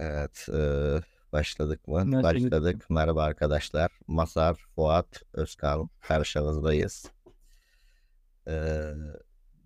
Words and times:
Evet, 0.00 0.46
eee, 0.52 1.00
başladık 1.32 1.88
mı? 1.88 1.94
Başladık. 2.22 2.52
Başladık. 2.52 2.90
Merhaba 2.90 3.22
arkadaşlar. 3.22 3.90
Masar, 4.06 4.66
Fuat, 4.74 5.22
Özkan 5.32 5.90
karşınızdayız. 6.00 7.10
Eee, 8.46 8.94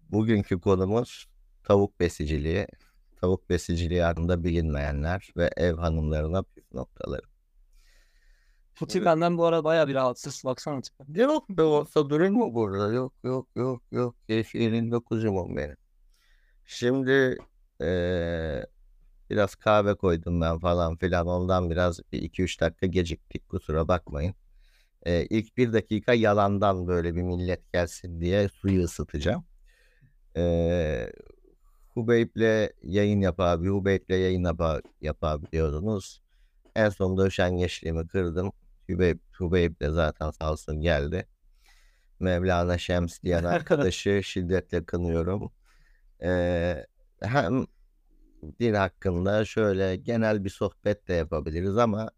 bugünkü 0.09 0.61
konumuz 0.61 1.29
tavuk 1.65 2.01
besiciliği. 2.01 2.67
Tavuk 3.21 3.51
besiciliği 3.51 4.03
hakkında 4.03 4.45
bilinmeyenler 4.45 5.29
ve 5.37 5.51
ev 5.57 5.77
hanımlarına 5.77 6.43
püf 6.43 6.73
noktaları. 6.73 7.23
Bu 8.81 8.87
tip 8.87 9.05
benden 9.05 9.39
bu 9.39 9.45
arada 9.47 9.65
bayağı 9.65 9.89
bir 9.89 9.95
rahatsız. 9.95 10.43
Baksana 10.45 10.81
tipe. 10.81 11.05
Yok 11.15 11.49
be 11.51 11.63
olsa 11.63 12.11
durur 12.11 12.29
mu 12.29 12.55
burada? 12.55 12.93
Yok 12.93 13.13
yok 13.25 13.49
yok 13.57 13.83
yok. 13.93 14.15
Yeşilin 14.29 14.91
dokuzumum 14.91 15.57
benim. 15.57 15.77
Şimdi 16.67 17.39
eee, 17.81 18.67
biraz 19.31 19.55
kahve 19.55 19.95
koydum 19.95 20.41
ben 20.41 20.59
falan 20.59 20.97
filan. 20.97 21.27
Ondan 21.27 21.71
biraz 21.71 22.01
2-3 22.13 22.61
dakika 22.61 22.87
geciktik. 22.87 23.49
Kusura 23.49 23.89
bakmayın. 23.89 24.35
Eee 25.07 25.27
ilk 25.31 25.57
bir 25.57 25.73
dakika 25.73 26.15
yalandan 26.15 26.87
böyle 26.89 27.17
bir 27.17 27.23
millet 27.23 27.73
gelsin 27.73 28.21
diye 28.21 28.49
suyu 28.49 28.85
ısıtacağım. 28.85 29.45
Eee 30.37 31.13
Hubeyb'le 31.95 32.71
yayın 32.83 33.21
yapar, 33.21 33.61
Hubeyb'le 33.61 34.11
yayın 34.11 34.45
yapar, 34.45 34.83
yapabiliyordunuz. 35.01 36.23
En 36.77 36.89
sonunda 36.89 37.27
üşengeçliğimi 37.27 38.09
kırdım. 38.09 38.53
Hubeyb, 38.91 39.19
Hubeyb 39.39 39.81
de 39.81 39.91
zaten 39.91 40.31
sağ 40.31 40.53
olsun 40.53 40.81
geldi. 40.81 41.27
Mevlana 42.21 42.79
Şems 42.79 43.23
diyen 43.23 43.45
arkadaşı 43.45 44.23
şiddetle 44.25 44.85
kınıyorum. 44.85 45.53
Eee, 46.23 46.87
hem 47.23 47.67
din 48.61 48.75
hakkında 48.75 49.45
şöyle 49.45 49.97
genel 49.97 50.45
bir 50.45 50.51
sohbet 50.51 51.09
de 51.09 51.15
yapabiliriz 51.15 51.77
ama 51.77 52.11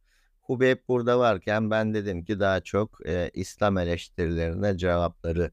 Hubeyb 0.43 0.79
burada 0.89 1.19
varken 1.19 1.71
ben 1.71 1.95
dedim 1.95 2.25
ki 2.25 2.41
daha 2.41 2.61
çok 2.61 2.99
eee, 3.07 3.31
İslam 3.35 3.79
eleştirilerine 3.79 4.79
cevapları 4.79 5.51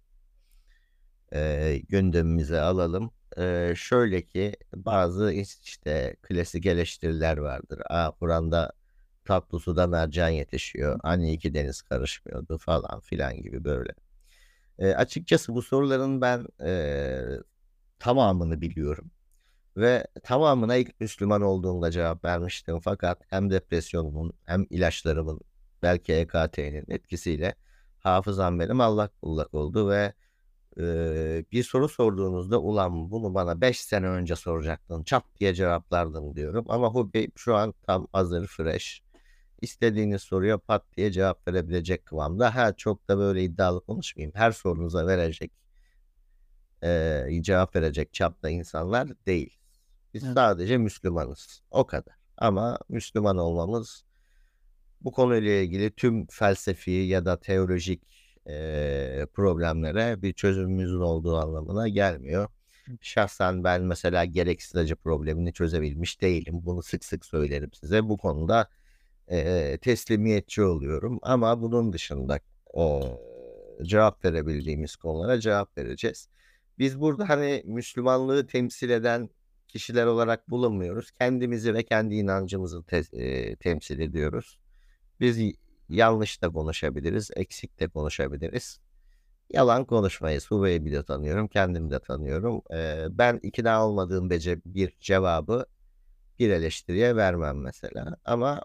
eee, 1.34 1.78
gündemimize 1.90 2.60
alalım. 2.62 3.12
Eee, 3.38 3.74
şöyle 3.78 4.22
ki 4.26 4.54
bazı 4.76 5.32
işte 5.34 6.16
klasik 6.22 6.66
eleştiriler 6.66 7.38
vardır. 7.38 7.80
Aa, 7.90 8.12
Kur'an'da 8.12 8.72
tatlı 9.26 9.60
suda 9.60 9.88
mercan 9.88 10.30
yetişiyor. 10.30 11.00
Hani 11.04 11.34
iki 11.34 11.54
deniz 11.54 11.82
karışmıyordu 11.82 12.58
falan 12.58 13.00
filan 13.02 13.42
gibi 13.42 13.64
böyle. 13.64 13.94
Eee, 14.80 14.94
açıkçası 14.96 15.56
bu 15.56 15.62
soruların 15.62 16.22
ben 16.22 16.48
eee, 16.62 17.40
tamamını 18.00 18.62
biliyorum. 18.62 19.12
Ve 19.80 20.08
tamamına 20.24 20.76
ilk 20.76 21.00
Müslüman 21.02 21.42
olduğumda 21.42 21.92
cevap 21.92 22.26
vermiştim. 22.26 22.80
Fakat 22.80 23.22
hem 23.30 23.50
depresyonumun 23.52 24.34
hem 24.46 24.66
ilaçlarımın 24.70 25.42
belki 25.84 26.14
EKT'nin 26.14 26.86
etkisiyle 26.90 27.56
hafızam 28.00 28.60
benim 28.60 28.82
allak 28.82 29.24
bullak 29.24 29.54
oldu 29.54 29.90
ve 29.90 30.14
eee, 30.78 31.46
bir 31.52 31.64
soru 31.64 31.90
sorduğunuzda 31.90 32.62
ulan 32.62 33.12
bunu 33.12 33.34
bana 33.34 33.62
5 33.62 33.82
sene 33.82 34.08
önce 34.08 34.36
soracaktın 34.36 35.04
çat 35.04 35.24
diye 35.40 35.54
cevaplardım 35.54 36.36
diyorum. 36.36 36.66
Ama 36.70 36.90
Hubeyb 36.94 37.32
şu 37.36 37.56
an 37.56 37.74
tam 37.88 38.08
hazır 38.14 38.48
fresh. 38.48 39.02
İstediğiniz 39.62 40.22
soruya 40.22 40.58
pat 40.58 40.86
diye 40.98 41.12
cevap 41.12 41.48
verebilecek 41.48 42.06
kıvamda. 42.06 42.56
Ha 42.56 42.74
çok 42.78 43.10
da 43.10 43.18
böyle 43.18 43.44
iddialı 43.44 43.82
konuşmayayım. 43.86 44.36
Her 44.36 44.52
sorunuza 44.52 45.08
verecek 45.08 45.52
eee, 46.84 47.40
cevap 47.44 47.76
verecek 47.76 48.14
çapta 48.14 48.50
insanlar 48.50 49.10
değil. 49.26 49.59
Biz 50.14 50.24
Evet. 50.24 50.34
sadece 50.36 50.78
Müslümanız. 50.78 51.62
O 51.72 51.86
kadar. 51.88 52.16
Ama 52.38 52.80
Müslüman 52.90 53.38
olmamız 53.38 54.04
bu 55.02 55.12
konuyla 55.12 55.52
ilgili 55.52 55.92
tüm 55.92 56.28
felsefi 56.28 56.92
ya 56.92 57.26
da 57.26 57.40
teolojik 57.40 58.04
eee, 58.48 59.28
problemlere 59.34 60.22
bir 60.22 60.34
çözümümüzün 60.34 61.00
olduğu 61.00 61.38
anlamına 61.38 61.88
gelmiyor. 61.88 62.50
Şahsen 63.02 63.64
ben 63.64 63.82
mesela 63.82 64.26
gereksiz 64.26 64.76
acı 64.76 64.96
problemini 64.96 65.54
çözebilmiş 65.54 66.22
değilim. 66.22 66.62
Bunu 66.66 66.84
sık 66.84 67.06
sık 67.06 67.26
söylerim 67.26 67.74
size. 67.74 68.10
Bu 68.10 68.18
konuda 68.18 68.70
eee, 69.32 69.78
teslimiyetçi 69.78 70.64
oluyorum. 70.64 71.20
Ama 71.22 71.62
bunun 71.62 71.94
dışında 71.94 72.40
eee, 72.78 73.20
cevap 73.84 74.26
verebildiğimiz 74.26 74.96
konulara 74.96 75.40
cevap 75.40 75.78
vereceğiz. 75.78 76.30
Biz 76.80 77.00
burada 77.00 77.30
hani 77.30 77.64
Müslümanlığı 77.66 78.48
temsil 78.48 78.90
eden 78.90 79.30
kişiler 79.70 80.08
olarak 80.08 80.52
bulunmuyoruz. 80.52 81.12
Kendimizi 81.12 81.76
ve 81.76 81.84
kendi 81.84 82.16
inancımızı 82.16 82.84
te- 82.84 83.04
eee, 83.14 83.58
temsil 83.58 84.00
ediyoruz. 84.00 84.60
Biz 85.22 85.40
yanlış 85.90 86.42
da 86.42 86.50
konuşabiliriz, 86.50 87.32
eksik 87.36 87.80
de 87.80 87.88
konuşabiliriz. 87.90 88.80
Yalan 89.50 89.86
konuşmayız. 89.86 90.52
Hubeyb'i 90.52 90.92
de 90.92 91.04
tanıyorum, 91.04 91.48
kendimi 91.48 91.92
de 91.92 92.00
tanıyorum. 92.00 92.62
Eee, 92.72 93.08
ben 93.12 93.40
ikna 93.44 93.88
olmadığım 93.88 94.30
bece 94.30 94.62
bir 94.66 94.94
cevabı 95.02 95.66
bir 96.40 96.50
eleştiriye 96.50 97.16
vermem 97.16 97.62
mesela. 97.62 98.18
Ama 98.26 98.62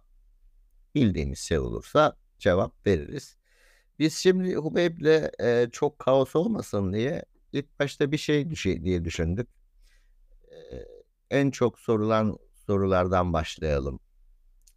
bildiğimiz 0.95 1.39
şey 1.39 1.59
olursa 1.59 2.17
cevap 2.39 2.87
veririz. 2.87 3.37
Biz 3.99 4.15
şimdi 4.17 4.57
Hubeyb'le 4.57 5.31
eee, 5.41 5.69
çok 5.73 5.99
kaos 5.99 6.37
olmasın 6.37 6.93
diye 6.93 7.25
ilk 7.53 7.81
başta 7.81 8.13
bir 8.13 8.17
şey 8.19 8.51
diye 8.85 9.05
düşündük. 9.07 9.49
En 11.31 11.51
çok 11.51 11.79
sorulan 11.79 12.39
sorulardan 12.67 13.33
başlayalım 13.33 14.01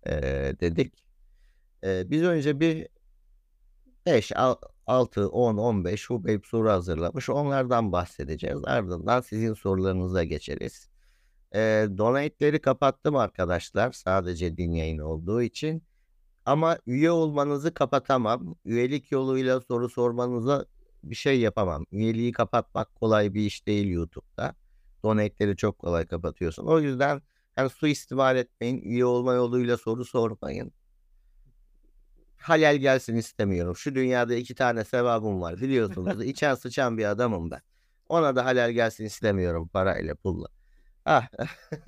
eee, 0.07 0.59
dedik. 0.59 1.05
Eee, 1.83 2.03
biz 2.09 2.23
önce 2.23 2.59
bir 2.59 2.87
5, 4.05 4.31
6, 4.87 5.29
10, 5.29 5.57
15 5.57 6.09
Hubeyb 6.09 6.43
soru 6.45 6.69
hazırlamış. 6.69 7.29
Onlardan 7.29 7.91
bahsedeceğiz. 7.91 8.59
Ardından 8.65 9.21
sizin 9.21 9.53
sorularınıza 9.53 10.23
geçeriz. 10.23 10.89
Eee 11.55 11.87
donate'leri 11.97 12.61
kapattım 12.61 13.15
arkadaşlar. 13.15 13.91
Sadece 13.91 14.57
din 14.57 14.71
yayını 14.71 15.05
olduğu 15.07 15.41
için. 15.41 15.83
Ama 16.45 16.77
üye 16.87 17.11
olmanızı 17.11 17.73
kapatamam. 17.73 18.55
Üyelik 18.65 19.11
yoluyla 19.11 19.61
soru 19.61 19.89
sormanıza 19.89 20.65
bir 21.03 21.15
şey 21.15 21.39
yapamam. 21.41 21.85
Üyeliği 21.91 22.31
kapatmak 22.31 22.95
kolay 22.95 23.33
bir 23.33 23.41
iş 23.45 23.67
değil 23.67 23.87
YouTube'da. 23.89 24.55
Donate'leri 25.07 25.57
çok 25.57 25.79
kolay 25.79 26.07
kapatıyorsun. 26.07 26.65
O 26.65 26.79
yüzden 26.79 27.21
hani 27.55 27.69
suistimal 27.69 28.37
etmeyin. 28.37 28.81
Üye 28.81 29.05
olma 29.05 29.33
yoluyla 29.33 29.77
soru 29.77 30.05
sormayın. 30.05 30.71
Halal 32.37 32.75
gelsin 32.77 33.15
istemiyorum. 33.15 33.75
Şu 33.75 33.95
dünyada 33.95 34.35
iki 34.35 34.55
tane 34.55 34.83
sevabım 34.83 35.41
var 35.41 35.61
biliyorsunuz. 35.61 36.25
İçen 36.25 36.55
sıçan 36.55 36.97
bir 36.97 37.05
adamım 37.05 37.51
ben. 37.51 37.61
Ona 38.09 38.35
da 38.35 38.45
halal 38.45 38.71
gelsin 38.71 39.05
istemiyorum 39.05 39.67
parayla 39.67 40.15
pulla. 40.15 40.47
Ah. 41.05 41.27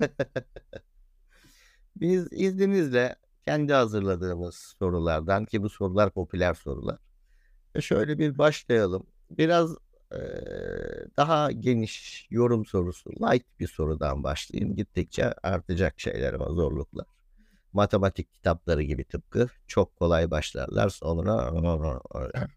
Biz 1.96 2.28
izninizle 2.32 3.16
kendi 3.44 3.72
hazırladığımız 3.72 4.54
sorulardan 4.54 5.44
ki 5.44 5.62
bu 5.62 5.68
sorular 5.68 6.10
popüler 6.10 6.54
sorular. 6.54 6.98
Şöyle 7.80 8.18
bir 8.18 8.38
başlayalım. 8.38 9.06
Biraz 9.30 9.76
daha 11.16 11.52
geniş 11.52 12.26
yorum 12.30 12.66
sorusu, 12.66 13.10
light 13.10 13.46
bir 13.60 13.68
sorudan 13.68 14.24
başlayayım. 14.24 14.76
Gittikçe 14.76 15.32
artacak 15.42 16.00
şeyler 16.00 16.34
var, 16.34 16.50
zorluklar. 16.50 17.06
Matematik 17.72 18.32
kitapları 18.32 18.82
gibi 18.82 19.04
tıpkı. 19.04 19.48
Çok 19.66 19.96
kolay 19.96 20.30
başlarlar 20.30 20.88
sonra. 20.88 21.52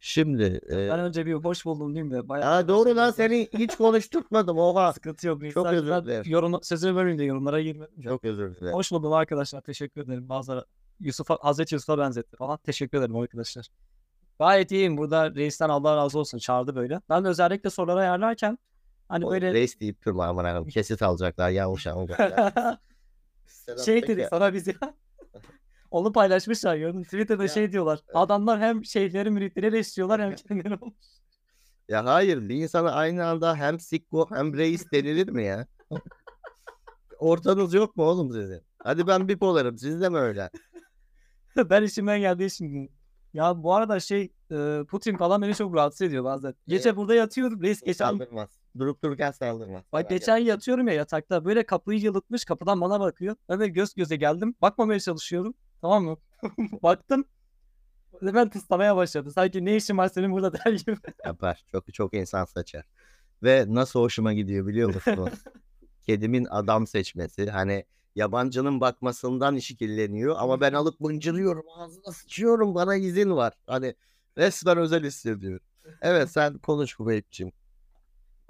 Şimdi 0.00 0.60
Ben 0.70 0.76
eee 0.76 0.90
önce 0.90 1.26
bir 1.26 1.32
hoş 1.34 1.64
buldum 1.64 1.94
diyeyim 1.94 2.10
de. 2.14 2.28
Bayağı 2.28 2.52
Aa, 2.56 2.68
doğru 2.68 2.96
lan 2.96 3.10
seni 3.10 3.48
hiç 3.52 3.76
konuşturtmadım 3.76 4.58
oha. 4.58 4.92
Sıkıntı 4.92 5.26
yok. 5.26 5.50
Çok 5.50 5.66
özür 5.66 5.90
ben 5.90 6.04
dilerim. 6.04 6.30
Yorum, 6.30 6.62
sözünü 6.62 6.94
böleyim 6.94 7.18
de 7.18 7.24
yorumlara 7.24 7.60
girmedim. 7.62 8.02
Çok 8.02 8.24
özür 8.24 8.56
dilerim. 8.56 8.74
Hoş 8.74 8.92
buldum 8.92 9.12
arkadaşlar. 9.12 9.60
Teşekkür 9.60 10.00
ederim. 10.00 10.28
Bazıları 10.28 10.64
Yusuf'a, 11.00 11.38
Hazreti 11.40 11.74
Yusuf'a 11.74 11.98
benzetti 11.98 12.36
falan. 12.36 12.58
Teşekkür 12.58 12.98
ederim 12.98 13.16
arkadaşlar. 13.16 13.66
Gayet 14.38 14.72
iyiyim. 14.72 14.96
Burada 14.96 15.34
reisten 15.34 15.68
Allah 15.68 15.96
razı 15.96 16.18
olsun. 16.18 16.38
Çağırdı 16.38 16.74
böyle. 16.76 17.00
Ben 17.08 17.24
de 17.24 17.28
özellikle 17.28 17.70
soruları 17.70 18.00
ayarlarken 18.00 18.58
hani 19.08 19.24
Oğlum, 19.24 19.34
böyle 19.34 19.52
Reis 19.52 19.80
deyip 19.80 20.04
durma 20.06 20.26
aman 20.26 20.44
Allah'ım. 20.44 20.66
Kesit 20.68 21.02
alacaklar 21.02 21.50
yanlış 21.50 21.86
anlayacaklar. 21.86 22.78
Şey 23.84 24.00
Peker. 24.00 24.16
dedik 24.16 24.28
sana 24.30 24.54
biz 24.54 24.66
ya. 24.66 24.74
Onu 25.90 26.12
paylaşmışlar 26.12 26.76
gördün. 26.76 27.02
Twitter'da 27.02 27.42
Ya, 27.42 27.48
şey 27.48 27.72
diyorlar. 27.72 27.98
evet. 28.04 28.16
Adamlar 28.16 28.60
hem 28.60 28.84
şeyhleri 28.84 29.30
müritleri 29.30 29.66
eleştiriyorlar 29.66 30.20
hem 30.22 30.34
kendileri 30.34 30.74
olmuş. 30.80 30.94
Ya 31.88 32.04
hayır 32.04 32.48
bir 32.48 32.54
insana 32.54 32.90
aynı 32.92 33.26
anda 33.26 33.56
hem 33.56 33.80
sikko 33.80 34.26
hem 34.30 34.56
reis 34.56 34.92
denilir 34.92 35.28
mi 35.28 35.44
ya? 35.44 35.66
Ortanız 37.18 37.74
yok 37.74 37.96
mu 37.96 38.04
oğlum 38.04 38.32
sizin? 38.32 38.62
Hadi 38.78 39.06
ben 39.06 39.28
bipolarım 39.28 39.78
siz 39.78 40.00
de 40.00 40.08
mi 40.08 40.18
öyle? 40.18 40.50
ben 41.56 41.82
işimden 41.82 42.20
geldiği 42.20 42.46
için. 42.46 42.90
Ya 43.34 43.62
bu 43.62 43.74
arada 43.74 44.00
şey 44.00 44.32
e, 44.50 44.84
Putin 44.88 45.16
falan 45.16 45.42
beni 45.42 45.54
çok 45.54 45.74
rahatsız 45.74 46.02
ediyor 46.02 46.24
bazen. 46.24 46.54
Gece 46.66 46.88
Evet. 46.88 46.96
burada 46.96 47.14
yatıyorum. 47.14 47.62
Reis 47.62 47.80
geçen 47.80 48.06
Utandırmaz. 48.06 48.50
Durup 48.78 49.02
dururken 49.02 49.30
saldırmaz. 49.30 49.82
Bak 49.92 49.92
Merak 49.92 50.10
geçen 50.10 50.36
yatıyorum 50.36 50.88
ya 50.88 50.94
yatakta 50.94 51.44
böyle 51.44 51.66
kapıyı 51.66 52.00
yılıtmış 52.00 52.44
kapıdan 52.44 52.80
bana 52.80 53.00
bakıyor. 53.00 53.36
Ben 53.48 53.60
de 53.60 53.68
göz 53.68 53.94
göze 53.94 54.16
geldim. 54.16 54.54
Bakmamaya 54.62 55.00
çalışıyorum. 55.00 55.54
Tamam 55.80 56.04
mı? 56.04 56.16
Baktım. 56.82 57.24
Hemen 58.20 58.50
tıslamaya 58.50 58.96
başladı. 58.96 59.32
Sanki 59.32 59.64
ne 59.64 59.76
işin 59.76 59.98
var 59.98 60.08
senin 60.08 60.32
burada 60.32 60.52
der 60.52 60.72
gibi. 60.72 60.96
Yapar. 61.24 61.64
Çok 61.72 61.94
çok 61.94 62.14
insan 62.14 62.44
saçar. 62.44 62.84
Ve 63.42 63.64
nasıl 63.68 64.00
hoşuma 64.00 64.32
gidiyor 64.32 64.66
biliyor 64.66 64.94
musunuz? 64.94 65.30
Kedimin 66.06 66.44
adam 66.50 66.86
seçmesi. 66.86 67.50
Hani 67.50 67.84
yabancının 68.18 68.80
bakmasından 68.80 69.56
işkilleniyor 69.56 70.36
ama 70.38 70.60
ben 70.60 70.72
alıp 70.72 71.00
mıncırıyorum. 71.00 71.64
Ağzına 71.76 72.12
sıçıyorum. 72.12 72.74
Bana 72.74 72.96
izin 72.96 73.30
var. 73.30 73.52
Hani 73.66 73.94
resmen 74.38 74.78
özel 74.78 75.04
hissediyorum. 75.04 75.66
Evet 76.02 76.30
sen 76.30 76.58
konuş 76.58 76.94
Kubeyk'ciğim. 76.94 77.52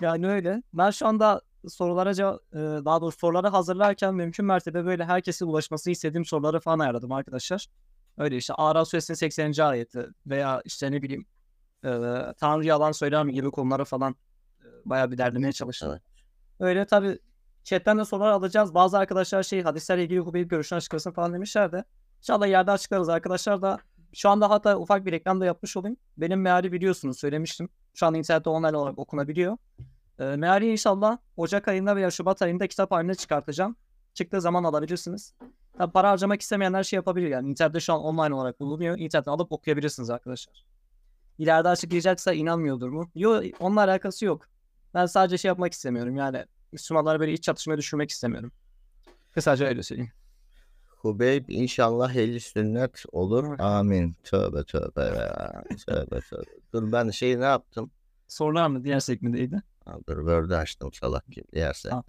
Yani 0.01 0.29
öyle. 0.29 0.63
Ben 0.73 0.91
şu 0.91 1.07
anda 1.07 1.41
sorulara 1.69 2.11
e, 2.11 2.85
daha 2.85 3.01
doğrusu 3.01 3.19
soruları 3.19 3.49
hazırlarken 3.49 4.15
mümkün 4.15 4.47
mertebe 4.47 4.85
böyle 4.85 5.05
herkese 5.05 5.45
ulaşması 5.45 5.91
istediğim 5.91 6.25
soruları 6.25 6.61
falan 6.61 6.79
ayarladım 6.79 7.13
arkadaşlar. 7.13 7.67
Öyle 8.19 8.37
işte 8.37 8.55
Araf 8.55 8.89
Suresinin 8.89 9.17
80. 9.17 9.53
ayeti 9.59 10.07
veya 10.27 10.63
işte 10.65 10.93
ne 10.93 11.03
bileyim 11.03 11.27
e, 11.85 11.91
Tanrı 12.41 12.67
yalan 12.67 12.93
söyler 12.93 13.25
mi 13.25 13.33
gibi 13.33 13.51
konuları 13.51 13.85
falan 13.85 14.17
e, 14.61 14.67
bayağı 14.85 15.11
bir 15.11 15.19
derlemeye 15.19 15.53
çalıştım. 15.53 15.91
Evet. 15.91 16.03
Öyle 16.61 16.87
tabii 16.87 17.19
chatten 17.69 17.99
de 17.99 18.05
sorular 18.05 18.31
alacağız. 18.31 18.75
Bazı 18.75 18.99
arkadaşlar 18.99 19.43
şey 19.43 19.63
hadislerle 19.63 20.05
ilgili 20.05 20.19
Hubeyb 20.19 20.51
görüşünü 20.51 20.77
açıklasın 20.77 21.11
falan 21.11 21.35
demişler 21.35 21.73
de. 21.73 21.85
İnşallah 22.19 22.49
yerde 22.49 22.71
açıklarız 22.71 23.09
arkadaşlar 23.09 23.63
da. 23.63 23.79
Şu 24.13 24.29
anda 24.29 24.51
hatta 24.51 24.79
ufak 24.79 25.07
bir 25.07 25.13
reklam 25.13 25.41
da 25.41 25.45
yapmış 25.45 25.77
olayım. 25.77 25.97
Benim 26.17 26.41
meali 26.41 26.73
biliyorsunuz 26.73 27.19
söylemiştim. 27.19 27.69
Şu 27.95 28.07
anda 28.07 28.19
internette 28.19 28.51
online 28.51 28.77
olarak 28.77 28.99
okunabiliyor. 28.99 29.57
E, 30.19 30.25
meali 30.25 30.73
inşallah 30.73 31.19
Ocak 31.37 31.69
ayında 31.69 31.97
veya 31.97 32.11
Şubat 32.11 32.43
ayında 32.43 32.67
kitap 32.67 32.91
haline 32.91 33.15
çıkartacağım. 33.15 33.77
Çıktığı 34.15 34.41
zaman 34.41 34.65
alabilirsiniz. 34.65 35.35
Tabii 35.79 35.93
para 35.93 36.11
harcamak 36.11 36.41
istemeyenler 36.41 36.83
şey 36.83 36.97
yapabilir 36.97 37.29
yani. 37.29 37.51
İnternette 37.51 37.81
şu 37.81 37.93
an 37.93 38.01
online 38.01 38.35
olarak 38.35 38.61
bulunuyor. 38.61 38.99
İnternetten 38.99 39.33
alıp 39.33 39.53
okuyabilirsiniz 39.53 40.11
arkadaşlar. 40.11 40.65
İleride 41.39 41.69
açıklayacaksa 41.69 42.33
inanmıyordur 42.33 42.89
mu? 42.89 43.11
Yok 43.15 43.45
onunla 43.61 43.81
alakası 43.81 44.25
yok. 44.25 44.47
Ben 44.95 45.07
sadece 45.07 45.39
şey 45.39 45.49
yapmak 45.49 45.73
istemiyorum 45.73 46.17
yani. 46.17 46.45
Müslümanları 46.73 47.21
böyle 47.21 47.33
iç 47.33 47.43
çatışmaya 47.43 47.77
düşürmek 47.79 48.11
istemiyorum. 48.11 48.53
Kısaca 49.35 49.67
öyle 49.67 49.83
söyleyeyim. 49.83 50.13
Hubeyb 50.87 51.49
inşallah 51.49 52.15
ehli 52.15 52.41
sünnet 52.41 53.05
olur. 53.13 53.59
Amin. 53.59 54.17
Tövbe 54.25 54.65
tövbe 54.65 55.01
ya. 55.01 55.63
Tövbe 55.87 56.21
tövbe. 56.21 56.51
Dur 56.73 56.93
ben 56.93 57.11
şey 57.11 57.41
ne 57.41 57.45
yaptım? 57.45 57.91
Sorular 58.29 58.67
mı? 58.67 58.85
Diğer 58.85 59.01
sekmedeydi. 59.01 59.63
Dur 60.09 60.17
Word'ü 60.17 60.55
açtım 60.55 60.93
salak 60.93 61.27
gibi. 61.27 61.73
Tamam. 61.83 62.05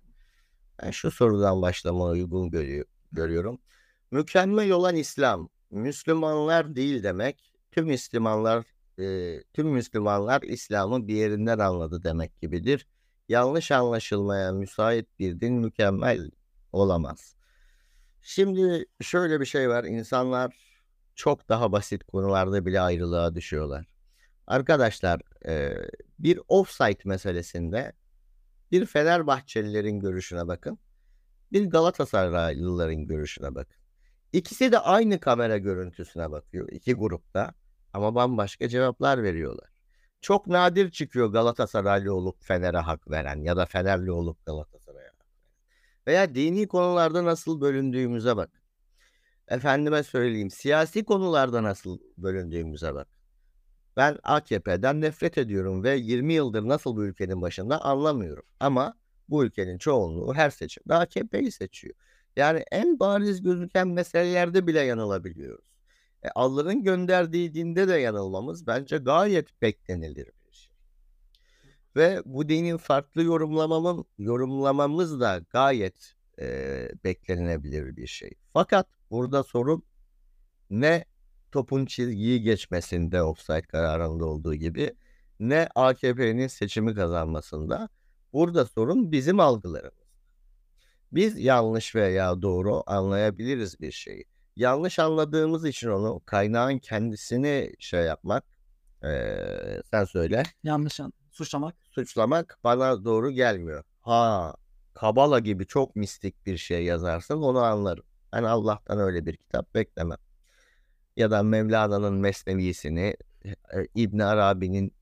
Ben 0.82 0.92
şu 0.92 1.12
sorudan 1.12 1.62
başlamayı 1.62 2.24
uygun 2.24 2.50
görüyor, 2.52 2.86
görüyorum. 3.12 3.60
Mükemmel 4.12 4.72
olan 4.72 4.96
İslam, 4.96 5.50
Müslümanlar 5.72 6.76
değil 6.76 7.04
demek. 7.04 7.54
Tüm 7.72 7.88
Müslümanlar 7.88 8.66
e, 9.00 9.38
tüm 9.54 9.68
Müslümanlar 9.68 10.42
İslam'ı 10.42 11.08
bir 11.08 11.14
yerinden 11.14 11.60
anladı 11.60 12.04
demek 12.04 12.42
gibidir. 12.42 12.88
Yanlış 13.30 13.72
anlaşılmaya 13.72 14.52
müsait 14.52 15.20
bir 15.20 15.40
din 15.40 15.54
mükemmel 15.54 16.32
olamaz. 16.72 17.36
Şimdi 18.22 18.86
şöyle 19.02 19.40
bir 19.40 19.46
şey 19.46 19.70
var. 19.70 19.84
İnsanlar 19.84 20.56
çok 21.16 21.50
daha 21.50 21.72
basit 21.72 22.04
konularda 22.04 22.66
bile 22.66 22.82
ayrılığa 22.82 23.36
düşüyorlar. 23.36 23.86
Arkadaşlar 24.48 25.22
e, 25.46 25.74
bir 26.20 26.40
offside 26.48 27.02
meselesinde 27.06 27.94
bir 28.72 28.86
Fenerbahçelilerin 28.86 30.00
görüşüne 30.00 30.48
bakın. 30.48 30.80
Bir 31.52 31.66
Galatasaraylıların 31.66 33.08
görüşüne 33.08 33.56
bakın. 33.56 33.82
İkisi 34.34 34.72
de 34.72 34.80
aynı 34.80 35.20
kamera 35.20 35.58
görüntüsüne 35.58 36.32
bakıyor 36.32 36.70
iki 36.72 36.94
grupta 36.94 37.54
ama 37.94 38.16
bambaşka 38.16 38.70
cevaplar 38.70 39.24
veriyorlar. 39.24 39.79
Çok 40.22 40.48
nadir 40.48 40.92
çıkıyor 40.92 41.28
Galatasaraylı 41.32 42.14
olup 42.14 42.44
Fener'e 42.44 42.78
hak 42.78 43.12
veren 43.12 43.44
ya 43.44 43.58
da 43.58 43.66
Fenerli 43.66 44.12
olup 44.12 44.46
Galatasaray'a 44.46 45.08
hak 45.08 45.16
veren. 45.20 45.30
Veya 46.08 46.36
dini 46.36 46.68
konularda 46.68 47.26
nasıl 47.26 47.62
bölündüğümüze 47.62 48.38
bak. 48.38 48.52
Efendime 49.48 50.04
söyleyeyim 50.04 50.50
siyasi 50.52 51.06
konularda 51.06 51.64
nasıl 51.64 52.00
bölündüğümüze 52.18 52.94
bak. 52.94 53.08
Ben 53.98 54.18
AKP'den 54.24 55.02
nefret 55.02 55.38
ediyorum 55.38 55.84
ve 55.84 55.96
20 55.96 56.34
yıldır 56.34 56.68
nasıl 56.68 56.96
bu 56.96 57.06
ülkenin 57.06 57.42
başında 57.42 57.82
anlamıyorum. 57.86 58.44
Ama 58.60 58.94
bu 59.30 59.46
ülkenin 59.46 59.78
çoğunluğu 59.78 60.34
her 60.34 60.50
seçimde 60.50 60.96
AKP'yi 60.96 61.52
seçiyor. 61.52 61.96
Yani 62.36 62.64
en 62.72 63.00
bariz 63.00 63.44
gözüken 63.44 63.88
meselelerde 63.88 64.68
bile 64.68 64.80
yanılabiliyoruz. 64.82 65.69
E, 66.24 66.28
Allah'ın 66.36 66.84
gönderdiği 66.84 67.54
dinde 67.54 67.88
de 67.88 67.96
yanılmamız 67.96 68.68
bence 68.68 68.98
gayet 68.98 69.62
beklenilir 69.62 70.26
bir 70.26 70.52
şey. 70.52 70.72
Ve 71.96 72.22
bu 72.26 72.50
dinin 72.50 72.78
farklı 72.78 73.24
yorumlamamın, 73.24 74.06
yorumlamamız 74.18 75.20
da 75.20 75.42
gayet 75.50 76.16
e, 76.40 76.90
beklenilebilir 77.04 77.96
bir 77.98 78.08
şey. 78.08 78.32
Fakat 78.54 78.88
burada 79.12 79.44
sorun 79.44 79.84
ne 80.70 81.06
topun 81.52 81.86
çizgiyi 81.86 82.42
geçmesinde 82.42 83.24
offside 83.24 83.62
kararında 83.62 84.26
olduğu 84.26 84.56
gibi 84.56 84.96
ne 85.40 85.70
AKP'nin 85.76 86.48
seçimi 86.48 86.96
kazanmasında. 86.96 87.90
Burada 88.34 88.66
sorun 88.66 89.12
bizim 89.12 89.40
algılarımız. 89.40 90.10
Biz 91.12 91.40
yanlış 91.40 91.96
veya 91.96 92.42
doğru 92.42 92.84
anlayabiliriz 92.88 93.80
bir 93.80 93.92
şeyi. 93.92 94.26
Yanlış 94.56 95.00
anladığımız 95.00 95.66
için 95.66 95.90
onu 95.90 96.22
kaynağın 96.26 96.78
kendisini 96.80 97.74
şey 97.80 98.04
yapmak, 98.04 98.44
eee, 99.04 99.82
sen 99.92 100.06
söyle, 100.06 100.44
Yanlış 100.64 101.00
an. 101.00 101.14
Suçlamak. 101.32 101.76
suçlamak 101.92 102.58
bana 102.64 103.06
doğru 103.06 103.32
gelmiyor. 103.32 103.84
Ha, 104.02 104.56
Kabala 104.94 105.40
gibi 105.40 105.68
çok 105.68 105.96
mistik 105.96 106.46
bir 106.46 106.58
şey 106.58 106.84
yazarsın 106.84 107.42
onu 107.42 107.60
anlarım. 107.60 108.04
Ben 108.34 108.44
Allah'tan 108.44 109.00
öyle 109.00 109.26
bir 109.26 109.38
kitap 109.38 109.76
beklemem. 109.76 110.18
Ya 111.18 111.32
da 111.32 111.44
Mevlana'nın 111.44 112.14
Mesnevisini, 112.14 113.16
e, 113.46 113.54
İbn 113.96 114.20
Arabi'nin 114.20 114.94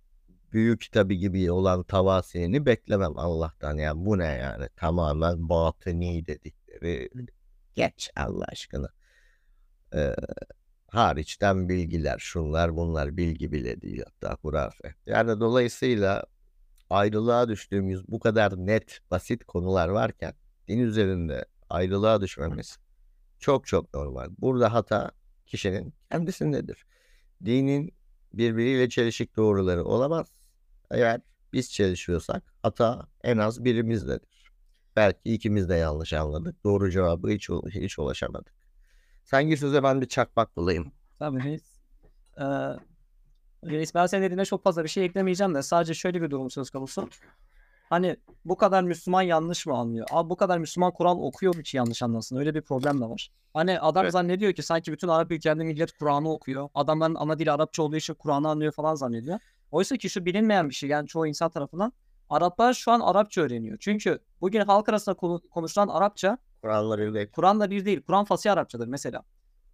büyük 0.52 0.82
kitabı 0.82 1.14
gibi 1.14 1.52
olan 1.52 1.84
Tavasi'ni 1.84 2.66
beklemem 2.66 3.18
Allah'tan. 3.18 3.78
Yani 3.78 4.06
bu 4.06 4.18
ne 4.18 4.26
yani? 4.26 4.70
Tamamen 4.76 5.50
batıni 5.50 6.26
dedikleri. 6.26 7.10
Geç 7.76 8.12
Allah 8.16 8.46
aşkına. 8.46 8.90
Ee, 9.94 10.16
hariçten 10.88 11.70
bilgiler, 11.70 12.18
şunlar 12.20 12.76
bunlar 12.76 13.18
bilgi 13.18 13.52
bile 13.52 13.82
değil 13.82 14.04
hatta 14.06 14.38
hurafe. 14.42 14.96
Yani 15.06 15.40
dolayısıyla 15.40 16.24
ayrılığa 16.90 17.50
düştüğümüz 17.50 18.08
bu 18.08 18.20
kadar 18.20 18.58
net, 18.58 19.00
basit 19.12 19.44
konular 19.44 19.90
varken 19.90 20.34
din 20.68 20.80
üzerinde 20.80 21.46
ayrılığa 21.70 22.22
düşmemiz 22.22 22.78
çok 23.40 23.68
çok 23.68 23.94
normal. 23.94 24.30
Burada 24.38 24.74
hata 24.74 25.12
kişinin 25.46 25.94
kendisindedir. 26.12 26.86
Dinin 27.46 27.94
birbiriyle 28.34 28.90
çelişik 28.90 29.38
doğruları 29.38 29.86
olamaz. 29.86 30.28
Eğer 30.92 31.22
biz 31.54 31.72
çelişiyorsak 31.72 32.44
hata 32.62 33.08
en 33.24 33.38
az 33.38 33.66
birimizdedir. 33.66 34.52
Belki 34.96 35.34
ikimiz 35.34 35.70
de 35.70 35.76
yanlış 35.76 36.14
anladık. 36.14 36.64
Doğru 36.64 36.92
cevabı 36.92 37.30
hiç, 37.30 37.50
hiç 37.70 38.00
ulaşamadık. 38.00 38.54
Sen 39.28 39.48
gir 39.48 39.58
söze 39.58 39.84
ben 39.84 40.02
bir 40.02 40.06
çakmak 40.08 40.58
bulayım. 40.58 40.92
Tabii 41.20 41.44
reis. 41.44 41.64
Ee, 42.38 42.44
reis 43.66 43.96
ben 43.96 44.06
senin 44.06 44.24
dediğine 44.24 44.46
çok 44.46 44.64
fazla 44.64 44.84
bir 44.84 44.90
şey 44.90 45.06
eklemeyeceğim 45.06 45.56
de 45.56 45.64
sadece 45.64 45.94
şöyle 45.94 46.22
bir 46.22 46.30
durum 46.32 46.50
söz 46.52 46.70
konusu. 46.70 47.10
Hani 47.90 48.18
bu 48.46 48.58
kadar 48.58 48.84
Müslüman 48.84 49.22
yanlış 49.22 49.66
mı 49.66 49.74
anlıyor? 49.78 50.08
Abi 50.12 50.30
bu 50.30 50.36
kadar 50.36 50.58
Müslüman 50.58 50.92
Kur'an 50.94 51.22
okuyor 51.24 51.56
mu 51.56 51.62
ki 51.62 51.78
yanlış 51.78 52.04
anlasın? 52.04 52.38
Öyle 52.38 52.56
bir 52.56 52.62
problem 52.62 53.02
de 53.02 53.06
var. 53.06 53.32
Hani 53.54 53.80
adam 53.80 54.04
Evet. 54.04 54.14
zannediyor 54.14 54.54
ki 54.54 54.64
sanki 54.64 54.92
bütün 54.92 55.08
Arap 55.08 55.32
ülkelerinde 55.32 55.64
millet 55.64 55.92
Kur'an'ı 55.92 56.32
okuyor. 56.32 56.70
Adamların 56.74 57.16
ana 57.16 57.40
dili 57.40 57.52
Arapça 57.52 57.84
olduğu 57.84 57.96
için 57.96 58.14
Kur'an'ı 58.14 58.50
anlıyor 58.50 58.72
falan 58.72 58.96
zannediyor. 58.96 59.40
Oysa 59.72 59.98
ki 59.98 60.10
şu 60.10 60.26
bilinmeyen 60.26 60.70
bir 60.70 60.74
şey 60.74 60.90
yani 60.90 61.08
çoğu 61.08 61.28
insan 61.28 61.50
tarafından. 61.50 61.94
Araplar 62.30 62.74
şu 62.74 62.92
an 62.92 63.00
Arapça 63.00 63.42
öğreniyor. 63.42 63.78
Çünkü 63.80 64.20
bugün 64.42 64.62
halk 64.62 64.90
arasında 64.90 65.16
konu- 65.16 65.42
konuşulan 65.50 65.88
Arapça 65.88 66.38
Kur'anlarıyla 66.68 67.32
Kur'an'la 67.32 67.70
bir 67.72 67.86
değil. 67.86 68.02
Kur'an 68.02 68.26
fasih 68.26 68.52
Arapçadır 68.52 68.88
mesela. 68.88 69.24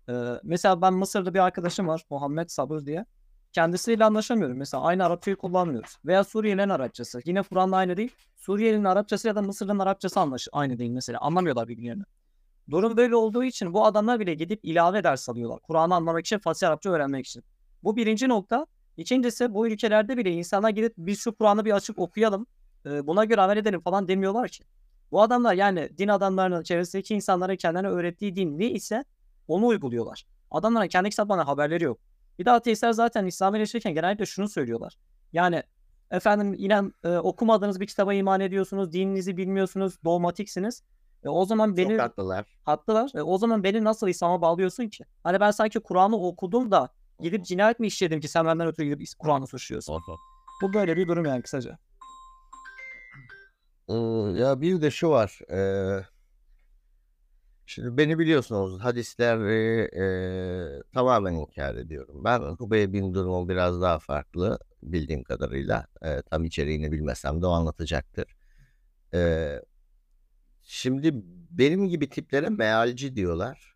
Ee, 0.10 0.14
mesela 0.44 0.82
ben 0.82 0.94
Mısır'da 0.94 1.34
bir 1.34 1.40
arkadaşım 1.40 1.88
var. 1.88 2.06
Muhammed 2.10 2.50
Sabır 2.50 2.86
diye. 2.86 3.06
Kendisiyle 3.52 4.06
anlaşamıyorum. 4.06 4.58
Mesela 4.58 4.84
aynı 4.84 5.06
Arapçayı 5.06 5.38
kullanmıyoruz. 5.38 5.98
Veya 6.06 6.24
Suriyelilerin 6.24 6.70
Arapçası. 6.70 7.22
Yine 7.26 7.42
Kur'an'la 7.42 7.76
aynı 7.76 7.98
değil. 7.98 8.12
Suriyelilerin 8.36 8.84
Arapçası 8.84 9.28
ya 9.28 9.36
da 9.36 9.42
Mısır'ın 9.42 9.80
Arapçası 9.80 10.20
anlaş 10.20 10.48
aynı 10.52 10.80
değil 10.80 10.92
mesela. 10.92 11.20
Anlamıyorlar 11.20 11.68
birbirlerini. 11.68 12.04
Durum 12.70 12.98
böyle 12.98 13.16
olduğu 13.16 13.44
için 13.44 13.74
bu 13.74 13.86
adamlar 13.86 14.20
bile 14.20 14.34
gidip 14.34 14.60
ilave 14.64 15.04
ders 15.04 15.30
alıyorlar. 15.30 15.60
Kur'an'ı 15.60 15.96
anlamak 15.96 16.26
için, 16.26 16.40
fasih 16.40 16.68
Arapça 16.68 16.90
öğrenmek 16.90 17.28
için. 17.28 17.44
Bu 17.84 17.96
birinci 17.96 18.30
nokta. 18.30 18.66
İkincisi 18.98 19.54
bu 19.54 19.68
ülkelerde 19.68 20.18
bile 20.18 20.32
insanlar 20.32 20.70
gidip 20.70 20.94
biz 20.98 21.20
şu 21.20 21.36
Kur'an'ı 21.36 21.66
bir 21.66 21.72
açıp 21.72 22.00
okuyalım. 22.00 22.48
e, 22.86 23.08
buna 23.08 23.26
göre 23.26 23.42
amel 23.42 23.58
edelim 23.58 23.82
falan 23.82 24.08
demiyorlar 24.08 24.50
ki. 24.50 24.64
Bu 25.14 25.22
adamlar 25.22 25.54
yani 25.54 25.90
din 25.98 26.08
adamlarının 26.08 26.64
çevresindeki 26.64 27.16
insanlara 27.16 27.56
kendilerine 27.56 27.90
öğrettiği 27.90 28.36
din 28.36 28.60
ne 28.60 28.66
ise 28.70 29.06
onu 29.48 29.68
uyguluyorlar. 29.68 30.26
Adamların 30.52 30.88
kendi 30.88 31.10
kitaplarına 31.10 31.48
haberleri 31.48 31.84
yok. 31.84 32.00
Bir 32.40 32.46
de 32.46 32.52
ateistler 32.52 32.92
zaten 32.92 33.26
İslam'ı 33.26 33.58
eleştirirken 33.58 33.94
genellikle 33.94 34.26
şunu 34.26 34.50
söylüyorlar. 34.50 34.98
Yani 35.34 35.64
efendim 36.12 36.56
inan 36.58 36.94
e, 37.04 37.18
okumadığınız 37.18 37.80
bir 37.80 37.88
kitaba 37.88 38.14
iman 38.14 38.40
ediyorsunuz, 38.40 38.94
dininizi 38.94 39.38
bilmiyorsunuz, 39.38 39.98
dogmatiksiniz. 40.04 40.84
E, 41.24 41.30
o 41.30 41.46
zaman 41.46 41.78
beni 41.78 41.90
Çok 41.90 42.00
haklılar. 42.00 42.60
haklılar. 42.64 43.12
E, 43.16 43.22
o 43.22 43.38
zaman 43.38 43.64
beni 43.64 43.84
nasıl 43.84 44.08
İslam'a 44.08 44.42
bağlıyorsun 44.42 44.88
ki? 44.88 45.06
Hani 45.24 45.40
ben 45.40 45.52
sanki 45.52 45.80
Kur'an'ı 45.80 46.16
okudum 46.16 46.72
da 46.72 46.90
gidip 47.20 47.46
cinayet 47.46 47.80
mi 47.80 47.88
işledim 47.88 48.20
ki 48.20 48.28
sen 48.28 48.46
benden 48.46 48.68
ötürü 48.68 48.86
gidip 48.86 49.08
Kur'an'ı 49.20 49.48
suçluyorsun. 49.48 50.02
Bu 50.62 50.74
böyle 50.74 50.98
bir 50.98 51.08
durum 51.08 51.26
yani 51.26 51.42
kısaca. 51.42 51.78
Ya 54.40 54.62
bir 54.62 54.82
de 54.82 54.92
şu 54.92 55.10
var. 55.10 55.40
şimdi 57.66 57.98
beni 57.98 58.20
biliyorsunuz 58.20 58.80
hadisleri 58.80 59.90
tamamen 60.94 61.34
inkar 61.34 61.76
ediyorum. 61.76 62.24
Ben 62.24 62.40
Hubey 62.40 62.94
bin 62.94 63.14
durumu 63.14 63.50
biraz 63.50 63.82
daha 63.82 64.00
farklı 64.00 64.60
bildiğim 64.84 65.24
kadarıyla. 65.24 65.88
Tam 66.32 66.46
içeriğini 66.46 66.92
bilmesem 66.92 67.42
de 67.42 67.46
o 67.46 67.50
anlatacaktır. 67.50 68.36
Şimdi 70.62 71.12
benim 71.52 71.88
gibi 71.88 72.10
tiplere 72.10 72.50
mealci 72.50 73.16
diyorlar. 73.16 73.76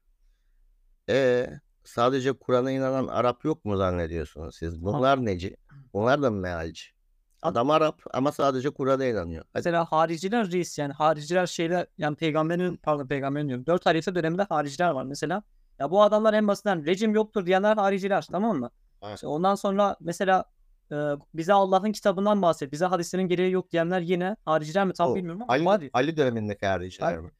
E 1.09 1.49
sadece 1.83 2.33
Kur'an'a 2.33 2.71
inanan 2.71 3.07
Arap 3.07 3.45
yok 3.45 3.65
mu 3.65 3.77
zannediyorsunuz 3.77 4.55
siz? 4.55 4.81
Bunlar 4.81 5.25
neci? 5.25 5.57
Bunlar 5.93 6.21
da 6.21 6.31
mealci? 6.31 6.96
Adam 7.41 7.69
Arap 7.69 8.01
ama 8.13 8.31
sadece 8.31 8.69
Kur'an'a 8.69 9.05
inanıyor. 9.05 9.45
Mesela 9.55 9.85
hariciler 9.85 10.51
reis 10.51 10.77
yani 10.77 10.93
hariciler 10.93 11.47
şeyler 11.47 11.87
yani 11.97 12.15
peygamberin 12.15 12.75
pardon 12.77 13.07
peygamberin 13.07 13.47
diyorum. 13.47 13.65
Dört 13.65 13.85
halife 13.85 14.15
döneminde 14.15 14.43
hariciler 14.43 14.89
var 14.89 15.03
mesela. 15.03 15.43
Ya 15.79 15.91
bu 15.91 16.01
adamlar 16.01 16.33
en 16.33 16.47
basitinden 16.47 16.85
rejim 16.85 17.15
yoktur 17.15 17.45
diyenler 17.45 17.75
hariciler 17.75 18.27
tamam 18.31 18.59
mı? 18.59 18.69
Evet. 19.03 19.15
İşte 19.15 19.27
ondan 19.27 19.55
sonra 19.55 19.95
mesela 19.99 20.45
e, 20.91 20.95
bize 21.33 21.53
Allah'ın 21.53 21.91
kitabından 21.91 22.41
bahset. 22.41 22.71
Bize 22.71 22.85
hadislerin 22.85 23.27
gereği 23.27 23.51
yok 23.51 23.71
diyenler 23.71 24.01
yine 24.01 24.35
hariciler 24.45 24.85
mi 24.85 24.93
tam 24.93 25.11
O 25.11 25.15
bilmiyorum 25.15 25.41
ama 25.47 25.65
var, 25.65 25.75
Ali, 25.79 25.89
Ali 25.93 26.17
dönemindeki 26.17 26.65
hariciler 26.65 27.13
Var. 27.13 27.19
mi? 27.19 27.31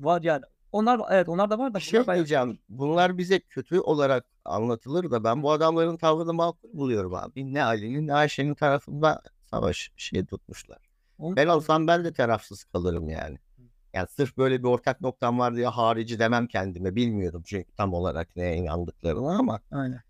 var 0.00 0.22
yani. 0.22 0.42
Onlar 0.72 1.00
evet 1.10 1.28
onlar 1.28 1.50
da 1.50 1.58
var 1.58 1.74
da 1.74 1.80
şey 1.80 2.06
diyeceğim. 2.06 2.58
Bunlar 2.68 3.18
bize 3.18 3.40
kötü 3.40 3.80
olarak 3.80 4.26
anlatılır 4.44 5.10
da 5.10 5.24
ben 5.24 5.42
bu 5.42 5.52
adamların 5.52 5.96
tavrını 5.96 6.34
makul 6.34 6.68
buluyorum 6.72 7.14
abi. 7.14 7.54
Ne 7.54 7.64
Ali'nin 7.64 8.06
ne 8.06 8.14
Ayşe'nin 8.14 8.54
tarafında 8.54 9.22
savaş 9.54 9.90
şey 9.96 10.24
tutmuşlar. 10.26 10.78
Onu- 11.18 11.36
Ben 11.36 11.46
olsam 11.46 11.86
ben 11.86 12.04
de 12.04 12.12
tarafsız 12.12 12.64
kalırım 12.64 13.08
yani. 13.08 13.38
Yani 13.92 14.08
sırf 14.10 14.36
böyle 14.36 14.58
bir 14.58 14.68
ortak 14.68 15.00
noktam 15.00 15.38
var 15.38 15.56
diye 15.56 15.66
harici 15.68 16.18
demem 16.18 16.46
kendime. 16.46 16.94
Bilmiyorum 16.96 17.42
çünkü 17.46 17.72
tam 17.76 17.94
olarak 17.94 18.36
neye 18.36 18.56
inandıklarını 18.56 19.38
ama 19.38 19.60
Aynen. 19.70 20.00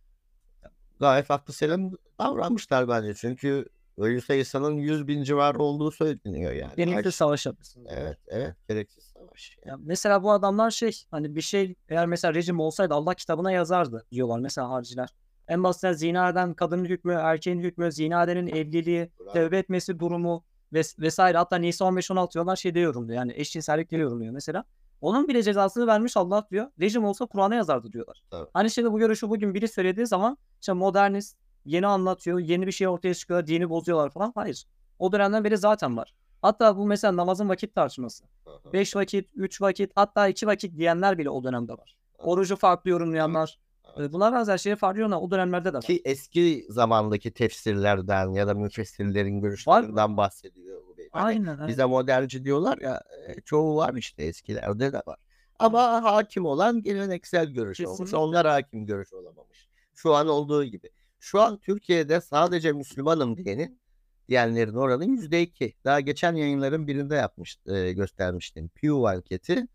gayet 1.01 1.31
haklı 1.31 1.53
selam 1.53 1.91
davranmışlar 2.21 2.89
bence. 2.89 3.15
Çünkü 3.15 3.67
ölü 3.99 4.21
sayısının 4.21 4.77
100 4.77 5.07
bin 5.07 5.23
civarı 5.23 5.59
olduğu 5.59 5.91
söyleniyor 5.91 6.53
yani. 6.53 6.75
Gerekli 6.77 7.13
savaş 7.13 7.47
yapmışsın. 7.47 7.87
Evet, 7.91 8.19
evet. 8.29 8.57
Gereksiz 8.69 9.05
savaş. 9.05 9.57
Ya 9.65 9.77
mesela 9.81 10.23
bu 10.23 10.33
adamlar 10.33 10.71
şey 10.71 11.05
hani 11.11 11.37
bir 11.37 11.41
şey 11.41 11.75
eğer 11.89 12.07
mesela 12.07 12.35
rejim 12.35 12.61
olsaydı 12.61 12.95
Allah 12.95 13.15
kitabına 13.15 13.53
yazardı 13.53 14.07
diyorlar 14.13 14.39
mesela 14.39 14.71
hariciler. 14.71 15.09
En 15.49 15.65
basitinden 15.65 15.93
zina 15.93 16.29
eden 16.29 16.55
kadının 16.55 16.85
hükmü, 16.85 17.13
erkeğin 17.13 17.61
hükmü, 17.61 17.93
zina 17.93 18.23
edenin 18.23 18.47
evliliği, 18.47 19.11
Bravo. 19.21 19.33
tövbe 19.33 19.59
etmesi 19.59 19.99
durumu 20.01 20.45
ves- 20.73 20.99
vesaire. 21.01 21.39
Hatta 21.39 21.57
Nisa 21.57 21.85
15-16 21.85 22.33
diyorlar 22.35 22.57
şey 22.57 22.75
diyorum 22.75 23.09
diyor. 23.09 23.19
Yani 23.19 23.33
eşcinsellikleri 23.37 24.03
yorumluyor 24.03 24.33
mesela. 24.33 24.65
Onun 25.01 25.29
bile 25.29 25.43
cezasını 25.43 25.87
vermiş 25.87 26.17
Allah 26.17 26.47
diyor. 26.51 26.67
Rejim 26.81 27.05
olsa 27.05 27.27
Kur'an'a 27.27 27.55
yazardı 27.55 27.93
diyorlar. 27.93 28.23
Tabii. 28.31 28.51
Hani 28.53 28.71
şimdi 28.71 28.93
bu 28.93 28.99
görüşü 28.99 29.29
bugün 29.31 29.55
biri 29.55 29.69
söylediği 29.69 30.07
zaman 30.07 30.39
işte 30.61 30.73
modernist 30.73 31.37
yeni 31.65 31.87
anlatıyor, 31.87 32.39
yeni 32.39 32.67
bir 32.67 32.73
şey 32.73 32.89
ortaya 32.89 33.15
çıkıyor, 33.15 33.47
dini 33.47 33.71
bozuyorlar 33.71 34.11
falan. 34.11 34.33
Hayır. 34.35 34.65
O 34.99 35.13
dönemden 35.13 35.45
beri 35.45 35.57
zaten 35.59 35.97
var. 35.97 36.15
Hatta 36.43 36.77
bu 36.77 36.87
mesela 36.87 37.17
namazın 37.17 37.49
vakit 37.49 37.75
tartışması. 37.75 38.25
5 38.73 38.97
vakit, 38.97 39.31
3 39.35 39.61
vakit 39.63 39.93
hatta 39.95 40.29
2 40.29 40.47
vakit 40.47 40.77
diyenler 40.77 41.19
bile 41.19 41.31
o 41.31 41.45
dönemde 41.45 41.73
var. 41.73 41.97
Orucu 42.19 42.57
farklı 42.57 42.91
yorumlayanlar. 42.91 43.59
Evet. 43.97 44.13
Bunlar 44.13 44.35
benzer 44.35 44.77
farklı 44.77 45.01
yorumlayan 45.01 45.23
o 45.23 45.31
dönemlerde 45.31 45.73
de 45.73 45.77
var. 45.77 45.83
Ki 45.83 46.03
eski 46.05 46.67
zamandaki 46.69 47.31
tefsirlerden 47.31 48.33
ya 48.33 48.47
da 48.47 48.55
müfessirlerin 48.55 49.41
görüşlerinden 49.41 50.17
bahsediyor 50.17 50.83
bu 50.89 50.97
bey. 50.97 51.09
Hani 51.13 51.25
Aynen. 51.25 51.47
aynen. 51.47 51.69
bize 51.69 51.85
modernci 51.85 52.45
diyorlar 52.45 52.79
ya 52.79 53.03
e, 53.29 53.41
çoğu 53.41 53.77
var 53.77 53.95
işte 53.95 54.23
eskilerde 54.23 54.93
de 54.93 55.03
var. 55.07 55.17
Ama 55.59 56.03
hakim 56.05 56.47
olan 56.47 56.83
geleneksel 56.83 57.47
görüş 57.47 57.81
olmuş. 57.81 57.99
Kesinlikle. 57.99 58.17
Onlar 58.17 58.47
hakim 58.47 58.87
görüş 58.87 59.13
olamamış. 59.13 59.69
Şu 59.95 60.15
an 60.15 60.29
olduğu 60.29 60.65
gibi. 60.65 60.91
Şu 61.21 61.41
an 61.41 61.59
Türkiye'de 61.59 62.21
sadece 62.21 62.73
Müslümanım 62.73 63.37
diyenin 63.37 63.81
diyenlerin 64.29 64.75
oranı 64.75 65.05
yüzde 65.05 65.43
iki. 65.43 65.75
Daha 65.85 66.01
geçen 66.01 66.35
yayınların 66.35 66.87
birinde 66.87 67.15
yapmış, 67.15 67.59
e, 67.67 67.93
göstermiştim. 67.93 68.69
Pew 68.69 69.09
anketi. 69.09 69.67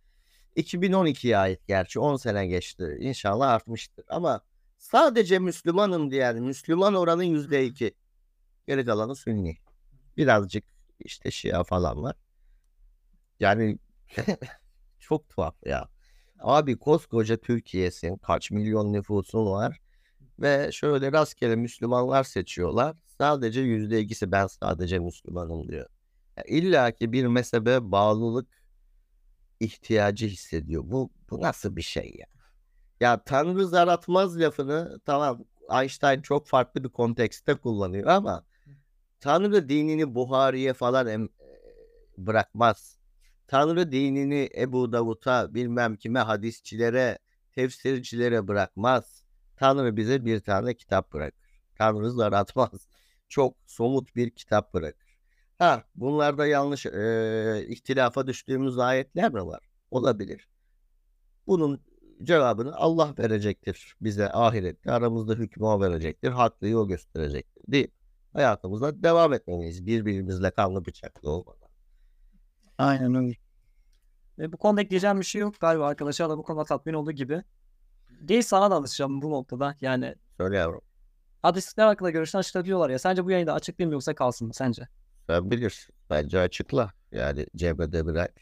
2012'ye 0.60 1.38
ait 1.38 1.68
gerçi 1.68 2.00
10 2.00 2.16
sene 2.16 2.48
geçti. 2.48 2.98
İnşallah 3.00 3.50
artmıştır. 3.50 4.06
Ama 4.10 4.42
sadece 4.78 5.40
Müslümanım 5.40 6.12
diyen 6.12 6.44
Müslüman 6.44 6.94
oranı 6.96 7.26
yüzde 7.26 7.66
iki. 7.66 7.94
Geri 8.68 8.86
kalanı 8.86 9.16
Sünni. 9.16 9.58
Birazcık 10.18 10.64
işte 11.00 11.32
Şia 11.32 11.64
falan 11.64 12.04
var. 12.04 12.16
Yani 13.40 13.78
çok 15.00 15.30
tuhaf 15.30 15.56
ya. 15.66 15.90
Abi 16.40 16.78
koskoca 16.80 17.38
Türkiye'sin. 17.38 18.18
Kaç 18.18 18.52
milyon 18.52 18.94
nüfusun 18.94 19.46
var. 19.46 19.80
Ve 20.40 20.72
şöyle 20.72 21.12
rastgele 21.12 21.56
Müslümanlar 21.56 22.24
seçiyorlar. 22.24 22.98
Sadece 23.18 23.62
yüzde 23.62 24.02
ikisi 24.02 24.32
ben 24.32 24.48
sadece 24.48 25.00
Müslümanım 25.00 25.70
diyor. 25.70 25.88
Ya 26.38 26.44
İlla 26.48 26.92
ki 26.92 27.12
bir 27.12 27.26
mezhebe 27.26 27.92
bağlılık 27.92 28.48
ihtiyacı 29.60 30.28
hissediyor. 30.28 30.84
Bu, 30.86 31.10
bu 31.30 31.42
nasıl 31.42 31.76
bir 31.76 31.82
şey 31.82 32.16
ya? 32.20 32.28
Ya 33.00 33.24
Tanrı 33.24 33.68
zaratmaz 33.68 34.40
lafını 34.40 35.00
tamam 35.06 35.46
Einstein 35.82 36.22
çok 36.22 36.48
farklı 36.48 36.84
bir 36.84 36.90
kontekste 36.90 37.56
kullanıyor 37.56 38.08
ama 38.08 38.46
Tanrı 39.20 39.70
dinini 39.70 40.16
Buhari'ye 40.16 40.74
falan 40.74 41.08
em- 41.08 41.26
e, 41.26 41.48
bırakmaz. 42.18 42.98
Tanrı 43.48 43.92
dinini 43.92 44.50
Ebu 44.58 44.92
Davud'a 44.94 45.54
bilmem 45.54 45.96
kime 45.96 46.20
hadisçilere, 46.20 47.20
tefsircilere 47.52 48.48
bırakmaz. 48.48 49.24
Tanrı 49.58 49.98
bize 49.98 50.26
bir 50.26 50.40
tane 50.40 50.74
kitap 50.74 51.14
bırakır. 51.14 51.50
Tanrı 51.78 52.12
zaratmaz. 52.12 52.88
Çok 53.30 53.58
somut 53.66 54.16
bir 54.16 54.30
kitap 54.30 54.74
bırakır. 54.74 55.09
Ha 55.60 55.84
bunlarda 55.96 56.48
yanlış 56.48 56.86
e, 56.86 57.66
ihtilafa 57.70 58.28
düştüğümüz 58.28 58.80
ayetler 58.80 59.34
mi 59.34 59.46
var? 59.46 59.70
Olabilir. 59.92 60.48
Bunun 61.48 61.82
cevabını 62.24 62.76
Allah 62.76 63.14
verecektir 63.20 63.96
bize 64.02 64.32
ahirette. 64.32 64.92
Aramızda 64.92 65.34
hükmü 65.34 65.66
o 65.66 65.82
verecektir. 65.82 66.32
Haklıyı 66.32 66.78
o 66.78 66.88
gösterecektir. 66.88 67.64
Değil. 67.72 67.88
Hayatımıza 68.34 69.04
devam 69.04 69.34
etmeliyiz. 69.34 69.86
Birbirimizle 69.86 70.52
kanlı 70.52 70.86
bıçaklı 70.86 71.30
olmadan. 71.32 71.70
Aynen 72.78 73.16
öyle. 73.16 73.36
Ve 74.40 74.52
bu 74.54 74.58
konuda 74.58 74.82
ekleyeceğim 74.82 75.20
bir 75.20 75.26
şey 75.26 75.42
yok 75.42 75.56
galiba 75.60 75.88
arkadaşlar 75.88 76.30
da 76.30 76.38
bu 76.38 76.44
konuda 76.44 76.66
tatmin 76.66 76.94
olduğu 76.94 77.12
gibi. 77.12 77.44
Değil 78.22 78.42
sana 78.42 78.72
da 78.72 78.76
alışacağım 78.76 79.22
bu 79.22 79.32
noktada. 79.32 79.76
Yani 79.82 80.16
Söyle 80.38 80.58
yavrum. 80.58 80.82
hadisler 81.42 81.88
hakkında 81.88 82.10
görüşünü 82.10 82.40
açıklatıyorlar 82.40 82.90
ya. 82.90 83.00
Sence 83.00 83.26
bu 83.26 83.32
yayında 83.32 83.54
açıklayayım 83.54 83.94
yoksa 83.94 84.16
kalsın 84.16 84.48
mı 84.48 84.54
sence? 84.54 84.88
Sen 85.30 85.52
bilirsin. 85.52 85.96
Bence 86.10 86.40
açıkla. 86.40 86.94
Yani 87.12 87.46
Cemre 87.56 88.06
bırak. 88.06 88.34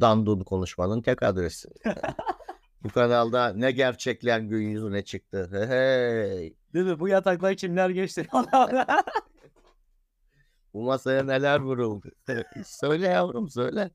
Dandun 0.00 0.40
konuşmanın 0.40 1.02
tek 1.02 1.22
adresi. 1.22 1.68
Bu 2.82 2.88
kanalda 2.88 3.52
ne 3.52 3.70
gerçekler 3.70 4.40
gün 4.40 4.68
yüzüne 4.68 5.04
çıktı. 5.04 5.50
Hey. 5.68 6.54
Değil 6.74 6.86
mi? 6.86 7.00
Bu 7.00 7.08
yataklar 7.08 7.54
kimler 7.54 7.90
geçti? 7.90 8.26
Bu 10.74 10.82
masaya 10.82 11.22
neler 11.22 11.60
vuruldu. 11.60 12.10
söyle 12.64 13.06
yavrum 13.08 13.48
söyle. 13.48 13.90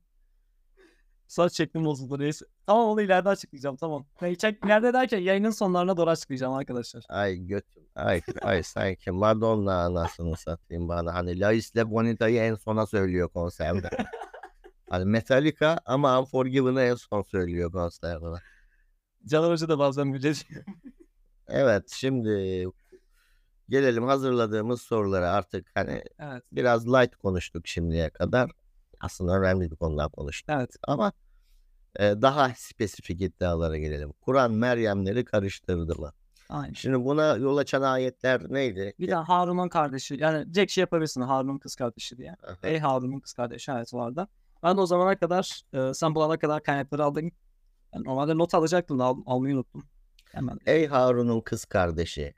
Saç 1.28 1.56
şeklim 1.56 1.84
bozuldu 1.84 2.18
neyse. 2.18 2.46
Tamam 2.66 2.88
onu 2.88 3.02
ileride 3.02 3.28
açıklayacağım 3.28 3.76
tamam. 3.76 4.06
Ne, 4.22 4.34
çek, 4.34 4.64
ileride 4.64 4.92
derken 4.92 5.18
yayının 5.18 5.50
sonlarına 5.50 5.96
doğru 5.96 6.10
açıklayacağım 6.10 6.52
arkadaşlar. 6.54 7.04
Ay 7.08 7.36
götüm. 7.36 7.82
Ay, 7.94 8.20
ay 8.42 8.62
sanki 8.62 9.10
Madonna 9.10 9.82
anasını 9.84 10.36
satayım 10.36 10.88
bana. 10.88 11.14
Hani 11.14 11.40
La 11.40 11.52
Isla 11.52 11.90
Bonita'yı 11.90 12.40
en 12.40 12.54
sona 12.54 12.86
söylüyor 12.86 13.28
konserde. 13.28 13.90
hani 14.90 15.04
Metallica 15.04 15.78
ama 15.84 16.20
Unforgiven'ı 16.20 16.82
en 16.82 16.94
son 16.94 17.22
söylüyor 17.22 17.72
konserde. 17.72 18.26
Caner 19.26 19.50
Hoca 19.50 19.68
da 19.68 19.78
bazen 19.78 20.12
böyle 20.12 20.32
Evet 21.48 21.90
şimdi 21.94 22.66
Gelelim 23.68 24.04
hazırladığımız 24.04 24.82
sorulara 24.82 25.32
artık 25.32 25.70
hani 25.74 26.02
Evet. 26.18 26.42
biraz 26.52 26.88
light 26.88 27.16
konuştuk 27.16 27.66
şimdiye 27.66 28.10
kadar. 28.10 28.50
Aslında 29.00 29.32
önemli 29.38 29.70
bir 29.70 29.76
konudan 29.76 30.08
konuştuk 30.10 30.48
Evet. 30.58 30.70
ama 30.82 31.12
e, 31.96 32.02
daha 32.22 32.52
spesifik 32.56 33.20
iddialara 33.22 33.76
gelelim. 33.78 34.12
Kur'an 34.20 34.52
Meryemleri 34.52 35.24
karıştırdı 35.24 35.96
mı? 35.98 36.12
Aynen. 36.48 36.72
Şimdi 36.72 37.04
buna 37.04 37.36
yol 37.36 37.56
açan 37.56 37.82
ayetler 37.82 38.52
neydi? 38.52 38.92
Bir 38.98 39.08
de 39.08 39.14
Harun'un 39.14 39.68
kardeşi 39.68 40.16
yani 40.20 40.54
direkt 40.54 40.72
şey 40.72 40.82
yapabilirsin 40.82 41.20
Harun'un 41.20 41.58
kız 41.58 41.76
kardeşi 41.76 42.18
diye. 42.18 42.36
Aha. 42.46 42.56
Ey 42.62 42.78
Harun'un 42.78 43.20
kız 43.20 43.32
kardeşi 43.32 43.72
evet 43.72 43.94
vardı. 43.94 44.28
Ben 44.62 44.76
de 44.76 44.80
o 44.80 44.86
zamana 44.86 45.18
kadar 45.18 45.62
e, 45.72 45.94
sen 45.94 46.14
bulana 46.14 46.38
kadar 46.38 46.62
kaynakları 46.62 47.04
aldım. 47.04 47.30
Ben 47.94 48.04
normalde 48.04 48.38
not 48.38 48.54
alacaktım 48.54 48.98
da 48.98 49.04
al- 49.04 49.22
almayı 49.26 49.54
unuttum. 49.54 49.84
Hemen. 50.32 50.58
Ey 50.66 50.86
Harun'un 50.86 51.40
kız 51.40 51.64
kardeşi. 51.64 52.34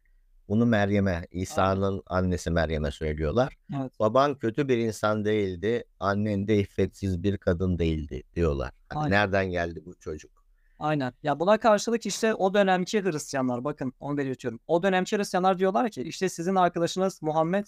Bunu 0.50 0.66
Meryem'e, 0.66 1.26
İsa'nın 1.30 2.02
annesi 2.06 2.50
Meryem'e 2.50 2.90
söylüyorlar. 2.90 3.56
Evet. 3.80 4.00
Baban 4.00 4.34
kötü 4.34 4.68
bir 4.68 4.78
insan 4.78 5.24
değildi, 5.24 5.84
annen 6.00 6.48
de 6.48 6.58
iffetsiz 6.58 7.22
bir 7.22 7.38
kadın 7.38 7.78
değildi 7.78 8.22
diyorlar. 8.34 8.72
Hani 8.88 9.04
Aynen. 9.04 9.10
nereden 9.10 9.50
geldi 9.50 9.82
bu 9.84 9.94
çocuk? 9.94 10.44
Aynen. 10.78 11.12
Ya 11.22 11.40
buna 11.40 11.58
karşılık 11.58 12.06
işte 12.06 12.34
o 12.34 12.54
dönemki 12.54 13.02
Hristiyanlar 13.04 13.64
bakın 13.64 13.92
onu 14.00 14.16
belirtiyorum. 14.16 14.60
O 14.66 14.82
dönemki 14.82 15.18
Hristiyanlar 15.18 15.58
diyorlar 15.58 15.90
ki 15.90 16.02
işte 16.02 16.28
sizin 16.28 16.54
arkadaşınız 16.54 17.22
Muhammed 17.22 17.66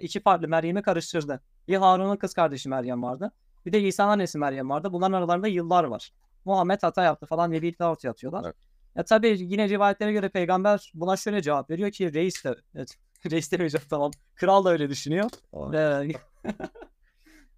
iki 0.00 0.20
farklı 0.20 0.48
Meryem'i 0.48 0.82
karıştırdı. 0.82 1.40
Bir 1.68 1.76
Harun'un 1.76 2.16
kız 2.16 2.34
kardeşi 2.34 2.68
Meryem 2.68 3.02
vardı. 3.02 3.32
Bir 3.66 3.72
de 3.72 3.80
İsa'nın 3.80 4.10
annesi 4.10 4.38
Meryem 4.38 4.70
vardı. 4.70 4.92
Bunların 4.92 5.12
aralarında 5.12 5.48
yıllar 5.48 5.84
var. 5.84 6.12
Muhammed 6.44 6.82
hata 6.82 7.02
yaptı 7.02 7.26
falan 7.26 7.50
diye 7.50 7.62
bir 7.62 7.72
iddia 7.72 7.90
ortaya 7.90 8.10
atıyorlar. 8.10 8.44
Evet. 8.44 8.71
Ya 8.96 9.04
tabii 9.04 9.36
yine 9.40 9.68
rivayetlere 9.68 10.12
göre 10.12 10.28
peygamber 10.28 10.92
buna 10.94 11.16
şöyle 11.16 11.42
cevap 11.42 11.70
veriyor 11.70 11.90
ki 11.90 12.14
reis 12.14 12.44
de 12.44 12.54
evet, 12.74 12.96
reis 13.30 13.52
demeyeceğim 13.52 13.86
tamam. 13.90 14.10
Kral 14.34 14.64
da 14.64 14.70
öyle 14.70 14.88
düşünüyor. 14.88 15.30
Ve 15.54 16.08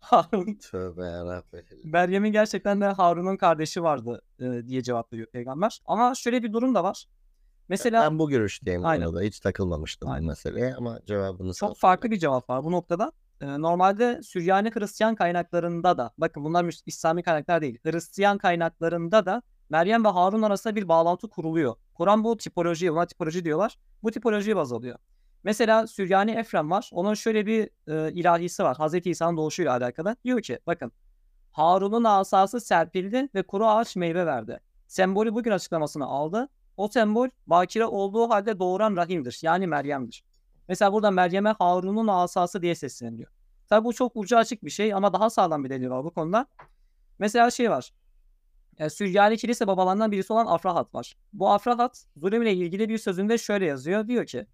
Harun 0.00 0.54
Tövbe 0.54 1.04
yarabbim. 1.04 1.64
Meryem'in 1.84 2.32
gerçekten 2.32 2.80
de 2.80 2.84
Harun'un 2.86 3.36
kardeşi 3.36 3.82
vardı 3.82 4.22
e, 4.40 4.66
diye 4.66 4.82
cevap 4.82 5.12
veriyor 5.12 5.28
peygamber. 5.28 5.80
Ama 5.86 6.14
şöyle 6.14 6.42
bir 6.42 6.52
durum 6.52 6.74
da 6.74 6.84
var. 6.84 7.06
Mesela 7.68 8.02
Ben 8.02 8.18
bu 8.18 8.28
görüşteyim 8.30 8.84
Aynen. 8.84 9.06
konuda. 9.06 9.20
Hiç 9.20 9.40
takılmamıştım 9.40 10.08
Aynen. 10.08 10.22
bu 10.22 10.26
meseleye 10.28 10.74
ama 10.74 11.00
cevabını 11.06 11.54
çok 11.54 11.78
farklı 11.78 12.10
bir 12.10 12.18
cevap 12.18 12.50
var 12.50 12.64
bu 12.64 12.72
noktada. 12.72 13.12
E, 13.40 13.46
normalde 13.46 14.20
Süryani 14.22 14.70
Hristiyan 14.74 15.14
kaynaklarında 15.14 15.98
da 15.98 16.10
bakın 16.18 16.44
bunlar 16.44 16.74
İslami 16.86 17.22
kaynaklar 17.22 17.62
değil. 17.62 17.78
Hristiyan 17.84 18.38
kaynaklarında 18.38 19.26
da 19.26 19.42
Meryem 19.74 20.04
ve 20.04 20.08
Harun 20.08 20.42
arasında 20.42 20.76
bir 20.76 20.88
bağlantı 20.88 21.28
kuruluyor. 21.28 21.74
Kur'an 21.94 22.24
bu 22.24 22.36
tipolojiyi, 22.36 22.92
buna 22.92 23.06
tipoloji 23.06 23.44
diyorlar. 23.44 23.78
Bu 24.02 24.10
tipolojiyi 24.10 24.56
baz 24.56 24.72
alıyor. 24.72 24.98
Mesela 25.44 25.86
Süryani 25.86 26.30
Efrem 26.30 26.70
var. 26.70 26.90
Onun 26.92 27.14
şöyle 27.14 27.46
bir 27.46 27.70
e, 27.88 28.12
ilahisi 28.12 28.64
var. 28.64 28.76
Hazreti 28.76 29.10
İsa'nın 29.10 29.36
doğuşuyla 29.36 29.72
alakalı. 29.72 30.16
Diyor 30.24 30.42
ki 30.42 30.58
bakın 30.66 30.92
Harun'un 31.52 32.04
asası 32.04 32.60
serpildi 32.60 33.28
ve 33.34 33.42
kuru 33.42 33.66
ağaç 33.66 33.96
meyve 33.96 34.26
verdi. 34.26 34.60
Sembolü 34.86 35.34
bugün 35.34 35.50
açıklamasını 35.50 36.06
aldı. 36.06 36.48
O 36.76 36.88
sembol 36.88 37.28
bakire 37.46 37.86
olduğu 37.86 38.30
halde 38.30 38.58
doğuran 38.58 38.96
rahimdir. 38.96 39.38
Yani 39.42 39.66
Meryem'dir. 39.66 40.24
Mesela 40.68 40.92
burada 40.92 41.10
Meryem'e 41.10 41.54
Harun'un 41.58 42.08
asası 42.08 42.62
diye 42.62 42.74
sesleniliyor. 42.74 43.30
Tabi 43.68 43.84
bu 43.84 43.92
çok 43.92 44.12
ucu 44.16 44.36
açık 44.36 44.64
bir 44.64 44.70
şey 44.70 44.94
ama 44.94 45.12
daha 45.12 45.30
sağlam 45.30 45.64
bir 45.64 45.70
delil 45.70 45.90
var 45.90 46.04
bu 46.04 46.10
konuda. 46.10 46.46
Mesela 47.18 47.50
şey 47.50 47.70
var. 47.70 47.92
E, 48.78 48.90
Süryani 48.90 49.36
kilise 49.36 49.66
babalarından 49.66 50.12
birisi 50.12 50.32
olan 50.32 50.46
Afrahat 50.46 50.94
var. 50.94 51.16
Bu 51.32 51.50
Afrahat 51.50 52.06
zulüm 52.16 52.42
ile 52.42 52.52
ilgili 52.52 52.88
bir 52.88 52.98
sözünde 52.98 53.38
şöyle 53.38 53.66
yazıyor. 53.66 54.08
Diyor 54.08 54.26
ki 54.26 54.46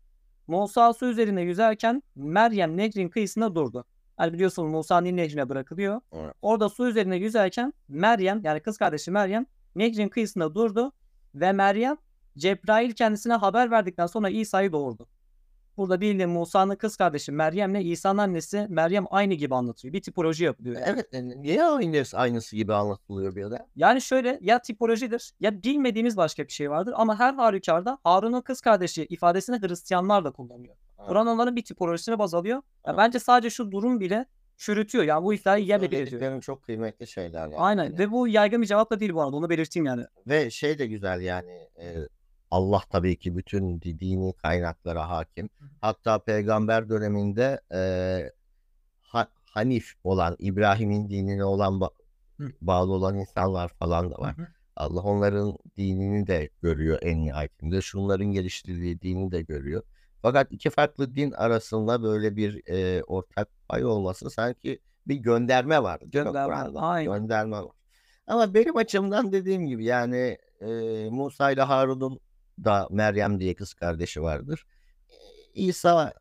Musa 0.47 0.93
su 0.93 1.07
üzerinde 1.07 1.41
yüzerken 1.41 2.03
Meryem 2.15 2.77
nehrin 2.77 3.09
kıyısında 3.09 3.55
durdu. 3.55 3.85
Hani 4.17 4.33
biliyorsunuz 4.33 4.71
Musa 4.71 5.00
Nil 5.00 5.12
nehrine 5.12 5.49
bırakılıyor. 5.49 6.00
Evet. 6.12 6.35
Orada 6.43 6.69
su 6.69 6.89
üzerinde 6.89 7.17
yüzerken 7.17 7.73
Meryem 7.89 8.41
yani 8.45 8.61
kız 8.61 8.79
kardeşi 8.79 9.11
Meryem 9.11 9.47
nehrin 9.77 10.09
kıyısında 10.09 10.55
durdu 10.55 10.93
ve 11.35 11.53
Meryem 11.53 11.97
Cebrail 12.39 12.93
kendisine 12.93 13.35
haber 13.35 13.71
verdikten 13.71 14.06
sonra 14.06 14.28
İsa'yı 14.28 14.73
doğurdu. 14.73 15.09
Burada 15.76 16.00
bildiğin 16.00 16.30
Musa'nın 16.30 16.76
kız 16.76 16.97
kardeşi 16.97 17.33
Meryem'le 17.33 17.75
İsa'nın 17.80 18.19
annesi 18.19 18.67
Meryem 18.69 19.04
aynı 19.11 19.35
gibi 19.35 19.54
anlatıyor. 19.54 19.95
Bir 19.95 20.02
tipoloji 20.02 20.45
yapılıyor. 20.45 20.75
yani. 20.75 20.85
Evet 20.87 21.15
e, 21.15 21.28
niye 21.43 21.65
aynısı, 21.65 22.19
aynısı 22.19 22.56
gibi 22.56 22.75
anlatılıyor 22.75 23.37
bir 23.37 23.50
de? 23.50 23.67
Yani 23.76 24.00
şöyle 24.02 24.39
ya 24.43 24.59
tipolojidir 24.63 25.33
ya 25.41 25.63
bilmediğimiz 25.63 26.17
başka 26.17 26.45
bir 26.47 26.52
şey 26.52 26.71
vardır 26.71 26.95
ama 26.97 27.19
her 27.19 27.35
halükarda 27.35 27.99
Harun'un 28.04 28.41
kız 28.41 28.61
kardeşi 28.61 29.04
ifadesini 29.04 29.61
Hristiyanlar 29.69 30.25
da 30.25 30.30
kullanıyor. 30.30 30.76
Evet. 30.99 31.09
Kur'an 31.09 31.26
onların 31.26 31.56
bir 31.56 31.65
tipolojisine 31.65 32.19
baz 32.19 32.35
alıyor. 32.35 32.56
Ya 32.56 32.63
Evet. 32.85 32.99
bence 32.99 33.19
sadece 33.19 33.50
şu 33.50 33.71
durum 33.73 34.00
bile 34.00 34.26
çürütüyor. 34.56 35.04
Yani 35.04 35.25
bu 35.25 35.35
iddiayı 35.35 35.65
yerle 35.65 35.91
bir 35.91 36.00
ediyor. 36.06 36.41
Çok 36.43 36.63
kıymetli 36.63 37.06
şeyler 37.06 37.41
yani. 37.41 37.56
Aynen 37.56 37.99
ve 37.99 38.11
bu 38.11 38.28
yaygın 38.28 38.63
bir 38.63 38.67
cevap 38.67 38.91
da 38.91 39.00
değil 39.00 39.15
bu 39.15 39.23
arada 39.23 39.37
onu 39.37 39.50
belirteyim 39.50 39.87
yani. 39.87 40.04
Ve 40.26 40.50
şey 40.50 40.78
de 40.78 40.87
güzel 40.87 41.21
yani 41.21 41.50
e, 41.78 41.95
Allah 42.50 42.82
tabii 42.91 43.19
ki 43.19 43.36
bütün 43.36 43.80
di- 43.80 44.00
dini 44.00 44.32
kaynaklara 44.32 45.08
hakim. 45.08 45.50
Hatta 45.80 46.19
peygamber 46.19 46.89
döneminde 46.89 47.60
e, 47.75 47.80
Ha- 49.02 49.28
Hanif 49.45 49.95
olan 50.04 50.36
İbrahim'in 50.39 51.08
dinine 51.10 51.45
olan 51.45 51.73
ba- 51.73 51.91
bağlı 52.60 52.93
olan 52.93 53.19
insanlar 53.19 53.69
falan 53.69 54.10
da 54.10 54.15
var. 54.19 54.36
Hı 54.36 54.43
hı. 54.43 54.47
Allah 54.76 55.00
onların 55.00 55.58
dinini 55.76 56.26
de 56.26 56.50
görüyor 56.63 56.99
en 57.02 57.25
nihayetinde. 57.25 57.80
Şunların 57.80 58.26
geliştirdiği 58.26 59.00
dini 59.00 59.32
de 59.32 59.43
görüyor. 59.43 59.82
Fakat 60.23 60.52
iki 60.52 60.71
farklı 60.71 61.15
din 61.17 61.32
arasında 61.32 62.02
böyle 62.02 62.36
bir 62.36 62.69
e, 62.69 63.02
ortak 63.02 63.49
pay 63.69 63.84
olması 63.84 64.30
sanki 64.30 64.80
bir 65.06 65.15
gönderme 65.17 65.82
var. 65.82 66.00
Gönderme, 66.06 66.54
aynen. 66.78 67.13
Gönderme 67.13 67.56
var. 67.56 67.73
Ama 68.26 68.54
benim 68.54 68.76
açımdan 68.76 69.32
dediğim 69.32 69.67
gibi 69.67 69.84
yani 69.84 70.39
e, 70.60 70.69
Musa 71.10 71.50
ile 71.50 71.63
Harun'un 71.63 72.21
da 72.65 72.89
Meryem 72.91 73.41
diye 73.41 73.55
kız 73.55 73.75
kardeşi 73.75 74.23
vardır. 74.23 74.67
İsa 75.55 76.15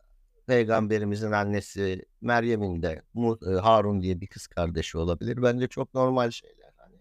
peygamberimizin 0.48 1.32
annesi 1.32 2.06
Meryem'in 2.22 2.82
de 2.82 3.02
e, 3.48 3.52
Harun 3.52 4.02
diye 4.02 4.22
bir 4.22 4.28
kız 4.28 4.48
kardeşi 4.48 4.98
olabilir. 4.98 5.44
Bence 5.44 5.68
çok 5.68 5.94
normal 5.94 6.32
şeyler. 6.32 6.74
Hani. 6.78 6.96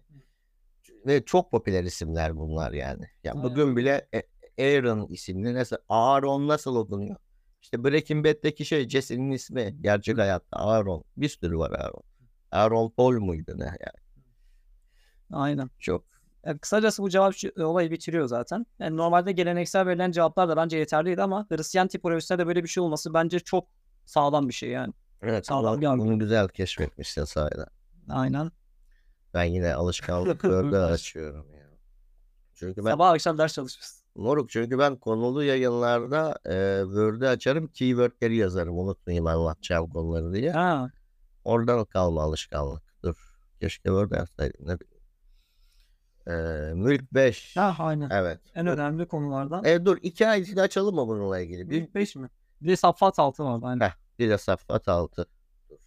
Ve 1.05 1.25
çok 1.25 1.51
popüler 1.51 1.83
isimler 1.83 2.37
bunlar 2.37 2.71
yani. 2.71 3.05
Ya 3.23 3.31
Aynen. 3.33 3.43
bugün 3.43 3.77
bile 3.77 4.07
E- 4.13 4.23
Aaron 4.59 5.07
isimli 5.07 5.53
nasıl 5.53 5.75
Aaron 5.89 6.47
nasıl 6.47 6.75
okunuyor? 6.75 7.15
İşte 7.61 7.83
Breaking 7.83 8.25
Bad'deki 8.25 8.65
şey 8.65 8.89
Jesse'nin 8.89 9.31
ismi 9.31 9.77
gerçek 9.81 10.17
hayatta 10.17 10.57
Aaron. 10.57 11.03
Bir 11.17 11.29
sürü 11.29 11.57
var 11.57 11.71
Aaron. 11.71 12.03
Aaron 12.51 12.89
Paul 12.89 13.19
muydu 13.19 13.53
ne 13.57 13.65
yani? 13.65 13.99
Aynen. 15.31 15.69
Çok 15.79 16.05
Yani 16.45 16.59
kısacası 16.59 17.03
bu 17.03 17.09
cevap 17.09 17.33
şu- 17.35 17.51
olayı 17.65 17.91
bitiriyor 17.91 18.25
zaten. 18.27 18.65
Yani 18.79 18.97
normalde 18.97 19.31
geleneksel 19.31 19.85
verilen 19.87 20.11
cevaplar 20.11 20.49
da 20.49 20.57
bence 20.57 20.77
yeterliydi 20.77 21.21
ama 21.21 21.45
Hristiyan 21.49 21.87
tipolojisinde 21.87 22.39
de 22.39 22.47
böyle 22.47 22.63
bir 22.63 22.67
şey 22.69 22.83
olması 22.83 23.13
bence 23.13 23.39
çok 23.39 23.67
sağlam 24.05 24.47
bir 24.47 24.53
şey 24.53 24.69
yani. 24.69 24.93
evet 25.21 25.45
Sağlam 25.45 25.65
Allah 25.65 25.81
bir 25.81 25.85
argüman. 25.87 26.07
bunu 26.07 26.19
güzel 26.19 26.47
keşfetmişsin 26.47 27.23
sayede. 27.23 27.65
Aynen. 28.09 28.51
Ben 29.33 29.43
yine 29.43 29.73
alışkanlık 29.73 30.43
böyle 30.43 30.77
açıyorum 30.77 31.53
ya. 31.53 31.69
Çünkü 32.55 32.85
ben 32.85 32.91
Sabah 32.91 33.09
akşam 33.09 33.37
ders 33.37 33.53
çalışıyorsun. 33.53 33.99
Moruk 34.15 34.49
çünkü 34.49 34.79
ben 34.79 34.95
konulu 34.95 35.43
yayınlarda 35.43 36.39
e, 36.45 36.81
Word'ü 36.85 37.25
açarım 37.25 37.67
keywordleri 37.67 38.35
yazarım 38.35 38.77
unutmayayım 38.79 39.27
anlatacağım 39.27 39.89
konuları 39.89 40.33
diye. 40.33 40.51
Ha, 40.51 40.91
Oradan 41.43 41.85
kalma 41.85 42.21
alışkanlık. 42.23 42.83
Dur. 43.03 43.15
Keşke 43.59 43.83
Word 43.89 44.11
yazsaydım 44.11 44.67
ne 44.67 44.79
bileyim. 44.79 44.98
E, 46.29 46.33
Mülk 46.73 47.13
5. 47.13 47.55
ha 47.57 47.75
aynen. 47.79 48.09
Evet. 48.09 48.39
En 48.55 48.67
önemli 48.67 49.07
konulardan. 49.07 49.65
E, 49.65 49.85
dur 49.85 49.97
iki 50.01 50.27
ayetini 50.27 50.61
açalım 50.61 50.95
mı 50.95 51.07
bununla 51.07 51.39
ilgili? 51.39 51.65
Bir, 51.65 51.69
Büyük 51.69 51.95
5 51.95 52.15
mi? 52.15 52.29
Bir 52.61 52.67
de 52.67 52.75
Saffat 52.75 53.19
6 53.19 53.43
vardı 53.43 53.65
aynen. 53.65 53.85
Heh. 53.85 53.91
bir 54.19 54.29
de 54.29 54.37
Saffat 54.37 54.87
6. 54.87 55.25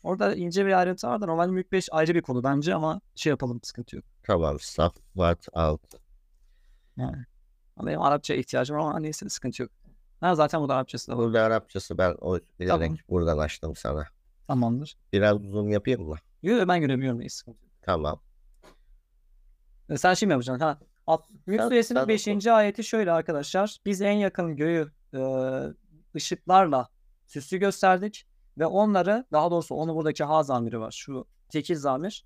Orada 0.02 0.34
ince 0.34 0.66
bir 0.66 0.78
ayrıntı 0.78 1.06
vardı. 1.06 1.26
Normalde 1.26 1.52
Mülk 1.52 1.72
5 1.72 1.88
ayrı 1.92 2.14
bir 2.14 2.22
konu 2.22 2.44
bence 2.44 2.74
ama 2.74 3.00
şey 3.14 3.30
yapalım 3.30 3.60
sıkıntı 3.62 3.96
yok. 3.96 4.04
Tamam 4.22 4.56
Saffat 4.60 5.48
6. 5.52 5.98
Yani. 6.96 7.24
Ama 7.76 7.88
benim 7.88 8.02
Arapça 8.02 8.34
ihtiyacım 8.34 8.76
var 8.76 8.80
ama 8.80 8.98
neyse 9.00 9.28
sıkıntı 9.28 9.62
yok. 9.62 9.70
Ha, 10.20 10.34
zaten 10.34 10.60
bu 10.62 10.68
da 10.68 10.74
Arapçası 10.74 11.12
da 11.12 11.16
var. 11.18 11.24
Burada 11.24 11.42
Arapçası 11.42 11.98
ben 11.98 12.16
o 12.20 12.36
bilerek 12.60 12.80
Tamam. 12.80 12.96
buradan 13.08 13.38
açtım 13.38 13.76
sana. 13.76 14.04
Tamamdır. 14.46 14.96
Biraz 15.12 15.38
zoom 15.40 15.68
yapayım 15.70 16.02
mı? 16.08 16.16
Yok 16.42 16.68
ben 16.68 16.80
göremiyorum 16.80 17.20
neyse. 17.20 17.52
Tamam. 17.82 18.20
E, 19.90 19.96
Sen 19.96 20.14
şimdi 20.14 20.32
yapacaksın. 20.32 20.64
Ha. 20.64 20.78
At, 21.06 21.24
Mülk 21.46 21.62
suresinin 21.62 21.98
sen 22.00 22.08
5. 22.08 22.46
ayeti 22.46 22.84
şöyle 22.84 23.12
arkadaşlar. 23.12 23.76
Biz 23.86 24.02
en 24.02 24.12
yakın 24.12 24.56
göğü 24.56 24.92
e, 25.14 25.20
ışıklarla 26.16 26.88
süslü 27.26 27.58
gösterdik 27.58 28.26
ve 28.58 28.66
onları 28.66 29.24
daha 29.32 29.50
doğrusu 29.50 29.74
onu 29.74 29.94
buradaki 29.94 30.24
ha 30.24 30.42
zamiri 30.42 30.80
var. 30.80 30.90
Şu 30.98 31.26
tekil 31.48 31.76
zamir. 31.76 32.24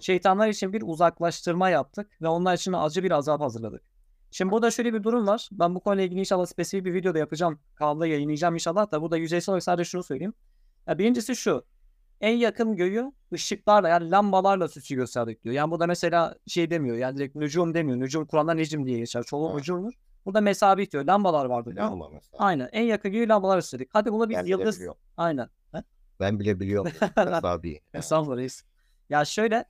Şeytanlar 0.00 0.48
için 0.48 0.72
bir 0.72 0.82
uzaklaştırma 0.82 1.70
yaptık 1.70 2.10
ve 2.22 2.28
onlar 2.28 2.54
için 2.54 2.72
acı 2.72 3.02
bir 3.02 3.10
azap 3.10 3.40
hazırladık. 3.40 3.82
Şimdi 4.30 4.52
burada 4.52 4.70
şöyle 4.70 4.94
bir 4.94 5.02
durum 5.02 5.26
var. 5.26 5.48
Ben 5.52 5.74
bu 5.74 5.80
konuyla 5.80 6.04
ilgili 6.04 6.20
inşallah 6.20 6.46
spesifik 6.46 6.84
bir 6.84 6.94
video 6.94 7.14
da 7.14 7.18
yapacağım. 7.18 7.58
Kanalda 7.74 8.06
yayınlayacağım 8.06 8.54
inşallah 8.54 8.90
da 8.92 9.02
burada 9.02 9.16
yüzeysel 9.16 9.52
olarak 9.52 9.62
sadece 9.62 9.90
şunu 9.90 10.02
söyleyeyim. 10.02 10.34
Ya 10.86 10.98
birincisi 10.98 11.36
şu. 11.36 11.64
En 12.20 12.36
yakın 12.36 12.76
göğü 12.76 13.12
ışıklarla 13.32 13.88
yani 13.88 14.10
lambalarla 14.10 14.68
süsü 14.68 14.94
gösterdik 14.94 15.44
diyor. 15.44 15.54
Yani 15.54 15.70
burada 15.70 15.86
mesela 15.86 16.34
şey 16.46 16.70
demiyor 16.70 16.96
yani 16.96 17.16
direkt 17.16 17.36
nücum 17.36 17.74
demiyor. 17.74 17.98
Nücum 17.98 18.26
Kur'an'da 18.26 18.54
necim 18.54 18.86
diye 18.86 18.98
geçer. 18.98 19.22
Çoğu 19.22 19.46
Evet. 19.46 19.56
nücumdur. 19.58 19.92
Burada 20.26 20.40
mesabih 20.40 20.90
diyor. 20.90 21.04
Lambalar 21.04 21.44
vardı. 21.44 21.72
Lamba 21.76 22.08
mesela. 22.08 22.44
Aynen. 22.44 22.68
En 22.72 22.82
yakın 22.82 23.12
göğü 23.12 23.28
lambalar 23.28 23.58
istedik. 23.58 23.88
Hadi 23.92 24.12
buna 24.12 24.28
biz 24.28 24.36
Ben 24.36 24.44
yıldız. 24.44 24.80
Aynen. 25.16 25.48
Ben 26.20 26.40
bile 26.40 26.60
biliyorum. 26.60 26.92
Tabii. 27.42 27.80
Estağfurullah 27.94 28.36
reis. 28.36 28.62
Ya 29.10 29.24
şöyle. 29.24 29.64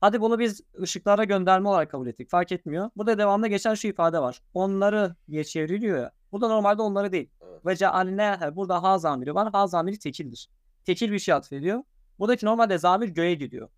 Hadi 0.00 0.20
bunu 0.20 0.38
biz 0.38 0.60
ışıklara 0.82 1.24
gönderme 1.24 1.68
olarak 1.68 1.90
kabul 1.90 2.06
ettik. 2.06 2.30
Fark 2.30 2.52
etmiyor. 2.52 2.90
Burada 2.96 3.18
devamında 3.18 3.46
geçen 3.46 3.74
şu 3.74 3.88
ifade 3.88 4.18
var. 4.18 4.40
Onları 4.54 5.16
diye 5.30 5.44
çevriliyor 5.44 5.98
ya. 5.98 6.12
Burada 6.32 6.48
normalde 6.48 6.82
onları 6.82 7.12
değil. 7.12 7.30
Evet. 7.40 7.66
Ve 7.66 7.76
cealnehe. 7.76 8.56
Burada 8.56 8.82
ha 8.82 8.98
zamiri 8.98 9.34
var. 9.34 9.52
Ha 9.52 9.66
zamiri 9.66 9.98
tekildir. 9.98 10.48
Tekil 10.86 11.12
bir 11.12 11.18
şey 11.18 11.34
atfediyor. 11.34 11.82
Buradaki 12.18 12.46
normalde 12.46 12.78
zamir 12.78 13.08
göğe 13.08 13.34
gidiyor. 13.34 13.68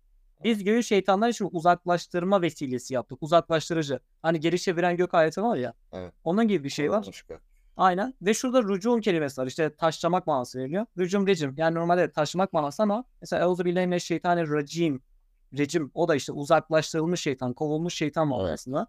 Biz 0.43 0.63
göğü 0.63 0.83
şeytanlar 0.83 1.29
için 1.29 1.49
uzaklaştırma 1.51 2.41
vesilesi 2.41 2.93
yaptık. 2.93 3.17
Uzaklaştırıcı. 3.21 3.99
Hani 4.21 4.39
geri 4.39 4.59
çeviren 4.59 4.97
gök 4.97 5.13
ayeti 5.13 5.43
var 5.43 5.57
ya. 5.57 5.73
Evet. 5.93 6.13
Onun 6.23 6.47
gibi 6.47 6.63
bir 6.63 6.69
şey 6.69 6.91
var. 6.91 7.07
Başka. 7.07 7.39
Aynen. 7.77 8.13
Ve 8.21 8.33
şurada 8.33 8.63
rucum 8.63 9.01
kelimesi 9.01 9.41
var. 9.41 9.47
İşte 9.47 9.75
taşlamak 9.75 10.27
manası 10.27 10.59
veriliyor. 10.59 10.85
Rucum 10.97 11.27
recim. 11.27 11.53
Yani 11.57 11.75
normalde 11.75 12.11
taşlamak 12.11 12.53
manası 12.53 12.83
ama 12.83 13.03
mesela 13.21 13.43
Euzu 13.43 13.65
billahi 13.65 13.87
mineşşeytanirracim. 13.87 15.01
Recim. 15.57 15.91
O 15.93 16.07
da 16.07 16.15
işte 16.15 16.31
uzaklaştırılmış 16.31 17.21
şeytan, 17.21 17.53
kovulmuş 17.53 17.93
şeytan 17.93 18.27
Evet. 18.27 18.37
manasında. 18.37 18.87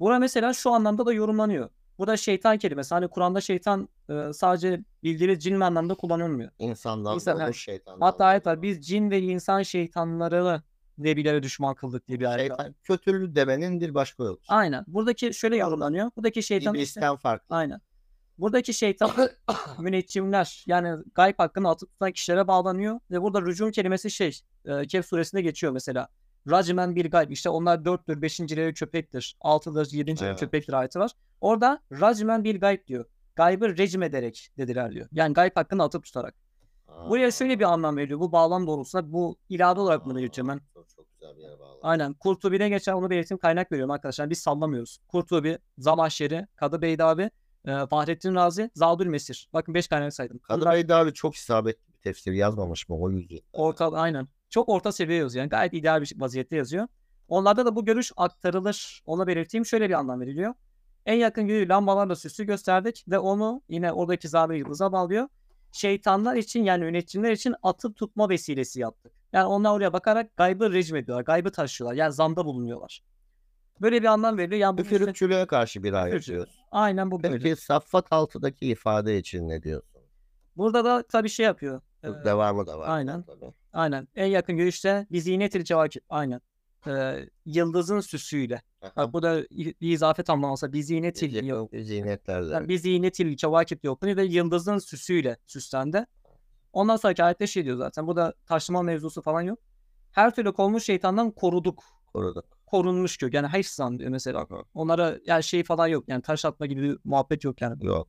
Bura 0.00 0.18
mesela 0.18 0.52
şu 0.52 0.70
anlamda 0.70 1.06
da 1.06 1.12
yorumlanıyor. 1.12 1.70
Burada 1.98 2.16
şeytan 2.16 2.58
kelimesi. 2.58 2.94
Hani 2.94 3.08
Kur'an'da 3.08 3.40
şeytan 3.40 3.88
e, 4.10 4.32
sadece 4.32 4.80
bildiğiniz 5.02 5.38
cin 5.44 5.60
anlamda 5.60 5.94
kullanılmıyor. 5.94 6.50
İnsandan 6.58 7.14
İnsan- 7.14 7.40
olmuş 7.40 7.62
şeytandan. 7.64 8.06
Hatta 8.06 8.24
olmuş. 8.24 8.62
Biz 8.62 8.86
cin 8.86 9.10
ve 9.10 9.20
insan 9.20 9.62
şeytanları 9.62 10.62
nebilere 10.98 11.42
düşman 11.42 11.74
kıldık 11.74 12.08
diye 12.08 12.20
bir 12.20 12.24
ayet 12.24 12.50
var. 12.50 12.56
Şeytan 12.56 12.74
kötülüğü 12.82 13.34
demenin 13.34 13.80
bir 13.80 13.94
başka 13.94 14.24
yolu. 14.24 14.40
Aynen. 14.48 14.84
Buradaki 14.88 15.34
şöyle 15.34 15.56
yorumlanıyor. 15.56 16.10
Buradaki 16.16 16.42
şeytan 16.42 16.74
işte- 16.74 16.78
İblisten 17.00 17.16
farklı. 17.16 17.56
Aynen. 17.56 17.80
Buradaki 18.38 18.74
şeytan 18.74 19.10
müneccimler 19.78 20.64
yani 20.66 21.04
gayb 21.14 21.34
hakkında 21.38 21.68
atıp 21.68 21.92
tutan 21.92 22.12
kişilere 22.12 22.48
bağlanıyor 22.48 23.00
ve 23.10 23.22
burada 23.22 23.42
rücum 23.42 23.70
kelimesi 23.70 24.10
şey 24.10 24.40
e, 24.64 24.86
Kehf 24.86 25.06
suresinde 25.06 25.42
geçiyor 25.42 25.72
mesela. 25.72 26.08
Racmen 26.50 26.96
bir 26.96 27.10
gayb 27.10 27.30
işte 27.30 27.48
onlar 27.48 27.84
dörttür, 27.84 28.22
beşincileri 28.22 28.74
köpektir, 28.74 29.36
altıdır, 29.40 29.88
yedincileri 29.92 30.30
Evet. 30.30 30.40
köpektir 30.40 30.72
ayeti 30.72 30.98
var. 30.98 31.10
Orada 31.40 31.82
racmen 31.92 32.44
bir 32.44 32.60
gayb 32.60 32.86
diyor. 32.86 33.04
Gaybı 33.36 33.76
recm 33.76 34.02
ederek 34.02 34.48
dediler 34.58 34.92
diyor. 34.92 35.08
Yani 35.12 35.32
gayb 35.32 35.52
hakkında 35.56 35.84
atıp 35.84 36.04
tutarak. 36.04 36.34
Buraya 37.08 37.30
şöyle 37.30 37.58
bir 37.58 37.64
anlam 37.64 37.96
veriyor. 37.96 38.20
Bu 38.20 38.32
bağlam 38.32 38.66
doğrultusunda 38.66 39.12
bu 39.12 39.36
ilave 39.48 39.80
olarak 39.80 40.04
bunu 40.04 40.16
belirtiyorum 40.16 40.54
ben. 40.54 40.60
Çok, 40.74 40.88
çok 40.88 41.06
güzel 41.12 41.36
bir 41.36 41.42
yere 41.42 41.58
bağlı. 41.60 41.78
Aynen. 41.82 42.14
Kurtubi'ne 42.14 42.68
geçen 42.68 42.92
onu 42.92 43.10
belirteyim 43.10 43.38
kaynak 43.38 43.72
veriyorum 43.72 43.90
arkadaşlar. 43.90 44.30
Biz 44.30 44.38
sallamıyoruz. 44.38 44.98
Kurtubi, 45.08 45.58
Zamahşeri, 45.78 46.46
Kadı 46.56 46.82
Beydavi, 46.82 47.30
e, 47.66 47.86
Fahrettin 47.90 48.34
Razi, 48.34 48.70
Zadül 48.74 49.06
Mesir. 49.06 49.48
Bakın 49.52 49.74
5 49.74 49.88
kaynak 49.88 50.14
saydım. 50.14 50.38
Kadı 50.38 50.60
Bunlar 50.60 50.74
Bey 50.74 50.88
de 50.88 50.94
abi 50.94 51.12
çok 51.12 51.34
isabetli 51.34 51.92
bir 51.92 51.98
tefsir 51.98 52.32
yazmamış 52.32 52.88
mı 52.88 52.96
o 52.98 53.10
yüzden? 53.10 53.38
orta, 53.52 53.92
aynen. 53.92 54.28
Çok 54.50 54.68
orta 54.68 54.92
seviye 54.92 55.18
yazıyor. 55.18 55.42
Yani 55.42 55.50
gayet 55.50 55.74
ideal 55.74 56.00
bir 56.02 56.12
vaziyette 56.16 56.56
yazıyor. 56.56 56.88
Onlarda 57.28 57.66
da 57.66 57.76
bu 57.76 57.84
görüş 57.84 58.12
aktarılır. 58.16 59.02
Onu 59.06 59.26
belirteyim. 59.26 59.66
Şöyle 59.66 59.88
bir 59.88 59.94
anlam 59.94 60.20
veriliyor. 60.20 60.54
En 61.08 61.14
yakın 61.16 61.46
göğü 61.46 61.68
lambalarla 61.68 62.16
süslü 62.16 62.44
gösterdik 62.44 63.04
ve 63.08 63.18
onu 63.18 63.62
yine 63.68 63.92
oradaki 63.92 64.28
zabe 64.28 64.56
yıldıza 64.56 64.92
bağlıyor. 64.92 65.28
Şeytanlar 65.72 66.36
için 66.36 66.64
yani 66.64 66.84
yönetimler 66.84 67.32
için 67.32 67.54
atıp 67.62 67.96
tutma 67.96 68.28
vesilesi 68.28 68.80
yaptık. 68.80 69.12
Yani 69.32 69.46
onlar 69.46 69.72
oraya 69.72 69.92
bakarak 69.92 70.36
gaybı 70.36 70.72
rejim 70.72 70.96
ediyorlar. 70.96 71.24
Gaybı 71.24 71.50
taşıyorlar. 71.52 71.96
Yani 71.96 72.12
zanda 72.12 72.44
bulunuyorlar. 72.44 73.02
Böyle 73.80 74.02
bir 74.02 74.06
anlam 74.06 74.38
veriliyor. 74.38 74.60
Yani 74.60 74.78
bu 74.78 74.82
işte- 74.82 74.96
Üfürükçülüğe 74.96 75.46
karşı 75.46 75.82
bir 75.82 75.92
ayet 75.92 76.26
diyorsun. 76.26 76.54
aynen 76.72 77.10
bu 77.10 77.22
böyle. 77.22 77.38
Peki 77.38 77.60
Saffat 77.60 78.06
altıdaki 78.10 78.66
ifade 78.66 79.18
için 79.18 79.48
ne 79.48 79.62
diyorsun? 79.62 80.02
Burada 80.56 80.84
da 80.84 81.02
tabii 81.08 81.28
şey 81.28 81.46
yapıyor. 81.46 81.80
Ee, 82.04 82.08
Devamı 82.24 82.66
da 82.66 82.78
var. 82.78 82.88
aynen. 82.88 83.22
Tabii. 83.22 83.52
Aynen. 83.72 84.08
En 84.16 84.26
yakın 84.26 84.56
görüşte 84.56 85.06
bir 85.10 85.18
ziynetil 85.18 85.64
cevakip. 85.64 86.04
Aynen. 86.08 86.40
Ee, 86.86 87.28
yıldızın 87.46 88.00
süsüyle. 88.00 88.62
Bak 88.96 89.12
bu 89.12 89.22
da 89.22 89.42
bir 89.50 89.74
izafet 89.80 90.30
anlamasa 90.30 90.72
bir 90.72 90.82
ziynetil 90.82 91.46
yok. 91.46 91.70
Ziynetlerde. 91.74 92.52
Yani 92.52 92.68
bir 92.68 92.78
ziynetil 92.78 93.36
cevakip 93.36 93.84
yok. 93.84 94.02
Ve 94.02 94.24
yıldızın 94.24 94.78
süsüyle 94.78 95.36
süslendi. 95.46 96.06
Ondan 96.72 96.96
sonraki 96.96 97.24
ayette 97.24 97.46
şey 97.46 97.64
diyor 97.64 97.76
zaten. 97.76 98.06
Bu 98.06 98.16
da 98.16 98.34
taşlama 98.46 98.82
mevzusu 98.82 99.22
falan 99.22 99.42
yok. 99.42 99.58
Her 100.12 100.34
türlü 100.34 100.52
kovmuş 100.52 100.84
şeytandan 100.84 101.30
koruduk. 101.30 101.84
koruduk. 102.12 102.44
Korunmuş 102.66 103.16
kök. 103.16 103.34
Yani 103.34 103.46
hifzan 103.46 103.98
diyor 103.98 104.10
mesela. 104.10 104.46
Onlara 104.74 105.18
yani 105.26 105.42
şey 105.42 105.64
falan 105.64 105.86
yok. 105.86 106.04
Yani 106.08 106.22
taş 106.22 106.44
atma 106.44 106.66
gibi 106.66 106.82
bir 106.82 106.98
muhabbet 107.04 107.44
yok 107.44 107.60
yani. 107.60 107.86
Yok. 107.86 108.08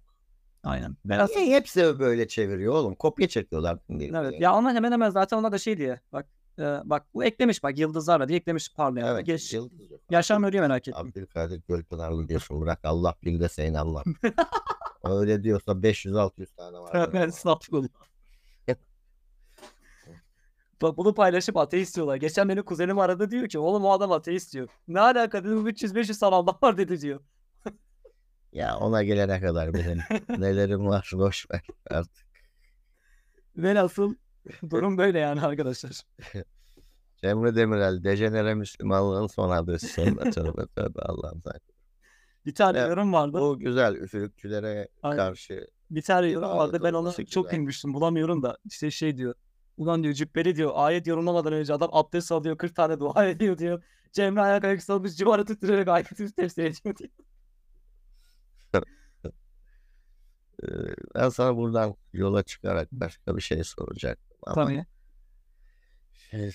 Aynen. 0.64 0.98
Biraz 1.06 1.30
Niye 1.30 1.56
hepsi 1.56 2.00
böyle 2.00 2.28
çeviriyor 2.28 2.74
oğlum? 2.74 2.96
Kopya 2.96 3.28
çekiyorlar. 3.28 3.80
Evet. 3.90 4.42
Ya 4.42 4.56
ona 4.56 4.74
hemen 4.74 4.92
hemen 4.92 5.10
zaten 5.10 5.38
ona 5.38 5.52
da 5.52 5.58
şey 5.58 5.78
diye. 5.78 6.00
Bak 6.12 6.28
e, 6.60 6.82
bak 6.84 7.06
bu 7.14 7.24
eklemiş 7.24 7.64
bak 7.64 7.78
yıldızlarla 7.78 8.28
diye 8.28 8.40
eklemiş 8.40 8.74
parlayan. 8.74 9.16
Evet. 9.16 9.26
Geç, 9.26 9.54
yıldız 9.54 9.92
yok. 9.92 10.02
yaşam 10.10 10.44
ölüyor 10.44 10.68
merak 10.68 10.88
ettim. 10.88 11.08
Abdülkadir 11.08 11.62
Gölpınarlı 11.68 12.28
diyorsun. 12.30 12.62
Bırak 12.62 12.80
Allah 12.84 13.16
bir 13.24 13.40
de 13.40 13.50
sen 13.50 13.74
Allah. 13.74 14.04
Öyle 15.04 15.44
diyorsa 15.44 15.72
500-600 15.72 16.56
tane 16.56 16.78
var. 16.80 17.14
Ben 17.14 17.28
estağfurullah. 17.28 17.88
Bak 20.82 20.98
bunu 20.98 21.14
paylaşıp 21.14 21.58
ateist 21.58 21.96
diyorlar. 21.96 22.16
Geçen 22.16 22.50
benim 22.50 22.64
kuzenim 22.64 23.00
aradı 23.00 23.32
diyor 23.32 23.50
ki 23.50 23.60
oğlum 23.60 23.86
o 23.86 23.92
adam 23.92 24.12
ateist 24.12 24.54
diyor. 24.54 24.68
Ne 24.88 25.00
alaka 25.00 25.44
dedim 25.44 25.68
300-500 25.68 26.20
tane 26.20 26.36
Allah 26.36 26.60
var 26.64 26.78
dedi 26.78 27.02
diyor. 27.02 27.20
Ya 28.54 28.78
ona 28.78 29.04
gelene 29.04 29.42
kadar 29.42 29.74
benim 29.74 30.00
nelerim 30.30 30.88
var 30.88 31.12
boş 31.14 31.52
ver 31.52 31.62
artık. 31.90 32.28
Velhasıl 33.58 34.16
durum 34.70 34.98
böyle 34.98 35.20
yani 35.20 35.42
arkadaşlar. 35.42 36.02
Cemre 37.24 37.56
Demirel, 37.56 38.04
dejenere 38.04 38.56
Müslümanlığın 38.56 39.28
son 39.28 39.50
adresi 39.50 39.96
tövbe 39.96 40.32
tövbe 40.76 41.02
Allah'ım. 41.02 41.42
Bir 42.46 42.56
tane 42.56 42.80
Evet, 42.80 42.90
yorum 42.90 43.14
vardı. 43.14 43.40
Bu 43.42 43.60
güzel 43.60 43.96
üfürükçülere 43.96 44.88
Aynen. 45.04 45.18
karşı 45.18 45.68
Bir 45.92 46.02
tane 46.02 46.28
yorum 46.28 46.50
vardı. 46.50 46.80
Ben 46.84 46.94
onu 46.94 47.06
doğrusu 47.06 47.26
çok 47.26 47.54
inmiştim. 47.54 47.94
Bulamıyorum 47.94 48.44
da. 48.44 48.58
İşte 48.66 48.92
şey 48.92 49.18
diyor. 49.18 49.34
Ulan 49.78 50.04
diyor 50.04 50.14
cübbeli 50.14 50.56
diyor. 50.56 50.72
Ayet 50.74 51.08
yorumlamadan 51.08 51.54
önce 51.54 51.74
adam 51.74 51.90
abdest 51.92 52.32
alıyor. 52.32 52.58
40 52.58 52.76
tane 52.76 53.00
dua 53.00 53.26
ediyor 53.26 53.58
diyor. 53.58 53.84
Cemre 54.12 54.42
ayak 54.42 54.64
ayak 54.64 54.84
salmış. 54.84 55.16
Civarı 55.16 55.46
tüttürerek 55.46 55.88
ayeti 55.88 56.36
tefsir 56.36 56.64
ediyor 56.64 56.98
diyor. 56.98 57.10
Ee, 60.64 60.68
ben 61.16 61.30
sana 61.30 61.58
buradan 61.58 61.96
yola 62.14 62.44
çıkarak 62.44 62.92
başka 62.92 63.38
bir 63.38 63.42
şey 63.42 63.64
soracaktım. 63.64 64.29
Ama 64.44 64.66
Tabii. 64.66 64.86
şey, 66.32 66.52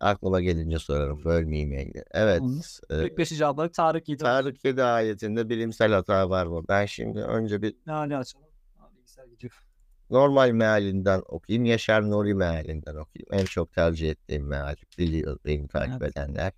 aklıma 0.00 0.40
gelince 0.40 0.78
sorarım. 0.78 1.24
Bölmeyeyim 1.24 1.72
yani. 1.72 1.92
Evet. 2.10 2.42
e, 2.90 2.96
45. 2.96 3.28
cevapları 3.28 3.72
Tarık 3.72 4.08
Yiğit. 4.08 4.20
Tarık 4.20 4.64
7 4.64 4.82
ayetinde 4.82 5.48
bilimsel 5.48 5.92
hata 5.92 6.30
var 6.30 6.46
mı? 6.46 6.62
Ben 6.68 6.86
şimdi 6.86 7.20
önce 7.20 7.62
bir 7.62 7.76
Ne 7.86 7.92
açalım. 8.16 8.46
Abi 8.78 8.96
bilgisayar 8.96 9.26
gidiyor. 9.26 9.62
normal 10.10 10.50
mealinden 10.50 11.22
okuyayım. 11.28 11.64
Yaşar 11.64 12.10
Nuri 12.10 12.34
mealinden 12.34 12.94
okuyayım. 12.96 13.28
En 13.32 13.44
çok 13.44 13.72
tercih 13.72 14.10
ettiğim 14.10 14.46
meal. 14.46 14.76
Biliyor 14.98 15.38
benim 15.44 15.66
takip 15.68 16.02
Evet. 16.02 16.16
edenler. 16.16 16.52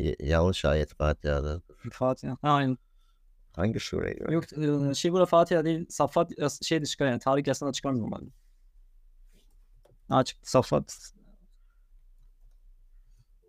Y- 0.00 0.16
yanlış 0.20 0.64
ayet 0.64 0.94
Fatiha'da. 0.94 1.62
Fatiha. 1.92 2.36
Ha, 2.42 2.48
aynen. 2.50 2.78
Hangi 3.56 3.80
sureydi? 3.80 4.32
Yok 4.32 4.44
e, 4.90 4.94
şey 4.94 5.12
burada 5.12 5.26
Fatiha 5.26 5.64
değil. 5.64 5.86
Safat 5.88 6.38
yas- 6.38 6.62
şey 6.62 6.80
de 6.80 6.86
çıkar 6.86 7.06
yani. 7.06 7.18
Tarık 7.18 7.46
yasına 7.46 7.72
çıkar 7.72 7.98
normalde. 7.98 8.30
Ha 10.08 10.24
çıktı 10.24 10.50
Safat. 10.50 11.12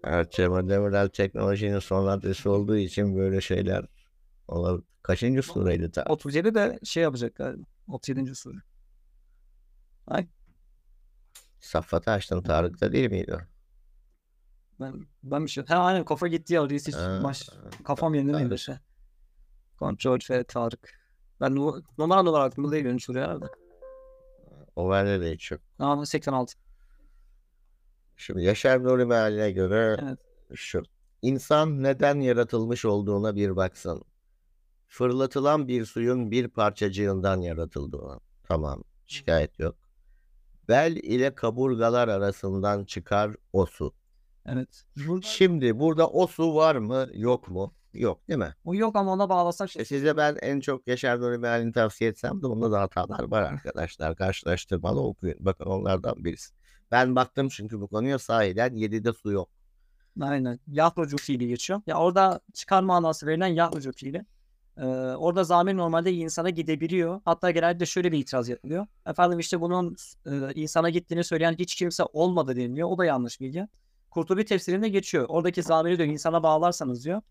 Evet, 0.03 0.31
Cemal 0.31 1.07
teknolojinin 1.07 1.79
son 1.79 2.07
adresi 2.07 2.49
olduğu 2.49 2.77
için 2.77 3.17
böyle 3.17 3.41
şeyler 3.41 3.85
olabilir. 4.47 4.87
Kaçıncı 5.03 5.43
sureydi 5.43 5.91
ta? 5.91 6.03
37 6.03 6.55
de 6.55 6.79
şey 6.83 7.03
yapacak 7.03 7.35
galiba. 7.35 7.65
37. 7.87 8.35
sure. 8.35 8.57
Saffat'ı 11.59 12.11
açtım 12.11 12.43
Tarık'ta 12.43 12.91
değil 12.91 13.11
miydi 13.11 13.33
o? 13.35 13.39
Ben, 14.79 15.07
ben 15.23 15.45
bir 15.45 15.49
şey. 15.49 15.65
Ha 15.65 15.75
aynen 15.75 16.05
kafa 16.05 16.27
gitti 16.27 16.53
ya. 16.53 16.69
Reis 16.69 16.87
hiç 16.87 16.95
baş, 16.95 17.49
kafam 17.83 18.13
yerinde 18.13 18.43
miydi 18.43 18.59
şey? 18.59 18.75
Kontrol 19.79 20.19
ve 20.29 20.43
Tarık. 20.43 20.89
Ben 21.41 21.55
nu- 21.55 21.83
numara 21.97 22.23
numara 22.23 22.43
aklımda 22.43 22.71
değil 22.71 22.97
şuraya 22.97 23.25
herhalde. 23.25 23.45
O 24.75 24.89
bende 24.91 25.21
de 25.21 25.33
hiç 25.33 25.51
yok. 25.51 25.61
Ama 25.79 26.05
86. 26.05 26.55
Şimdi 28.17 28.43
Yaşar 28.43 28.83
Nuri 28.83 29.05
mealine 29.05 29.51
göre 29.51 29.97
Evet. 30.03 30.19
şu 30.55 30.83
İnsan 31.21 31.83
neden 31.83 32.19
yaratılmış 32.19 32.85
olduğuna 32.85 33.35
bir 33.35 33.55
baksın. 33.55 34.03
Fırlatılan 34.87 35.67
bir 35.67 35.85
suyun 35.85 36.31
bir 36.31 36.47
parçacığından 36.47 37.41
yaratıldığına. 37.41 38.19
Tamam, 38.43 38.83
şikayet 39.05 39.59
yok. 39.59 39.75
Bel 40.67 40.95
ile 40.95 41.35
kaburgalar 41.35 42.07
arasından 42.07 42.85
çıkar 42.85 43.35
o 43.53 43.65
su. 43.65 43.93
Evet. 44.45 44.85
Burada 45.07 45.27
Şimdi 45.27 45.79
burada 45.79 46.07
o 46.09 46.27
su 46.27 46.55
var 46.55 46.75
mı, 46.75 47.07
yok 47.13 47.49
mu? 47.49 47.73
Yok 47.95 48.27
değil 48.27 48.39
mi? 48.39 48.53
o 48.65 48.75
yok 48.75 48.95
ama 48.95 49.11
ona 49.13 49.29
bağlasak 49.29 49.69
şey. 49.69 49.81
E 49.81 49.85
size 49.85 50.17
ben 50.17 50.37
en 50.41 50.59
çok 50.59 50.87
Yaşar 50.87 51.19
Nuri 51.19 51.37
Meal'ini 51.37 51.71
tavsiye 51.71 52.09
etsem 52.09 52.41
de 52.41 52.47
onda 52.47 52.71
da 52.71 52.81
hatalar 52.81 53.23
var 53.23 53.41
arkadaşlar. 53.41 54.15
Karşılaştırmalı 54.15 55.01
okuyun. 55.01 55.37
Bakın 55.39 55.65
onlardan 55.65 56.23
birisi. 56.23 56.53
Ben 56.91 57.15
baktım 57.15 57.49
çünkü 57.49 57.81
bu 57.81 57.87
konuya 57.87 58.19
sahiden 58.19 58.69
7'de 58.73 59.13
su 59.13 59.31
yok. 59.31 59.49
Aynen. 60.21 60.59
Yahrucu 60.67 61.17
fiili 61.17 61.47
geçiyor. 61.47 61.81
Ya 61.87 61.97
orada 61.97 62.39
çıkar 62.53 62.83
manası 62.83 63.27
verilen 63.27 63.47
yahrucu 63.47 63.91
fiili. 63.91 64.25
Ee, 64.77 64.85
orada 65.17 65.43
zamir 65.43 65.77
normalde 65.77 66.13
insana 66.13 66.49
gidebiliyor. 66.49 67.21
Hatta 67.25 67.51
genelde 67.51 67.85
şöyle 67.85 68.11
bir 68.11 68.19
itiraz 68.19 68.49
yapılıyor. 68.49 68.87
Efendim 69.05 69.39
işte 69.39 69.61
bunun 69.61 69.95
e, 70.25 70.53
insana 70.55 70.89
gittiğini 70.89 71.23
söyleyen 71.23 71.55
hiç 71.59 71.75
kimse 71.75 72.03
olmadı 72.03 72.55
deniliyor. 72.55 72.89
O 72.89 72.97
da 72.97 73.05
yanlış 73.05 73.41
bilgi. 73.41 73.67
Kurtubi 74.09 74.45
tefsirinde 74.45 74.89
geçiyor. 74.89 75.25
Oradaki 75.27 75.63
zamiri 75.63 75.97
diyor 75.97 76.09
insana 76.09 76.43
bağlarsanız 76.43 77.05
diyor. 77.05 77.21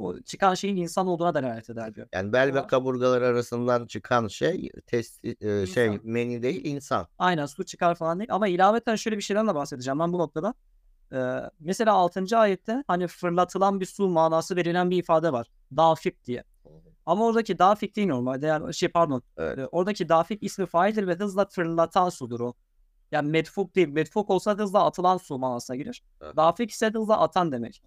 O 0.00 0.20
çıkan 0.20 0.54
şeyin 0.54 0.76
insan 0.76 1.06
olduğuna 1.06 1.34
delalet 1.34 1.70
eder 1.70 1.94
diyor. 1.94 2.08
Yani 2.14 2.32
bel 2.32 2.54
ve 2.54 2.66
kaburgalar 2.66 3.22
arasından 3.22 3.86
çıkan 3.86 4.28
şey 4.28 4.70
testi, 4.86 5.36
e, 5.40 5.66
şey 5.66 5.86
İnsan. 5.86 6.00
meni 6.04 6.42
değil 6.42 6.64
insan. 6.64 7.06
Aynen 7.18 7.46
su 7.46 7.64
çıkar 7.64 7.94
falan 7.94 8.18
değil. 8.18 8.32
Ama 8.32 8.48
ilaveten 8.48 8.96
şöyle 8.96 9.16
bir 9.16 9.22
şeyden 9.22 9.48
de 9.48 9.54
bahsedeceğim 9.54 9.98
ben 9.98 10.12
bu 10.12 10.18
noktada. 10.18 10.54
Ee, 11.12 11.40
mesela 11.60 11.92
6. 11.92 12.38
ayette 12.38 12.84
hani 12.86 13.06
fırlatılan 13.06 13.80
bir 13.80 13.86
su 13.86 14.08
manası 14.08 14.56
verilen 14.56 14.90
bir 14.90 14.96
ifade 14.98 15.32
var. 15.32 15.50
Dafik 15.76 16.24
diye. 16.24 16.44
Ama 17.06 17.24
oradaki 17.26 17.58
dafik 17.58 17.96
değil 17.96 18.08
normalde. 18.08 18.46
Yani 18.46 18.74
şey 18.74 18.88
pardon. 18.88 19.22
Evet. 19.36 19.58
e, 19.58 19.66
Oradaki 19.66 20.08
dafik 20.08 20.42
ismi 20.42 20.66
faildir 20.66 21.06
ve 21.06 21.14
hızla 21.14 21.46
fırlatan 21.48 22.08
sudur 22.08 22.40
o. 22.40 22.54
Yani 23.12 23.30
medfuk 23.30 23.76
değil. 23.76 23.88
Medfuk 23.88 24.30
olsa 24.30 24.58
hızla 24.58 24.84
atılan 24.84 25.16
su 25.16 25.38
manasına 25.38 25.76
gelir. 25.76 26.02
Evet. 26.22 26.36
Dafik 26.36 26.70
ise 26.70 26.90
hızla 26.94 27.18
atan 27.20 27.52
demek. 27.52 27.82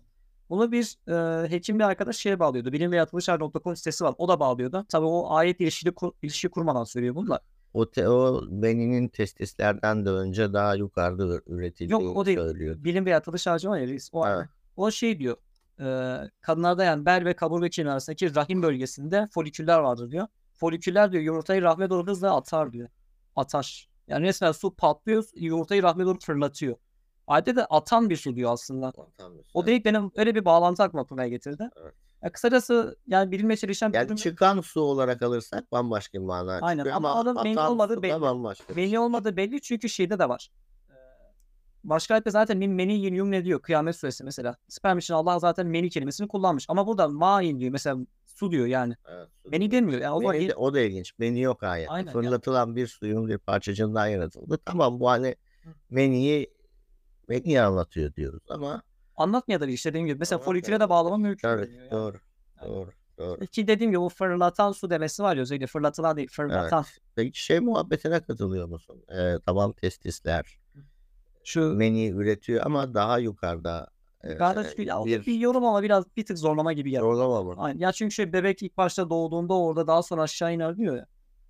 Bunu 0.50 0.72
bir 0.72 0.98
e, 1.08 1.50
hekim 1.52 1.80
bir 1.80 1.84
arkadaş 1.84 2.18
şeye 2.18 2.40
bağlıyordu. 2.40 2.72
Bilim 2.74 2.92
ve 2.92 2.96
yaratılışlar.com 2.96 3.76
sitesi 3.76 4.04
var. 4.04 4.16
O 4.18 4.28
da 4.28 4.40
bağlıyordu. 4.40 4.86
Tabii 4.90 5.06
o 5.06 5.34
ayet 5.34 5.62
ilişkili 5.62 5.92
kur, 5.92 6.12
ilişki 6.22 6.50
kurmadan 6.50 6.84
söylüyor 6.84 7.16
bunu 7.16 7.30
da. 7.30 7.40
O, 7.74 7.90
te, 7.90 8.10
o 8.10 8.42
beninin 8.50 9.08
testislerden 9.08 10.06
de 10.06 10.10
önce 10.10 10.54
daha 10.54 10.76
yukarıda 10.76 11.28
ü- 11.28 11.42
üretildiğini 11.48 12.04
Yok, 12.04 12.18
o 12.18 12.26
değil. 12.26 12.38
söylüyor. 12.38 12.76
Bilim 12.84 13.06
ve 13.06 13.10
yaratılış 13.10 13.48
harcı 13.48 13.70
var 13.70 13.78
ya. 13.80 13.98
O, 14.12 14.28
Evet. 14.28 14.46
o 14.76 14.92
şey 14.92 15.20
diyor. 15.20 15.38
E, 15.80 15.86
kadınlarda 16.42 16.84
yani 16.84 17.06
bel 17.06 17.26
ve 17.26 17.34
kaburga 17.34 17.70
kemiği 17.70 17.92
arasındaki 17.92 18.36
rahim 18.36 18.64
bölgesinde 18.64 19.28
foliküller 19.32 19.80
vardır 19.80 20.12
diyor. 20.12 20.28
Foliküller 20.54 21.12
diyor 21.12 21.24
yumurtayı 21.24 21.62
rahme 21.62 21.90
doğru 21.90 22.08
hızla 22.08 22.36
atar 22.36 22.74
diyor. 22.74 22.90
Atar. 23.36 23.90
Yani 24.08 24.26
resmen 24.26 24.52
su 24.52 24.76
patlıyor 24.76 25.24
yumurtayı 25.36 25.84
rahme 25.84 26.06
doğru 26.06 26.20
fırlatıyor. 26.20 26.76
Ayette 27.28 27.56
de 27.56 27.66
atan 27.66 28.10
bir 28.10 28.18
su 28.18 28.36
diyor 28.36 28.54
aslında. 28.54 28.94
O 29.54 29.66
değil 29.66 29.82
benim 29.86 30.12
öyle 30.16 30.36
bir 30.36 30.46
bağlantı 30.46 30.84
aklıma 30.84 31.04
kurmaya 31.04 31.28
getirdi. 31.30 31.70
Evet. 31.82 31.94
Ya 32.24 32.32
kısacası 32.32 32.98
yani 33.08 33.32
bilinme 33.32 33.58
çelişen 33.58 33.92
bir 33.94 33.98
Yani 33.98 34.06
durum. 34.06 34.16
çıkan 34.16 34.62
su 34.62 34.82
olarak 34.82 35.22
alırsak 35.22 35.72
bambaşka 35.72 36.20
bir 36.20 36.24
mana 36.26 36.60
Aynen, 36.62 36.78
çıkıyor 36.80 36.96
ama 36.96 37.12
ama 37.12 37.44
meni 37.44 37.60
atan 37.60 37.72
olmadığı 37.72 38.02
belli. 38.02 38.22
bambaşka. 38.22 38.74
Meni 38.76 38.90
şey. 38.90 39.00
olmadığı 39.00 39.38
belli 39.38 39.62
çünkü 39.62 39.90
şeyde 39.90 40.20
de 40.20 40.30
var. 40.30 40.50
Ee, 40.90 40.94
Başka 41.84 42.14
ayette 42.14 42.32
zaten 42.32 42.58
min 42.58 42.72
meni 42.72 42.94
yin 42.94 43.32
ne 43.32 43.46
diyor? 43.46 43.62
Kıyamet 43.62 43.96
suresi 43.96 44.24
mesela. 44.24 44.56
Sperm 44.68 44.98
için 44.98 45.14
Allah 45.14 45.40
zaten 45.40 45.68
meni 45.68 45.90
kelimesini 45.90 46.28
kullanmış. 46.28 46.66
Ama 46.70 46.88
burada 46.88 47.08
ma'in 47.08 47.60
diyor. 47.60 47.72
Mesela 47.72 47.98
su 48.26 48.52
diyor 48.52 48.66
yani. 48.66 48.96
Evet, 49.08 49.28
su 49.44 49.50
Meni 49.50 49.72
demiyor. 49.72 50.02
Yani 50.02 50.14
o 50.16 50.22
Meni 50.32 50.44
il- 50.44 50.50
de- 50.50 50.56
o 50.56 50.74
da 50.74 50.80
ilginç. 50.80 51.14
Meni 51.18 51.42
yok 51.42 51.64
ayet. 51.64 51.90
Aynen. 51.92 52.12
Fırlatılan 52.14 52.76
bir 52.76 52.88
suyun 52.88 53.28
bir 53.28 53.38
parçacığından 53.38 54.08
yaratıldı. 54.08 54.60
Tamam 54.66 55.00
bu 55.00 55.10
hani 55.10 55.36
Hı. 55.64 55.70
Meniyi 57.28 57.44
meniyi 57.44 57.62
anlatıyor 57.62 58.16
diyoruz 58.16 58.44
ama 58.50 58.82
anlatmıyor 59.16 59.62
da 59.62 59.66
işte 59.68 59.90
dediğim 59.90 60.08
gibi. 60.08 60.20
Mesela 60.20 60.40
foliküle 60.40 60.80
de 60.80 60.90
bağlama 60.90 61.18
mümkün. 61.18 61.48
evet 61.48 61.70
yani. 61.74 61.92
doğru 61.92 62.18
doğru 62.62 62.92
doğru. 63.18 63.46
Ki 63.46 63.68
dediğim 63.68 63.92
gibi 63.92 64.00
o 64.00 64.10
fırlatan 64.10 64.72
su 64.72 64.90
demesi 64.90 65.24
var 65.24 65.36
ya 65.36 65.42
özellikle 65.42 65.68
fırlatılan 65.68 66.18
değil 66.18 66.30
fırlatan. 66.32 66.86
Peki 67.16 67.44
şey 67.44 67.60
muhabbetine 67.60 68.22
katılıyor 68.22 68.68
musun? 68.68 69.04
Ee, 69.10 69.36
tamam 69.46 69.74
testisler 69.74 70.60
Şu 71.44 71.74
meni 71.74 72.10
üretiyor 72.10 72.66
ama 72.66 72.94
daha 72.94 73.18
yukarıda 73.18 73.88
e, 74.24 74.36
kardeş 74.36 74.78
bir, 74.78 74.88
bir 74.88 75.26
bir 75.26 75.34
yorum 75.34 75.66
ama 75.66 75.84
biraz 75.84 76.06
bir 76.18 76.26
tık 76.26 76.38
zorlama 76.38 76.74
gibi 76.74 76.92
geldi. 76.92 77.02
zorlama 77.02 77.44
mı? 77.44 77.56
Aynen. 77.58 77.80
Ya 77.80 77.92
çünkü 77.92 78.16
şey 78.16 78.34
bebek 78.34 78.64
ilk 78.64 78.78
başta 78.78 79.10
doğduğunda 79.10 79.54
orada 79.54 79.88
daha 79.88 80.04
sonra 80.04 80.22
aşağı 80.22 80.54
iner 80.54 80.78
diyor 80.78 80.98
ya. 80.98 81.06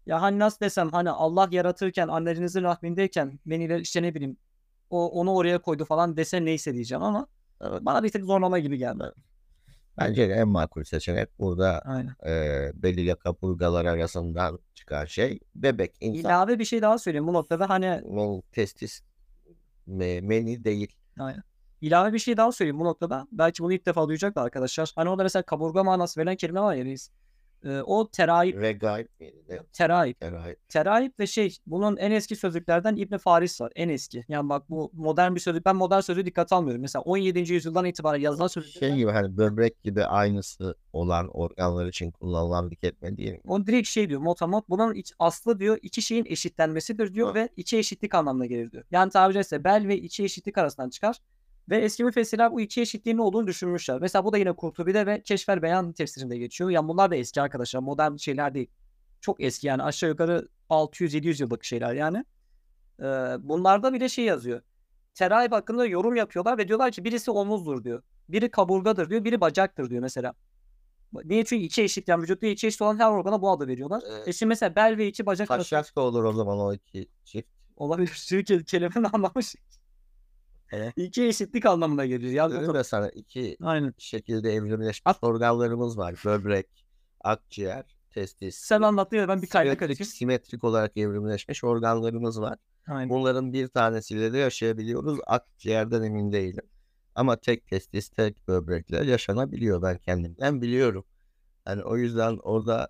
Ya 0.06 0.22
hani 0.22 0.40
nasıl 0.40 0.60
desem 0.60 0.92
hani 0.92 1.10
Allah 1.10 1.48
yaratırken 1.52 2.08
annenizin 2.08 2.64
rahmindeyken 2.64 3.40
beni 3.46 3.82
işte 3.82 4.02
ne 4.02 4.16
bileyim 4.16 4.38
o 4.94 5.06
onu 5.08 5.34
oraya 5.36 5.58
koydu 5.62 5.86
falan 5.86 6.18
dese 6.18 6.46
neyse 6.46 6.74
diyeceğim 6.74 7.04
ama 7.04 7.28
Evet. 7.62 7.82
bana 7.82 8.04
bir 8.04 8.10
tık 8.10 8.24
zorlama 8.24 8.60
gibi 8.60 8.78
geldi. 8.78 9.04
Bence 9.98 10.30
de 10.30 10.34
en 10.34 10.48
makul 10.48 10.84
seçenek 10.84 11.40
burada 11.40 11.80
Aynen. 11.86 12.16
e, 12.26 12.72
bel 12.76 12.98
ile 12.98 13.16
kaburgalar 13.16 13.86
arasından 13.86 14.60
çıkan 14.74 15.06
şey 15.06 15.40
bebek. 15.56 15.96
İnsan 16.00 16.20
İlave 16.20 16.60
bir 16.60 16.66
şey 16.66 16.82
daha 16.82 16.98
söyleyeyim 16.98 17.28
bu 17.28 17.34
noktada 17.34 17.70
hani 17.70 17.86
men- 17.86 18.42
testis 18.52 19.02
me- 19.88 20.22
meni 20.22 20.64
değil. 20.64 20.96
aynen. 21.20 21.44
İlave 21.82 22.14
bir 22.14 22.20
şey 22.20 22.38
daha 22.38 22.52
söyleyeyim 22.52 22.80
bu 22.80 22.84
noktada. 22.86 23.28
Belki 23.32 23.64
bunu 23.64 23.74
ilk 23.74 23.86
defa 23.86 24.08
duyacaklar 24.08 24.44
arkadaşlar. 24.46 24.92
Hani 24.96 25.10
orada 25.10 25.24
mesela 25.24 25.44
kaburga 25.44 25.84
manası 25.84 26.20
verilen 26.20 26.36
kelime 26.36 26.62
var 26.62 26.76
ya 26.76 26.86
reis. 26.86 27.10
Ee, 27.66 27.82
o 27.82 28.10
teraip, 28.10 28.62
Regaib 28.62 29.08
miydi? 29.20 29.44
Ne? 29.50 29.60
teraip. 29.74 30.24
Regaib. 30.24 30.56
Teraip 30.70 31.20
ve 31.20 31.28
şey 31.28 31.58
bunun 31.66 31.98
en 31.98 32.12
eski 32.12 32.36
sözlüklerden 32.36 32.96
İbn 32.96 33.18
Faris 33.18 33.62
var. 33.62 33.72
En 33.76 33.90
eski. 33.90 34.26
Yani 34.28 34.50
bak 34.50 34.70
bu 34.70 34.92
modern 34.94 35.36
bir 35.36 35.40
sözlük. 35.40 35.66
Ben 35.66 35.76
modern 35.76 36.00
sözlüğü 36.00 36.26
dikkate 36.26 36.56
almıyorum. 36.56 36.82
Mesela 36.82 37.02
17. 37.02 37.54
yüzyıldan 37.54 37.86
itibaren 37.86 38.22
yazılan 38.22 38.48
sözlükler. 38.48 38.88
Şey 38.88 38.98
gibi 38.98 39.12
hani 39.12 39.38
böbrek 39.38 39.84
gibi 39.84 40.06
aynısı 40.06 40.76
olan 40.94 41.28
organlar 41.28 41.86
için 41.86 42.12
kullanılan 42.12 42.72
bir 42.72 42.76
kelime 42.76 43.32
mi? 43.32 43.40
O 43.48 43.68
direkt 43.68 43.88
şey 43.88 44.10
diyor 44.10 44.22
motamot 44.22 44.70
bunun 44.70 44.94
iç, 44.94 45.14
aslı 45.20 45.60
diyor 45.60 45.78
iki 45.82 46.02
şeyin 46.02 46.26
eşitlenmesidir 46.26 47.14
diyor 47.14 47.30
Hı. 47.30 47.34
ve 47.34 47.50
içi 47.58 47.78
eşitlik 47.78 48.16
anlamına 48.16 48.46
gelir 48.46 48.72
diyor. 48.72 48.84
Yani 48.92 49.12
tabiri 49.12 49.34
caizse 49.34 49.64
bel 49.64 49.88
ve 49.88 49.98
içi 49.98 50.24
eşitlik 50.24 50.58
arasından 50.58 50.90
çıkar. 50.90 51.20
Ve 51.70 51.78
eski 51.78 52.04
müfessirler 52.04 52.52
bu 52.52 52.62
iki 52.62 52.82
eşitliğin 52.82 53.18
olduğunu 53.18 53.48
düşünmüşler. 53.48 54.02
Mesela 54.02 54.26
bu 54.26 54.34
da 54.34 54.38
yine 54.38 54.54
Kurtubi'de 54.54 55.06
ve 55.06 55.22
Keşfer 55.22 55.62
Beyan 55.62 55.94
tefsirinde 55.94 56.38
geçiyor. 56.38 56.70
Yani 56.70 56.88
bunlar 56.88 57.12
da 57.12 57.16
eski 57.16 57.42
arkadaşlar. 57.42 57.80
Modern 57.80 58.16
şeyler 58.16 58.54
değil. 58.54 58.68
Çok 59.22 59.42
eski 59.44 59.68
yani 59.68 59.84
aşağı 59.84 60.10
yukarı 60.10 60.48
600-700 60.70 61.42
yıllık 61.42 61.64
şeyler 61.64 61.94
yani. 61.94 62.26
Ee, 63.00 63.04
bunlarda 63.40 63.94
bile 63.94 64.10
şey 64.10 64.26
yazıyor. 64.26 64.62
Teraip 65.14 65.52
hakkında 65.52 65.86
yorum 65.86 66.16
yapıyorlar 66.16 66.58
ve 66.58 66.68
diyorlar 66.68 66.92
ki 66.92 67.04
birisi 67.04 67.32
omuzdur 67.32 67.84
diyor. 67.84 68.04
Biri 68.30 68.52
kaburgadır 68.52 69.10
diyor. 69.10 69.24
Biri 69.24 69.42
bacaktır 69.42 69.90
diyor 69.90 70.02
mesela. 70.02 70.34
Niye? 71.24 71.46
Çünkü 71.46 71.66
içi 71.66 71.84
eşit 71.84 72.08
yani 72.08 72.24
vücutta 72.24 72.48
içi 72.48 72.68
eşit 72.68 72.82
olan 72.82 73.00
her 73.00 73.12
organa 73.12 73.42
bu 73.42 73.52
adı 73.52 73.68
veriyorlar. 73.68 74.04
Evet. 74.10 74.28
E 74.28 74.34
şimdi 74.34 74.48
mesela 74.48 74.76
bel 74.76 74.98
ve 74.98 75.08
içi 75.08 75.26
bacak 75.26 75.52
arasında 75.52 75.82
Taşak 75.82 75.96
da 75.96 76.02
olur 76.02 76.24
o 76.24 76.34
zaman 76.34 76.60
o 76.60 76.74
iki 76.74 77.08
çift. 77.24 77.48
olabilir. 77.76 78.24
Çünkü 78.28 78.64
kelimenin 78.64 79.08
anlamı 79.14 79.44
şey. 79.44 79.62
Evet. 80.74 80.94
İki 80.98 81.24
eşitlik 81.28 81.66
anlamına 81.66 82.06
geliyor. 82.06 82.32
Yani 82.34 82.62
Dedim 82.62 82.76
ya 82.76 82.84
sana 82.84 83.10
iki 83.10 83.58
Aynen. 83.62 83.94
şekilde 83.98 84.54
evrimleşmiş 84.54 85.18
organlarımız 85.22 85.98
var. 85.98 86.16
Böbrek, 86.26 86.86
akciğer, 87.22 87.86
testis. 88.12 88.56
Sen 88.56 88.82
anlattın 88.82 89.18
ya 89.18 89.28
ben 89.28 89.42
bir 89.42 89.48
kaynak 89.48 89.82
açayım. 89.82 90.06
simetrik 90.06 90.64
olarak 90.64 90.98
evrimleşmiş 90.98 91.64
organlarımız 91.64 92.42
var. 92.42 92.58
Aynen. 92.88 93.10
Bunların 93.10 93.54
bir 93.54 93.68
tanesiyle 93.68 94.34
de 94.34 94.38
yaşayabiliyoruz. 94.38 95.20
Akciğerden 95.28 96.04
emin 96.04 96.32
değilim. 96.32 96.66
Ama 97.16 97.36
tek 97.36 97.68
testis, 97.68 98.10
tek 98.10 98.48
böbrekle 98.48 99.06
yaşanabiliyor. 99.06 99.82
Ben 99.82 99.98
kendimden 99.98 100.62
biliyorum. 100.62 101.06
Yani 101.68 101.84
o 101.84 101.98
yüzden 101.98 102.38
orada 102.44 102.90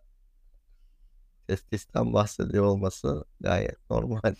testisten 1.47 2.13
bahsediyor 2.13 2.65
olması 2.65 3.25
gayet 3.39 3.89
normal. 3.89 4.35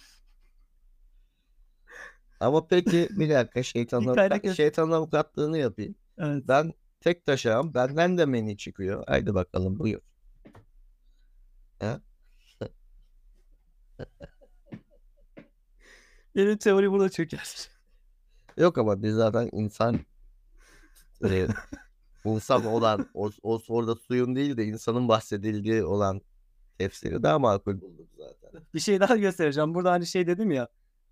Ama 2.44 2.68
peki 2.68 3.10
bir 3.12 3.30
dakika 3.30 3.64
şeytanın, 3.64 4.16
kaynak 4.16 4.46
yaz- 4.46 4.58
şeytanın 4.58 4.92
avukatlığını 4.92 5.58
yapayım. 5.58 5.96
Evet. 6.18 6.44
Ben 6.48 6.74
tek 7.00 7.26
taşağım. 7.26 7.74
Benden 7.74 8.18
de 8.18 8.26
meni 8.26 8.58
çıkıyor. 8.58 9.04
Haydi 9.08 9.34
bakalım 9.34 9.80
buyur. 9.80 10.00
Benim 16.36 16.58
teori 16.58 16.92
burada 16.92 17.10
çöker. 17.10 17.70
Yok 18.58 18.78
ama 18.78 19.04
biz 19.04 19.16
zaten 19.16 19.50
insan 19.52 20.00
e, 21.24 21.48
insan 22.26 22.66
olan 22.66 23.10
o, 23.14 23.32
o 23.44 23.60
orada 23.68 23.96
suyun 23.96 24.36
değil 24.36 24.58
de 24.58 24.66
insanın 24.66 25.08
bahsedildiği 25.08 25.84
olan 25.84 26.22
tefsiri 26.78 27.24
daha 27.24 27.40
makul 27.40 27.82
bulduk 27.82 28.08
zaten. 28.18 28.62
Bir 28.74 28.80
şey 28.80 29.00
daha 29.00 29.18
göstereceğim. 29.18 29.74
Burada 29.74 29.92
hani 29.92 30.06
şey 30.06 30.28
dedim 30.28 30.52
ya. 30.52 30.68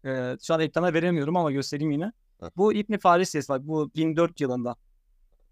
E, 0.05 0.37
şu 0.43 0.53
an 0.53 0.59
ekrana 0.59 0.93
veremiyorum 0.93 1.37
ama 1.37 1.51
göstereyim 1.51 1.91
yine. 1.91 2.11
Hı. 2.39 2.51
Bu 2.57 2.73
İbn 2.73 2.97
Faris 2.97 3.49
bak 3.49 3.61
bu 3.67 3.91
1004 3.95 4.41
yılında. 4.41 4.75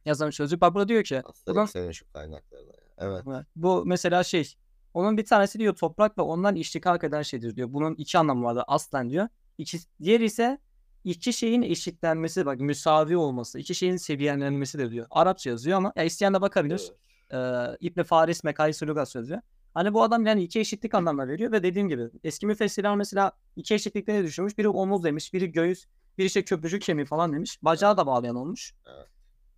yazan 0.06 0.30
sözcük. 0.30 0.62
Bak 0.62 0.74
burada 0.74 0.88
diyor 0.88 1.04
ki 1.04 1.22
Aslında 1.26 1.68
senin 1.68 1.92
şu 1.92 2.12
kaynaklarına. 2.14 2.72
Evet. 2.98 3.46
bu 3.56 3.84
mesela 3.86 4.24
şey 4.24 4.56
onun 4.94 5.18
bir 5.18 5.26
tanesi 5.26 5.60
diyor 5.60 5.76
toprakla 5.76 6.24
ondan 6.24 6.56
iştikak 6.56 7.04
eden 7.04 7.22
şeydir 7.22 7.56
diyor. 7.56 7.74
Bunun 7.74 7.96
iki 7.96 8.18
anlamı 8.18 8.44
vardır 8.44 8.64
aslen 8.68 9.10
diyor. 9.10 9.28
İki, 9.58 9.78
diğer 10.02 10.20
ise 10.20 10.58
iki 11.04 11.34
şeyin 11.34 11.62
eşitlenmesi 11.62 12.46
bak 12.46 12.60
müsavi 12.60 13.18
olması, 13.18 13.60
iki 13.60 13.76
şeyin 13.76 13.98
seviyelenmesi 13.98 14.80
de 14.80 14.92
diyor. 14.92 15.08
Arapça 15.10 15.50
yazıyor 15.50 15.78
ama 15.78 15.94
ya 15.96 16.04
isteyen 16.04 16.34
de 16.34 16.42
bakabilir. 16.42 16.92
Ee, 17.34 17.78
İbn 17.80 18.04
Faris 18.04 18.44
Mekayis 18.44 18.84
Lugas 18.84 19.16
yazıyor. 19.16 19.42
Hani 19.74 19.94
bu 19.94 20.04
adam 20.04 20.26
yani 20.26 20.44
iki 20.44 20.60
eşitlik 20.60 20.94
anlamına 20.96 21.28
veriyor 21.28 21.52
ve 21.52 21.64
dediğim 21.64 21.90
gibi 21.90 22.10
eski 22.24 22.46
müfessirler 22.48 22.96
mesela 22.96 23.32
iki 23.56 23.74
eşitlikte 23.74 24.14
ne 24.14 24.24
düşünmüş? 24.24 24.58
Biri 24.58 24.68
omuz 24.70 25.04
demiş, 25.04 25.34
biri 25.34 25.52
göğüs, 25.52 25.86
biri 26.18 26.28
işte 26.28 26.46
köprücük 26.46 26.82
kemiği 26.82 27.06
falan 27.06 27.34
demiş. 27.34 27.60
Bacağı 27.64 27.98
da 27.98 28.08
bağlayan 28.08 28.36
olmuş. 28.36 28.74
Evet. 28.88 29.08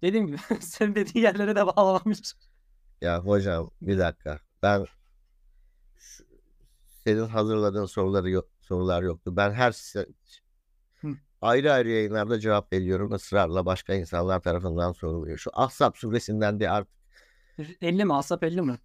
Dediğim 0.02 0.28
gibi 0.28 0.38
senin 0.60 0.96
dediğin 0.96 1.26
yerlere 1.26 1.56
de 1.56 1.66
bağlamış. 1.68 2.34
Ya 3.02 3.20
hocam 3.20 3.72
bir 3.82 3.98
dakika. 3.98 4.40
Ben 4.64 4.86
şu- 5.98 6.24
senin 7.04 7.28
hazırladığın 7.28 7.86
soruları 7.86 8.30
yok, 8.30 8.50
sorular 8.62 9.04
yoktu. 9.04 9.36
Ben 9.36 9.52
her 9.52 9.72
se- 9.72 10.10
ayrı 11.42 11.74
ayrı 11.74 11.90
yayınlarda 11.90 12.40
cevap 12.40 12.74
veriyorum. 12.74 13.12
ısrarla 13.14 13.66
başka 13.66 13.94
insanlar 13.94 14.40
tarafından 14.42 14.92
soruluyor. 14.92 15.38
Şu 15.38 15.50
Ahzab 15.54 15.96
suresinden 15.96 16.60
de 16.60 16.70
artık 16.70 16.94
50 17.82 18.06
mi? 18.06 18.14
Asap 18.16 18.44
50 18.44 18.62
mi? 18.62 18.78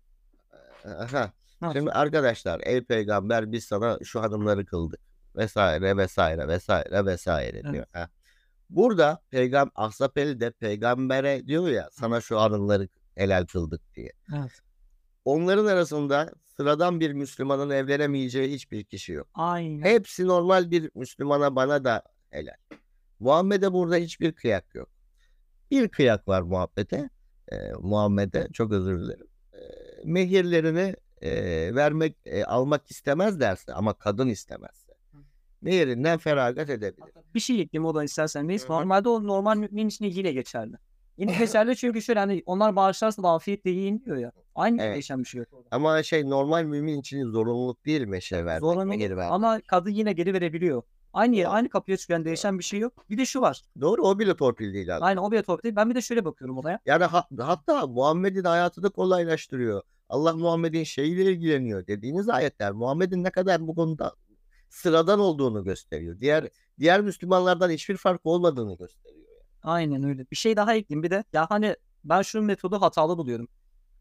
Aha. 0.86 1.32
Ha, 1.60 1.72
Şimdi 1.72 1.90
arkadaşlar 1.90 2.60
ey 2.64 2.84
peygamber 2.84 3.52
biz 3.52 3.64
sana 3.64 3.98
şu 4.04 4.22
hanımları 4.22 4.66
kıldık 4.66 5.00
vesaire 5.36 5.96
vesaire 5.96 6.48
vesaire 6.48 7.06
vesaire 7.06 7.60
Evet. 7.64 7.72
diyor. 7.72 7.86
Ha. 7.92 8.08
Burada 8.70 9.22
peygam 9.30 9.70
Ahzab 9.74 10.16
eli 10.16 10.40
de 10.40 10.50
peygambere 10.50 11.46
diyor 11.46 11.68
ya 11.68 11.88
sana 11.92 12.20
şu 12.20 12.40
hanımları 12.40 12.88
helal 13.14 13.46
kıldık 13.46 13.94
diye. 13.94 14.12
Evet. 14.36 14.50
Onların 15.24 15.66
arasında 15.66 16.30
sıradan 16.56 17.00
bir 17.00 17.12
Müslümanın 17.12 17.70
evlenemeyeceği 17.70 18.52
hiçbir 18.54 18.84
kişi 18.84 19.12
yok. 19.12 19.28
Aynen. 19.34 19.82
Hepsi 19.84 20.26
normal 20.26 20.70
bir 20.70 20.90
Müslümana 20.94 21.56
bana 21.56 21.84
da 21.84 22.02
helal. 22.30 22.54
Muhammed'e 23.20 23.72
burada 23.72 23.96
hiçbir 23.96 24.32
kıyak 24.32 24.74
yok. 24.74 24.88
Bir 25.70 25.88
kıyak 25.88 26.28
var 26.28 26.42
Muhammed'e. 26.42 27.10
Ee, 27.52 27.72
Muhammed'e 27.80 28.48
çok 28.52 28.72
özür 28.72 29.00
dilerim. 29.00 29.26
Mehirlerini 30.06 30.96
e, 31.22 31.30
vermek 31.74 32.16
e, 32.24 32.44
almak 32.44 32.90
istemezlerse 32.90 33.74
ama 33.74 33.94
kadın 33.94 34.28
istemezse 34.28 34.92
mehirinden 35.60 36.18
feragat 36.18 36.70
edebilir. 36.70 37.08
Bir 37.34 37.40
şey 37.40 37.60
ekleyeyim 37.60 37.86
o 37.86 37.94
da 37.94 38.04
istersen. 38.04 38.48
Hı. 38.48 38.72
normalde 38.72 39.08
o 39.08 39.26
normal 39.26 39.56
mümin 39.56 39.88
için 39.88 40.04
yine 40.04 40.32
geçerli. 40.32 40.76
Yine 41.18 41.34
geçerli 41.38 41.76
çünkü 41.76 42.02
şöyle 42.02 42.20
hani 42.20 42.42
onlar 42.46 42.76
bağışlarsa 42.76 43.22
da 43.22 43.28
afiyetle 43.28 43.70
yiyin 43.70 44.02
diyor 44.04 44.16
ya. 44.16 44.32
Aynı 44.54 44.82
Evet. 44.82 44.92
değişen 44.94 45.18
bir 45.18 45.24
şey 45.24 45.38
yok. 45.38 45.48
Ama 45.70 46.02
şey 46.02 46.30
normal 46.30 46.64
mümin 46.64 47.00
için 47.00 47.30
zorunluluk 47.30 47.86
değil 47.86 48.06
meşe 48.06 48.44
vermek, 48.44 48.60
Zorunlu 48.60 48.84
mehir 48.86 49.10
vermek. 49.10 49.32
ama 49.32 49.60
kadın 49.66 49.90
yine 49.90 50.12
geri 50.12 50.34
verebiliyor. 50.34 50.82
Aynı 51.12 51.36
yer, 51.36 51.46
Doğru. 51.46 51.52
aynı 51.54 51.68
kapıya 51.68 51.96
çıkan 51.96 52.24
değişen 52.24 52.58
bir 52.58 52.64
şey 52.64 52.80
yok. 52.80 53.04
Bir 53.10 53.18
de 53.18 53.26
şu 53.26 53.40
var. 53.40 53.62
Doğru 53.80 54.02
o 54.02 54.18
bile 54.18 54.36
torpil 54.36 54.74
değil 54.74 54.96
abi. 54.96 55.04
Aynı 55.04 55.24
o 55.24 55.32
bir 55.32 55.42
top 55.42 55.62
değil. 55.64 55.76
Ben 55.76 55.90
bir 55.90 55.94
de 55.94 56.00
şöyle 56.02 56.24
bakıyorum 56.24 56.58
olaya. 56.58 56.78
Yani 56.86 57.04
ha- 57.04 57.28
hatta 57.40 57.86
Muhammed'in 57.86 58.44
hayatını 58.44 58.90
kolaylaştırıyor. 58.90 59.82
Allah 60.08 60.32
Muhammed'in 60.36 60.84
şeyiyle 60.84 61.32
ilgileniyor 61.32 61.86
dediğiniz 61.86 62.28
ayetler 62.28 62.72
Muhammed'in 62.72 63.24
ne 63.24 63.30
kadar 63.30 63.66
bu 63.66 63.74
konuda 63.74 64.12
sıradan 64.68 65.20
olduğunu 65.20 65.64
gösteriyor. 65.64 66.20
Diğer 66.20 66.48
diğer 66.78 67.00
Müslümanlardan 67.00 67.70
hiçbir 67.70 67.96
fark 67.96 68.20
olmadığını 68.26 68.76
gösteriyor. 68.76 69.26
Aynen 69.62 70.02
öyle. 70.04 70.26
Bir 70.30 70.36
şey 70.36 70.56
daha 70.56 70.74
ekleyeyim 70.74 71.02
bir 71.02 71.10
de. 71.10 71.24
Ya 71.32 71.46
hani 71.50 71.76
ben 72.04 72.22
şu 72.22 72.42
metodu 72.42 72.80
hatalı 72.80 73.18
buluyorum. 73.18 73.48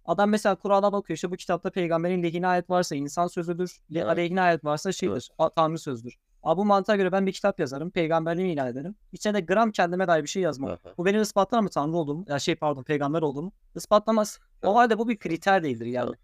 Adam 0.05 0.29
mesela 0.29 0.55
Kur'an'a 0.55 0.93
bakıyor 0.93 1.15
işte 1.15 1.31
bu 1.31 1.35
kitapta 1.35 1.71
peygamberin 1.71 2.23
lehine 2.23 2.47
ayet 2.47 2.69
varsa 2.69 2.95
insan 2.95 3.27
sözüdür. 3.27 3.79
Evet. 3.91 4.05
Aleyhine 4.05 4.41
ayet 4.41 4.63
varsa 4.65 4.91
şeydir. 4.91 5.29
a- 5.37 5.49
Tanrı 5.49 5.79
sözdür. 5.79 6.15
Abi 6.45 6.57
bu 6.57 6.65
mantığa 6.65 6.95
göre 6.95 7.11
ben 7.11 7.25
bir 7.27 7.31
kitap 7.31 7.59
yazarım. 7.59 7.91
Peygamberliğimi 7.91 8.53
ilan 8.53 8.67
ederim. 8.67 8.95
İçine 9.11 9.33
de 9.33 9.39
gram 9.39 9.71
kendime 9.71 10.07
dair 10.07 10.23
bir 10.23 10.27
şey 10.27 10.43
yazmam. 10.43 10.77
Bu 10.97 11.05
benim 11.05 11.21
ispatlar 11.21 11.59
mı 11.59 11.69
Tanrı 11.69 11.97
olduğumu? 11.97 12.25
Ya 12.27 12.39
şey 12.39 12.55
pardon 12.55 12.83
peygamber 12.83 13.21
olduğumu? 13.21 13.51
Ispatlamaz. 13.75 14.39
O 14.63 14.75
halde 14.75 14.97
bu 14.97 15.07
bir 15.07 15.19
kriter 15.19 15.63
değildir 15.63 15.85
yani. 15.85 16.15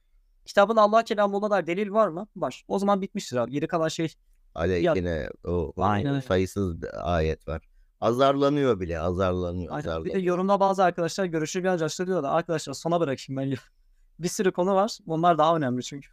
Kitabın 0.46 0.76
Allah 0.76 1.04
kelamı 1.04 1.38
olma 1.38 1.50
dair 1.50 1.68
delil 1.68 1.92
var 1.92 2.08
mı? 2.08 2.28
Var. 2.36 2.64
O 2.68 2.80
zaman 2.80 3.02
bitmiştir 3.02 3.38
abi. 3.38 3.52
Geri 3.52 3.68
kalan 3.68 3.88
şey 3.88 4.14
Aleyhine 4.56 5.30
o, 5.46 5.74
o 5.78 6.22
sayısız 6.28 6.76
ayet 7.04 7.48
var. 7.48 7.62
Azarlanıyor 8.02 8.80
bile 8.80 9.00
azarlanıyor. 9.00 9.74
Aynen. 9.74 9.84
Bir 9.84 9.86
de 9.86 9.90
azarlanıyor. 9.92 10.24
yorumda 10.24 10.60
bazı 10.60 10.84
arkadaşlar 10.84 11.26
görüşü 11.26 11.64
biraz 11.64 11.82
açtırıyor 11.82 12.24
da 12.24 12.32
arkadaşlar 12.32 12.74
sona 12.74 13.00
bırakayım 13.00 13.42
ben. 13.42 13.58
Bir 14.20 14.28
sürü 14.28 14.52
konu 14.52 14.76
var. 14.76 14.98
Bunlar 15.06 15.38
daha 15.38 15.58
önemli 15.58 15.84
çünkü. 15.84 16.10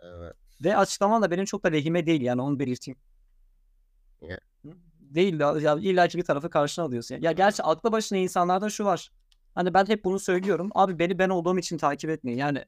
Evet. 0.00 0.34
Ve 0.64 0.76
açıklaman 0.76 1.22
da 1.22 1.30
benim 1.30 1.44
çok 1.44 1.64
da 1.64 1.68
lehime 1.68 2.06
değil 2.06 2.20
yani 2.20 2.42
onu 2.42 2.58
belirteyim. 2.58 2.98
Değil 5.00 5.38
de 5.38 5.44
ya 5.44 5.74
illa 5.74 6.08
ki 6.08 6.18
bir 6.18 6.24
tarafı 6.24 6.50
karşına 6.50 6.84
alıyorsun. 6.84 7.16
Ya 7.20 7.32
gerçi 7.32 7.62
aklı 7.62 7.92
başına 7.92 8.18
insanlarda 8.18 8.70
şu 8.70 8.84
var. 8.84 9.10
Hani 9.54 9.74
ben 9.74 9.86
hep 9.86 10.04
bunu 10.04 10.18
söylüyorum. 10.18 10.70
Abi 10.74 10.98
beni 10.98 11.18
ben 11.18 11.28
olduğum 11.28 11.58
için 11.58 11.78
takip 11.78 12.10
etmeyin. 12.10 12.38
Yani 12.38 12.64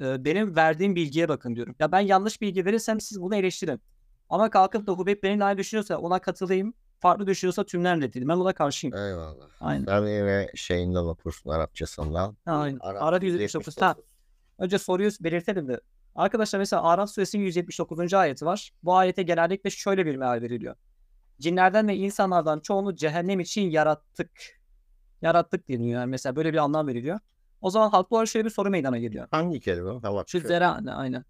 e, 0.00 0.24
benim 0.24 0.56
verdiğim 0.56 0.96
bilgiye 0.96 1.28
bakın 1.28 1.56
diyorum. 1.56 1.74
Ya 1.78 1.92
ben 1.92 2.00
yanlış 2.00 2.40
bilgi 2.40 2.64
verirsem 2.64 3.00
siz 3.00 3.20
bunu 3.22 3.36
eleştirin. 3.36 3.80
Ama 4.28 4.50
kalkıp 4.50 4.86
da 4.86 4.92
Hubeyb 4.92 5.22
benimle 5.22 5.44
aynı 5.44 5.58
düşünüyorsa 5.58 5.98
ona 5.98 6.18
katılayım. 6.18 6.74
Farklı 7.00 7.26
düşünüyorsa 7.26 7.66
tümden 7.66 8.00
reddedeyim. 8.00 8.28
Ben 8.28 8.36
ona 8.36 8.52
karşıyım. 8.52 8.96
Eyvallah. 8.96 9.46
Aynen. 9.60 9.84
Sen 9.84 10.06
yine 10.06 10.50
şeyinden 10.54 11.04
okursun 11.04 11.50
Arapçasından. 11.50 12.36
Aynen. 12.46 12.78
Arap 12.80 13.02
Arap 13.02 13.22
179. 13.22 13.82
Ha, 13.82 13.96
önce 14.58 14.78
soruyu 14.78 15.10
belirtelim 15.20 15.68
de. 15.68 15.80
Arkadaşlar 16.14 16.58
mesela 16.58 16.82
Araf 16.82 17.10
suresinin 17.10 17.42
179. 17.42 18.14
ayeti 18.14 18.46
var. 18.46 18.72
Bu 18.82 18.96
ayete 18.96 19.22
genellikle 19.22 19.70
şöyle 19.70 20.06
bir 20.06 20.16
meal 20.16 20.42
veriliyor. 20.42 20.74
Cinlerden 21.40 21.88
ve 21.88 21.96
insanlardan 21.96 22.60
çoğunu 22.60 22.96
cehennem 22.96 23.40
için 23.40 23.70
yarattık. 23.70 24.30
Yarattık 25.22 25.68
deniyor 25.68 26.00
yani 26.00 26.10
mesela 26.10 26.36
böyle 26.36 26.52
bir 26.52 26.58
anlam 26.58 26.86
veriliyor. 26.86 27.18
O 27.60 27.70
zaman 27.70 27.90
haklı 27.90 28.16
olarak 28.16 28.28
şöyle 28.28 28.44
bir 28.44 28.50
soru 28.50 28.70
meydana 28.70 28.98
geliyor. 28.98 29.28
Hangi 29.30 29.60
kelime? 29.60 30.00
Tamam. 30.00 30.24
Şu 30.26 30.40
zera 30.40 30.74
aynen. 30.96 31.24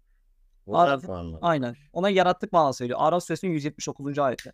Anladın? 0.67 1.07
Aynen. 1.41 1.75
Ona 1.93 2.09
yarattık 2.09 2.53
manası 2.53 2.83
veriyor. 2.83 2.99
Araf 3.01 3.23
suresinin 3.23 3.51
179. 3.51 4.19
ayeti. 4.19 4.53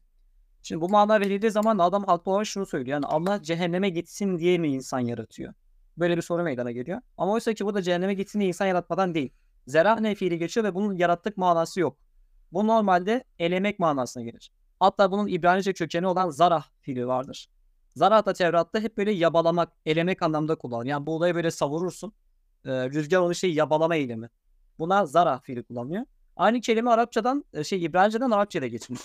Şimdi 0.64 0.82
bu 0.82 0.90
mana 0.90 1.20
verildiği 1.20 1.52
zaman 1.52 1.80
da 1.80 1.84
adam 1.84 2.04
haklı 2.04 2.32
olarak 2.32 2.48
şunu 2.48 2.66
söylüyor. 2.66 2.96
Yani 2.96 3.06
Allah 3.06 3.42
cehenneme 3.44 3.90
gitsin 3.90 4.40
diye 4.40 4.58
mi 4.58 4.68
insan 4.68 5.00
yaratıyor? 5.00 5.54
Böyle 5.98 6.18
bir 6.18 6.22
soru 6.22 6.44
meydana 6.44 6.72
geliyor. 6.72 7.02
Ama 7.18 7.32
oysa 7.34 7.54
ki 7.54 7.66
bu 7.66 7.74
da 7.74 7.82
cehenneme 7.82 8.14
gitsin 8.14 8.40
diye 8.40 8.48
insan 8.48 8.66
yaratmadan 8.66 9.16
değil. 9.16 9.34
Zera'ne 9.68 10.16
fiili 10.16 10.40
geçiyor 10.40 10.64
ve 10.64 10.76
bunun 10.76 10.94
yarattık 10.94 11.38
manası 11.38 11.80
yok. 11.80 11.98
Bu 12.52 12.68
normalde 12.68 13.24
elemek 13.40 13.80
manasına 13.80 14.24
gelir. 14.24 14.52
Hatta 14.84 15.12
bunun 15.12 15.28
İbranice 15.28 15.74
kökeni 15.74 16.08
olan 16.08 16.30
zarah 16.30 16.66
fiili 16.82 17.08
vardır. 17.08 17.50
Zarah 17.96 18.26
da 18.26 18.34
Tevrat'ta 18.34 18.80
hep 18.80 18.98
böyle 18.98 19.12
yabalamak, 19.12 19.74
elemek 19.86 20.22
anlamda 20.22 20.56
kullanılır. 20.56 20.86
Yani 20.86 21.06
bu 21.06 21.16
olayı 21.16 21.36
böyle 21.36 21.52
savurursun. 21.52 22.14
Ee, 22.66 22.90
rüzgar 22.90 23.20
onu 23.20 23.36
şey 23.36 23.54
yabalama 23.54 23.96
eylemi. 23.96 24.30
Buna 24.80 25.06
zarah 25.06 25.42
fiili 25.42 25.64
kullanılıyor. 25.64 26.06
Aynı 26.36 26.62
kelime 26.62 26.90
Arapçadan 26.90 27.46
e, 27.54 27.64
şey 27.64 27.86
İbranice'den 27.86 28.32
Arapça'ya 28.32 28.68
geçmiş. 28.68 29.02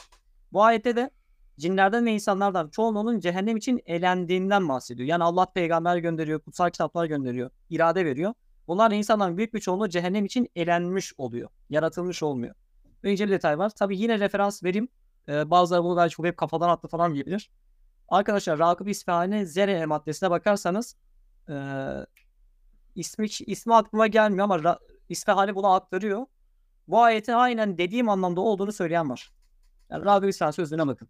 Bu 0.53 0.63
ayette 0.63 0.97
de 0.97 1.11
cinlerden 1.59 2.07
ve 2.07 2.13
insanlardan 2.13 2.69
çoğunluğunun 2.69 3.21
cehennem 3.21 3.57
için 3.57 3.83
elendiğinden 3.87 4.69
bahsediyor. 4.69 5.09
Yani 5.09 5.25
Allah 5.25 5.47
peygamber 5.53 5.97
gönderiyor, 5.97 6.41
kutsal 6.41 6.71
kitaplar 6.71 7.07
gönderiyor, 7.07 7.51
irade 7.71 8.05
veriyor. 8.05 8.35
Bunlar 8.69 8.91
insanların 8.91 9.37
büyük 9.37 9.55
bir 9.55 9.61
çoğunluğu 9.61 9.89
cehennem 9.89 10.25
için 10.25 10.49
elenmiş 10.57 11.13
oluyor. 11.19 11.49
Yaratılmış 11.71 12.23
olmuyor. 12.23 12.55
Ve 13.05 13.13
ince 13.13 13.27
bir 13.27 13.33
detay 13.33 13.59
var. 13.59 13.71
Tabi 13.71 13.99
yine 13.99 14.19
referans 14.19 14.65
vereyim. 14.65 14.89
Ee, 15.29 15.51
bazıları 15.51 15.85
bunu 15.85 15.97
belki 15.97 16.23
hep 16.23 16.37
kafadan 16.37 16.69
attı 16.69 16.89
falan 16.89 17.15
diyebilir. 17.15 17.51
Arkadaşlar 18.09 18.59
Rakıb 18.59 18.87
İsfahane 18.87 19.47
Zere 19.47 19.87
maddesine 19.87 20.31
bakarsanız 20.31 20.97
e, 21.49 21.55
ismi, 22.95 23.27
ismi 23.27 23.75
aklıma 23.75 24.07
gelmiyor 24.07 24.45
ama 24.45 24.57
Ra- 24.57 24.79
İsfahane 25.09 25.55
bunu 25.55 25.73
aktarıyor. 25.73 26.27
Bu 26.89 27.03
ayetin 27.03 27.33
aynen 27.33 27.79
dediğim 27.79 28.09
anlamda 28.09 28.41
olduğunu 28.41 28.73
söyleyen 28.73 29.11
var. 29.11 29.33
Yani 29.91 30.05
Rakıb 30.05 30.29
İsfahane 30.29 30.53
sözüne 30.53 30.87
bakın. 30.87 31.09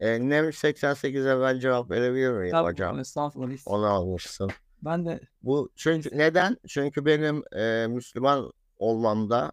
E, 0.00 0.28
Nem 0.28 0.44
88'e 0.44 1.40
ben 1.40 1.58
cevap 1.58 1.90
verebilir 1.90 2.30
miyim 2.30 2.50
Tabii, 2.50 2.70
hocam? 2.70 2.98
Estağfurullah. 2.98 3.56
Onu 3.66 3.86
almışsın. 3.86 4.50
Ben 4.82 5.06
de 5.06 5.20
Bu 5.42 5.70
çünkü 5.76 6.18
neden? 6.18 6.56
Çünkü 6.68 7.04
benim 7.04 7.42
e, 7.52 7.86
Müslüman 7.86 8.52
olmamda 8.78 9.52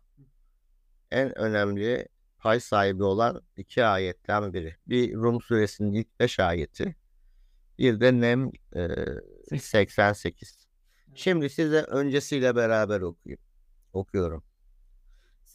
en 1.11 1.37
önemli 1.37 2.07
pay 2.47 2.59
sahibi 2.59 3.03
olan 3.03 3.41
iki 3.57 3.85
ayetten 3.85 4.53
biri. 4.53 4.75
Bir 4.87 5.13
Rum 5.13 5.41
suresinin 5.41 5.93
ilk 5.93 6.19
beş 6.19 6.39
ayeti. 6.39 6.95
Bir 7.79 7.99
de 7.99 8.21
Nem 8.21 8.51
e, 9.51 9.59
88. 9.59 10.67
Şimdi 11.15 11.49
size 11.49 11.81
öncesiyle 11.81 12.55
beraber 12.55 13.01
okuyayım. 13.01 13.41
Okuyorum. 13.93 14.43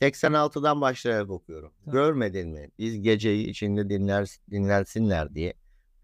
86'dan 0.00 0.80
başlayarak 0.80 1.30
okuyorum. 1.30 1.72
Görmedin 1.86 2.48
mi? 2.48 2.68
Biz 2.78 3.02
geceyi 3.02 3.46
içinde 3.46 3.90
dinler, 3.90 4.36
dinlensinler 4.50 5.34
diye 5.34 5.54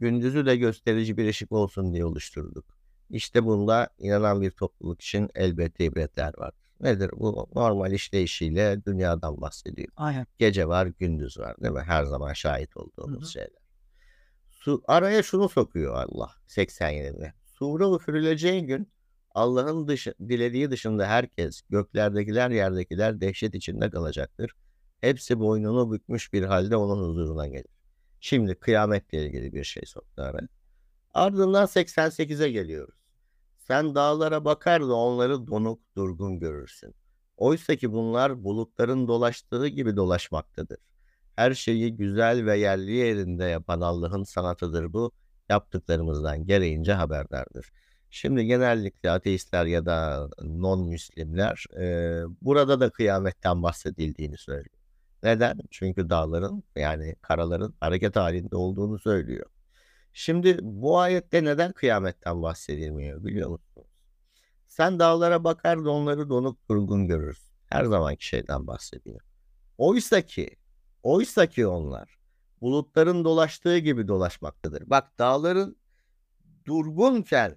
gündüzü 0.01 0.47
de 0.47 0.57
gösterici 0.57 1.17
bir 1.17 1.29
ışık 1.29 1.53
olsun 1.53 1.95
diye 1.95 2.05
oluşturduk. 2.05 2.65
İşte 3.11 3.45
bunda 3.45 3.89
inanan 3.99 4.41
bir 4.41 4.51
topluluk 4.51 5.03
için 5.03 5.31
elbette 5.35 5.85
ibretler 5.85 6.33
var. 6.39 6.53
Nedir? 6.81 7.11
Bu 7.13 7.49
normal 7.55 7.93
işleyişiyle 7.93 8.85
dünyadan 8.85 9.41
bahsediyor. 9.41 9.89
Aynen. 9.97 10.27
Gece 10.39 10.69
var, 10.69 10.87
gündüz 10.87 11.39
var 11.39 11.57
değil 11.63 11.75
mi? 11.75 11.81
Her 11.81 12.05
zaman 12.05 12.33
şahit 12.33 12.77
olduğumuz 12.77 13.21
Hı 13.21 13.27
hı. 13.27 13.31
şeyler. 13.31 13.63
Su, 14.51 14.83
araya 14.89 15.23
şunu 15.23 15.49
sokuyor 15.49 15.95
Allah 15.95 16.31
87'de. 16.49 17.33
Sura 17.59 17.97
üfürüleceği 17.97 18.67
gün 18.67 18.93
Allah'ın 19.35 19.89
dışı, 19.89 20.15
dilediği 20.29 20.71
dışında 20.71 21.07
herkes, 21.07 21.63
göklerdekiler, 21.71 22.51
yerdekiler 22.51 23.21
dehşet 23.21 23.55
içinde 23.55 23.91
kalacaktır. 23.91 24.53
Hepsi 25.01 25.41
boynunu 25.41 25.93
bükmüş 25.93 26.33
bir 26.33 26.43
halde 26.43 26.77
onun 26.77 27.09
huzuruna 27.09 27.47
gelir. 27.47 27.79
Şimdi 28.21 28.55
kıyametle 28.55 29.27
ilgili 29.27 29.53
bir 29.53 29.65
şey 29.65 29.83
soktu 29.87 30.23
araya. 30.23 30.49
Ardından 31.15 31.65
88'e 31.67 32.51
geliyoruz. 32.51 32.98
Sen 33.69 33.95
dağlara 33.95 34.45
bakar 34.45 34.83
da 34.83 34.95
onları 34.95 35.47
donuk 35.47 35.81
durgun 35.97 36.41
görürsün. 36.41 36.95
Oysa 37.37 37.77
ki 37.77 37.93
bunlar 37.93 38.45
bulutların 38.45 39.09
dolaştığı 39.09 39.69
gibi 39.69 39.97
dolaşmaktadır. 39.97 40.79
Her 41.37 41.55
şeyi 41.55 41.97
güzel 41.97 42.47
ve 42.47 42.59
yerli 42.59 42.93
yerinde 42.93 43.45
yapan 43.45 43.81
Allah'ın 43.81 44.25
sanatıdır 44.25 44.93
bu. 44.93 45.13
Yaptıklarımızdan 45.49 46.47
gereğince 46.47 46.93
haberdardır. 46.93 47.71
Şimdi 48.11 48.47
genellikle 48.47 49.11
ateistler 49.11 49.67
ya 49.67 49.87
da 49.87 50.29
non-müslimler 50.41 51.67
e, 51.81 52.25
burada 52.43 52.81
da 52.81 52.91
kıyametten 52.91 53.63
bahsedildiğini 53.63 54.39
söylüyor. 54.39 54.79
Neden? 55.23 55.59
Çünkü 55.71 56.11
dağların 56.11 56.63
yani 56.77 57.15
karaların 57.23 57.75
hareket 57.81 58.17
halinde 58.17 58.57
olduğunu 58.57 58.99
söylüyor. 58.99 59.47
Şimdi 60.13 60.59
bu 60.63 60.99
ayette 60.99 61.45
neden 61.45 61.73
kıyametten 61.73 62.43
bahsedilmiyor 62.43 63.25
biliyor 63.25 63.51
musunuz? 63.51 63.89
Sen 64.69 64.99
dağlara 64.99 65.45
bakar 65.45 65.85
da 65.85 65.91
onları 65.91 66.29
donuk 66.29 66.69
durgun 66.69 67.07
görürsün. 67.09 67.55
Her 67.67 67.85
zamanki 67.85 68.27
şeyden 68.27 68.67
bahsediyor. 68.67 69.21
Oysa 69.79 70.23
ki, 70.23 70.57
oysa 71.03 71.47
ki 71.47 71.67
onlar 71.67 72.19
bulutların 72.61 73.25
dolaştığı 73.25 73.79
gibi 73.79 74.09
dolaşmaktadır. 74.09 74.91
Bak 74.91 75.19
dağların 75.19 75.77
durgunken 76.67 77.57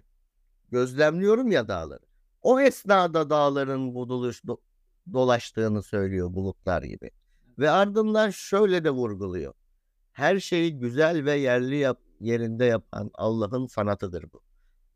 gözlemliyorum 0.72 1.52
ya 1.52 1.68
dağları. 1.68 2.06
O 2.42 2.60
esnada 2.60 3.30
dağların 3.30 3.96
bu 3.96 4.10
doluş, 4.10 4.44
do- 4.44 4.62
dolaştığını 5.14 5.84
söylüyor 5.84 6.34
bulutlar 6.34 6.84
gibi. 6.84 7.12
Ve 7.58 7.70
ardından 7.70 8.30
şöyle 8.30 8.84
de 8.84 8.90
vurguluyor. 8.90 9.54
Her 10.12 10.40
şeyi 10.40 10.80
güzel 10.80 11.26
ve 11.26 11.34
yerli 11.34 11.76
yap, 11.76 12.00
yerinde 12.22 12.66
yapan 12.66 13.12
Allah'ın 13.14 13.68
sanatıdır 13.68 14.26
bu. 14.34 14.42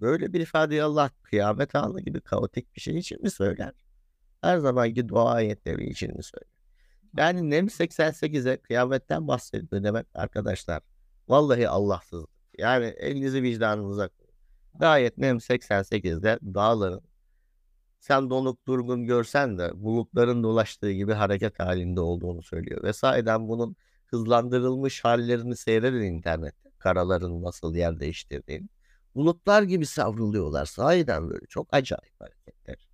Böyle 0.02 0.34
bir 0.34 0.40
ifadeyi 0.40 0.84
Allah 0.84 1.10
kıyamet 1.24 1.76
anı 1.76 2.02
gibi 2.02 2.22
kaotik 2.22 2.76
bir 2.76 2.82
şey 2.82 2.98
için 2.98 3.22
mi 3.22 3.32
söyler? 3.32 3.72
Her 4.42 4.58
zamanki 4.58 5.10
dua 5.10 5.32
ayetleri 5.32 5.90
için 5.90 6.18
mi 6.18 6.24
söyler? 6.24 6.56
Yani 7.18 7.50
Nem 7.50 7.68
88'e 7.68 8.58
kıyametten 8.58 9.28
bahsediyor 9.28 9.84
demek 9.84 10.06
arkadaşlar. 10.14 10.82
Vallahi 11.28 11.70
Allahsızlık. 11.70 12.30
Yani 12.58 12.86
elinizi 12.86 13.44
vicdanınıza 13.44 14.08
koyun. 14.08 14.34
Gayet 14.80 15.18
Nem 15.18 15.38
88'de 15.38 16.40
dağların 16.42 17.02
sen 18.00 18.30
donuk 18.30 18.68
durgun 18.68 19.06
görsen 19.06 19.58
de 19.58 19.72
bulutların 19.84 20.44
dolaştığı 20.44 20.92
gibi 20.92 21.14
hareket 21.14 21.60
halinde 21.60 22.02
olduğunu 22.02 22.44
söylüyor. 22.44 22.84
Ve 22.84 22.94
sahiden 22.94 23.48
bunun 23.48 23.76
hızlandırılmış 24.06 25.04
hallerini 25.04 25.56
seyredin 25.56 26.02
internette. 26.02 26.65
Karaların 26.86 27.44
nasıl 27.44 27.76
yer 27.76 28.00
değiştirdiğini. 28.00 28.68
Bulutlar 29.16 29.64
gibi 29.64 29.86
savruluyorlar. 29.86 30.66
Sahiden 30.66 31.30
böyle 31.30 31.46
çok 31.46 31.68
acayip 31.72 32.14
hareketler. 32.20 32.88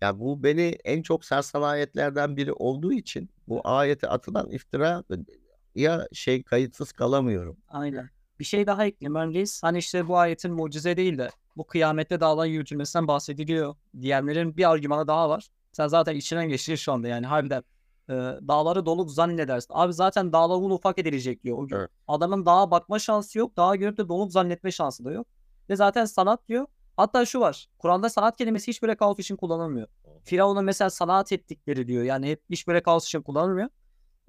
Yani 0.00 0.20
bu 0.20 0.42
beni 0.42 0.78
en 0.84 1.02
çok 1.02 1.24
sarsan 1.24 1.62
ayetlerden 1.62 2.36
biri 2.36 2.52
olduğu 2.52 2.92
için 2.92 3.30
bu 3.48 3.60
ayete 3.64 4.08
atılan 4.08 4.50
iftira 4.50 5.04
ya 5.74 6.08
şey 6.12 6.42
kayıtsız 6.42 6.92
kalamıyorum. 6.92 7.56
Aynen. 7.68 8.10
Bir 8.38 8.44
şey 8.44 8.66
daha 8.66 8.86
ekleyeyim 8.86 9.14
önceyiz. 9.14 9.62
Hani 9.62 9.78
işte 9.78 10.08
bu 10.08 10.18
ayetin 10.18 10.52
mucize 10.52 10.96
değil 10.96 11.18
de 11.18 11.30
bu 11.56 11.66
kıyamette 11.66 12.20
dağların 12.20 12.50
yürütülmesinden 12.50 13.08
bahsediliyor. 13.08 13.74
Diğerlerin 14.00 14.56
bir 14.56 14.70
argümanı 14.70 15.06
daha 15.06 15.30
var. 15.30 15.48
Sen 15.72 15.86
zaten 15.88 16.16
içinden 16.16 16.48
geçtin 16.48 16.74
şu 16.74 16.92
anda 16.92 17.08
yani 17.08 17.26
harbiden. 17.26 17.64
E, 18.08 18.12
dağları 18.48 18.86
doluk 18.86 19.10
zannedersin. 19.10 19.74
Abi 19.74 19.92
zaten 19.92 20.32
dağlar 20.32 20.56
un 20.56 20.70
ufak 20.70 20.98
edilecek 20.98 21.44
diyor 21.44 21.58
o 21.58 21.66
gün. 21.66 21.76
Evet. 21.76 21.90
Adamın 22.08 22.46
dağa 22.46 22.70
bakma 22.70 22.98
şansı 22.98 23.38
yok. 23.38 23.56
Dağa 23.56 23.76
görüp 23.76 23.98
de 23.98 24.08
doluk 24.08 24.32
zannetme 24.32 24.70
şansı 24.70 25.04
da 25.04 25.12
yok. 25.12 25.26
Ve 25.70 25.76
zaten 25.76 26.04
sanat 26.04 26.48
diyor. 26.48 26.66
Hatta 26.96 27.24
şu 27.24 27.40
var. 27.40 27.68
Kur'an'da 27.78 28.08
sanat 28.08 28.36
kelimesi 28.36 28.68
hiç 28.68 28.82
böyle 28.82 28.94
kaos 28.94 29.18
için 29.18 29.36
kullanılmıyor. 29.36 29.88
Firavun'un 30.24 30.64
mesela 30.64 30.90
sanat 30.90 31.32
ettikleri 31.32 31.88
diyor. 31.88 32.04
Yani 32.04 32.30
hep 32.30 32.42
hiç 32.50 32.66
böyle 32.66 32.82
kaos 32.82 33.06
için 33.06 33.22
kullanılmıyor. 33.22 33.68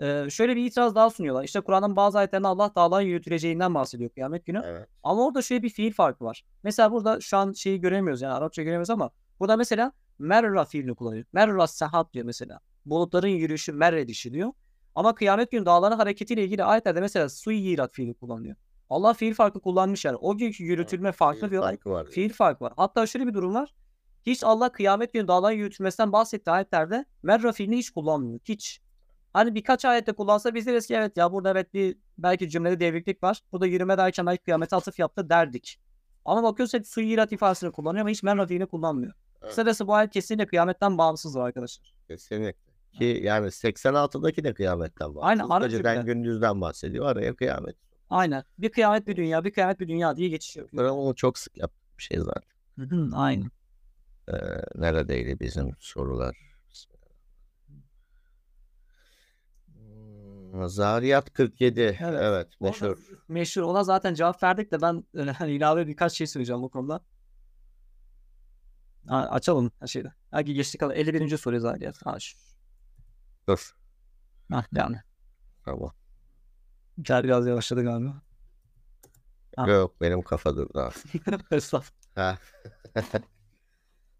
Ee, 0.01 0.29
şöyle 0.29 0.55
bir 0.55 0.65
itiraz 0.65 0.95
daha 0.95 1.09
sunuyorlar. 1.09 1.43
İşte 1.43 1.61
Kur'an'ın 1.61 1.95
bazı 1.95 2.17
ayetlerinde 2.17 2.47
Allah 2.47 2.71
dağların 2.75 3.05
yürütüleceğinden 3.05 3.73
bahsediyor 3.75 4.09
kıyamet 4.09 4.45
günü. 4.45 4.61
Evet. 4.65 4.87
Ama 5.03 5.25
orada 5.25 5.41
şöyle 5.41 5.63
bir 5.63 5.69
fiil 5.69 5.93
farkı 5.93 6.25
var. 6.25 6.43
Mesela 6.63 6.91
burada 6.91 7.21
şu 7.21 7.37
an 7.37 7.51
şeyi 7.51 7.81
göremiyoruz 7.81 8.21
yani 8.21 8.33
Arapça 8.33 8.61
göremiyoruz 8.61 8.89
ama 8.89 9.09
burada 9.39 9.57
mesela 9.57 9.91
merra 10.19 10.65
fiilini 10.65 10.95
kullanıyor. 10.95 11.25
Merra 11.33 11.67
sehat 11.67 12.13
diyor 12.13 12.25
mesela. 12.25 12.59
Bulutların 12.85 13.27
yürüyüşü 13.27 13.73
merredişi 13.73 14.33
diyor. 14.33 14.51
Ama 14.95 15.15
kıyamet 15.15 15.51
günü 15.51 15.65
dağların 15.65 15.97
hareketiyle 15.97 16.43
ilgili 16.43 16.63
ayetlerde 16.63 17.01
mesela 17.01 17.29
suyirat 17.29 17.93
fiili 17.93 18.13
kullanıyor. 18.13 18.55
Allah 18.89 19.13
fiil 19.13 19.33
farkı 19.33 19.61
kullanmış 19.61 20.05
yani. 20.05 20.15
O 20.15 20.37
günkü 20.37 20.63
yürütülme 20.63 21.11
farklı 21.11 21.39
Fiil 21.39 21.51
diyorlar. 21.51 21.69
farkı 21.71 21.89
var. 21.89 22.05
Fiil 22.05 22.33
farkı 22.33 22.63
var. 22.63 22.73
Hatta 22.77 23.07
şöyle 23.07 23.27
bir 23.27 23.33
durum 23.33 23.53
var. 23.53 23.73
Hiç 24.25 24.43
Allah 24.43 24.71
kıyamet 24.71 25.13
günü 25.13 25.27
dağların 25.27 25.55
yürütülmesinden 25.55 26.11
bahsettiği 26.11 26.53
ayetlerde 26.53 27.05
merra 27.23 27.51
fiilini 27.51 27.77
hiç 27.77 27.89
kullanmıyor. 27.91 28.39
Hiç. 28.45 28.81
Hani 29.33 29.55
birkaç 29.55 29.85
ayette 29.85 30.11
kullansa 30.11 30.55
biz 30.55 30.67
deriz 30.67 30.87
ki 30.87 30.93
evet 30.95 31.17
ya 31.17 31.31
burada 31.31 31.51
evet 31.51 31.73
bir 31.73 31.97
belki 32.17 32.49
cümlede 32.49 32.79
devriklik 32.79 33.23
var. 33.23 33.41
Burada 33.51 33.65
yürüme 33.65 33.97
derken 33.97 34.25
belki 34.25 34.43
kıyamete 34.43 34.75
atıf 34.75 34.99
yaptı 34.99 35.29
derdik. 35.29 35.79
Ama 36.25 36.43
bakıyoruz 36.43 36.73
hep 36.73 36.87
suyirat 36.87 37.31
ifadesini 37.31 37.71
kullanıyor 37.71 38.01
ama 38.01 38.09
hiç 38.09 38.23
merra 38.23 38.47
fiilini 38.47 38.65
kullanmıyor. 38.65 39.13
Evet. 39.41 39.49
Kısacası 39.49 39.87
bu 39.87 39.93
ayet 39.93 40.11
kesinlikle 40.11 40.45
kıyametten 40.47 40.97
bağımsızdır 40.97 41.39
arkadaşlar. 41.39 41.93
Kesinlikle. 42.07 42.72
Ki 42.93 43.19
yani 43.23 43.47
86'daki 43.47 44.43
de 44.43 44.53
kıyametten 44.53 45.07
bahsediyor. 45.15 45.23
Aynen, 45.29 45.49
Arap 45.49 45.69
Geceden 45.69 45.95
Türk'te. 45.95 46.13
gündüzden 46.13 46.61
bahsediyor. 46.61 47.05
Araya 47.05 47.35
kıyamet. 47.35 47.75
Aynen. 48.09 48.43
Bir 48.57 48.69
kıyamet 48.71 49.07
bir 49.07 49.15
dünya, 49.15 49.43
bir 49.43 49.51
kıyamet 49.51 49.79
bir 49.79 49.87
dünya 49.87 50.15
diye 50.15 50.29
geçiş 50.29 50.55
yapıyor. 50.55 50.83
Ben 50.85 50.89
onu 50.89 51.15
çok 51.15 51.37
sık 51.39 51.57
yaptığım 51.57 51.97
bir 51.97 52.03
şey 52.03 52.17
zaten. 52.19 52.53
Hı 52.79 52.83
hı, 52.95 53.09
Aynen. 53.15 53.51
Ee, 54.27 54.33
neredeydi 54.75 55.39
bizim 55.39 55.75
sorular? 55.79 56.37
Hmm, 59.67 60.69
Zariyat 60.69 61.33
47. 61.33 61.79
Evet, 61.81 62.19
Evet. 62.21 62.47
Meşhur. 62.61 62.97
Meşhur. 63.27 63.61
Ona 63.61 63.83
zaten 63.83 64.13
cevap 64.13 64.43
verdik 64.43 64.71
de 64.71 64.81
ben 64.81 65.03
e, 65.17 65.21
hani 65.23 65.51
ilave 65.51 65.87
birkaç 65.87 66.13
şey 66.13 66.27
söyleyeceğim 66.27 66.61
bu 66.61 66.69
konuda. 66.69 66.99
Ha, 69.07 69.27
açalım 69.31 69.71
her 69.79 69.87
şeyde. 69.87 70.13
Hadi 70.31 70.53
geçtik 70.53 70.79
kadar. 70.79 70.95
51. 70.95 71.37
soru 71.37 71.59
zaten. 71.59 71.93
Ha, 72.03 72.19
şu. 72.19 72.37
Dur. 73.47 73.75
Ha, 74.51 74.65
yani. 74.75 74.97
Tamam. 75.65 75.91
Gel 77.01 77.23
biraz 77.23 77.47
yavaşladı 77.47 77.83
galiba. 77.83 78.21
Ha. 79.55 79.67
Yok 79.67 80.01
benim 80.01 80.21
kafa 80.21 80.55
durdu. 80.55 80.91
Estağfurullah. 81.51 82.15
Ha. 82.15 82.37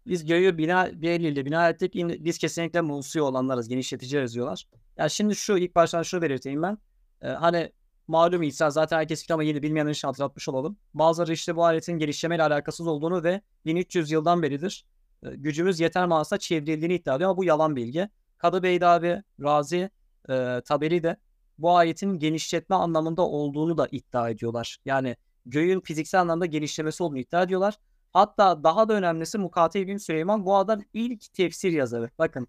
Biz 0.06 0.26
göğü 0.26 0.58
bina 0.58 0.90
bir 1.02 1.10
eliyle 1.10 1.44
bina 1.46 1.68
ettik. 1.68 1.94
Biz 1.94 2.38
kesinlikle 2.38 2.80
musi 2.80 3.22
olanlarız. 3.22 3.68
Genişleteceğiz 3.68 4.34
diyorlar. 4.34 4.68
Ya 4.96 5.08
şimdi 5.08 5.36
şu 5.36 5.56
ilk 5.56 5.74
baştan 5.74 6.02
şunu 6.02 6.22
belirteyim 6.22 6.62
ben. 6.62 6.78
Ee, 7.22 7.28
hani 7.28 7.72
malum 8.08 8.42
İsa 8.42 8.70
zaten 8.70 8.98
herkes 8.98 9.24
bilir 9.24 9.34
ama 9.34 9.42
yeni 9.42 9.62
bilmeyenler 9.62 9.90
için 9.90 10.08
hatırlatmış 10.08 10.48
olalım. 10.48 10.76
Bazıları 10.94 11.32
işte 11.32 11.56
bu 11.56 11.64
aletin 11.64 11.92
gelişmeyle 11.98 12.42
alakasız 12.42 12.86
olduğunu 12.86 13.24
ve 13.24 13.40
1300 13.64 14.10
yıldan 14.10 14.42
beridir 14.42 14.84
e, 15.24 15.36
gücümüz 15.36 15.80
yeter 15.80 16.06
manasında 16.06 16.38
çevrildiğini 16.38 16.94
iddia 16.94 17.16
ediyor 17.16 17.30
ama 17.30 17.36
bu 17.36 17.44
yalan 17.44 17.76
bilgi. 17.76 18.08
Kadı 18.44 18.62
Beydavi, 18.62 19.22
Razi, 19.42 19.90
e, 20.28 20.60
Taberi 20.64 21.02
de 21.02 21.16
bu 21.58 21.76
ayetin 21.76 22.18
genişletme 22.18 22.76
anlamında 22.76 23.22
olduğunu 23.22 23.78
da 23.78 23.88
iddia 23.90 24.30
ediyorlar. 24.30 24.78
Yani 24.84 25.16
göğün 25.46 25.80
fiziksel 25.80 26.20
anlamda 26.20 26.46
genişlemesi 26.46 27.02
olduğunu 27.02 27.18
iddia 27.18 27.42
ediyorlar. 27.42 27.78
Hatta 28.12 28.64
daha 28.64 28.88
da 28.88 28.94
önemlisi 28.94 29.38
Mukatil 29.38 29.86
bin 29.86 29.96
Süleyman 29.96 30.46
bu 30.46 30.56
adam 30.56 30.80
ilk 30.92 31.32
tefsir 31.32 31.72
yazarı. 31.72 32.10
Bakın 32.18 32.48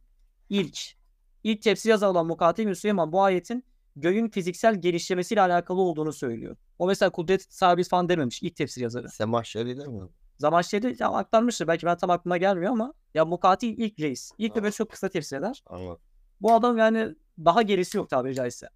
ilk. 0.49 0.79
ilk 1.43 1.61
tefsir 1.61 1.89
yazarı 1.89 2.11
olan 2.11 2.25
Mukatil 2.25 2.67
bin 2.67 2.73
Süleyman 2.73 3.11
bu 3.11 3.21
ayetin 3.23 3.63
göğün 3.95 4.29
fiziksel 4.29 4.81
genişlemesiyle 4.81 5.41
alakalı 5.41 5.81
olduğunu 5.81 6.13
söylüyor. 6.13 6.57
O 6.79 6.87
mesela 6.87 7.09
kudret 7.09 7.53
sahibi 7.53 7.83
falan 7.83 8.09
dememiş 8.09 8.43
ilk 8.43 8.55
tefsir 8.55 8.81
yazarı. 8.81 9.09
Semahşeri 9.09 9.77
değil 9.77 9.89
mi? 9.89 10.09
Zaman 10.38 10.61
şeyde 10.61 10.95
ya 10.99 11.09
aktarmıştır. 11.09 11.67
Belki 11.67 11.86
ben 11.86 11.97
tam 11.97 12.09
aklıma 12.09 12.38
gelmiyor 12.38 12.71
ama 12.71 12.93
ya 13.13 13.25
Mukatil 13.25 13.77
ilk 13.77 13.99
reis. 13.99 14.31
İlk 14.38 14.55
böyle 14.55 14.71
çok 14.71 14.89
kısa 14.89 15.09
tefsir 15.09 15.38
eder. 15.38 15.63
Anladım. 15.67 15.97
Bu 16.41 16.53
adam 16.53 16.77
yani 16.77 17.15
daha 17.45 17.61
gerisi 17.61 17.97
yok 17.97 18.09
tabiri 18.09 18.36
caizse. 18.36 18.69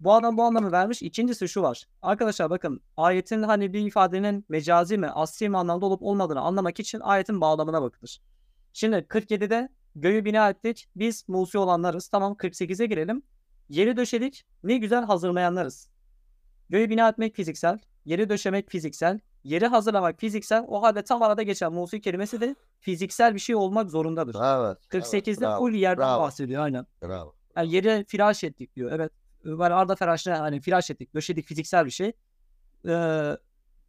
Bu 0.00 0.14
adam 0.14 0.36
bu 0.36 0.42
anlamı 0.42 0.72
vermiş. 0.72 1.02
İkincisi 1.02 1.48
şu 1.48 1.62
var. 1.62 1.84
Arkadaşlar 2.02 2.50
bakın 2.50 2.80
ayetin 2.96 3.42
hani 3.42 3.72
bir 3.72 3.86
ifadenin 3.86 4.44
mecazi 4.48 4.98
mi, 4.98 5.06
asli 5.08 5.48
mi 5.48 5.56
anlamda 5.56 5.86
olup 5.86 6.02
olmadığını 6.02 6.40
anlamak 6.40 6.80
için 6.80 7.00
ayetin 7.00 7.40
bağlamına 7.40 7.82
bakılır. 7.82 8.20
Şimdi 8.72 8.96
47'de 8.96 9.68
göğü 9.94 10.24
bina 10.24 10.50
ettik. 10.50 10.88
Biz 10.96 11.24
musi 11.28 11.58
olanlarız. 11.58 12.08
Tamam 12.08 12.32
48'e 12.32 12.86
girelim. 12.86 13.22
Yeri 13.68 13.96
döşedik. 13.96 14.44
Ne 14.64 14.76
güzel 14.76 15.04
hazırlayanlarız. 15.04 15.90
Göğü 16.68 16.90
bina 16.90 17.08
etmek 17.08 17.34
fiziksel. 17.34 17.78
Yeri 18.04 18.28
döşemek 18.28 18.70
fiziksel. 18.70 19.20
Yeri 19.44 19.66
hazırlamak 19.66 20.20
fiziksel. 20.20 20.64
O 20.68 20.82
halde 20.82 21.02
tam 21.02 21.22
arada 21.22 21.42
geçen 21.42 21.72
musi 21.72 22.00
kelimesi 22.00 22.40
de 22.40 22.56
fiziksel 22.80 23.34
bir 23.34 23.40
şey 23.40 23.54
olmak 23.54 23.90
zorundadır. 23.90 24.34
Evet. 24.34 24.78
48'de 25.04 25.40
bravo, 25.40 25.58
full 25.58 25.74
yerden 25.74 26.02
bravo. 26.02 26.20
bahsediyor 26.22 26.62
aynen. 26.62 26.86
Bravo. 27.02 27.34
Yani 27.56 27.74
yere 27.74 28.04
firaş 28.04 28.44
ettik 28.44 28.76
diyor. 28.76 28.92
Evet. 28.92 29.12
Böyle 29.44 29.74
arda 29.74 29.96
feraşla 29.96 30.40
hani 30.40 30.60
firaş 30.60 30.90
ettik, 30.90 31.14
döşedik 31.14 31.46
fiziksel 31.46 31.84
bir 31.84 31.90
şey. 31.90 32.12
Ee, 32.88 33.36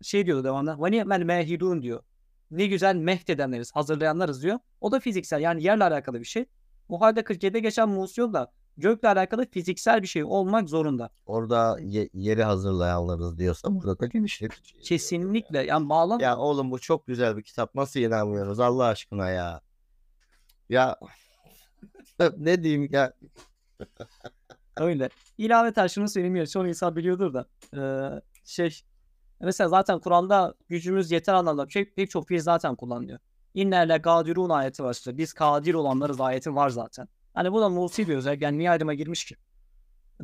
şey 0.01 0.25
diyordu 0.25 0.43
devamında. 0.43 0.83
Ve 0.83 0.91
ni'mel 0.91 1.21
mehidun 1.21 1.81
diyor. 1.81 2.03
Ne 2.51 2.65
güzel 2.65 2.95
mehd 2.95 3.27
edenleriz, 3.27 3.71
hazırlayanlarız 3.75 4.43
diyor. 4.43 4.59
O 4.81 4.91
da 4.91 4.99
fiziksel 4.99 5.41
yani 5.41 5.63
yerle 5.63 5.83
alakalı 5.83 6.19
bir 6.19 6.25
şey. 6.25 6.45
O 6.89 7.01
halde 7.01 7.19
47'de 7.19 7.59
geçen 7.59 7.89
Musyol 7.89 8.33
da 8.33 8.51
gökle 8.81 9.07
alakalı 9.07 9.45
fiziksel 9.51 10.01
bir 10.01 10.07
şey 10.07 10.23
olmak 10.23 10.69
zorunda. 10.69 11.09
Orada 11.25 11.77
ye- 11.81 12.09
yeri 12.13 12.43
hazırlayanlarız 12.43 13.37
diyorsa 13.37 13.75
burada 13.75 13.99
da 13.99 14.05
genişletici. 14.05 14.81
Kesinlikle. 14.83 15.63
Yani 15.65 15.89
bağlam 15.89 16.19
Ya 16.19 16.37
oğlum 16.37 16.71
bu 16.71 16.79
çok 16.79 17.07
güzel 17.07 17.37
bir 17.37 17.43
kitap. 17.43 17.75
Nasıl 17.75 17.99
inanmıyoruz 17.99 18.59
Allah 18.59 18.85
aşkına 18.85 19.29
ya. 19.29 19.61
Ya 20.69 20.97
ne 22.37 22.63
diyeyim 22.63 22.89
ya. 22.91 23.13
öyle. 24.77 25.09
İlaveten 25.37 25.87
şunu 25.87 26.07
söyleyeyim 26.09 26.35
ya 26.35 26.47
çoğu 26.47 26.67
insan 26.67 26.95
biliyordur 26.95 27.33
da. 27.33 27.45
Ee, 27.77 28.21
şey 28.43 28.79
mesela 29.39 29.69
zaten 29.69 29.99
Kur'an'da 29.99 30.53
gücümüz 30.69 31.11
yeter 31.11 31.33
anlamda 31.33 31.65
pek, 31.67 31.95
pek 31.95 32.09
çok 32.11 32.27
fiil 32.27 32.39
zaten 32.39 32.75
kullanılıyor. 32.75 33.19
İnnerle 33.53 33.97
gadirun 33.97 34.49
ayeti 34.49 34.83
var 34.83 34.93
işte. 34.93 35.17
Biz 35.17 35.33
kadir 35.33 35.73
olanlarız 35.73 36.21
ayeti 36.21 36.55
var 36.55 36.69
zaten. 36.69 37.07
Hani 37.33 37.51
bu 37.51 37.61
da 37.61 37.69
Musi 37.69 38.07
bir 38.07 38.15
özellik. 38.15 38.41
Yani 38.41 38.57
niye 38.57 38.71
ayrıma 38.71 38.93
girmiş 38.93 39.25
ki? 39.25 39.35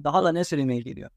Daha 0.04 0.24
da 0.24 0.32
ne 0.32 0.44
söylemeye 0.44 0.82
geliyor? 0.82 1.10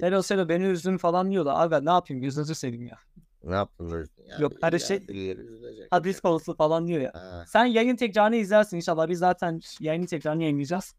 Selo 0.00 0.22
Selo 0.22 0.48
beni 0.48 0.64
üzdün 0.64 0.96
falan 0.96 1.30
diyor 1.30 1.44
da 1.44 1.58
abi 1.58 1.86
ne 1.86 1.90
yapayım 1.90 2.22
gözünüzü 2.22 2.54
seveyim 2.54 2.86
ya. 2.86 2.98
Ne 3.44 3.54
yaptınız? 3.54 4.08
Ya, 4.28 4.36
Yok, 4.38 4.52
her 4.60 4.72
illa 4.72 4.78
şey-. 4.78 5.36
Hadis 5.90 6.20
konusu 6.20 6.56
falan 6.56 6.86
diyor 6.86 7.00
ya. 7.00 7.10
Ha. 7.14 7.44
Sen 7.46 7.64
yayın 7.64 7.96
tekrarını 7.96 8.36
izlersin 8.36 8.76
inşallah. 8.76 9.08
Biz 9.08 9.18
zaten 9.18 9.60
yayını 9.80 10.06
tekrarını 10.06 10.42
yayınlayacağız. 10.42 10.94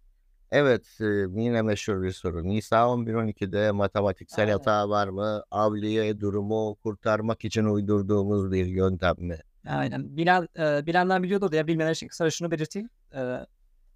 Evet 0.52 0.98
e, 1.02 1.06
yine 1.42 1.62
meşhur 1.62 2.04
bir 2.04 2.12
soru. 2.12 2.44
Nisa 2.44 2.76
11-12'de 2.76 3.72
matematiksel 3.72 4.46
Aynen. 4.46 4.54
hata 4.54 4.90
var 4.90 5.08
mı? 5.08 5.44
Avliye 5.52 6.20
durumu 6.20 6.76
kurtarmak 6.84 7.46
için 7.46 7.66
uydurduğumuz 7.66 8.52
bir 8.52 8.66
yöntem 8.66 9.16
mi? 9.18 9.40
Aynen. 9.68 10.18
Bilen, 10.18 10.48
e, 10.60 10.86
bilenler 10.86 11.24
biliyordur 11.24 11.52
da 11.52 11.56
ya 11.56 11.68
bilmeyenler 11.68 11.94
için 11.94 12.08
kısaca 12.08 12.32
şunu 12.32 12.52
belirteyim. 12.52 12.90
E, 13.16 13.20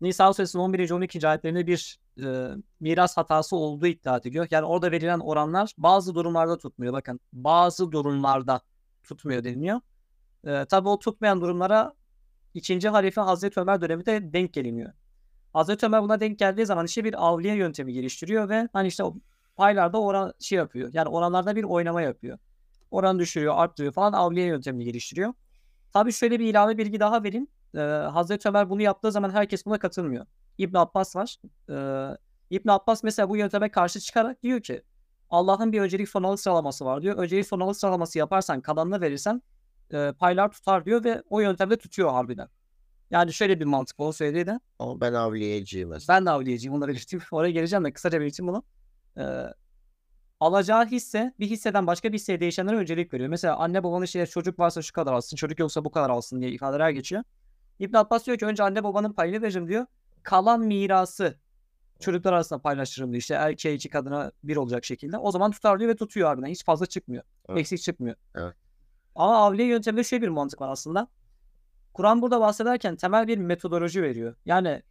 Nisa 0.02 0.34
suresinin 0.34 0.64
11. 0.64 0.92
12. 0.92 1.28
ayetlerinde 1.28 1.68
bir 1.68 2.00
e, 2.24 2.50
miras 2.80 3.18
hatası 3.18 3.56
olduğu 3.56 3.88
iddia 3.88 4.18
ediliyor. 4.18 4.48
Yani 4.52 4.66
orada 4.66 4.92
verilen 4.92 5.20
oranlar 5.20 5.74
bazı 5.78 6.16
durumlarda 6.16 6.58
tutmuyor. 6.58 6.94
Bakın 6.94 7.20
bazı 7.34 7.92
durumlarda 7.92 8.62
tutmuyor 9.04 9.44
deniliyor. 9.44 9.82
E, 10.48 10.66
tabii 10.66 10.90
o 10.90 11.00
tutmayan 11.00 11.42
durumlara 11.42 11.94
ikinci 12.54 12.90
halife 12.90 13.22
Hazreti 13.22 13.60
Ömer 13.60 13.82
döneminde 13.82 14.34
denk 14.34 14.54
geliniyor. 14.54 14.94
Hazreti 15.54 15.86
Ömer 15.86 16.02
buna 16.02 16.20
denk 16.20 16.40
geldiği 16.40 16.66
zaman 16.66 16.86
işte 16.86 17.04
bir 17.04 17.28
avliye 17.28 17.56
yöntemi 17.56 17.94
geliştiriyor 17.94 18.50
ve 18.50 18.70
hani 18.74 18.88
işte 18.88 19.04
paylarda 19.56 20.02
oran 20.02 20.34
şey 20.40 20.58
yapıyor. 20.58 20.90
Yani 20.94 21.10
oranlarda 21.10 21.56
bir 21.56 21.64
oynama 21.64 22.02
yapıyor. 22.02 22.38
Oran 22.92 23.20
düşürüyor, 23.20 23.54
arttırıyor 23.58 23.94
falan 23.94 24.14
avliye 24.14 24.46
yöntemini 24.46 24.84
geliştiriyor. 24.84 25.34
Tabii 25.94 26.14
şöyle 26.14 26.40
bir 26.40 26.46
ilave 26.46 26.78
bilgi 26.78 27.00
daha 27.00 27.24
vereyim. 27.24 27.48
Ee, 27.76 27.80
Hazreti 27.80 28.50
Ömer 28.50 28.70
bunu 28.70 28.82
yaptığı 28.82 29.12
zaman 29.12 29.30
herkes 29.30 29.66
buna 29.66 29.80
katılmıyor. 29.80 30.26
İbn 30.58 30.78
Abbas 30.78 31.16
var. 31.16 31.38
Ee, 31.70 32.18
İbn 32.50 32.70
Abbas 32.70 33.04
mesela 33.04 33.30
bu 33.30 33.38
yönteme 33.38 33.72
karşı 33.72 34.00
çıkarak 34.00 34.44
diyor 34.44 34.62
ki 34.62 34.84
Allah'ın 35.30 35.72
bir 35.72 35.82
öncelik 35.82 36.10
sonralık 36.10 36.40
sıralaması 36.40 36.86
var 36.86 37.02
diyor. 37.02 37.18
Öncelik 37.18 37.48
sonralık 37.48 37.78
sıralaması 37.78 38.18
yaparsan 38.18 38.62
kalanını 38.62 39.02
verirsen 39.02 39.42
e, 39.94 40.14
paylar 40.20 40.52
tutar 40.52 40.86
diyor 40.86 41.04
ve 41.04 41.24
o 41.30 41.40
yöntemde 41.40 41.78
tutuyor 41.78 42.12
harbiden. 42.12 42.50
Yani 43.12 43.34
şöyle 43.34 43.60
bir 43.60 43.66
mantık 43.66 44.00
o 44.00 44.12
söylediği 44.12 44.46
de. 44.46 44.60
Ama 44.80 45.02
ben 45.02 45.14
avliyeciyim 45.14 45.90
mesela. 45.90 46.18
Ben 46.18 46.26
de 46.26 46.30
avliyeciyim. 46.30 46.74
Onları 46.74 46.92
belirteyim. 46.92 47.24
Oraya 47.32 47.52
geleceğim 47.52 47.86
de 47.86 47.94
kısaca 47.94 48.22
belirteyim 48.22 48.54
bunu. 48.54 48.64
Ee, 49.18 49.54
alacağı 50.40 50.86
hisse 50.86 51.34
bir 51.40 51.50
hisseden 51.50 51.88
başka 51.88 52.10
bir 52.10 52.18
hisseye 52.18 52.40
değişenlere 52.40 52.76
öncelik 52.76 53.14
veriyor. 53.14 53.30
Mesela 53.30 53.58
anne 53.58 53.84
babanın 53.84 54.06
işte 54.06 54.26
çocuk 54.26 54.60
varsa 54.60 54.82
şu 54.82 54.94
kadar 54.94 55.14
alsın, 55.14 55.36
çocuk 55.36 55.60
yoksa 55.60 55.86
bu 55.86 55.92
kadar 55.92 56.10
alsın 56.10 56.42
diye 56.42 56.52
ifadeler 56.52 56.90
geçiyor. 56.90 57.24
İbn 57.80 57.98
Abbas 57.98 58.26
diyor 58.26 58.38
ki 58.38 58.46
önce 58.46 58.64
anne 58.64 58.84
babanın 58.84 59.14
payını 59.14 59.42
vereceğim 59.42 59.68
diyor. 59.68 59.86
Kalan 60.24 60.62
mirası 60.62 61.38
çocuklar 62.00 62.34
arasında 62.34 62.60
paylaştırırım 62.60 63.12
diyor. 63.12 63.20
İşte 63.20 63.34
erkeğe 63.34 63.76
iki 63.76 63.90
kadına 63.90 64.32
bir 64.44 64.56
olacak 64.56 64.86
şekilde. 64.86 65.18
O 65.18 65.32
zaman 65.32 65.52
tutar 65.52 65.80
diyor 65.80 65.92
ve 65.92 65.96
tutuyor 65.96 66.28
harbiden. 66.28 66.48
Hiç 66.48 66.66
fazla 66.66 66.86
çıkmıyor. 66.86 67.24
Evet. 67.50 67.60
Eksik 67.60 67.82
çıkmıyor. 67.82 68.16
Evet. 68.36 68.54
Ama 69.16 69.38
avliye 69.38 69.68
yönteminde 69.68 70.04
şöyle 70.04 70.22
bir 70.22 70.28
mantık 70.28 70.62
var 70.62 70.70
aslında. 70.70 71.08
Kur'an 71.94 72.22
burada 72.22 72.40
bahsederken 72.42 72.96
temel 72.96 73.28
bir 73.28 73.38
metodoloji 73.38 74.02
veriyor. 74.02 74.36
Yani 74.46 74.84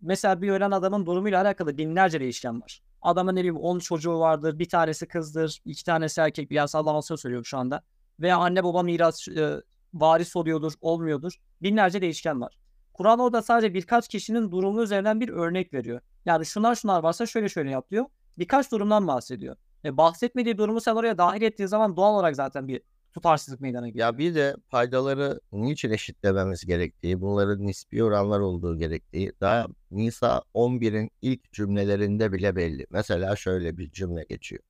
mesela 0.00 0.42
bir 0.42 0.50
ölen 0.50 0.70
adamın 0.70 1.06
durumuyla 1.06 1.42
alakalı 1.42 1.78
binlerce 1.78 2.20
değişken 2.20 2.62
var. 2.62 2.82
Adamın 3.02 3.36
ne 3.36 3.38
bileyim 3.38 3.56
10 3.56 3.78
çocuğu 3.78 4.18
vardır, 4.18 4.58
bir 4.58 4.68
tanesi 4.68 5.08
kızdır, 5.08 5.60
iki 5.64 5.84
tanesi 5.84 6.20
erkek. 6.20 6.50
Bir 6.50 6.66
sallamasını 6.66 7.18
söylüyorum 7.18 7.44
şu 7.44 7.58
anda. 7.58 7.82
Veya 8.20 8.36
anne 8.36 8.64
baba 8.64 8.82
miras 8.82 9.28
e, 9.28 9.62
varis 9.94 10.36
oluyordur, 10.36 10.72
olmuyordur. 10.80 11.32
Binlerce 11.62 12.00
değişken 12.00 12.40
var. 12.40 12.58
Kur'an 12.94 13.18
orada 13.18 13.42
sadece 13.42 13.74
birkaç 13.74 14.08
kişinin 14.08 14.50
durumu 14.50 14.82
üzerinden 14.82 15.20
bir 15.20 15.28
örnek 15.28 15.74
veriyor. 15.74 16.00
Yani 16.26 16.46
şunlar 16.46 16.74
şunlar 16.74 17.02
varsa 17.02 17.26
şöyle 17.26 17.48
şöyle 17.48 17.70
yap 17.70 17.90
diyor. 17.90 18.06
Birkaç 18.38 18.72
durumdan 18.72 19.06
bahsediyor. 19.06 19.56
E, 19.84 19.96
bahsetmediği 19.96 20.58
durumu 20.58 20.80
sen 20.80 20.94
oraya 20.94 21.18
dahil 21.18 21.42
ettiğin 21.42 21.66
zaman 21.66 21.96
doğal 21.96 22.14
olarak 22.14 22.36
zaten 22.36 22.68
bir 22.68 22.82
tutarsızlık 23.14 23.60
meydana 23.60 23.88
geliyor. 23.88 24.06
Ya 24.06 24.18
bir 24.18 24.34
de 24.34 24.56
paydaları 24.70 25.40
niçin 25.52 25.90
eşitlememiz 25.90 26.66
gerektiği, 26.66 27.20
bunların 27.20 27.66
nispi 27.66 28.04
oranlar 28.04 28.40
olduğu 28.40 28.78
gerektiği 28.78 29.32
daha 29.40 29.66
Nisa 29.90 30.42
11'in 30.54 31.10
ilk 31.22 31.52
cümlelerinde 31.52 32.32
bile 32.32 32.56
belli. 32.56 32.86
Mesela 32.90 33.36
şöyle 33.36 33.76
bir 33.76 33.90
cümle 33.90 34.24
geçiyor. 34.28 34.62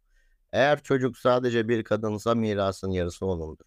Eğer 0.52 0.82
çocuk 0.82 1.18
sadece 1.18 1.68
bir 1.68 1.84
kadınsa 1.84 2.34
mirasın 2.34 2.90
yarısı 2.90 3.26
onundur. 3.26 3.64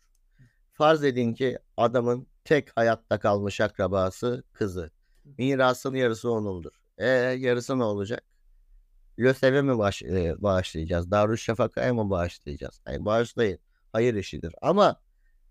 Farz 0.78 1.04
edin 1.04 1.34
ki 1.34 1.58
adamın 1.78 2.28
tek 2.44 2.78
hayatta 2.78 3.20
kalmış 3.20 3.62
akrabası 3.62 4.44
kızı. 4.54 4.92
Mirasın 5.38 5.96
yarısı 5.96 6.32
onundur. 6.32 6.72
E 6.98 7.08
yarısı 7.10 7.80
ne 7.80 7.84
olacak? 7.84 8.24
LÖSEV'e 9.20 9.62
mi 9.62 9.78
baş, 9.78 10.04
e, 10.04 10.36
bağışlayacağız? 10.40 11.12
Darüşşafaka'ya 11.12 11.94
mı 11.94 12.10
bağışlayacağız? 12.10 12.82
Hayır 12.86 13.06
bağışlayın. 13.06 13.60
Hayır 13.94 14.14
işidir. 14.16 14.54
Ama 14.62 15.02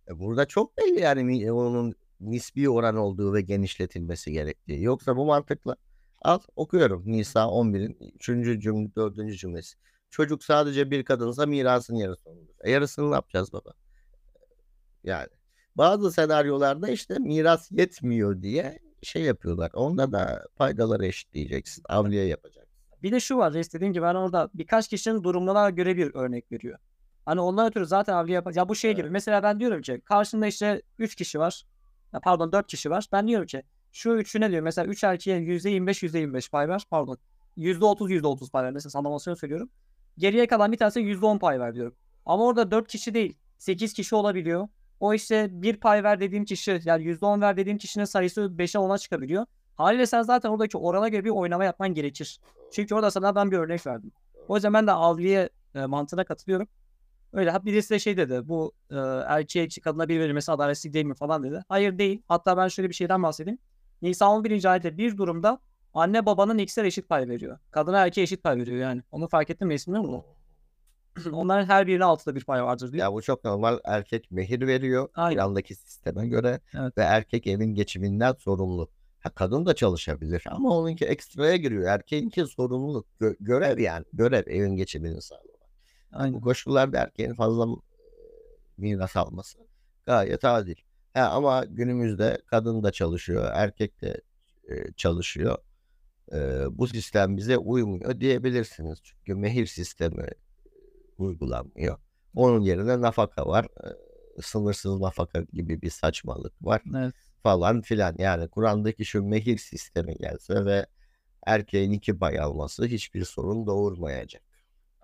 e, 0.08 0.18
burada 0.18 0.46
çok 0.46 0.78
belli 0.78 1.00
yani 1.00 1.24
mi- 1.24 1.52
onun 1.52 1.94
nispi 2.20 2.70
oran 2.70 2.96
olduğu 2.96 3.34
ve 3.34 3.40
genişletilmesi 3.40 4.32
gerektiği. 4.32 4.82
Yoksa 4.82 5.16
bu 5.16 5.26
mantıkla 5.26 5.76
al 6.22 6.40
okuyorum. 6.56 7.02
Nisa 7.06 7.40
11'in 7.48 7.98
3. 8.18 8.60
cümle 8.60 8.94
4. 8.96 9.36
cümlesi. 9.38 9.76
Çocuk 10.10 10.44
sadece 10.44 10.90
bir 10.90 11.04
kadınsa 11.04 11.46
mirasın 11.46 11.94
yarısı 11.96 12.30
onundur. 12.30 12.54
E, 12.60 12.70
yarısını 12.70 13.10
ne 13.10 13.14
yapacağız 13.14 13.52
baba? 13.52 13.72
Yani 15.07 15.28
bazı 15.76 16.12
senaryolarda 16.12 16.88
işte 16.88 17.18
miras 17.18 17.72
yetmiyor 17.72 18.42
diye 18.42 18.78
şey 19.02 19.22
yapıyorlar. 19.22 19.70
Onda 19.74 20.12
da 20.12 20.46
paydaları 20.57 21.07
eşitleyeceksin. 21.07 21.82
Avliye 21.88 22.24
yapacaksın. 22.24 22.72
Bir 23.02 23.12
de 23.12 23.20
şu 23.20 23.36
var 23.36 23.52
reis 23.54 23.72
dediğim 23.74 23.92
gibi 23.92 24.02
ben 24.02 24.14
orada 24.14 24.50
birkaç 24.54 24.88
kişinin 24.88 25.22
durumuna 25.22 25.70
göre 25.70 25.96
bir 25.96 26.14
örnek 26.14 26.52
veriyor. 26.52 26.78
Hani 27.24 27.40
ondan 27.40 27.68
ötürü 27.68 27.86
zaten 27.86 28.12
avliye 28.14 28.34
yap- 28.34 28.57
Ya 28.57 28.68
bu 28.68 28.74
şey 28.74 28.90
gibi 28.92 29.00
Evet. 29.02 29.12
mesela 29.12 29.42
ben 29.42 29.61
diyorum 29.61 29.82
ki 29.82 30.00
karşında 30.04 30.46
işte 30.46 30.82
3 30.98 31.14
kişi 31.14 31.38
var. 31.38 31.64
Ya 32.12 32.20
pardon 32.20 32.52
4 32.52 32.66
kişi 32.66 32.90
var. 32.90 33.07
Ben 33.12 33.28
diyorum 33.28 33.46
ki 33.46 33.62
şu 33.92 34.11
üçüne 34.11 34.50
diyor 34.50 34.62
mesela 34.62 34.86
3 34.86 35.04
erkeğe 35.04 35.38
%25 35.38 36.02
%25 36.02 36.50
pay 36.50 36.68
ver. 36.68 36.86
Pardon. 36.90 37.18
%30 37.57 38.11
%30 38.11 38.50
pay 38.50 38.64
ver. 38.64 38.72
Mesela 38.72 38.90
sallamasını 38.90 39.36
söylüyorum. 39.36 39.70
Geriye 40.18 40.46
kalan 40.46 40.72
bir 40.72 40.76
tanesi 40.76 41.00
%10 41.00 41.38
pay 41.38 41.61
ver 41.61 41.74
diyorum. 41.74 41.94
Ama 42.26 42.44
orada 42.46 42.70
4 42.70 42.88
kişi 42.88 43.14
değil 43.14 43.38
8 43.59 43.92
kişi 43.92 44.14
olabiliyor. 44.14 44.68
O 45.01 45.14
işte 45.14 45.49
bir 45.51 45.76
pay 45.76 46.05
ver 46.05 46.20
dediğim 46.20 46.44
kişi 46.44 46.80
yani 46.84 47.05
%10 47.05 47.40
ver 47.40 47.57
dediğim 47.57 47.78
kişinin 47.78 48.05
sayısı 48.05 48.40
5'e 48.40 48.80
10'a 48.80 48.99
çıkabiliyor. 48.99 49.47
Haliyle 49.76 50.07
sen 50.07 50.22
zaten 50.22 50.49
oradaki 50.51 50.78
orana 50.78 51.09
göre 51.09 51.24
bir 51.24 51.30
oynama 51.30 51.64
yapman 51.64 51.94
gerekir. 51.94 52.40
Çünkü 52.72 52.94
orada 52.94 53.11
sana 53.11 53.34
ben 53.34 53.51
bir 53.51 53.59
örnek 53.59 53.86
verdim. 53.86 54.12
O 54.49 54.55
yüzden 54.55 54.74
ben 54.74 54.86
de 54.86 54.92
avliye 54.92 55.49
e, 55.74 55.86
mantığına 55.86 56.24
katılıyorum. 56.24 56.68
Öyle. 57.32 57.51
Ha 57.51 57.64
birisi 57.64 57.90
de 57.90 57.99
şey 57.99 58.16
dedi. 58.16 58.49
Bu 58.49 58.72
e, 58.90 58.97
erkeğe 59.26 59.68
kadına 59.84 60.09
bir 60.09 60.20
verilmesi 60.20 60.53
adaletsizlik 60.53 60.94
değil 60.94 61.07
mi 61.07 61.14
falan 61.14 61.42
dedi. 61.42 61.62
Hayır 61.68 61.99
değil. 61.99 62.22
Hatta 62.28 62.57
ben 62.57 62.68
şöyle 62.68 62.88
bir 62.88 62.94
şeyden 62.94 63.22
bahsedeyim. 63.22 63.59
Nisa 64.03 64.30
11. 64.30 64.64
ayette 64.64 64.99
bir 64.99 65.16
durumda 65.16 65.61
anne 65.94 66.26
babanın 66.26 66.59
ikisi 66.59 66.80
eşit 66.80 67.09
pay 67.09 67.28
veriyor. 67.28 67.59
Kadına 67.70 67.99
erkeğe 67.99 68.22
eşit 68.22 68.42
pay 68.42 68.57
veriyor 68.57 68.78
yani. 68.78 69.03
Onu 69.11 69.28
fark 69.28 69.51
ettin 69.51 69.68
mi 69.68 69.74
ismini 69.74 70.07
mi? 70.07 70.22
Onların 71.32 71.66
her 71.66 71.86
birine 71.86 72.04
altıda 72.04 72.34
bir 72.34 72.44
pay 72.44 72.64
vardır 72.64 72.92
diyor. 72.92 73.04
Ya 73.04 73.12
bu 73.12 73.22
çok 73.22 73.44
normal. 73.44 73.78
Erkek 73.84 74.30
mehir 74.30 74.66
veriyor 74.66 75.08
Aynen. 75.14 75.36
İran'daki 75.36 75.74
sisteme 75.74 76.26
göre 76.28 76.60
Evet. 76.74 76.98
ve 76.98 77.02
erkek 77.02 77.46
evin 77.46 77.74
geçiminden 77.74 78.32
sorumlu. 78.38 78.90
Ha, 79.18 79.30
kadın 79.34 79.66
da 79.66 79.74
çalışabilir 79.74 80.44
ama 80.50 80.78
onunki 80.78 81.04
ekstraya 81.04 81.56
giriyor. 81.56 81.84
Erkeğinki 81.84 82.46
sorumluluk, 82.46 83.06
gö- 83.20 83.36
görev 83.40 83.78
yani. 83.78 84.04
Görev 84.12 84.42
evin 84.46 84.76
geçimini 84.76 85.22
sağlamak. 85.22 85.46
Bu 86.12 86.16
Aynen. 86.18 86.40
koşullarda 86.40 86.98
erkeğin 86.98 87.34
fazla 87.34 87.64
e, 87.64 87.76
miras 88.76 89.16
alması 89.16 89.58
gayet 90.06 90.44
adil. 90.44 90.76
Ha, 91.14 91.20
ama 91.20 91.64
günümüzde 91.64 92.38
kadın 92.46 92.82
da 92.82 92.92
çalışıyor, 92.92 93.50
erkek 93.54 94.02
de 94.02 94.20
e, 94.68 94.92
çalışıyor. 94.96 95.58
E, 96.32 96.38
bu 96.70 96.86
sistem 96.86 97.36
bize 97.36 97.58
uymuyor 97.58 98.20
diyebilirsiniz. 98.20 98.98
Çünkü 99.02 99.34
mehir 99.34 99.66
sistemi 99.66 100.26
uygulanmıyor. 101.20 101.98
Onun 102.34 102.60
yerine 102.60 103.00
nafaka 103.00 103.46
var. 103.46 103.66
Sınırsız 104.42 105.00
nafaka 105.00 105.40
gibi 105.52 105.82
bir 105.82 105.90
saçmalık 105.90 106.52
var 106.62 106.82
Evet. 106.96 107.14
falan 107.42 107.80
filan. 107.80 108.14
Yani 108.18 108.48
Kur'an'daki 108.48 109.04
şu 109.04 109.22
mehir 109.24 109.58
sistemi 109.58 110.16
gelse 110.16 110.64
ve 110.64 110.86
erkeğin 111.46 111.92
iki 111.92 112.18
pay 112.18 112.40
alması 112.40 112.84
hiçbir 112.86 113.24
sorun 113.24 113.66
doğurmayacak. 113.66 114.42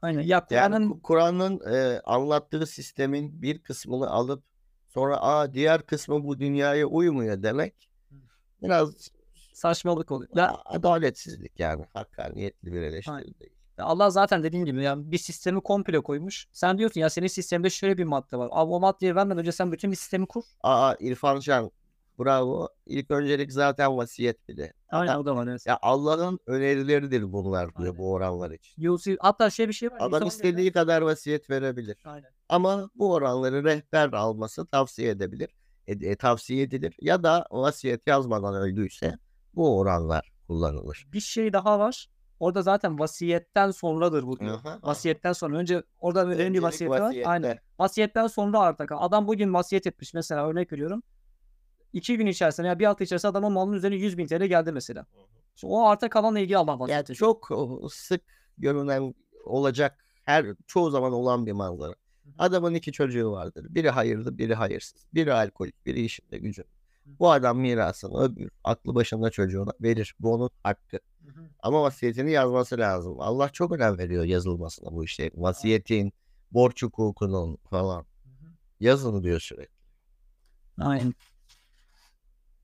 Aynen. 0.02 0.20
Ya 0.20 0.26
Yani 0.26 0.46
Kur'an'ın 0.48 0.90
Ku- 0.90 1.02
Kur'an'ın 1.02 1.60
e, 1.74 2.00
anlattığı 2.04 2.66
sistemin 2.66 3.42
bir 3.42 3.62
kısmını 3.62 4.10
alıp 4.10 4.44
sonra 4.88 5.16
aa 5.22 5.54
diğer 5.54 5.82
kısmı 5.82 6.24
bu 6.24 6.40
dünyaya 6.40 6.86
uymuyor 6.86 7.42
demek 7.42 7.90
biraz 8.62 9.10
saçmalık 9.52 10.10
oluyor. 10.10 10.30
Ya 10.36 10.56
adaletsizlik 10.64 11.60
yani 11.60 11.84
hakkaniyetli 11.94 12.72
bir 12.72 12.82
eleştiri. 12.82 13.34
Allah 13.78 14.10
zaten 14.10 14.42
dediğim 14.42 14.66
gibi 14.66 14.82
yani 14.82 15.12
bir 15.12 15.18
sistemi 15.18 15.60
komple 15.60 16.00
koymuş. 16.00 16.46
Sen 16.52 16.78
diyorsun 16.78 17.00
ya 17.00 17.10
senin 17.10 17.26
sistemde 17.26 17.70
şöyle 17.70 17.98
bir 17.98 18.04
madde 18.04 18.36
var. 18.36 18.48
Abi 18.52 18.72
o 18.72 18.80
maddeyi 18.80 19.14
vermeden 19.16 19.38
önce 19.38 19.52
sen 19.52 19.72
bütün 19.72 19.90
bir 19.90 19.96
sistemi 19.96 20.26
kur. 20.26 20.44
Aa 20.62 20.94
İrfan 21.00 21.40
Can 21.40 21.70
bravo. 22.18 22.68
İlk 22.86 23.10
öncelik 23.10 23.52
zaten 23.52 23.96
vasiyet 23.96 24.48
bile. 24.48 24.72
Aynen 24.90 25.16
o 25.16 25.26
da 25.26 25.36
var. 25.36 25.46
Evet. 25.46 25.66
Ya 25.66 25.78
Allah'ın 25.82 26.38
önerileridir 26.46 27.32
bunlar 27.32 27.76
diyor 27.76 27.88
Aynen. 27.88 27.98
bu 27.98 28.12
oranlar 28.12 28.50
için. 28.50 28.82
Yusuf, 28.82 29.16
hatta 29.20 29.50
şey 29.50 29.68
bir 29.68 29.72
şey 29.72 29.90
var. 29.90 29.98
Adam 30.00 30.28
istediği 30.28 30.72
kadar 30.72 31.02
vasiyet 31.02 31.50
verebilir. 31.50 31.96
Aynen. 32.04 32.30
Ama 32.48 32.90
bu 32.94 33.12
oranları 33.12 33.64
rehber 33.64 34.12
alması 34.12 34.66
tavsiye 34.66 35.10
edebilir. 35.10 35.50
E, 35.86 35.92
e, 35.92 36.16
tavsiye 36.16 36.62
edilir. 36.62 36.96
Ya 37.00 37.22
da 37.22 37.46
vasiyet 37.50 38.06
yazmadan 38.06 38.54
öldüyse 38.54 39.18
bu 39.54 39.78
oranlar 39.78 40.32
kullanılır. 40.46 41.06
Bir 41.12 41.20
şey 41.20 41.52
daha 41.52 41.78
var. 41.78 42.08
Orada 42.40 42.62
zaten 42.62 42.98
vasiyetten 42.98 43.70
sonradır 43.70 44.26
bu 44.26 44.38
diyor. 44.38 44.54
Aha. 44.64 44.78
Vasiyetten 44.82 45.32
sonra. 45.32 45.56
Önce 45.56 45.82
orada 46.00 46.26
önemli 46.26 46.42
Öncelik 46.42 46.62
vasiyeti 46.62 46.90
var. 46.90 47.00
vasiyette. 47.00 47.28
Aynen. 47.30 47.58
Vasiyetten 47.78 48.26
sonra 48.26 48.58
arta 48.60 48.86
kal. 48.86 48.96
Adam 49.00 49.26
bugün 49.26 49.54
vasiyet 49.54 49.86
etmiş. 49.86 50.14
Mesela 50.14 50.46
örnek 50.48 50.72
veriyorum. 50.72 51.02
İki 51.92 52.16
gün 52.16 52.26
içerisinde 52.26 52.66
ya 52.66 52.78
bir 52.78 52.86
hafta 52.86 53.04
içerisinde 53.04 53.30
adamın 53.30 53.52
malının 53.52 53.76
üzerine 53.76 53.96
100 53.96 54.18
bin 54.18 54.26
TL 54.26 54.44
geldi 54.44 54.72
mesela. 54.72 55.06
Şimdi 55.56 55.72
o 55.72 55.86
arta 55.86 56.10
kalanla 56.10 56.38
ilgili 56.38 56.56
Allah 56.58 56.78
vasiyet 56.78 57.08
Yani 57.08 57.16
çok 57.16 57.48
sık 57.90 58.22
görünen 58.58 59.14
olacak 59.44 59.98
her 60.22 60.46
çoğu 60.66 60.90
zaman 60.90 61.12
olan 61.12 61.46
bir 61.46 61.52
manzara. 61.52 61.94
Adamın 62.38 62.74
iki 62.74 62.92
çocuğu 62.92 63.32
vardır. 63.32 63.66
Biri 63.70 63.90
hayırlı, 63.90 64.38
biri 64.38 64.54
hayırsız. 64.54 65.06
Biri 65.14 65.32
alkolik, 65.32 65.86
biri 65.86 66.04
işinde 66.04 66.38
gücü. 66.38 66.64
Bu 67.18 67.30
adam 67.32 67.58
mirasını 67.58 68.20
öbür 68.22 68.50
aklı 68.64 68.94
başında 68.94 69.30
çocuğuna 69.30 69.70
verir. 69.80 70.14
Bu 70.20 70.34
onun 70.34 70.50
hakkı. 70.62 70.98
Hı 71.26 71.30
hı. 71.30 71.48
Ama 71.60 71.82
vasiyetini 71.82 72.30
yazması 72.30 72.78
lazım. 72.78 73.20
Allah 73.20 73.48
çok 73.48 73.72
önem 73.72 73.98
veriyor 73.98 74.24
yazılmasına 74.24 74.92
bu 74.92 75.04
işte. 75.04 75.30
Vasiyetin, 75.34 76.12
borç 76.50 76.82
hukukunun 76.82 77.58
falan. 77.70 78.06
Yazın 78.80 79.22
diyor 79.22 79.40
sürekli. 79.40 79.74
Aynen. 80.80 81.14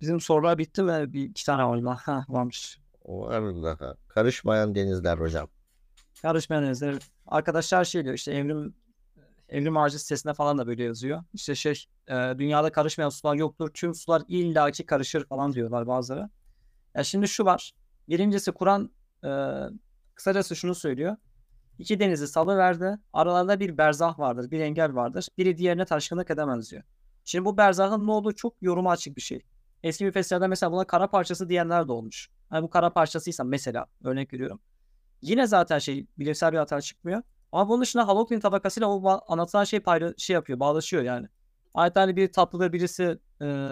Bizim 0.00 0.20
sorular 0.20 0.58
bitti 0.58 0.86
ve 0.86 1.12
bir 1.12 1.24
iki 1.24 1.46
tane 1.46 1.84
var. 1.84 1.96
Ha, 1.96 2.24
varmış. 2.28 2.78
Var 3.04 3.62
daha. 3.62 3.94
Karışmayan 4.08 4.74
denizler 4.74 5.18
hocam. 5.18 5.48
Karışmayan 6.22 6.64
denizler. 6.64 6.98
Arkadaşlar 7.26 7.84
şey 7.84 8.04
diyor 8.04 8.14
işte 8.14 8.32
evrim 8.32 8.74
evrim 9.48 9.76
ağacı 9.76 9.98
sitesinde 9.98 10.34
falan 10.34 10.58
da 10.58 10.66
böyle 10.66 10.84
yazıyor. 10.84 11.24
İşte 11.34 11.54
şey 11.54 11.84
e, 12.08 12.14
dünyada 12.14 12.72
karışmayan 12.72 13.08
sular 13.08 13.34
yoktur. 13.34 13.70
Tüm 13.74 13.94
sular 13.94 14.22
illaki 14.28 14.86
karışır 14.86 15.26
falan 15.26 15.52
diyorlar 15.52 15.86
bazıları. 15.86 16.30
Ya 16.94 17.04
şimdi 17.04 17.28
şu 17.28 17.44
var. 17.44 17.72
Birincisi 18.08 18.52
Kur'an 18.52 18.90
e, 19.24 19.30
kısacası 20.14 20.56
şunu 20.56 20.74
söylüyor. 20.74 21.16
İki 21.78 22.00
denizi 22.00 22.28
salıverdi. 22.28 22.98
Aralarında 23.12 23.60
bir 23.60 23.78
berzah 23.78 24.18
vardır. 24.18 24.50
Bir 24.50 24.60
engel 24.60 24.94
vardır. 24.94 25.28
Biri 25.38 25.56
diğerine 25.56 25.84
taşkınlık 25.84 26.30
edemez 26.30 26.70
diyor. 26.70 26.82
Şimdi 27.24 27.44
bu 27.44 27.56
berzahın 27.56 28.06
ne 28.06 28.10
olduğu 28.10 28.32
çok 28.32 28.54
yoruma 28.60 28.90
açık 28.90 29.16
bir 29.16 29.22
şey. 29.22 29.42
Eski 29.82 30.04
müfessirlerde 30.04 30.46
mesela 30.46 30.72
buna 30.72 30.86
kara 30.86 31.10
parçası 31.10 31.48
diyenler 31.48 31.88
de 31.88 31.92
olmuş. 31.92 32.30
Hani 32.50 32.62
bu 32.62 32.70
kara 32.70 32.92
parçasıysa 32.92 33.44
mesela 33.44 33.86
örnek 34.04 34.32
veriyorum. 34.32 34.60
Yine 35.22 35.46
zaten 35.46 35.78
şey 35.78 36.06
bilimsel 36.18 36.52
bir 36.52 36.58
hata 36.58 36.80
çıkmıyor. 36.80 37.22
Ama 37.52 37.68
bunun 37.68 37.82
dışında 37.82 38.08
Haloklin 38.08 38.40
tabakasıyla 38.40 38.88
o 38.88 39.20
anlatılan 39.28 39.64
şey 39.64 39.80
payla 39.80 40.14
şey 40.16 40.34
yapıyor, 40.34 40.60
bağlaşıyor 40.60 41.02
yani. 41.02 41.26
Adeta 41.74 42.00
hani 42.00 42.16
bir 42.16 42.32
tatlıdır 42.32 42.72
birisi 42.72 43.18
e, 43.42 43.68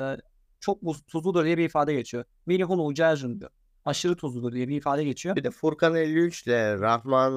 çok 0.61 0.81
tuzludur 1.07 1.45
diye 1.45 1.59
bir 1.59 1.65
ifade 1.65 1.95
geçiyor. 1.95 2.25
Minihun 2.47 2.87
ucajın 2.87 3.41
diyor. 3.41 3.51
Aşırı 3.85 4.17
tuzludur 4.17 4.53
diye 4.53 4.69
bir 4.69 4.77
ifade 4.77 5.05
geçiyor. 5.05 5.37
Bir 5.37 5.45
de 5.45 5.51
Furkan 5.51 5.95
53 5.95 6.47
ile 6.47 6.79
Rahman 6.79 7.33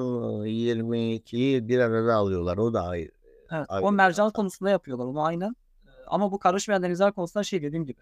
22'yi 0.46 1.68
bir 1.68 1.78
arada 1.78 2.14
alıyorlar. 2.14 2.56
O 2.58 2.74
da 2.74 2.82
ayrı. 2.82 3.10
Evet, 3.52 3.66
o 3.82 3.92
mercan 3.92 4.30
konusunda 4.30 4.70
yapıyorlar 4.70 5.04
onu 5.04 5.22
aynen. 5.22 5.56
Ee, 5.86 5.90
Ama 6.06 6.32
bu 6.32 6.38
karışmayan 6.38 6.82
denizler 6.82 7.12
konusunda 7.12 7.44
şey 7.44 7.62
dediğim 7.62 7.86
gibi. 7.86 8.00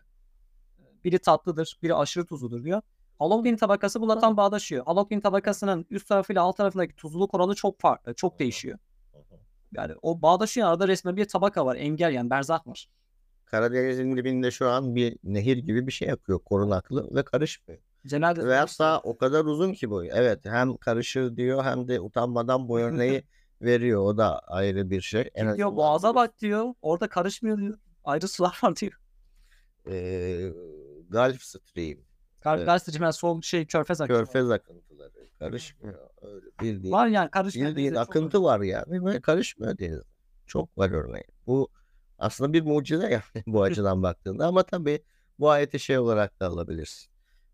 Biri 1.04 1.18
tatlıdır, 1.18 1.78
biri 1.82 1.94
aşırı 1.94 2.26
tuzludur 2.26 2.64
diyor. 2.64 2.82
Haloklin 3.18 3.56
tabakası 3.56 4.00
bununla 4.00 4.18
tam 4.18 4.36
bağdaşıyor. 4.36 4.84
Haloklin 4.84 5.20
tabakasının 5.20 5.86
üst 5.90 6.08
tarafıyla 6.08 6.42
alt 6.42 6.56
tarafındaki 6.56 6.96
tuzluluk 6.96 7.34
oranı 7.34 7.54
çok 7.54 7.80
farklı, 7.80 8.14
çok 8.14 8.38
değişiyor. 8.38 8.78
Yani 9.72 9.94
o 10.02 10.22
bağdaşıyor 10.22 10.68
arada 10.68 10.88
resmen 10.88 11.16
bir 11.16 11.24
tabaka 11.28 11.66
var, 11.66 11.76
engel 11.76 12.12
yani 12.12 12.30
berzah 12.30 12.66
var. 12.66 12.88
Karadeniz'in 13.44 14.16
dibinde 14.16 14.50
şu 14.50 14.68
an 14.68 14.94
bir 14.94 15.18
nehir 15.24 15.56
gibi 15.56 15.86
bir 15.86 15.92
şey 15.92 16.12
akıyor. 16.12 16.38
Korunaklı 16.38 17.14
ve 17.14 17.24
karışmıyor. 17.24 17.80
Genelde 18.06 18.46
Ve 18.46 18.56
hatta 18.56 19.00
o 19.00 19.18
kadar 19.18 19.44
uzun 19.44 19.72
ki 19.72 19.90
bu. 19.90 20.04
Evet 20.04 20.44
hem 20.44 20.76
karışır 20.76 21.36
diyor 21.36 21.64
hem 21.64 21.88
de 21.88 22.00
utanmadan 22.00 22.68
bu 22.68 22.78
örneği 22.80 23.22
veriyor. 23.62 24.02
O 24.02 24.16
da 24.18 24.38
ayrı 24.38 24.90
bir 24.90 25.00
şey. 25.00 25.30
En 25.34 25.56
diyor 25.56 25.76
boğaza 25.76 26.14
bak 26.14 26.38
diyor, 26.40 26.74
orada 26.82 27.08
karışmıyor 27.08 27.58
diyor. 27.58 27.78
Ayrı 28.04 28.28
sular 28.28 28.60
var 28.62 28.76
diyor. 28.76 28.92
eee, 29.86 30.52
Gulf 31.10 31.42
Stream, 31.42 31.98
Kar 32.40 32.56
Evet. 32.56 32.66
Gazeteci 32.66 33.00
ben 33.00 33.10
sol 33.10 33.42
şey 33.42 33.66
körfez 33.66 34.00
akıyor. 34.00 34.18
Körfez 34.26 34.50
akıntıları 34.50 35.12
karışmıyor. 35.38 35.98
Öyle 36.22 36.46
bildiğin, 36.62 36.92
Var 36.94 37.06
yani 37.06 37.30
bildiğin 37.34 37.64
denizler 37.76 37.90
çok 37.90 37.96
var. 37.96 38.02
akıntı 38.02 38.42
var 38.42 38.60
yani 38.60 39.06
ve 39.06 39.20
karışmıyor 39.20 39.78
deniz. 39.78 40.00
Çok 40.46 40.78
var 40.78 40.90
örneği. 40.90 41.24
Bu 41.46 41.68
aslında 42.18 42.52
bir 42.52 42.62
mucize 42.62 43.10
yani 43.10 43.22
bu 43.46 43.62
açıdan 43.62 44.02
baktığında 44.02 44.46
ama 44.46 44.62
tabii 44.62 45.02
bu 45.38 45.50
ayeti 45.50 45.78
şey 45.78 45.98
olarak 45.98 46.40
da 46.40 46.46
alabilirsin. 46.46 47.10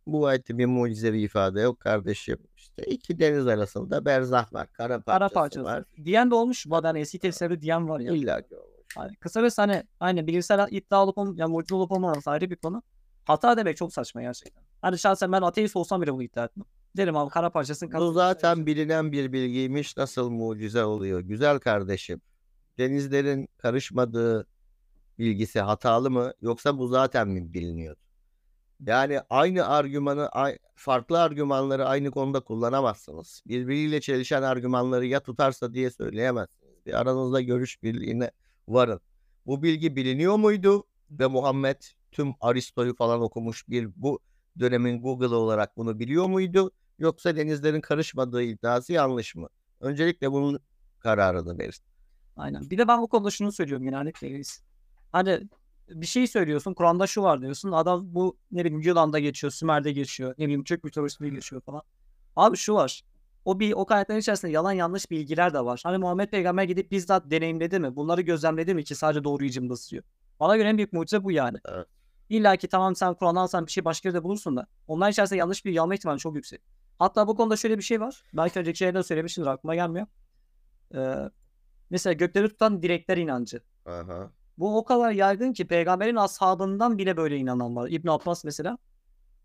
Bu 0.07 0.27
ayette 0.27 0.59
bir 0.59 0.67
mucizevi 0.67 1.21
ifade 1.23 1.61
yok 1.61 1.81
kardeşim. 1.81 2.39
İşte 2.57 2.85
iki 2.85 3.19
deniz 3.19 3.47
arasında 3.47 4.05
berzah 4.05 4.53
var. 4.53 4.73
Kara 4.73 5.01
parçası, 5.01 5.05
Kara 5.19 5.29
parçası. 5.29 5.65
var. 5.65 5.85
Diyen 6.05 6.31
de 6.31 6.35
olmuş. 6.35 6.67
Bu 6.67 6.81
yani 6.85 7.01
eski 7.01 7.19
tefsirde 7.19 7.61
diyen 7.61 7.89
var 7.89 8.01
ya. 8.01 8.13
İlla 8.13 8.43
ki 8.43 8.57
olmuş. 8.57 8.87
Hani 8.97 9.17
kısa 9.17 9.43
ve 9.43 9.49
hani 9.57 9.83
aynı 10.01 10.27
bilimsel 10.27 10.67
iddia 10.71 11.03
olup 11.05 11.19
olm- 11.19 11.37
yani 11.37 11.57
olup 11.73 11.93
olmaması 11.93 12.31
ayrı 12.31 12.51
bir 12.51 12.57
konu. 12.57 12.83
Hata 13.25 13.57
demek 13.57 13.77
çok 13.77 13.93
saçma 13.93 14.23
gerçekten. 14.23 14.65
Hani 14.83 14.99
şahsen 14.99 15.33
ben 15.33 15.43
ateist 15.43 15.77
olsam 15.77 16.03
bile 16.03 16.13
bunu 16.13 16.23
iddia 16.23 16.45
etmem. 16.45 16.67
Derim 16.97 17.17
abi 17.17 17.31
kara 17.31 17.51
parçasının 17.51 17.93
Bu 17.93 18.13
zaten 18.13 18.67
bilinen 18.67 19.13
bir 19.13 19.33
bilgiymiş. 19.33 19.97
Nasıl 19.97 20.31
mucize 20.31 20.85
oluyor? 20.85 21.21
Güzel 21.21 21.59
kardeşim. 21.59 22.21
Denizlerin 22.79 23.49
karışmadığı 23.59 24.47
bilgisi 25.19 25.61
hatalı 25.61 26.11
mı? 26.11 26.33
Yoksa 26.41 26.79
bu 26.79 26.89
zaten 26.89 27.29
mi 27.29 27.53
biliniyordu? 27.55 28.01
Yani 28.87 29.21
aynı 29.31 29.69
argümanı, 29.69 30.31
farklı 30.75 31.23
argümanları 31.23 31.87
aynı 31.87 32.11
konuda 32.11 32.41
kullanamazsınız. 32.41 33.43
Birbiriyle 33.47 34.01
çelişen 34.01 34.43
argümanları 34.43 35.07
ya 35.07 35.21
tutarsa 35.21 35.75
diye 35.75 35.91
söyleyemezsiniz. 35.91 36.87
Bir 36.87 37.01
aranızda 37.01 37.41
görüş 37.41 37.83
birliğine 37.83 38.31
varın. 38.69 39.01
Bu 39.47 39.63
bilgi 39.63 39.97
biliniyor 39.97 40.37
muydu? 40.37 40.85
Ve 41.11 41.27
Muhammed 41.27 41.83
tüm 42.15 42.35
Aristo'yu 42.41 42.97
falan 42.97 43.21
okumuş 43.21 43.69
bir 43.69 43.91
bu 43.97 44.21
dönemin 44.59 45.03
Google 45.03 45.35
olarak 45.35 45.77
bunu 45.77 45.99
biliyor 45.99 46.27
muydu? 46.27 46.71
Yoksa 46.99 47.37
denizlerin 47.37 47.81
karışmadığı 47.81 48.43
iddiası 48.43 48.93
yanlış 48.93 49.35
mı? 49.35 49.49
Öncelikle 49.81 50.33
bunun 50.33 50.61
kararını 51.01 51.59
verin. 51.59 51.73
Aynen. 52.37 52.71
Bir 52.71 52.79
de 52.79 52.89
ben 52.89 53.03
bu 53.03 53.09
konuda 53.09 53.31
şunu 53.31 53.53
söylüyorum 53.53 53.85
genellikle 53.85 54.31
reis. 54.31 54.61
Hani 55.13 55.49
bir 55.89 56.07
şey 56.07 56.27
söylüyorsun. 56.27 56.75
Kur'an'da 56.75 57.07
şu 57.07 57.23
var 57.23 57.41
diyorsun. 57.43 57.73
Adam 57.73 58.15
bu 58.15 58.37
ne 58.53 58.65
bileyim 58.65 58.81
Yunan'da 58.81 59.19
geçiyor, 59.19 59.51
Sümer'de 59.51 59.93
geçiyor. 59.93 60.35
Ne 60.39 60.45
bileyim 60.45 60.65
Türk 60.65 60.85
mitolojisinde 60.85 61.29
geçiyor 61.29 61.63
falan. 61.63 61.83
Abi 62.37 62.57
şu 62.57 62.75
var. 62.75 63.03
O 63.45 63.61
bir 63.61 63.73
o 63.73 63.87
kaynakların 63.87 64.21
içerisinde 64.21 64.53
yalan 64.53 64.73
yanlış 64.73 65.11
bilgiler 65.11 65.55
de 65.55 65.65
var. 65.65 65.81
Hani 65.85 65.99
Muhammed 65.99 66.29
Peygamber 66.29 66.63
gidip 66.63 66.91
bizzat 66.91 67.31
deneyimledi 67.31 67.79
mi? 67.79 67.97
Bunları 67.97 68.21
gözlemledi 68.21 68.75
mi 68.75 68.85
ki 68.85 68.95
sadece 68.95 69.25
doğruyu 69.25 69.51
cımbızlıyor. 69.51 70.05
Bana 70.41 70.57
göre 70.57 70.69
en 70.69 70.77
büyük 70.77 70.93
mucize 70.93 71.25
bu 71.25 71.33
yani. 71.33 71.59
Evet. 71.69 71.87
İlla 72.35 72.57
ki 72.57 72.69
tamam 72.69 72.97
sen 72.97 73.15
Kur'an'dan 73.15 73.41
alsan 73.41 73.67
bir 73.67 73.71
şey 73.71 73.85
başka 73.85 74.09
yerde 74.09 74.25
bulursun 74.25 74.57
da. 74.57 74.67
Onlar 74.89 75.11
içerisinde 75.11 75.39
yanlış 75.39 75.65
bilgi 75.65 75.81
alma 75.81 75.95
ihtimali 75.95 76.19
çok 76.19 76.37
yüksek. 76.37 76.63
Hatta 76.99 77.29
bu 77.29 77.37
konuda 77.37 77.57
şöyle 77.57 77.79
bir 77.79 77.83
şey 77.83 78.01
var. 78.01 78.23
Belki 78.33 78.59
önceki 78.59 78.79
şeyde 78.79 79.03
söylemişimdir 79.03 79.49
aklıma 79.49 79.75
gelmiyor. 79.75 80.07
Ee, 80.95 81.31
mesela 81.91 82.13
gökleri 82.13 82.49
tutan 82.49 82.83
direkler 82.83 83.17
inancı. 83.17 83.61
Aha. 83.87 84.31
Bu 84.59 84.79
o 84.79 84.85
kadar 84.85 85.11
yaygın 85.11 85.53
ki 85.53 85.67
peygamberin 85.67 86.17
ashabından 86.17 86.99
bile 86.99 87.17
böyle 87.17 87.37
inanan 87.37 87.77
var. 87.77 87.89
İbn 87.91 88.09
Abbas 88.09 88.45
mesela. 88.45 88.79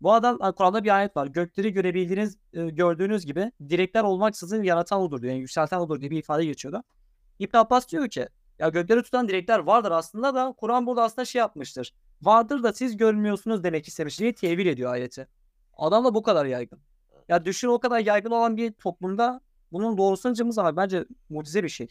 Bu 0.00 0.12
adam 0.12 0.38
Kur'an'da 0.52 0.84
bir 0.84 0.96
ayet 0.96 1.16
var. 1.16 1.26
Gökleri 1.26 1.72
görebildiğiniz, 1.72 2.38
e, 2.52 2.70
gördüğünüz 2.70 3.26
gibi 3.26 3.52
direkler 3.68 4.02
olmaksızın 4.02 4.62
yaratan 4.62 5.00
odur 5.00 5.22
diyor. 5.22 5.32
Yani 5.32 5.40
yükselten 5.40 5.78
odur 5.78 6.00
diye 6.00 6.10
bir 6.10 6.18
ifade 6.18 6.44
geçiyordu. 6.44 6.82
İbn 7.38 7.56
Abbas 7.56 7.88
diyor 7.88 8.08
ki 8.08 8.28
ya 8.58 8.68
gökleri 8.68 9.02
tutan 9.02 9.28
direkler 9.28 9.58
vardır 9.58 9.90
aslında 9.90 10.34
da 10.34 10.54
Kur'an 10.56 10.86
burada 10.86 11.02
aslında 11.02 11.24
şey 11.24 11.38
yapmıştır. 11.38 11.94
Vardır 12.22 12.62
da 12.62 12.72
siz 12.72 12.96
görmüyorsunuz 12.96 13.64
demek 13.64 13.88
istemiş 13.88 14.20
diye 14.20 14.34
tevil 14.34 14.66
ediyor 14.66 14.92
ayeti. 14.92 15.28
Adam 15.76 16.04
da 16.04 16.14
bu 16.14 16.22
kadar 16.22 16.46
yaygın. 16.46 16.80
Ya 17.28 17.44
düşün 17.44 17.68
o 17.68 17.80
kadar 17.80 18.00
yaygın 18.00 18.30
olan 18.30 18.56
bir 18.56 18.72
toplumda 18.72 19.40
bunun 19.72 19.98
doğrusunu 19.98 20.34
cımbız 20.34 20.58
ama 20.58 20.76
bence 20.76 21.04
mucize 21.28 21.62
bir 21.62 21.68
şey. 21.68 21.88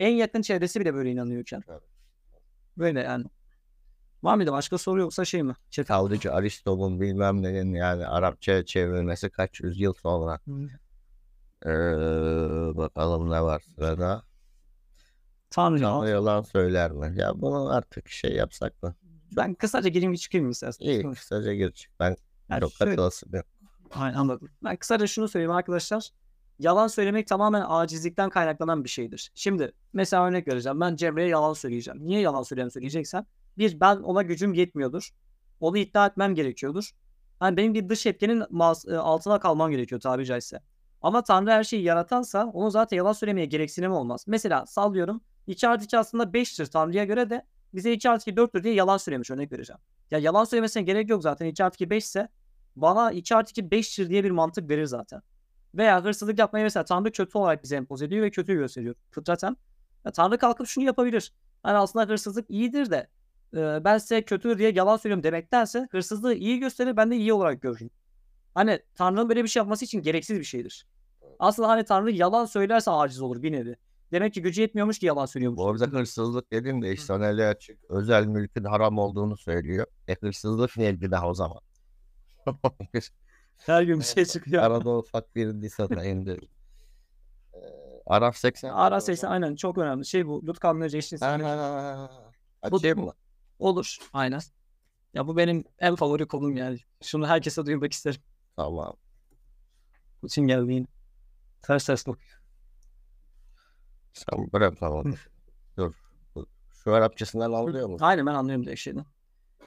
En 0.00 0.14
yakın 0.14 0.42
çevresi 0.42 0.80
bile 0.80 0.94
böyle 0.94 1.10
inanıyorken. 1.10 1.62
Evet. 1.68 1.82
Böyle 2.78 3.00
yani. 3.00 3.24
Var 4.22 4.36
mıydı 4.36 4.52
başka 4.52 4.78
soru 4.78 5.00
yoksa 5.00 5.24
şey 5.24 5.42
mi? 5.42 5.54
Chat. 5.70 5.86
Tavlıcı 5.86 6.32
Aristo'nun 6.32 7.00
bilmem 7.00 7.42
nenin 7.42 7.74
yani 7.74 8.06
Arapçaya 8.06 8.64
çevrilmesi 8.64 9.30
kaç 9.30 9.60
yüzyıl 9.60 9.92
sonra. 9.92 10.40
Ee, 11.66 11.70
bakalım 12.76 13.30
ne 13.30 13.42
var 13.42 13.62
sırada. 13.74 14.22
Tanrı 15.50 15.80
ya. 15.80 16.08
yalan 16.08 16.42
söyler 16.42 16.90
mi? 16.90 17.14
Ya 17.16 17.32
bunu 17.34 17.70
artık 17.70 18.08
şey 18.08 18.32
yapsak 18.32 18.82
mı? 18.82 18.94
Ben 19.36 19.54
kısaca 19.54 19.88
gireyim 19.88 20.12
bir 20.12 20.18
çıkayım 20.18 20.50
istersen. 20.50 20.84
İyi 20.86 21.02
kısaca 21.14 21.54
gir 21.54 21.72
çık. 21.72 21.90
Ben 22.00 22.16
Yani 22.48 22.60
çok 22.60 22.72
şöyle- 22.72 22.90
katılasın. 22.90 23.32
Aynen 23.90 24.16
anladım. 24.16 24.48
Ben 24.64 24.76
kısaca 24.76 25.06
şunu 25.06 25.28
söyleyeyim 25.28 25.50
arkadaşlar. 25.52 26.08
Yalan 26.58 26.86
söylemek 26.86 27.26
tamamen 27.26 27.64
acizlikten 27.68 28.30
kaynaklanan 28.30 28.84
bir 28.84 28.88
şeydir. 28.88 29.30
Şimdi 29.34 29.72
mesela 29.92 30.26
örnek 30.26 30.48
vereceğim. 30.48 30.80
Ben 30.80 30.96
Cemre'ye 30.96 31.28
yalan 31.28 31.52
söyleyeceğim. 31.52 32.04
Niye 32.06 32.20
yalan 32.20 32.42
söyleyeceğim 32.42 32.70
söyleyeceksem? 32.70 33.26
Bir, 33.58 33.80
ben 33.80 33.96
ona 33.96 34.22
gücüm 34.22 34.54
yetmiyordur. 34.54 35.10
Onu 35.60 35.78
iddia 35.78 36.06
etmem 36.06 36.34
gerekiyordur. 36.34 36.90
Yani 37.42 37.56
benim 37.56 37.74
bir 37.74 37.88
dış 37.88 38.06
etkenin 38.06 38.40
e, 38.88 38.96
altına 38.96 39.40
kalmam 39.40 39.70
gerekiyor 39.70 40.00
tabiri 40.00 40.26
caizse. 40.26 40.60
Ama 41.02 41.22
Tanrı 41.22 41.50
her 41.50 41.64
şeyi 41.64 41.82
yaratansa 41.82 42.46
onun 42.46 42.68
zaten 42.68 42.96
yalan 42.96 43.12
söylemeye 43.12 43.46
gereksinim 43.46 43.92
olmaz. 43.92 44.24
Mesela 44.26 44.66
sallıyorum 44.66 45.20
2 45.46 45.68
artı 45.68 45.84
2 45.84 45.98
aslında 45.98 46.24
5'tir 46.24 46.70
Tanrı'ya 46.70 47.04
göre 47.04 47.30
de 47.30 47.46
bize 47.74 47.92
2 47.92 48.10
artı 48.10 48.30
2 48.30 48.40
4'tür 48.40 48.62
diye 48.62 48.74
yalan 48.74 48.96
söylemiş 48.96 49.30
örnek 49.30 49.52
vereceğim. 49.52 49.80
Ya 50.10 50.18
yalan 50.18 50.44
söylemesine 50.44 50.82
gerek 50.82 51.10
yok 51.10 51.22
zaten 51.22 51.46
2 51.46 51.64
artı 51.64 51.74
2 51.74 51.90
5 51.90 52.04
ise 52.04 52.28
bana 52.76 53.12
2 53.12 53.34
artı 53.34 53.50
2 53.50 53.62
5'tir 53.62 54.08
diye 54.08 54.24
bir 54.24 54.30
mantık 54.30 54.70
verir 54.70 54.86
zaten. 54.86 55.22
Veya 55.74 56.04
hırsızlık 56.04 56.38
yapmayı 56.38 56.64
mesela 56.64 56.84
Tanrı 56.84 57.12
kötü 57.12 57.38
olarak 57.38 57.62
bize 57.62 57.76
empoze 57.76 58.04
ediyor 58.04 58.22
ve 58.24 58.30
kötüyü 58.30 58.58
gösteriyor 58.58 58.94
fıtraten. 59.10 59.56
Ya 60.04 60.12
Tanrı 60.12 60.38
kalkıp 60.38 60.66
şunu 60.66 60.84
yapabilir. 60.84 61.32
Hani 61.62 61.78
aslında 61.78 62.08
hırsızlık 62.08 62.50
iyidir 62.50 62.90
de 62.90 63.08
e, 63.54 63.84
ben 63.84 63.98
size 63.98 64.22
kötü 64.22 64.58
diye 64.58 64.72
yalan 64.72 64.96
söylüyorum 64.96 65.22
demektense 65.22 65.88
hırsızlığı 65.90 66.34
iyi 66.34 66.58
gösterir 66.58 66.96
ben 66.96 67.10
de 67.10 67.16
iyi 67.16 67.32
olarak 67.32 67.62
görürüm. 67.62 67.90
Hani 68.54 68.80
Tanrı'nın 68.94 69.28
böyle 69.28 69.42
bir 69.42 69.48
şey 69.48 69.60
yapması 69.60 69.84
için 69.84 70.02
gereksiz 70.02 70.38
bir 70.38 70.44
şeydir. 70.44 70.86
Aslında 71.38 71.68
hani 71.68 71.84
Tanrı 71.84 72.10
yalan 72.10 72.44
söylerse 72.44 72.90
aciz 72.90 73.20
olur 73.20 73.42
bir 73.42 73.52
nevi. 73.52 73.76
Demek 74.12 74.34
ki 74.34 74.42
gücü 74.42 74.60
yetmiyormuş 74.60 74.98
ki 74.98 75.06
yalan 75.06 75.26
söylüyormuş. 75.26 75.58
Bu 75.58 75.68
arada 75.68 75.84
hırsızlık 75.86 76.52
dedim 76.52 76.82
de 76.82 76.92
İhsaneli 76.92 77.46
açık. 77.46 77.78
Özel 77.88 78.26
mülkün 78.26 78.64
haram 78.64 78.98
olduğunu 78.98 79.36
söylüyor. 79.36 79.86
E 80.08 80.14
hırsızlık 80.14 80.76
ne 80.76 80.92
günah 80.92 81.24
o 81.24 81.34
zaman? 81.34 81.60
Her 83.56 83.82
gün 83.82 84.00
bir 84.00 84.04
şey 84.04 84.24
çıkıyor. 84.24 84.62
Arada 84.62 84.98
ufak 84.98 85.36
bir 85.36 85.62
diss 85.62 85.80
atayım 85.80 86.26
dedim. 86.26 86.48
Ee, 87.54 87.58
Araf 88.06 88.36
80. 88.36 88.68
Ara 88.68 89.00
80 89.00 89.28
aynen 89.28 89.56
çok 89.56 89.78
önemli. 89.78 90.06
Şey 90.06 90.26
bu 90.26 90.46
Lut 90.46 90.58
eşit. 90.94 91.20
Bu 92.70 92.76
Açayım 92.76 93.04
mı? 93.04 93.12
Olur. 93.58 93.96
Aynen. 94.12 94.40
Ya 95.14 95.26
bu 95.26 95.36
benim 95.36 95.64
en 95.78 95.94
favori 95.96 96.26
konum 96.26 96.56
yani. 96.56 96.78
Şunu 97.02 97.28
herkese 97.28 97.66
duyurmak 97.66 97.92
isterim. 97.92 98.20
Tamam. 98.56 98.96
için 100.24 100.46
geldiğin. 100.46 100.88
Ters 101.62 101.86
ters 101.86 102.06
bak. 102.06 102.41
Sen 104.12 104.52
bırak 104.52 104.76
tamam. 104.76 105.04
Dur. 105.76 105.94
Şu 106.84 106.94
Arapçasından 106.94 107.52
anlıyor 107.52 107.88
musun? 107.88 108.04
Aynen 108.04 108.26
ben 108.26 108.34
anlıyorum 108.34 108.64
direkt 108.66 108.80
şeyini. 108.80 109.04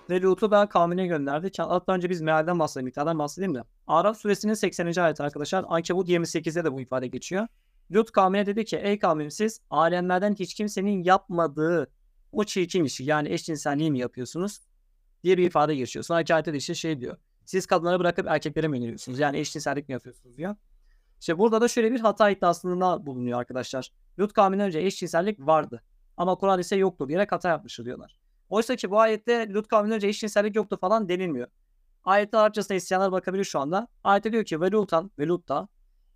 Ve 0.09 0.21
Lut'u 0.21 0.51
da 0.51 0.69
kavmine 0.69 1.07
gönderdi. 1.07 1.51
Hatta 1.57 1.93
önce 1.93 2.09
biz 2.09 2.21
mealden 2.21 2.59
bahsedeyim, 2.59 2.85
miktardan 2.85 3.19
bahsedeyim 3.19 3.55
de. 3.55 3.63
Araf 3.87 4.17
suresinin 4.17 4.53
80. 4.53 5.01
ayet 5.01 5.21
arkadaşlar. 5.21 5.65
Ankebut 5.67 6.09
28'de 6.09 6.63
de 6.63 6.73
bu 6.73 6.81
ifade 6.81 7.07
geçiyor. 7.07 7.47
Lut 7.91 8.11
kavmine 8.11 8.45
dedi 8.45 8.65
ki 8.65 8.77
ey 8.77 8.99
kavmim 8.99 9.31
siz 9.31 9.61
alemlerden 9.69 10.35
hiç 10.39 10.53
kimsenin 10.53 11.03
yapmadığı 11.03 11.91
o 12.31 12.43
çirkin 12.43 12.83
işi 12.83 13.03
yani 13.03 13.29
eşcinselliği 13.29 13.91
mi 13.91 13.99
yapıyorsunuz? 13.99 14.59
diye 15.25 15.37
bir 15.37 15.47
ifade 15.47 15.75
geçiyor. 15.75 16.03
Sonraki 16.03 16.33
ayette 16.33 16.53
de 16.53 16.57
işte 16.57 16.75
şey 16.75 16.99
diyor. 16.99 17.17
Siz 17.45 17.65
kadınları 17.65 17.99
bırakıp 17.99 18.27
erkeklere 18.27 18.67
mi 18.67 18.77
yöneliyorsunuz? 18.77 19.19
Yani 19.19 19.37
eşcinsellik 19.37 19.89
mi 19.89 19.93
yapıyorsunuz 19.93 20.37
diyor. 20.37 20.55
İşte 21.19 21.37
burada 21.37 21.61
da 21.61 21.67
şöyle 21.67 21.91
bir 21.91 21.99
hata 21.99 22.29
iddiasında 22.29 23.05
bulunuyor 23.05 23.39
arkadaşlar. 23.39 23.91
Lut 24.19 24.33
kavminden 24.33 24.65
önce 24.65 24.79
eşcinsellik 24.79 25.39
vardı. 25.39 25.83
Ama 26.17 26.35
Kur'an 26.35 26.59
ise 26.59 26.75
yoktur 26.75 27.07
diyerek 27.07 27.31
hata 27.31 27.49
yapmıştır 27.49 27.85
diyorlar. 27.85 28.19
Oysa 28.49 28.75
ki 28.75 28.91
bu 28.91 28.99
ayette 28.99 29.49
Lut 29.49 29.67
kavminden 29.67 29.95
önce 29.95 30.07
eşcinsellik 30.07 30.55
yoktu 30.55 30.77
falan 30.81 31.09
denilmiyor. 31.09 31.47
Ayette 32.03 32.37
Arapçasına 32.37 32.77
isteyenler 32.77 33.11
bakabilir 33.11 33.43
şu 33.43 33.59
anda. 33.59 33.87
Ayette 34.03 34.31
diyor 34.31 34.45
ki 34.45 34.61
ve 34.61 34.71
Lutan 34.71 35.11
ve 35.19 35.27
Lut 35.27 35.49
da 35.49 35.67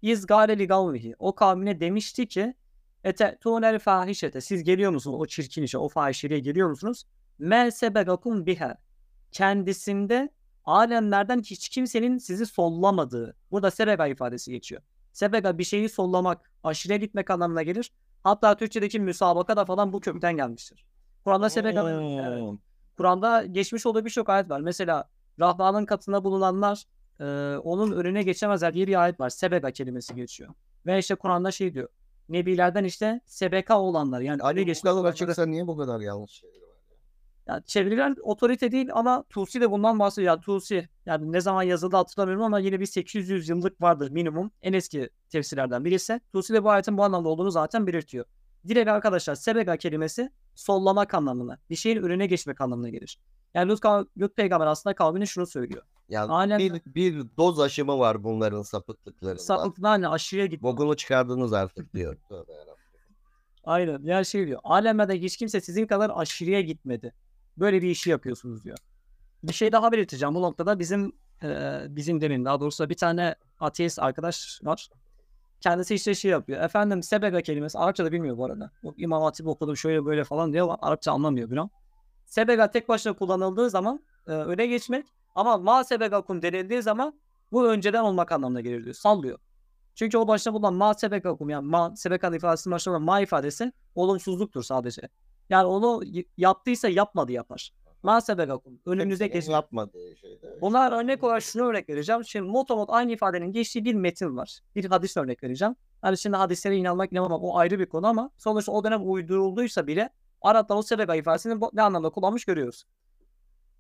iz 0.02 0.26
gâle 0.26 0.66
gavmihi. 0.66 1.16
O 1.20 1.36
kavmine 1.36 1.80
demişti 1.80 2.28
ki 2.28 2.54
ete 3.04 3.38
tuğnel 3.42 3.80
fahişete. 3.80 4.42
Siz 4.42 4.64
geliyor 4.64 4.92
musunuz 4.92 5.18
o 5.20 5.26
çirkin 5.26 5.64
işe, 5.64 5.78
o 5.78 5.90
fahişeliğe 5.90 6.40
geliyor 6.40 6.70
musunuz? 6.70 7.04
Me 7.40 7.72
sebegakum 7.72 8.46
biha. 8.46 8.78
Kendisinde 9.32 10.30
alemlerden 10.70 11.40
hiç 11.42 11.70
kimsenin 11.70 12.18
sizi 12.18 12.46
sollamadığı. 12.46 13.36
Burada 13.52 13.72
sebega 13.72 14.08
ifadesi 14.08 14.52
geçiyor. 14.52 14.82
Sebega 15.14 15.58
bir 15.58 15.64
şeyi 15.64 15.90
sollamak, 15.90 16.52
aşırıya 16.64 16.98
gitmek 16.98 17.32
anlamına 17.32 17.64
gelir. 17.64 17.92
Hatta 18.24 18.58
Türkçedeki 18.58 19.00
müsabaka 19.00 19.58
da 19.58 19.66
falan 19.66 19.94
bu 19.94 20.00
kökten 20.00 20.36
gelmiştir. 20.36 20.86
Kur'an'da 21.24 21.50
sebega 21.50 21.90
Evet. 21.90 22.60
Kur'an'da 22.98 23.46
geçmiş 23.46 23.86
olduğu 23.86 24.06
birçok 24.06 24.30
ayet 24.30 24.50
var. 24.50 24.62
Mesela 24.62 25.10
Rahman'ın 25.40 25.86
katında 25.86 26.24
bulunanlar 26.24 26.84
e, 27.20 27.58
onun 27.58 27.92
önüne 27.92 28.24
geçemezler 28.24 28.74
diye 28.74 28.88
bir 28.88 29.04
ayet 29.04 29.20
var. 29.20 29.30
Sebeka 29.30 29.72
kelimesi 29.72 30.16
geçiyor. 30.16 30.54
Ve 30.86 31.00
işte 31.00 31.16
Kur'an'da 31.16 31.52
şey 31.52 31.74
diyor. 31.74 31.90
Nebilerden 32.30 32.84
işte 32.84 33.22
sebeka 33.26 33.80
olanlar 33.82 34.22
yani 34.22 34.42
Ali 34.42 34.66
geçmiş 34.66 34.94
açıksa 34.94 35.46
niye 35.46 35.68
bu 35.68 35.78
kadar 35.78 36.00
yanlış 36.00 36.44
şeyler 37.50 37.56
var? 37.56 37.56
ya 37.56 37.64
çevirilen 37.66 38.16
otorite 38.22 38.72
değil 38.72 38.90
ama 38.94 39.24
Tusi 39.30 39.62
de 39.62 39.72
bundan 39.72 40.00
bahsediyor. 40.00 40.34
Yani 40.34 40.42
Tusi 40.42 40.90
yani 41.06 41.32
ne 41.32 41.42
zaman 41.42 41.64
yazıldı 41.64 41.96
hatırlamıyorum 41.96 42.44
ama 42.44 42.60
yine 42.60 42.80
bir 42.80 42.86
800 42.86 43.50
yıllık 43.50 43.82
vardır 43.82 44.12
minimum. 44.12 44.52
En 44.62 44.74
eski 44.74 45.10
tefsirlerden 45.30 45.86
birisi. 45.86 46.22
Tusi 46.34 46.54
de 46.54 46.64
bu 46.64 46.70
ayetin 46.70 46.98
bu 46.98 47.04
anlamda 47.04 47.30
olduğunu 47.30 47.52
zaten 47.52 47.88
belirtiyor. 47.88 48.26
Direkt 48.68 48.90
arkadaşlar 48.90 49.36
sebega 49.36 49.78
kelimesi 49.78 50.32
sollamak 50.56 51.14
anlamına. 51.14 51.58
Bir 51.70 51.76
şeyin 51.76 52.04
önüne 52.04 52.28
geçmek 52.28 52.62
anlamına 52.62 52.90
gelir. 52.90 53.20
Yani 53.54 53.70
Lut, 53.72 53.86
Lut 54.20 54.36
peygamber 54.36 54.68
aslında 54.68 54.96
kavmine 54.96 55.26
şunu 55.26 55.48
söylüyor. 55.48 55.84
Yani 56.10 56.32
Alem- 56.32 56.60
bir, 56.60 56.82
bir 56.96 57.26
doz 57.38 57.60
aşımı 57.60 58.00
var 58.00 58.24
bunların 58.24 58.62
sapıklıklarında. 58.62 59.40
Sapıklığa 59.42 59.92
hani 59.92 60.08
aşırıya 60.08 60.46
git. 60.46 60.62
Bokunu 60.62 60.96
çıkardınız 60.96 61.54
artık 61.54 61.94
diyor. 61.94 62.18
Aynen. 63.64 64.00
Yani 64.04 64.26
şey 64.26 64.48
diyor. 64.48 64.60
Alemde 64.64 65.22
hiç 65.22 65.38
kimse 65.38 65.62
sizin 65.62 65.88
kadar 65.88 66.12
aşırıya 66.16 66.62
gitmedi. 66.62 67.14
Böyle 67.60 67.82
bir 67.82 67.90
işi 67.90 68.10
yapıyorsunuz 68.10 68.64
diyor. 68.64 68.78
Bir 69.44 69.54
şey 69.54 69.72
daha 69.72 69.92
belirteceğim. 69.92 70.36
Bu 70.36 70.42
noktada 70.42 70.80
bizim 70.80 71.14
e, 71.44 71.80
bizim 71.90 72.22
demin 72.22 72.46
daha 72.46 72.60
doğrusu 72.60 72.90
bir 72.90 72.98
tane 72.98 73.36
ateist 73.60 74.00
arkadaş 74.00 74.60
var. 74.64 74.90
Kendisi 75.62 75.96
işte 75.96 76.16
şey 76.16 76.32
yapıyor. 76.32 76.64
Efendim 76.64 77.04
sebega 77.04 77.42
kelimesi 77.42 77.78
Arapça 77.78 78.06
da 78.06 78.12
bilmiyor 78.12 78.38
bu 78.38 78.46
arada. 78.46 78.72
İmam 78.98 79.24
Hatip 79.24 79.48
okudum 79.48 79.78
şöyle 79.78 80.06
böyle 80.06 80.24
falan 80.24 80.54
diyor 80.54 80.66
ama 80.66 80.78
Arapça 80.82 81.12
anlamıyor 81.12 81.52
biraz. 81.52 81.68
Sebega 82.26 82.72
tek 82.72 82.90
başına 82.90 83.14
kullanıldığı 83.14 83.70
zaman 83.70 84.04
e, 84.28 84.32
öne 84.32 84.68
geçmek 84.68 85.06
ama 85.36 85.58
ma 85.58 85.84
sebegakum 85.84 86.42
denildiği 86.42 86.82
zaman 86.82 87.20
bu 87.52 87.68
önceden 87.68 88.04
olmak 88.04 88.32
anlamına 88.32 88.62
gelir 88.62 88.84
diyor. 88.84 88.96
Sallıyor. 88.96 89.40
Çünkü 89.96 90.18
o 90.18 90.28
başta 90.28 90.54
bulunan 90.54 90.74
ma 90.74 90.94
sebekakum 90.94 91.50
yani 91.50 91.68
ma 91.68 91.96
sebekan 91.96 92.34
ifadesinin 92.34 92.76
başında 92.76 92.94
bulunan 92.94 93.06
ma 93.06 93.22
ifadesi 93.22 93.72
olumsuzluktur 93.96 94.64
sadece. 94.64 95.02
Yani 95.50 95.66
onu 95.66 96.02
yaptıysa 96.38 96.90
yapmadı 96.90 97.32
yapar. 97.32 97.72
Ma 98.04 98.22
sebekakum. 98.22 98.80
Önünüze 98.86 99.26
Kimsenin 99.26 99.42
geç. 99.42 99.50
yapmadığı 99.54 100.16
şeyde. 100.16 100.58
Bunlar 100.62 100.92
örnek 100.92 101.24
olarak 101.24 101.44
şunu 101.44 101.64
örnek 101.64 101.90
vereceğim. 101.90 102.26
Şimdi 102.26 102.50
motomot 102.50 102.90
aynı 102.92 103.12
ifadenin 103.12 103.52
geçtiği 103.52 103.86
bir 103.86 103.94
metin 103.94 104.38
var. 104.38 104.60
Bir 104.76 104.86
hadis 104.86 105.18
örnek 105.18 105.44
vereceğim. 105.44 105.76
Hani 106.02 106.18
şimdi 106.18 106.38
hadislere 106.38 106.78
inanmak 106.78 107.12
inanmamak 107.12 107.44
o 107.44 107.58
ayrı 107.58 107.80
bir 107.80 107.86
konu 107.86 108.08
ama 108.08 108.30
sonuçta 108.38 108.72
o 108.72 108.84
dönem 108.84 109.12
uydurulduysa 109.12 109.88
bile 109.88 110.10
Araplar 110.42 110.76
o 110.76 110.82
sebeka 110.82 111.16
ifadesini 111.16 111.62
ne 111.74 111.82
anlamda 111.82 112.10
kullanmış 112.10 112.46
görüyoruz. 112.46 112.84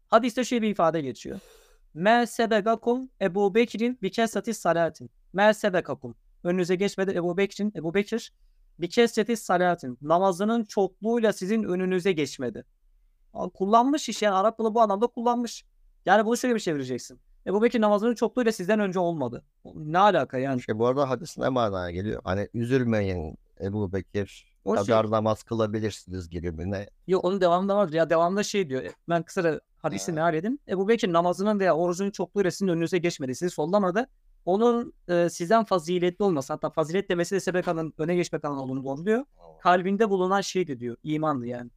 Hadiste 0.07 0.43
şöyle 0.43 0.61
bir 0.61 0.69
ifade 0.69 1.01
geçiyor. 1.01 1.39
Me 1.93 2.25
sebekakum 2.27 3.09
Ebu 3.21 3.55
Bekir'in 3.55 3.99
bi 4.01 4.11
kesreti 4.11 4.53
salatin. 4.53 5.09
Me 5.33 5.53
sebekakum. 5.53 6.15
Önünüze 6.43 6.75
geçmedi 6.75 7.11
Ebu 7.11 7.37
Bekir'in, 7.37 7.73
Ebu 7.75 7.93
Bekir 7.93 8.33
bi 8.79 8.89
kesreti 8.89 9.37
salatin. 9.37 9.97
Namazının 10.01 10.63
çokluğuyla 10.63 11.33
sizin 11.33 11.63
önünüze 11.63 12.11
geçmedi. 12.11 12.65
Kullanmış 13.53 14.09
iş 14.09 14.21
yani 14.21 14.35
Arap 14.35 14.59
bunu 14.59 14.75
bu 14.75 14.81
anlamda 14.81 15.07
kullanmış. 15.07 15.65
Yani 16.05 16.25
bunu 16.25 16.37
şöyle 16.37 16.55
bir 16.55 16.59
çevireceksin. 16.59 17.19
Ebu 17.47 17.61
Bekir 17.61 17.81
namazının 17.81 18.15
çokluğuyla 18.15 18.51
sizden 18.51 18.79
önce 18.79 18.99
olmadı. 18.99 19.43
Ne 19.75 19.97
alaka 19.99 20.37
yani? 20.37 20.61
Şey, 20.61 20.79
bu 20.79 20.87
arada 20.87 21.09
hadis 21.09 21.37
ne 21.37 21.49
manaya 21.49 21.91
geliyor? 21.91 22.21
Hani 22.23 22.49
üzülmeyin 22.53 23.37
Ebu 23.61 23.93
Bekir 23.93 24.55
O 24.65 24.75
şey- 24.75 24.85
kadar 24.85 25.11
namaz 25.11 25.43
kılabilirsiniz 25.43 26.29
gibi 26.29 26.71
ne? 26.71 26.89
Yok 27.07 27.25
onun 27.25 27.41
devamında 27.41 27.75
var. 27.75 27.89
Ya 27.89 28.09
devamında 28.09 28.43
şey 28.43 28.69
diyor. 28.69 28.83
Ben 29.09 29.23
kısaca 29.23 29.61
hadisi 29.77 30.11
Ha. 30.11 30.15
meal 30.15 30.33
edin. 30.33 30.59
Ebu 30.67 30.87
Bekir 30.87 31.13
namazının 31.13 31.59
veya 31.59 31.75
orucunun 31.75 32.11
çokluğuyla 32.11 32.51
sizin 32.51 32.67
önünüze 32.67 32.97
geçmedi. 32.97 33.35
Sizi 33.35 33.51
sollamadı. 33.51 34.07
Onun 34.49 34.93
e, 35.07 35.29
sizden 35.29 35.63
faziletli 35.63 36.23
olması 36.23 36.53
hatta 36.53 36.69
fazilet 36.69 37.09
demesi 37.09 37.35
de 37.35 37.39
sebekanın 37.39 37.93
öne 37.97 38.15
geçmek 38.15 38.45
anlamı 38.45 38.61
olduğunu 38.61 38.79
vurguluyor. 38.79 39.25
Kalbinde 39.61 40.09
bulunan 40.09 40.41
şeydi 40.41 40.79
diyor. 40.79 40.97
imandı 41.03 41.45
yani. 41.47 41.71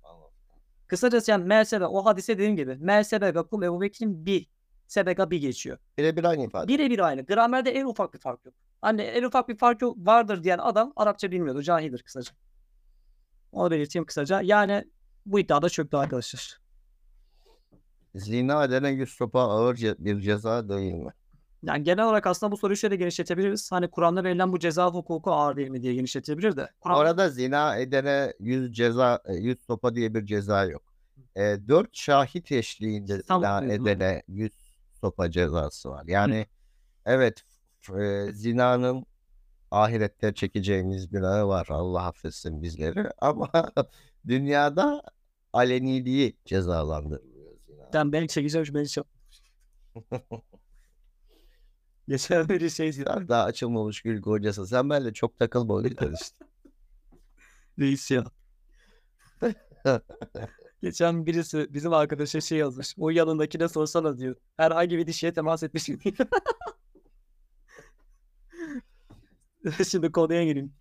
Kısacası 0.87 1.31
yani 1.31 1.45
mersebe 1.45 1.87
o 1.87 2.05
hadise 2.05 2.35
dediğim 2.35 2.57
gibi 2.57 2.77
mersebe 2.81 3.35
ve 3.35 3.43
kul 3.43 3.63
Ebu 3.63 3.81
Bekir'in 3.81 4.27
bir 4.27 4.49
sebeka 4.87 5.31
bir 5.31 5.39
geçiyor. 5.41 5.79
Birebir 5.99 6.25
aynı 6.25 6.45
ifade. 6.47 6.69
Birebir 6.69 6.99
aynı. 6.99 7.23
Gramerde 7.23 7.71
en 7.71 7.85
ufak 7.85 8.15
bir 8.15 8.19
fark 8.19 8.47
yok. 8.47 8.55
Hani 8.81 9.03
en 9.03 9.23
ufak 9.23 9.49
bir 9.49 9.57
fark 9.57 9.83
yok 9.83 9.97
vardır 9.99 10.45
diyen 10.45 10.59
adam 10.59 10.93
Arapça 10.97 11.31
bilmiyordu. 11.31 11.63
Cahildir 11.63 12.03
kısaca. 12.03 12.33
Onu 13.53 13.71
belirteyim 13.71 14.07
kısaca. 14.07 14.41
Yani 14.43 14.85
bu 15.27 15.39
iddia 15.39 15.63
da 15.63 15.69
çöktü 15.69 15.97
arkadaşlar. 15.97 16.61
Zina 18.15 18.65
edene 18.65 18.91
yüz 18.91 19.11
sopa 19.11 19.41
ağır 19.41 19.77
bir 19.99 20.21
ceza 20.21 20.69
değil 20.69 20.95
mi? 20.95 21.13
Yani 21.63 21.83
genel 21.85 22.05
olarak 22.05 22.27
aslında 22.27 22.53
bu 22.53 22.57
soruyu 22.57 22.77
şöyle 22.77 22.97
genişletebiliriz. 22.97 23.73
Hani 23.73 23.91
Kur'an'da 23.91 24.25
verilen 24.25 24.53
bu 24.53 24.59
ceza 24.59 24.87
hukuku 24.91 25.31
ağır 25.33 25.57
değil 25.57 25.69
mi 25.69 25.83
diye 25.83 25.95
genişletebilir 25.95 26.57
de. 26.57 26.69
Kur'an- 26.81 26.99
Orada 26.99 27.29
zina 27.29 27.77
edene 27.77 28.33
yüz 28.41 28.73
ceza, 28.73 29.21
e, 29.27 29.35
yüz 29.35 29.61
sopa 29.61 29.95
diye 29.95 30.15
bir 30.15 30.27
ceza 30.27 30.65
yok. 30.65 30.83
E, 31.37 31.41
dört 31.69 31.97
şahit 31.97 32.53
eşliğinde 32.53 33.23
Tamam, 33.23 33.43
zina 33.63 33.65
evet, 33.75 33.81
edene 33.81 34.23
yüz 34.29 34.53
sopa 35.01 35.31
cezası 35.31 35.91
var. 35.91 36.05
Yani 36.07 36.47
evet 37.07 37.43
f- 37.81 38.05
e, 38.05 38.33
zinanın 38.33 39.07
ahirette 39.71 40.35
çekeceğimiz 40.35 41.09
günahı 41.09 41.49
var. 41.49 41.67
Allah 41.71 42.07
affetsin 42.07 42.63
bizleri. 42.63 43.05
Ama 43.21 43.51
dünyada 44.27 45.03
aleniliği 45.53 46.37
cezalandırılıyor 46.45 47.53
zina. 47.67 47.91
Ben 47.95 48.13
beni 48.13 48.29
çekeceğim 48.29 48.67
beni 48.75 48.89
çek. 48.89 49.05
Geçen 52.09 52.49
bir 52.49 52.69
şey 52.69 52.93
Sen 52.93 53.29
daha 53.29 53.45
açılmamış 53.45 54.03
gül 54.03 54.23
kocası. 54.23 54.67
Sen 54.67 54.91
benimle 54.91 55.13
çok 55.13 55.39
takılma 55.39 55.75
yüzden 55.75 56.13
işte. 56.23 56.45
Reis 57.79 58.11
ya. 58.11 58.25
Geçen 60.83 61.27
birisi 61.27 61.67
bizim 61.75 61.93
arkadaşa 61.93 62.41
şey 62.41 62.59
yazmış. 62.59 62.95
O 62.99 63.11
yanındakine 63.11 63.69
sorsana 63.69 64.19
diyor. 64.19 64.37
Herhangi 64.57 64.99
bir 64.99 65.07
dişiye 65.07 65.33
temas 65.33 65.63
etmiş 65.63 65.89
mi? 65.89 65.99
Şimdi 69.89 70.13
konuya 70.13 70.45
gireyim. 70.45 70.75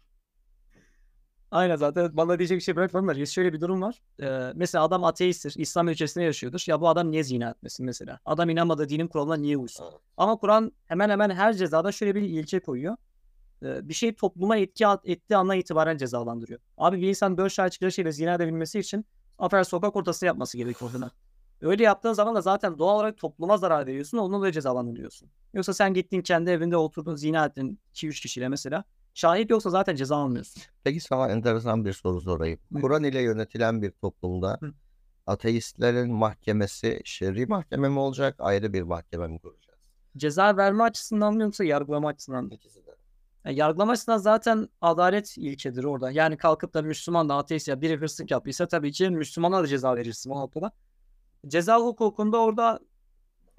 Aynen 1.52 1.76
zaten 1.76 2.18
bana 2.18 2.40
diyecek 2.40 2.58
bir 2.58 2.64
şey 2.64 2.76
bırakmadılar. 2.76 3.16
Ya 3.16 3.26
Şöyle 3.26 3.54
bir 3.54 3.62
durum 3.62 3.82
var. 3.82 4.02
Ee, 4.22 4.52
mesela 4.56 4.84
adam 4.84 5.04
ateisttir. 5.04 5.54
İslam 5.58 5.88
ülkesinde 5.88 6.24
yaşıyordur. 6.24 6.64
Ya 6.68 6.82
bu 6.82 6.90
adam 6.90 7.12
niye 7.12 7.24
zina 7.24 7.50
etmesin 7.50 7.86
mesela? 7.86 8.20
Adam 8.26 8.50
inanmadığı 8.50 8.90
dinin 8.90 9.08
kuralına 9.08 9.36
niye 9.36 9.58
uysun? 9.58 9.86
Ama 10.18 10.38
Kur'an 10.38 10.72
hemen 10.86 11.10
hemen 11.10 11.30
her 11.30 11.54
cezada 11.54 11.92
şöyle 11.92 12.16
bir 12.16 12.22
ilke 12.22 12.60
koyuyor. 12.60 12.96
Ee, 13.64 13.90
bir 13.90 13.94
şey 13.94 14.16
topluma 14.16 14.58
etki 14.58 14.86
ettiği 15.04 15.36
andan 15.36 15.58
itibaren 15.58 15.98
cezalandırıyor. 15.98 16.60
Abi 16.78 17.02
bir 17.02 17.08
insan 17.08 17.38
dört 17.38 17.52
şahit 17.52 17.72
çıktığı 17.72 17.92
şeyle 17.92 18.12
zina 18.12 18.34
edebilmesi 18.34 18.80
için 18.80 19.06
afer 19.40 19.64
sokak 19.64 19.96
ortasında 19.96 20.28
yapması 20.28 20.58
gerekiyor. 20.58 20.92
Öyle 21.62 21.84
yaptığın 21.84 22.14
zaman 22.14 22.36
da 22.36 22.42
zaten 22.42 22.78
doğal 22.78 22.96
olarak 22.96 23.18
topluma 23.18 23.58
zarar 23.58 23.88
veriyorsun. 23.88 24.18
Onunla 24.18 24.46
da 24.46 24.52
cezalandırıyorsun. 24.52 25.30
Yoksa 25.54 25.74
sen 25.74 25.94
gittin 25.94 26.22
kendi 26.22 26.50
evinde 26.50 26.78
oturdun 26.78 27.16
zina 27.16 27.46
ettin 27.46 27.80
2-3 27.94 28.22
kişiyle 28.22 28.50
mesela. 28.50 28.84
Şahit 29.14 29.50
yoksa 29.50 29.70
zaten 29.70 29.96
ceza 29.96 30.16
almıyorsun. 30.16 30.64
Peki 30.84 31.00
sana 31.00 31.30
enteresan 31.30 31.86
bir 31.86 31.94
soru 31.94 32.22
sorayım. 32.22 32.60
Kur'an 32.82 33.04
ile 33.04 33.22
yönetilen 33.22 33.82
bir 33.82 33.92
toplumda 33.92 34.58
Hı. 34.62 34.74
ateistlerin 35.28 36.14
mahkemesi 36.14 37.02
şer'i 37.06 37.46
mahkeme 37.46 37.90
mi 37.90 38.00
olacak, 38.00 38.36
ayrı 38.40 38.74
bir 38.74 38.82
mahkeme 38.82 39.28
mi 39.28 39.40
kuracağız? 39.40 39.80
Ceza 40.18 40.58
verme 40.58 40.84
açısından 40.84 41.34
mı 41.34 41.42
yoksa 41.42 41.64
yargılama 41.64 42.08
açısından 42.10 42.44
mı? 42.44 42.54
İkisi 42.54 42.86
de. 42.86 42.96
Yani 43.46 43.56
yargılama 43.56 43.92
açısından 43.92 44.18
zaten 44.18 44.70
adalet 44.82 45.38
ilkedir 45.38 45.84
orada. 45.84 46.12
Yani 46.12 46.38
kalkıp 46.38 46.74
da 46.74 46.82
Müslüman 46.82 47.30
da 47.30 47.36
ateist 47.36 47.68
ya 47.68 47.82
biri 47.82 47.98
hırsızlık 47.98 48.32
yaptıysa 48.32 48.68
tabii 48.68 48.92
ki 48.92 49.10
Müslümana 49.10 49.64
da 49.64 49.68
ceza 49.68 49.96
verirsin 49.96 50.30
o 50.30 50.40
noktada. 50.40 50.72
Ceza 51.48 51.78
hukukunda 51.80 52.38
orada 52.38 52.80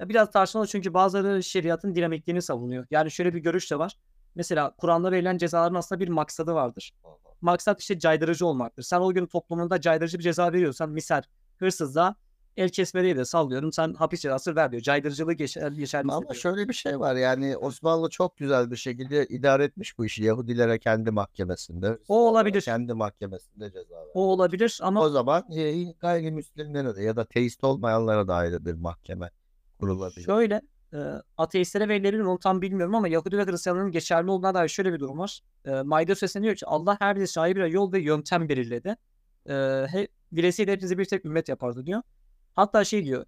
biraz 0.00 0.30
tartışmalı 0.30 0.66
çünkü 0.66 0.94
bazıları 0.94 1.42
şeriatın 1.42 1.94
dinamikliğini 1.94 2.42
savunuyor. 2.42 2.86
Yani 2.90 3.10
şöyle 3.10 3.34
bir 3.34 3.38
görüş 3.40 3.70
de 3.70 3.78
var. 3.78 3.98
Mesela 4.34 4.74
Kur'an'da 4.78 5.12
verilen 5.12 5.38
cezaların 5.38 5.74
aslında 5.74 6.00
bir 6.00 6.08
maksadı 6.08 6.54
vardır. 6.54 6.92
Maksat 7.40 7.80
işte 7.80 7.98
caydırıcı 7.98 8.46
olmaktır. 8.46 8.82
Sen 8.82 9.00
o 9.00 9.12
gün 9.12 9.26
toplumunda 9.26 9.80
caydırıcı 9.80 10.18
bir 10.18 10.22
ceza 10.22 10.52
veriyorsan 10.52 10.90
misal 10.90 11.22
hırsızlığa 11.58 12.14
el 12.56 12.68
kesme 12.68 13.02
değil 13.02 13.16
de 13.16 13.24
sallıyorum 13.24 13.72
sen 13.72 13.94
hapis 13.94 14.20
cezası 14.20 14.56
ver 14.56 14.72
diyor. 14.72 14.82
Caydırıcılığı 14.82 15.32
geçer, 15.32 15.72
geçerli 15.72 16.12
Ama 16.12 16.34
şöyle 16.34 16.68
bir 16.68 16.74
şey 16.74 17.00
var 17.00 17.14
yani 17.16 17.56
Osmanlı 17.56 18.10
çok 18.10 18.36
güzel 18.36 18.70
bir 18.70 18.76
şekilde 18.76 19.26
idare 19.26 19.64
etmiş 19.64 19.98
bu 19.98 20.06
işi. 20.06 20.24
Yahudilere 20.24 20.78
kendi 20.78 21.10
mahkemesinde. 21.10 21.88
Hristiyanlara 21.88 22.30
olabilir. 22.30 22.60
Kendi 22.60 22.94
mahkemesinde 22.94 23.72
ceza 23.72 23.96
ver. 23.96 24.06
O 24.14 24.20
olabilir 24.20 24.78
ama 24.82 25.00
O 25.00 25.08
zaman 25.08 25.52
e, 25.52 25.82
gayrimüslimlere 25.92 26.96
de 26.96 27.02
ya 27.02 27.16
da 27.16 27.24
teist 27.24 27.64
olmayanlara 27.64 28.28
da 28.28 28.34
ayrı 28.34 28.64
bir 28.64 28.74
mahkeme 28.74 29.30
kurulabilir. 29.80 30.24
Şöyle 30.24 30.62
e, 30.92 30.98
ateistlere 31.36 31.88
verilebilir 31.88 32.22
mi 32.22 32.38
tam 32.40 32.62
bilmiyorum 32.62 32.94
ama 32.94 33.08
Yahudi 33.08 33.38
ve 33.38 33.44
Hristiyanların 33.44 33.90
geçerli 33.90 34.30
olduğuna 34.30 34.54
dair 34.54 34.68
şöyle 34.68 34.92
bir 34.92 35.00
durum 35.00 35.18
var. 35.18 35.40
E, 35.64 35.82
Maide 35.82 36.14
Suresi'nde 36.14 36.44
diyor 36.44 36.56
ki 36.56 36.66
Allah 36.66 36.96
her 37.00 37.16
bir 37.16 37.26
şahi 37.26 37.56
bir 37.56 37.64
yol 37.64 37.92
ve 37.92 38.00
yöntem 38.00 38.48
belirledi. 38.48 38.96
E, 39.46 39.52
he, 39.90 40.08
dilesiyle 40.36 40.72
hepinizi 40.72 40.98
bir 40.98 41.04
tek 41.04 41.24
ümmet 41.24 41.48
yapardı 41.48 41.86
diyor. 41.86 42.02
Hatta 42.54 42.84
şey 42.84 43.04
diyor. 43.04 43.24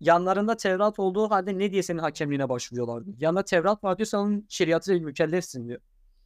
Yanlarında 0.00 0.56
Tevrat 0.56 0.98
olduğu 0.98 1.30
halde 1.30 1.58
ne 1.58 1.72
diye 1.72 1.82
senin 1.82 1.98
hakemliğine 1.98 2.48
başvuruyorlardı. 2.48 3.10
Yanında 3.18 3.44
Tevrat 3.44 3.84
var 3.84 3.98
diyor 3.98 4.06
sen 4.06 4.18
onun 4.18 4.46
şeriatıyla 4.48 5.00
mükellefsin 5.00 5.68
diyor. 5.68 5.80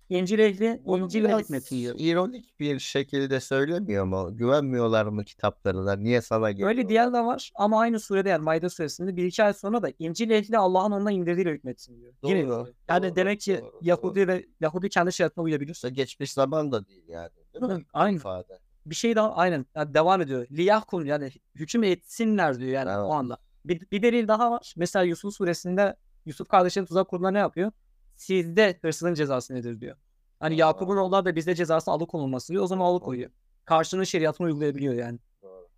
İncil 0.08 0.38
ehli, 0.38 0.82
İncil 0.86 1.24
hikmeti 1.28 1.76
ironik 1.76 2.60
bir 2.60 2.78
şekilde 2.78 3.40
söylemiyor 3.40 4.04
mu? 4.04 4.36
Güvenmiyorlar 4.36 5.06
mı 5.06 5.24
kitaplarına? 5.24 5.96
Niye 5.96 6.20
sana 6.20 6.50
geliyor? 6.50 6.68
Öyle 6.68 6.88
diyen 6.88 7.14
de 7.14 7.20
var 7.20 7.50
ama 7.54 7.80
aynı 7.80 8.00
surede 8.00 8.28
yani 8.28 8.42
Maide 8.42 8.68
suresinde 8.68 9.16
bir 9.16 9.24
iki 9.24 9.42
ay 9.42 9.52
sonra 9.52 9.82
da 9.82 9.88
İncil 9.98 10.30
ehli 10.30 10.58
Allah'ın 10.58 10.92
ona 10.92 11.12
indirdiğiyle 11.12 11.50
hükmetsin 11.50 12.00
diyor. 12.00 12.12
Yine 12.22 12.48
Doğru. 12.48 12.72
Yani 12.88 13.06
doğru, 13.08 13.16
demek 13.16 13.40
ki 13.40 13.58
doğru, 13.62 13.78
Yahudi 13.82 14.28
ve 14.28 14.46
Yahudi 14.60 14.88
kendi 14.88 15.12
şeriatına 15.12 15.44
uyabilir. 15.44 15.82
Geçmiş 15.92 16.32
zaman 16.32 16.72
da 16.72 16.86
değil 16.86 17.08
yani. 17.08 17.30
Değil 17.54 17.72
mi? 17.72 17.84
Aynı. 17.92 18.16
İfade. 18.16 18.58
Bir 18.86 18.94
şey 18.94 19.16
daha 19.16 19.34
aynen 19.34 19.66
yani 19.74 19.94
devam 19.94 20.20
ediyor. 20.20 20.46
Liyahkum 20.50 21.06
yani 21.06 21.30
hüküm 21.54 21.82
etsinler 21.82 22.58
diyor 22.58 22.70
yani 22.70 22.90
Evet. 22.90 23.04
o 23.04 23.12
anda. 23.12 23.38
Bir, 23.64 23.90
bir 23.92 24.02
delil 24.02 24.28
daha 24.28 24.50
var. 24.50 24.74
Mesela 24.76 25.02
Yusuf 25.02 25.34
suresinde 25.34 25.96
Yusuf 26.26 26.48
kardeşinin 26.48 26.86
tuzak 26.86 27.08
kurduğunda 27.08 27.30
ne 27.30 27.38
yapıyor? 27.38 27.72
Sizde 28.16 28.78
hırsızın 28.82 29.14
cezası 29.14 29.54
nedir 29.54 29.80
diyor. 29.80 29.96
Hani. 30.40 30.56
Yakup'un 30.56 30.96
oğulları 30.96 31.24
da 31.24 31.36
bizde 31.36 31.54
cezası 31.54 31.90
alıkonulması 31.90 32.52
diyor. 32.52 32.62
O 32.62 32.66
zaman 32.66 32.86
alıkoyuyor. 32.86 33.30
Karşının 33.64 34.04
şeriatını 34.04 34.46
uygulayabiliyor 34.46 34.94
yani. 34.94 35.18
Doğru. 35.42 35.68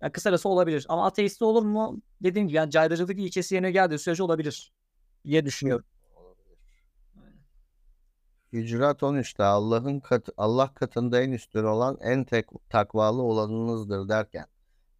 Yani 0.00 0.12
kısacası 0.12 0.48
olabilir. 0.48 0.86
Ama 0.88 1.06
ateist 1.06 1.42
olur 1.42 1.62
mu? 1.62 2.00
Dediğim 2.22 2.48
gibi 2.48 2.56
yani 2.56 2.70
caydırıcılık 2.70 3.18
ilkesi 3.18 3.54
yerine 3.54 3.70
geldiği 3.70 3.98
sürece 3.98 4.22
olabilir 4.22 4.72
diye 5.24 5.46
düşünüyorum. 5.46 5.84
Olabilir. 6.16 6.58
Hücurat 8.52 9.02
13'te 9.02 9.42
Allah'ın 9.42 10.00
kat 10.00 10.28
Allah 10.36 10.74
katında 10.74 11.22
en 11.22 11.32
üstün 11.32 11.64
olan 11.64 11.98
en 12.00 12.24
tek 12.24 12.46
takvalı 12.70 13.22
olanınızdır 13.22 14.08
derken 14.08 14.46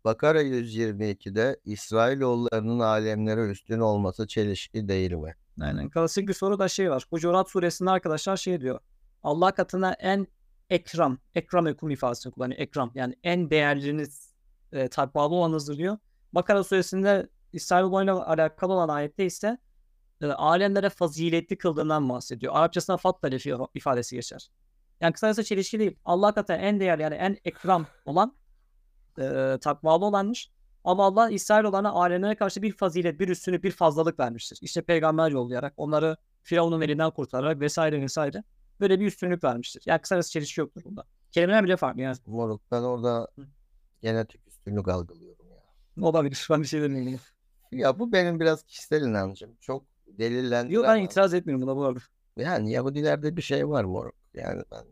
Bakara 0.05 0.42
122'de 0.42 1.61
İsrailoğullarının 1.64 2.80
alemlere 2.80 3.51
üstün 3.51 3.80
olması 3.80 4.26
çelişki 4.26 4.88
değil 4.88 5.12
mi? 5.12 5.34
Aynen. 5.61 5.90
Klasik 5.90 6.28
bir 6.28 6.34
soru 6.34 6.59
da 6.59 6.68
şey 6.68 6.90
var. 6.90 7.07
Hucurat 7.11 7.50
suresinde 7.50 7.90
arkadaşlar 7.90 8.36
şey 8.36 8.61
diyor. 8.61 8.80
Allah 9.22 9.52
katına 9.52 9.92
en 9.92 10.26
ekram, 10.70 11.18
ekram 11.34 11.66
ekum 11.66 11.90
ifadesini 11.90 12.32
kullanıyor. 12.32 12.61
Ekram 12.61 12.90
yani 12.94 13.14
en 13.22 13.50
değerliniz 13.50 14.34
e, 14.72 14.88
takvalı 14.88 15.34
olanınızdır 15.34 15.78
diyor. 15.78 15.98
Bakara 16.32 16.64
suresinde 16.64 17.28
İsrailoğullarıyla 17.52 18.26
alakalı 18.26 18.72
olan 18.72 18.88
ayette 18.88 19.24
ise 19.24 19.59
e, 20.20 20.26
alemlere 20.26 20.90
faziletli 20.90 21.59
kıldığından 21.59 22.09
bahsediyor. 22.09 22.52
Arapçasında 22.57 22.96
fatla 22.96 23.28
ifa- 23.28 23.68
ifadesi 23.74 24.16
geçer. 24.16 24.50
Yani 25.00 25.12
kısacası 25.12 25.44
çelişki 25.44 25.78
değil. 25.78 25.96
Allah 26.05 26.34
katında 26.34 26.57
en 26.57 26.80
değerli 26.80 27.02
yani 27.02 27.14
en 27.14 27.36
ekram 27.44 27.86
olan 28.05 28.36
e, 29.18 29.59
takvalı 29.61 30.05
olanmış. 30.05 30.50
Ama 30.85 31.05
Allah 31.05 31.30
İsrailoğullarına 31.30 31.91
alemlere 31.91 32.35
karşı 32.35 32.62
bir 32.62 32.72
fazilet, 32.72 33.20
bir 33.20 33.28
üstünlük, 33.28 33.64
bir 33.64 33.70
fazlalık 33.70 34.20
vermiştir. 34.20 34.59
İşte 34.62 34.82
peygamber 34.82 35.30
yollayarak, 35.30 35.74
onları 35.76 36.16
Firavun'un 36.43 36.80
elinden 36.80 37.11
kurtararak 37.11 37.61
vesaire 37.61 38.01
vesaire. 38.01 38.45
Böyle 38.80 39.01
bir 39.01 39.07
üstünlük 39.07 39.45
vermiştir. 39.45 39.82
Yani 39.87 40.01
kısacası 40.01 40.30
çelişki 40.30 40.61
yoktur 40.61 40.82
bunda. 40.85 41.05
Kelimeler 41.30 41.64
bile 41.64 41.76
farklı 41.76 42.01
yani. 42.01 42.16
Moruk 42.26 42.62
ben 42.70 42.82
orada 42.82 43.28
genetik 44.03 44.41
üstünlük 44.49 44.89
algılıyorum 44.89 45.47
ya. 45.51 46.05
Olabilir. 46.07 46.47
Ben 46.51 46.62
bir 46.62 46.66
şey 46.66 46.82
demeyeyim. 46.82 47.20
Ya 47.72 47.99
bu 47.99 48.12
benim 48.12 48.41
biraz 48.41 48.62
kişisel 48.62 49.03
inancım. 49.03 49.51
Çok 49.61 49.85
delillendiren. 50.07 50.74
Yok 50.74 50.85
ben 50.85 51.03
itiraz 51.03 51.35
etmiyorum 51.35 51.66
buna 51.66 51.76
bu 51.76 51.85
arada. 51.85 52.01
Yani 52.37 52.70
Yahudilerde 52.70 53.37
bir 53.37 53.43
şey 53.43 53.68
var 53.68 53.85
moruk. 53.85 54.14
Yani 54.35 54.62
ben. 54.72 54.85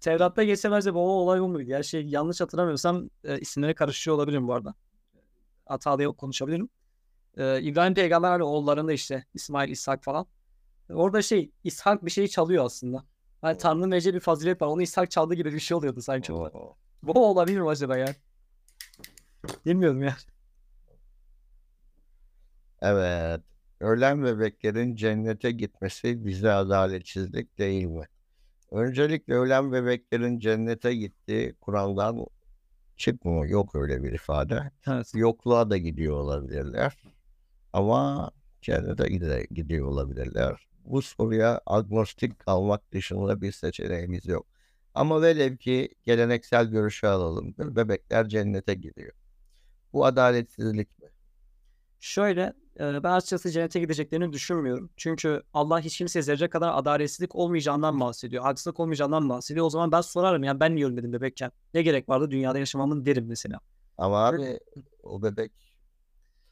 Tevrat'ta 0.00 0.44
geçse 0.44 0.70
bence 0.70 0.94
bu 0.94 0.98
olay 0.98 1.40
olmuyor. 1.40 1.68
Ya 1.68 1.82
şey 1.82 2.06
yanlış 2.06 2.40
hatırlamıyorsam 2.40 3.10
e, 3.24 3.38
isimleri 3.38 3.74
karışıyor 3.74 4.16
olabilirim 4.16 4.48
bu 4.48 4.54
arada. 4.54 4.74
Hatalı 5.66 6.16
konuşabilirim. 6.16 6.68
E, 7.36 7.62
İbrahim 7.62 7.94
peygamber 7.94 8.30
hani 8.30 8.42
oğullarında 8.42 8.92
işte 8.92 9.24
İsmail, 9.34 9.70
İshak 9.70 10.04
falan. 10.04 10.26
Orada 10.90 11.22
şey 11.22 11.50
İshak 11.64 12.04
bir 12.04 12.10
şeyi 12.10 12.30
çalıyor 12.30 12.64
aslında. 12.64 13.04
Hani. 13.42 13.58
Tanrı'nın 13.58 13.90
vereceği 13.90 14.14
bir 14.14 14.20
fazilet 14.20 14.62
var. 14.62 14.66
Onu 14.66 14.82
İshak 14.82 15.10
çaldığı 15.10 15.34
gibi 15.34 15.52
bir 15.52 15.60
şey 15.60 15.76
oluyordu 15.76 16.02
sanki. 16.02 16.32
Oo. 16.32 16.76
Bu 17.02 17.30
olabilir 17.30 17.60
mi 17.60 17.68
acaba 17.68 17.96
ya? 17.96 18.14
Bilmiyorum 19.66 20.02
ya. 20.02 20.16
Evet. 22.82 23.40
Ölen 23.80 24.24
bebeklerin 24.24 24.96
cennete 24.96 25.50
gitmesi 25.50 26.26
bize 26.26 26.52
adaletsizlik 26.52 27.58
değil 27.58 27.84
mi? 27.84 28.06
Öncelikle 28.70 29.34
ölen 29.34 29.72
bebeklerin 29.72 30.38
cennete 30.38 30.94
gittiği 30.94 31.54
Kur'an'dan 31.60 32.26
çıkmıyor. 32.96 33.46
Yok 33.46 33.74
öyle 33.76 34.02
bir 34.02 34.12
ifade. 34.12 34.72
Evet. 34.88 35.12
Yokluğa 35.14 35.70
da 35.70 35.76
gidiyor 35.78 36.16
olabilirler. 36.20 36.98
Ama 37.72 38.30
cennete 38.62 39.04
gide- 39.08 39.46
gidiyor 39.54 39.86
olabilirler. 39.88 40.68
Bu 40.84 41.02
soruya 41.02 41.60
agnostik 41.66 42.38
kalmak 42.38 42.92
dışında 42.92 43.40
bir 43.40 43.52
seçeneğimiz 43.52 44.26
yok. 44.26 44.46
Ama 44.94 45.22
velev 45.22 45.56
ki 45.56 45.88
geleneksel 46.04 46.66
görüşü 46.66 47.06
alalım. 47.06 47.54
Bebekler 47.58 48.28
cennete 48.28 48.74
gidiyor. 48.74 49.12
Bu 49.92 50.06
adaletsizlik 50.06 50.98
mi? 51.02 51.08
Şöyle 52.00 52.52
ben 52.78 53.02
açıkçası 53.12 53.50
cennete 53.50 53.80
gideceklerini 53.80 54.32
düşünmüyorum. 54.32 54.90
Çünkü 54.96 55.42
Allah 55.54 55.80
hiç 55.80 55.98
kimseye 55.98 56.22
zerre 56.22 56.50
kadar 56.50 56.78
adaletsizlik 56.78 57.34
olmayacağından 57.36 58.00
bahsediyor. 58.00 58.42
Haksızlık 58.42 58.80
olmayacağından 58.80 59.28
bahsediyor. 59.28 59.66
O 59.66 59.70
zaman 59.70 59.92
ben 59.92 60.00
sorarım 60.00 60.44
yani 60.44 60.60
ben 60.60 60.74
niye 60.76 60.86
ölmedim 60.86 61.12
bebekken? 61.12 61.52
Ne 61.74 61.82
gerek 61.82 62.08
vardı 62.08 62.30
dünyada 62.30 62.58
yaşamamın 62.58 63.06
derim 63.06 63.26
mesela. 63.28 63.60
Ama 63.98 64.26
abi 64.26 64.58
o 65.02 65.22
bebek 65.22 65.52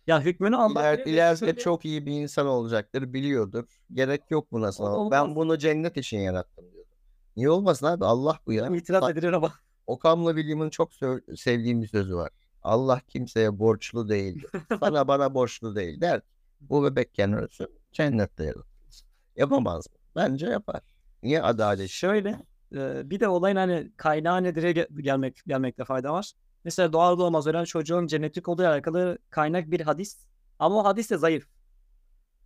Ya 0.07 0.21
hükmünü 0.21 0.57
Allah 0.57 0.93
iler, 0.95 1.07
ileride 1.07 1.37
Şöyle- 1.39 1.57
çok 1.59 1.85
iyi 1.85 2.07
bir 2.07 2.13
insan 2.13 2.47
olacaktır, 2.47 3.13
biliyordur. 3.13 3.65
Gerek 3.93 4.23
yok 4.31 4.53
buna 4.53 4.73
sana. 4.73 4.97
olmaz. 4.97 5.11
Ben 5.11 5.37
bunu 5.37 5.59
cennet 5.59 5.97
için 5.97 6.19
yarattım 6.19 6.65
diyordu. 6.73 6.89
Niye 7.37 7.51
olmasın 7.51 7.87
abi? 7.87 8.05
Allah 8.05 8.39
bu 8.47 8.53
ya. 8.53 8.69
İtiraf 8.69 9.11
edilir 9.11 9.33
ama. 9.33 9.53
Okamla 9.87 10.35
William'ın 10.37 10.71
çok 10.71 10.91
sevdiğim 11.37 11.83
bir 11.83 11.89
sözü 11.89 12.15
var. 12.17 12.31
Allah 12.67 13.01
kimseye 13.09 13.59
borçlu 13.59 14.09
değildir. 14.09 14.51
Sana 14.81 15.09
bana 15.09 15.35
borçlu 15.35 15.77
değil 15.77 16.01
der. 16.01 16.21
Bu 16.61 16.85
bebekken 16.85 17.33
ölsün 17.33 17.69
cennette 17.93 18.45
yaratılsın. 18.45 19.09
Yapamaz 19.37 19.87
mı? 19.91 19.97
Bence 20.17 20.47
yapar. 20.47 20.81
Niye 21.23 21.43
adalet? 21.43 21.91
Şöyle 21.91 22.29
e, 22.75 23.11
bir 23.11 23.21
de 23.21 23.29
olayın 23.29 23.57
hani 23.57 23.93
kaynağı 23.97 24.43
nedir'e 24.43 24.71
ge- 24.71 25.03
gelmek, 25.03 25.43
gelmekte 25.47 25.85
fayda 25.85 26.13
var. 26.13 26.33
Mesela 26.65 26.93
doğar 26.93 27.19
doğmaz 27.19 27.47
ölen 27.47 27.65
çocuğun 27.65 28.07
cennetlik 28.07 28.49
olduğu 28.49 28.63
alakalı 28.67 29.19
kaynak 29.31 29.71
bir 29.71 29.81
hadis. 29.81 30.27
Ama 30.59 30.77
o 30.81 30.85
hadis 30.85 31.11
de 31.11 31.17
zayıf. 31.19 31.47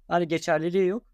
Hani 0.08 0.28
geçerliliği 0.28 0.86
yok. 0.86 1.04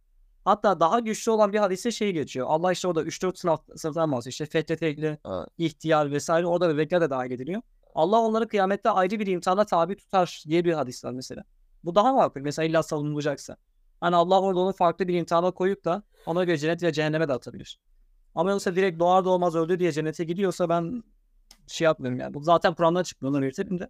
Hatta 0.44 0.80
daha 0.80 1.00
güçlü 1.00 1.30
olan 1.30 1.52
bir 1.52 1.58
hadise 1.58 1.90
şey 1.90 2.12
geçiyor. 2.12 2.46
Allah 2.50 2.72
işte 2.72 2.88
orada 2.88 3.02
3-4 3.02 3.36
sınıf, 3.36 3.60
sınıftan 3.76 4.12
bahsediyor. 4.12 4.30
İşte 4.32 4.46
fetretekli, 4.46 5.18
Ha. 5.24 5.46
ihtiyar 5.58 6.10
vesaire 6.10 6.46
orada 6.46 6.68
bebekler 6.68 7.00
de 7.00 7.10
dahil 7.10 7.30
ediliyor. 7.30 7.62
Allah 7.96 8.20
onları 8.20 8.48
kıyamette 8.48 8.90
ayrı 8.90 9.18
bir 9.18 9.26
imtihana 9.26 9.64
tabi 9.64 9.96
tutar 9.96 10.42
diye 10.48 10.64
bir 10.64 10.72
hadis 10.72 11.04
var 11.04 11.12
mesela. 11.12 11.44
Bu 11.84 11.94
daha 11.94 12.12
makul. 12.12 12.40
Mesela 12.40 12.66
illa 12.66 12.82
savunulacaksa. 12.82 13.56
Hani 14.00 14.16
Allah 14.16 14.40
orada 14.40 14.60
onu 14.60 14.72
farklı 14.72 15.08
bir 15.08 15.14
imtihana 15.14 15.50
koyup 15.50 15.84
da 15.84 16.02
ona 16.26 16.44
göre 16.44 16.58
cennet 16.58 16.82
ve 16.82 16.92
cehenneme 16.92 17.28
de 17.28 17.32
atabilir. 17.32 17.80
Ama 18.34 18.50
yoksa 18.50 18.76
direkt 18.76 18.98
doğar 18.98 19.24
doğmaz 19.24 19.54
öldü 19.54 19.78
diye 19.78 19.92
cennete 19.92 20.24
gidiyorsa 20.24 20.68
ben 20.68 21.02
şey 21.66 21.84
yapmıyorum 21.84 22.20
yani. 22.20 22.34
Bu 22.34 22.40
zaten 22.40 22.74
Kur'an'dan 22.74 23.02
çıkmıyor. 23.02 23.34
Onu 23.34 23.42
belirtelim 23.42 23.78
de. 23.78 23.88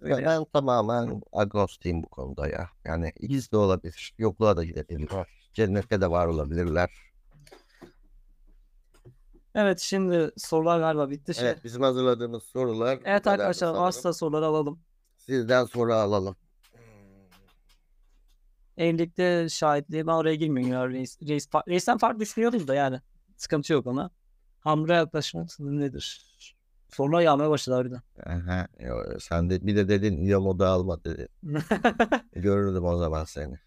Öyle 0.00 0.26
ben 0.26 0.44
tamamen 0.44 1.22
agnostiyim 1.32 2.02
bu 2.02 2.08
konuda 2.08 2.48
ya. 2.48 2.68
Yani 2.84 3.12
ikisi 3.20 3.52
de 3.52 3.56
olabilir. 3.56 4.14
Yokluğa 4.18 4.56
da 4.56 4.64
gidebilirler. 4.64 5.26
Cennette 5.54 6.00
de 6.00 6.10
var 6.10 6.26
olabilirler. 6.26 6.90
Evet 9.56 9.80
şimdi 9.80 10.30
sorular 10.36 10.78
galiba 10.78 11.10
bitti. 11.10 11.34
Şey. 11.34 11.48
Evet 11.48 11.64
bizim 11.64 11.82
hazırladığımız 11.82 12.42
sorular 12.42 12.98
Evet 13.04 13.26
arkadaşlar 13.26 13.74
varsa 13.74 14.12
soruları 14.12 14.46
alalım. 14.46 14.80
Sizden 15.18 15.64
soru 15.64 15.94
alalım. 15.94 16.36
Evlilikte 18.76 19.48
şahitliği 19.48 20.06
ben 20.06 20.12
oraya 20.12 20.34
girmiyorum 20.34 20.92
reis. 20.92 21.18
reis 21.22 21.48
reisten 21.68 21.98
farklı 21.98 22.20
düşünüyoruz 22.20 22.68
da 22.68 22.74
yani. 22.74 23.00
Sıkıntı 23.36 23.72
yok 23.72 23.86
ona. 23.86 24.10
Hamle 24.60 24.92
yaklaşmak 24.94 25.60
nedir? 25.60 26.26
Sorular 26.88 27.20
yağmaya 27.20 27.50
başladı 27.50 27.76
harbiden. 27.76 28.02
Aha, 28.26 28.68
sen 29.20 29.50
de 29.50 29.66
bir 29.66 29.76
de 29.76 29.88
dedin 29.88 30.16
İlamo'da 30.16 30.68
alma 30.68 31.04
dedin. 31.04 31.28
Görürdüm 32.32 32.84
o 32.84 32.96
zaman 32.96 33.24
seni. 33.24 33.58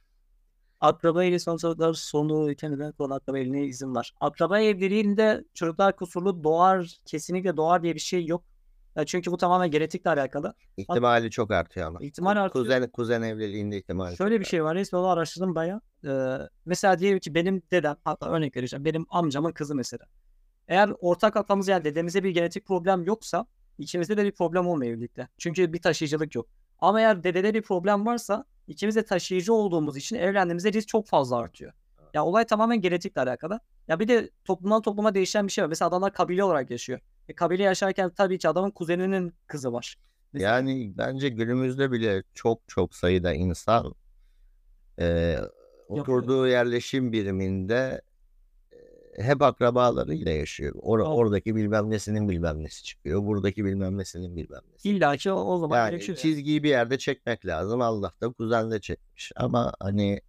Akraba 0.82 1.24
evliliği 1.24 1.40
son 1.40 1.58
çocuklar 1.58 1.94
sonu 1.94 2.56
kendine 2.56 2.92
konu 2.92 3.14
akraba 3.14 3.40
evliliğine 3.40 3.66
izin 3.66 3.96
var. 3.96 4.14
Akraba 4.20 4.60
evliliğinde 4.60 5.44
çocuklar 5.54 5.96
kusurlu 5.96 6.44
doğar 6.44 7.00
kesinlikle 7.06 7.58
doğar 7.58 7.84
diye 7.84 7.96
bir 7.96 8.00
şey 8.00 8.26
yok. 8.26 8.44
Çünkü 9.06 9.32
bu 9.32 9.38
tamamen 9.38 9.72
genetikle 9.72 10.10
alakalı. 10.10 10.54
İhtimali 10.78 11.32
çok 11.32 11.52
artıyor 11.52 11.88
ama. 11.88 12.00
İhtimal 12.02 12.32
artıyor. 12.32 12.66
Kuzen, 12.66 12.90
kuzen 12.90 13.22
evliliğinde 13.22 13.78
ihtimal 13.78 14.16
Şöyle 14.16 14.40
bir 14.40 14.46
şey 14.46 14.64
var. 14.64 14.76
Resmen 14.76 15.00
onu 15.00 15.08
araştırdım 15.08 15.56
bayağı. 15.56 15.82
Ee, 16.06 16.38
mesela 16.66 17.00
diyelim 17.00 17.20
ki 17.20 17.36
benim 17.36 17.62
dedem, 17.72 17.96
hatta 18.04 18.30
örnek 18.30 18.58
vereceğim. 18.58 18.86
Benim 18.86 19.06
amcamın 19.10 19.52
kızı 19.52 19.76
mesela. 19.76 20.06
Eğer 20.68 20.92
ortak 21.00 21.38
atamız 21.38 21.68
yani 21.68 21.84
dedemizde 21.84 22.24
bir 22.24 22.30
genetik 22.30 22.66
problem 22.66 23.04
yoksa 23.04 23.46
ikimizde 23.78 24.18
de 24.18 24.26
bir 24.26 24.32
problem 24.32 24.68
olmuyor 24.68 24.94
evlilikte. 24.94 25.28
Çünkü 25.38 25.74
bir 25.74 25.82
taşıyıcılık 25.82 26.36
yok. 26.36 26.48
Ama 26.80 27.00
eğer 27.02 27.24
dedede 27.24 27.54
bir 27.54 27.62
problem 27.62 28.06
varsa 28.06 28.46
ikimiz 28.70 28.96
de 28.96 29.06
taşıyıcı 29.06 29.54
olduğumuz 29.54 29.98
için 29.98 30.16
evlendiğimizde 30.16 30.74
risk 30.74 30.88
çok 30.88 31.08
fazla 31.08 31.38
artıyor. 31.38 31.74
Ya 32.14 32.26
olay 32.26 32.46
tamamen 32.46 32.82
genetikle 32.82 33.22
alakalı. 33.22 33.60
Ya 33.88 34.00
bir 34.00 34.08
de 34.08 34.30
toplumdan 34.46 34.82
topluma 34.82 35.14
değişen 35.16 35.48
bir 35.48 35.52
şey 35.52 35.64
var. 35.64 35.70
Mesela 35.70 35.90
adamlar 35.90 36.14
kabile 36.14 36.44
olarak 36.44 36.72
yaşıyor. 36.72 37.00
E, 37.28 37.34
kabile 37.36 37.64
yaşarken 37.64 38.10
tabii 38.10 38.38
ki 38.38 38.50
adamın 38.50 38.72
kuzeninin 38.72 39.34
kızı 39.48 39.74
var. 39.74 39.96
Mesela- 40.34 40.52
Yani 40.56 40.94
bence 40.98 41.30
günümüzde 41.30 41.92
bile 41.92 42.24
çok 42.34 42.62
çok 42.68 42.96
sayıda 42.96 43.34
insan 43.34 43.96
e, 45.00 45.38
oturduğu 45.88 46.48
yerleşim 46.48 47.12
biriminde 47.12 48.02
hep 49.18 49.42
akrabalarıyla 49.42 50.32
yaşıyor. 50.32 50.74
Or- 50.76 51.04
Tamam. 51.04 51.18
Oradaki 51.18 51.56
bilmem 51.56 51.90
nesinin 51.90 52.30
bilmem 52.30 52.64
nesi 52.64 52.84
çıkıyor. 52.84 53.26
Buradaki 53.26 53.66
bilmem 53.66 53.98
nesinin 53.98 54.36
bilmem 54.36 54.62
nesi. 54.74 54.90
İlla 54.90 55.18
ki 55.18 55.32
o, 55.32 55.58
zaman 55.58 55.78
Yani 55.78 55.92
gerekiyor. 55.92 56.18
çizgiyi 56.18 56.64
bir 56.64 56.70
yerde 56.70 56.98
çekmek 56.98 57.46
lazım. 57.46 57.82
Allah 57.82 58.12
da 58.22 58.30
kuzenle 58.30 58.82
çekmiş. 58.82 59.32
Ama 59.36 59.74
hani 59.80 60.22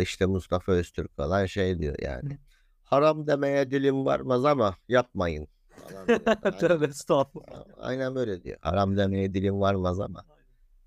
işte 0.00 0.26
Mustafa 0.26 0.72
Öztürk 0.72 1.16
falan 1.16 1.46
şey 1.46 1.78
diyor 1.78 1.96
yani. 2.02 2.38
Haram 2.82 3.26
demeye 3.26 3.70
dilim 3.70 4.04
varmaz 4.04 4.44
ama 4.44 4.76
yapmayın. 4.88 5.48
Tövbe 6.58 6.84
estağfurullah. 6.84 7.64
Aynen 7.80 8.14
böyle 8.14 8.42
diyor. 8.42 8.58
Haram 8.60 8.96
demeye 8.96 9.34
dilim 9.34 9.60
varmaz 9.60 10.00
ama. 10.00 10.24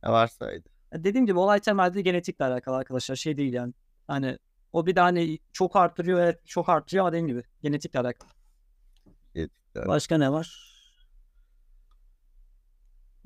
Ne 0.03 0.09
varsaydı. 0.11 0.69
Dediğim 0.93 1.25
gibi 1.25 1.39
olay 1.39 1.59
temelde 1.59 2.01
genetikle 2.01 2.45
alakalı 2.45 2.75
arkadaşlar. 2.75 3.15
Şey 3.15 3.37
değil 3.37 3.53
yani. 3.53 3.73
Hani 4.07 4.37
o 4.73 4.85
bir 4.85 4.95
de 4.95 4.99
hani 4.99 5.39
çok 5.53 5.75
arttırıyor 5.75 6.19
evet 6.19 6.39
çok 6.45 6.69
arttırıyor 6.69 7.03
ama 7.05 7.11
dediğim 7.11 7.27
gibi 7.27 7.43
genetikle 7.61 7.99
alakalı. 7.99 8.29
Genetikle 9.33 9.87
Başka 9.87 10.17
ne 10.17 10.31
var? 10.31 10.71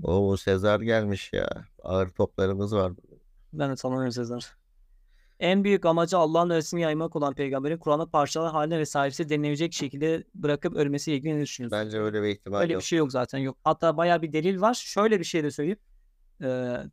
Oo 0.04 0.38
Sezar 0.38 0.80
gelmiş 0.82 1.34
ya. 1.34 1.50
Ağır 1.84 2.10
toplarımız 2.10 2.76
var. 2.76 2.93
Ben 3.54 3.72
de 3.72 3.76
tanımıyorum 3.76 4.12
Sezer. 4.12 4.54
En 5.39 5.64
büyük 5.64 5.86
amacı 5.86 6.18
Allah'ın 6.18 6.50
öğretisini 6.50 6.82
yaymak 6.82 7.16
olan 7.16 7.34
peygamberin 7.34 7.78
Kur'an'ı 7.78 8.10
parçalar 8.10 8.52
haline 8.52 8.80
ve 8.80 8.86
sahipsiz 8.86 9.30
denilebilecek 9.30 9.74
şekilde 9.74 10.24
bırakıp 10.36 10.76
ölmesiyle 10.76 11.18
ilgili 11.18 11.38
ne 11.38 11.41
düşünüyorsun? 11.41 11.80
Bence 11.86 12.00
öyle 12.00 12.24
bir 12.24 12.28
ihtimal 12.28 12.62
Öyle 12.62 12.74
yok. 12.74 12.82
bir 12.82 12.86
şey 12.86 13.00
yok 13.00 13.12
zaten 13.12 13.39
yok. 13.39 13.58
Hatta 13.64 13.98
bayağı 13.98 14.22
bir 14.22 14.34
delil 14.34 14.62
var. 14.62 14.74
Şöyle 14.74 15.20
bir 15.20 15.26
şey 15.26 15.43
de 15.43 15.52
söyleyeyim. 15.52 15.80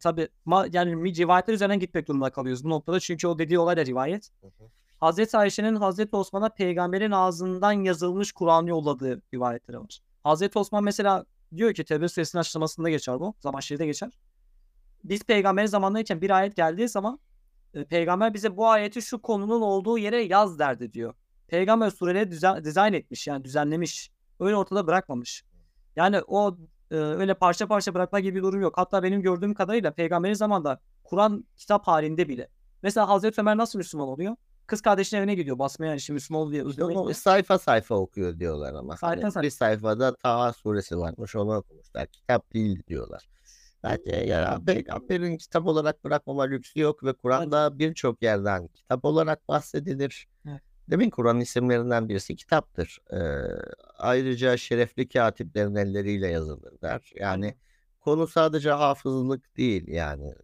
Tabii 0.00 0.28
ma- 0.46 0.76
yani 0.76 1.16
rivayetler 1.16 1.54
üzerinden 1.54 1.80
gitmek 1.80 2.08
durumunda 2.08 2.30
kalıyoruz 2.30 2.64
bu 2.64 2.70
noktada. 2.70 3.00
Çünkü 3.00 3.26
o 3.26 3.38
dediği 3.38 3.58
olay 3.58 3.76
da 3.76 3.86
rivayet. 3.86 4.30
Hı 4.40 4.46
hı. 4.46 4.68
Hazreti 5.00 5.36
Ayşe'nin 5.36 5.76
Hazreti 5.76 6.16
Osman'a 6.16 6.48
peygamberin 6.48 7.10
ağzından 7.10 7.72
yazılmış 7.72 8.32
Kur'an 8.32 8.66
yolladığı 8.66 9.22
rivayetleri 9.34 9.80
var. 9.80 9.98
Hazreti 10.24 10.58
Osman 10.58 10.84
mesela 10.84 11.24
diyor 11.56 11.74
ki 11.74 11.84
Tevbe 11.84 12.08
suresinin 12.08 12.40
açıklamasında 12.40 12.90
geçer 12.90 13.20
bu. 13.20 13.34
Zaman 13.40 13.60
şeride 13.60 13.86
geçer. 13.86 14.18
Biz 15.04 15.24
peygamberin 15.24 15.66
zamanındayken 15.66 16.20
bir 16.20 16.30
ayet 16.30 16.56
geldiği 16.56 16.88
zaman 16.88 17.18
e, 17.74 17.84
peygamber 17.84 18.34
bize 18.34 18.56
bu 18.56 18.68
ayeti 18.68 19.02
şu 19.02 19.22
konunun 19.22 19.60
olduğu 19.60 19.98
yere 19.98 20.22
yaz 20.22 20.58
derdi 20.58 20.92
diyor. 20.92 21.14
Peygamber 21.48 21.90
sureleri 21.90 22.30
düzen, 22.30 22.64
dizayn 22.64 22.92
etmiş 22.92 23.26
yani 23.26 23.44
düzenlemiş. 23.44 24.10
Öyle 24.40 24.56
ortada 24.56 24.86
bırakmamış. 24.86 25.44
Yani 25.96 26.20
o 26.26 26.58
e, 26.92 26.96
öyle 26.96 27.34
parça 27.34 27.66
parça 27.66 27.94
bırakma 27.94 28.20
gibi 28.20 28.36
bir 28.38 28.42
durum 28.42 28.60
yok. 28.60 28.74
Hatta 28.76 29.02
benim 29.02 29.22
gördüğüm 29.22 29.54
kadarıyla 29.54 29.90
peygamberin 29.90 30.34
zamanında 30.34 30.80
Kur'an 31.04 31.44
kitap 31.56 31.86
halinde 31.86 32.28
bile. 32.28 32.48
Mesela 32.82 33.08
Hazreti 33.08 33.40
Ömer 33.40 33.56
nasıl 33.56 33.78
Müslüman 33.78 34.08
oluyor? 34.08 34.36
Kız 34.66 34.80
kardeşinin 34.80 35.20
evine 35.20 35.34
gidiyor 35.34 35.58
basmaya 35.58 35.86
yani 35.88 36.00
şimdi 36.00 36.14
Müslüman 36.14 36.52
diye. 36.52 36.64
Onu 36.64 37.14
sayfa 37.14 37.58
sayfa 37.58 37.94
okuyor 37.94 38.38
diyorlar 38.38 38.74
ama. 38.74 38.96
Sayfa 38.96 39.22
Hani 39.22 39.32
sayfa. 39.32 39.42
bir 39.42 39.50
sayfada 39.50 40.16
Taha 40.16 40.52
suresi 40.52 40.98
varmış 40.98 41.36
onu 41.36 41.56
okumuşlar. 41.56 42.06
Kitap 42.06 42.52
değil 42.54 42.82
diyorlar. 42.88 43.28
Bence 43.84 44.10
ya 44.10 44.60
peygamberin 44.66 45.36
kitap 45.36 45.66
olarak 45.66 46.04
bırakmama 46.04 46.42
lüksü 46.42 46.80
yok 46.80 47.04
ve 47.04 47.12
Kur'an'da 47.12 47.78
birçok 47.78 48.22
yerden 48.22 48.68
kitap 48.68 49.04
olarak 49.04 49.48
bahsedilir. 49.48 50.28
Evet. 50.48 50.62
Demin 50.90 51.10
Kur'an 51.10 51.40
isimlerinden 51.40 52.08
birisi 52.08 52.36
kitaptır. 52.36 52.98
Ee, 53.12 53.16
ayrıca 53.98 54.56
şerefli 54.56 55.08
katiplerin 55.08 55.74
elleriyle 55.74 56.28
yazılır 56.28 56.80
der. 56.82 57.12
Yani 57.14 57.54
konu 58.00 58.26
sadece 58.26 58.70
hafızlık 58.70 59.56
değil 59.56 59.88
yani. 59.88 60.34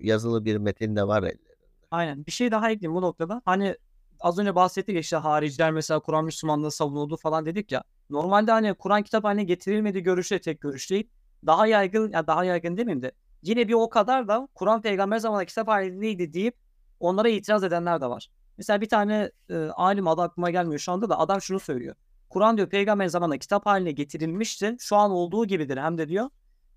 Yazılı 0.00 0.44
bir 0.44 0.56
metin 0.56 0.96
de 0.96 1.06
var 1.06 1.22
ellerinde. 1.22 1.48
Aynen. 1.90 2.26
Bir 2.26 2.32
şey 2.32 2.50
daha 2.50 2.70
ekleyeyim 2.70 2.94
bu 2.96 3.02
noktada. 3.02 3.42
Hani 3.44 3.76
az 4.20 4.38
önce 4.38 4.54
bahsettik 4.54 4.98
işte 4.98 5.16
hariciler 5.16 5.70
mesela 5.70 6.00
Kur'an 6.00 6.24
Müslümanlığı 6.24 6.70
savunuldu 6.70 7.16
falan 7.16 7.46
dedik 7.46 7.72
ya. 7.72 7.84
Normalde 8.10 8.50
hani 8.50 8.74
Kur'an 8.74 9.02
kitap 9.02 9.24
haline 9.24 9.44
getirilmediği 9.44 10.02
görüşü 10.02 10.34
de 10.34 10.40
tek 10.40 10.60
görüş 10.60 10.90
değil. 10.90 11.10
Daha 11.46 11.66
yaygın 11.66 12.12
ya 12.12 12.26
daha 12.26 12.44
yaygın 12.44 12.76
demeyeyim 12.76 13.02
de 13.02 13.12
yine 13.42 13.68
bir 13.68 13.74
o 13.74 13.88
kadar 13.88 14.28
da 14.28 14.48
Kur'an 14.54 14.82
peygamber 14.82 15.18
zamanında 15.18 15.44
kitap 15.44 15.68
halindeydi 15.68 16.32
deyip 16.32 16.56
onlara 17.00 17.28
itiraz 17.28 17.64
edenler 17.64 18.00
de 18.00 18.06
var. 18.06 18.28
Mesela 18.58 18.80
bir 18.80 18.88
tane 18.88 19.30
e, 19.50 19.56
alim 19.56 20.08
adı 20.08 20.22
aklıma 20.22 20.50
gelmiyor 20.50 20.78
şu 20.78 20.92
anda 20.92 21.08
da 21.08 21.18
adam 21.18 21.40
şunu 21.40 21.60
söylüyor. 21.60 21.94
Kur'an 22.30 22.56
diyor 22.56 22.68
peygamber 22.68 23.06
zamanında 23.06 23.38
kitap 23.38 23.66
haline 23.66 23.92
getirilmişti. 23.92 24.76
Şu 24.78 24.96
an 24.96 25.10
olduğu 25.10 25.46
gibidir 25.46 25.76
hem 25.76 25.98
de 25.98 26.08
diyor. 26.08 26.30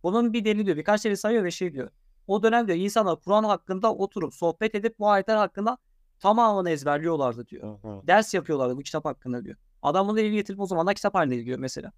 Bunun 0.03 0.33
bir 0.33 0.45
delili 0.45 0.65
diyor. 0.65 0.77
Birkaç 0.77 1.05
delil 1.05 1.15
sayıyor 1.15 1.43
ve 1.43 1.51
şey 1.51 1.73
diyor. 1.73 1.89
O 2.27 2.43
dönem 2.43 2.67
diyor 2.67 2.77
insanlar 2.77 3.21
Kur'an 3.21 3.43
hakkında 3.43 3.95
oturup 3.95 4.33
sohbet 4.33 4.75
edip 4.75 4.99
bu 4.99 5.09
ayetler 5.09 5.35
hakkında 5.35 5.77
tamamını 6.19 6.69
ezberliyorlardı 6.69 7.47
diyor. 7.47 7.79
Ders 8.07 8.33
yapıyorlardı 8.33 8.77
bu 8.77 8.81
kitap 8.81 9.05
hakkında 9.05 9.45
diyor. 9.45 9.55
Adam 9.81 10.07
bunu 10.07 10.17
delil 10.17 10.31
getirip 10.31 10.59
o 10.59 10.65
zaman 10.65 10.87
da 10.87 10.93
kitap 10.93 11.15
haline 11.15 11.45
diyor 11.45 11.59
mesela. 11.59 11.91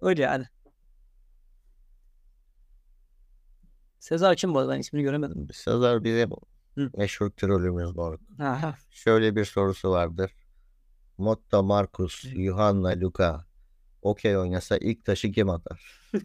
Öyle 0.00 0.22
yani. 0.22 0.44
Sezar 3.98 4.36
kim 4.36 4.54
bu 4.54 4.58
arada? 4.58 4.72
Ben 4.72 4.78
ismini 4.78 5.02
göremedim. 5.02 5.48
Sezar 5.52 6.04
bizim 6.04 6.30
Hı. 6.74 6.90
meşhur 6.96 7.30
trolümüz 7.30 7.96
ha. 8.62 8.74
Şöyle 8.90 9.36
bir 9.36 9.44
sorusu 9.44 9.90
vardır. 9.90 10.30
Motta 11.18 11.62
Marcus, 11.62 12.24
Yuhanna 12.24 12.88
Luca 13.00 13.44
okey 14.02 14.38
oynasa 14.38 14.76
ilk 14.76 15.04
taşı 15.04 15.32
kim 15.32 15.50
atar? 15.50 16.00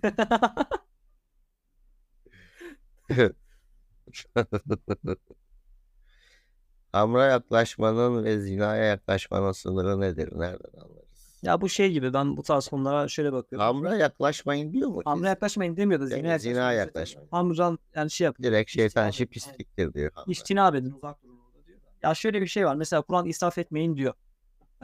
Hamra 6.91 7.25
yaklaşmanın 7.25 8.23
ve 8.23 8.39
zinaya 8.39 8.83
yaklaşmanın 8.83 9.51
sınırı 9.51 10.01
nedir? 10.01 10.29
Nereden 10.39 10.79
anlarız? 10.81 11.06
Ya 11.47 11.61
bu 11.61 11.69
şey 11.69 11.91
gibi 11.91 12.13
ben 12.13 12.37
bu 12.37 12.43
tarz 12.43 12.67
konulara 12.67 13.07
şöyle 13.07 13.33
bakıyorum. 13.33 13.65
Hamra 13.65 13.95
yaklaşmayın 13.95 14.73
diyor 14.73 14.89
mu? 14.89 15.01
Hamra 15.05 15.27
yaklaşmayın 15.27 15.77
demiyor 15.77 15.99
da 16.01 16.03
Yani 16.03 16.21
zina 16.21 16.37
zina 16.37 16.71
yaklaşmayın. 16.73 17.29
Hamradan 17.31 17.79
yani 17.95 18.11
şey 18.11 18.25
yapın. 18.25 18.43
Direkt 18.43 18.71
şeytan 18.71 19.09
işi 19.09 19.23
edin. 19.23 19.31
pisliktir 19.31 19.93
diyor. 19.93 20.11
İçtinab 20.27 20.73
edin 20.75 20.91
uzak 20.91 21.23
durun 21.23 21.39
orada 21.47 21.67
diyor. 21.67 21.79
Ya 22.03 22.15
şöyle 22.15 22.41
bir 22.41 22.47
şey 22.47 22.65
var. 22.65 22.75
Mesela 22.75 23.01
Kur'an 23.01 23.25
israf 23.25 23.57
etmeyin 23.57 23.97
diyor. 23.97 24.13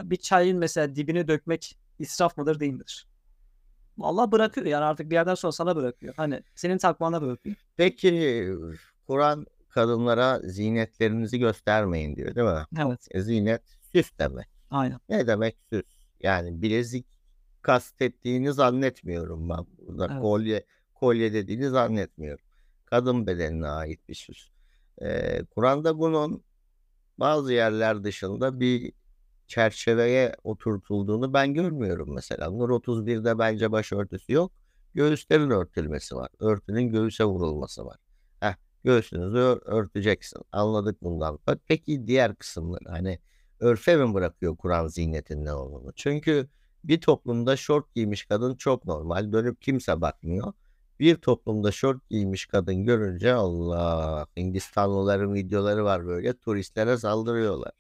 Bir 0.04 0.16
çayın 0.16 0.58
mesela 0.58 0.96
dibine 0.96 1.28
dökmek 1.28 1.78
israf 2.00 2.38
mıdır 2.38 2.60
değil 2.60 2.74
midir? 2.74 3.08
Allah 4.02 4.32
bırakıyor 4.32 4.68
yani 4.68 4.86
artık 4.86 5.10
bir 5.10 5.16
yerden 5.16 5.36
sonra 5.36 5.52
sana 5.52 5.76
bırakıyor. 5.76 6.14
Hani 6.18 6.44
senin 6.56 6.78
takvana 6.78 7.22
bırakıyor. 7.22 7.56
Peki 7.78 8.48
Kur'an 9.08 9.46
kadınlara 9.70 10.40
zinetlerinizi 10.40 11.40
göstermeyin 11.40 12.16
diyor 12.16 12.36
değil 12.36 12.48
mi? 12.48 12.84
Evet. 12.88 13.08
E, 13.12 13.22
Zinet 13.22 13.62
süs 13.94 14.12
demek. 14.20 14.48
Aynen. 14.72 15.00
Ne 15.10 15.28
demek 15.28 15.58
süs? 15.74 16.03
Yani 16.24 16.62
bilezik 16.62 17.06
kastettiğini 17.62 18.54
zannetmiyorum 18.54 19.50
ben 19.50 19.66
burada. 19.78 20.08
Evet. 20.12 20.22
Kolye 20.22 20.66
kolye 20.94 21.34
dediğini 21.34 21.70
zannetmiyorum. 21.70 22.46
Kadın 22.86 23.28
bedenine 23.28 23.68
ait 23.68 24.10
bir 24.10 24.16
süs. 24.16 24.50
Ee, 25.02 25.42
Kur'an'da 25.56 26.00
bunun 26.00 26.44
bazı 27.18 27.54
yerler 27.54 28.04
dışında 28.04 28.60
bir 28.60 28.94
çerçeveye 29.48 30.36
oturtulduğunu 30.44 31.34
ben 31.34 31.54
görmüyorum 31.54 32.14
mesela. 32.14 32.50
Nur 32.52 32.70
31'de 32.70 33.40
bence 33.40 33.72
başörtüsü 33.72 34.34
yok. 34.34 34.52
Göğüslerin 34.94 35.50
örtülmesi 35.50 36.16
var. 36.16 36.30
Örtünün 36.40 36.90
göğüse 36.92 37.24
vurulması 37.26 37.86
var. 37.86 37.98
Heh, 38.40 38.56
göğsünüzü 38.84 39.38
ör- 39.38 39.62
örteceksin. 39.66 40.42
Anladık 40.52 41.04
bundan. 41.04 41.40
Peki 41.68 42.08
diğer 42.08 42.36
kısımları 42.36 42.90
hani 42.90 43.20
örfe 43.60 43.96
mi 43.96 44.14
bırakıyor 44.14 44.58
Kur'an 44.58 44.88
ziynetin 44.88 45.46
ne 45.46 45.54
olduğunu? 45.54 45.94
Çünkü 45.96 46.48
bir 46.84 47.02
toplumda 47.02 47.58
şort 47.58 47.96
giymiş 47.96 48.26
kadın 48.26 48.56
çok 48.56 48.86
normal. 48.86 49.32
Dönüp 49.34 49.62
kimse 49.62 50.02
bakmıyor. 50.02 50.54
Bir 51.00 51.16
toplumda 51.16 51.72
şort 51.72 52.10
giymiş 52.10 52.46
kadın 52.46 52.86
görünce 52.86 53.34
Allah 53.34 54.28
Hindistanlıların 54.38 55.34
videoları 55.34 55.84
var 55.86 56.06
böyle 56.08 56.38
turistlere 56.38 56.98
saldırıyorlar. 56.98 57.72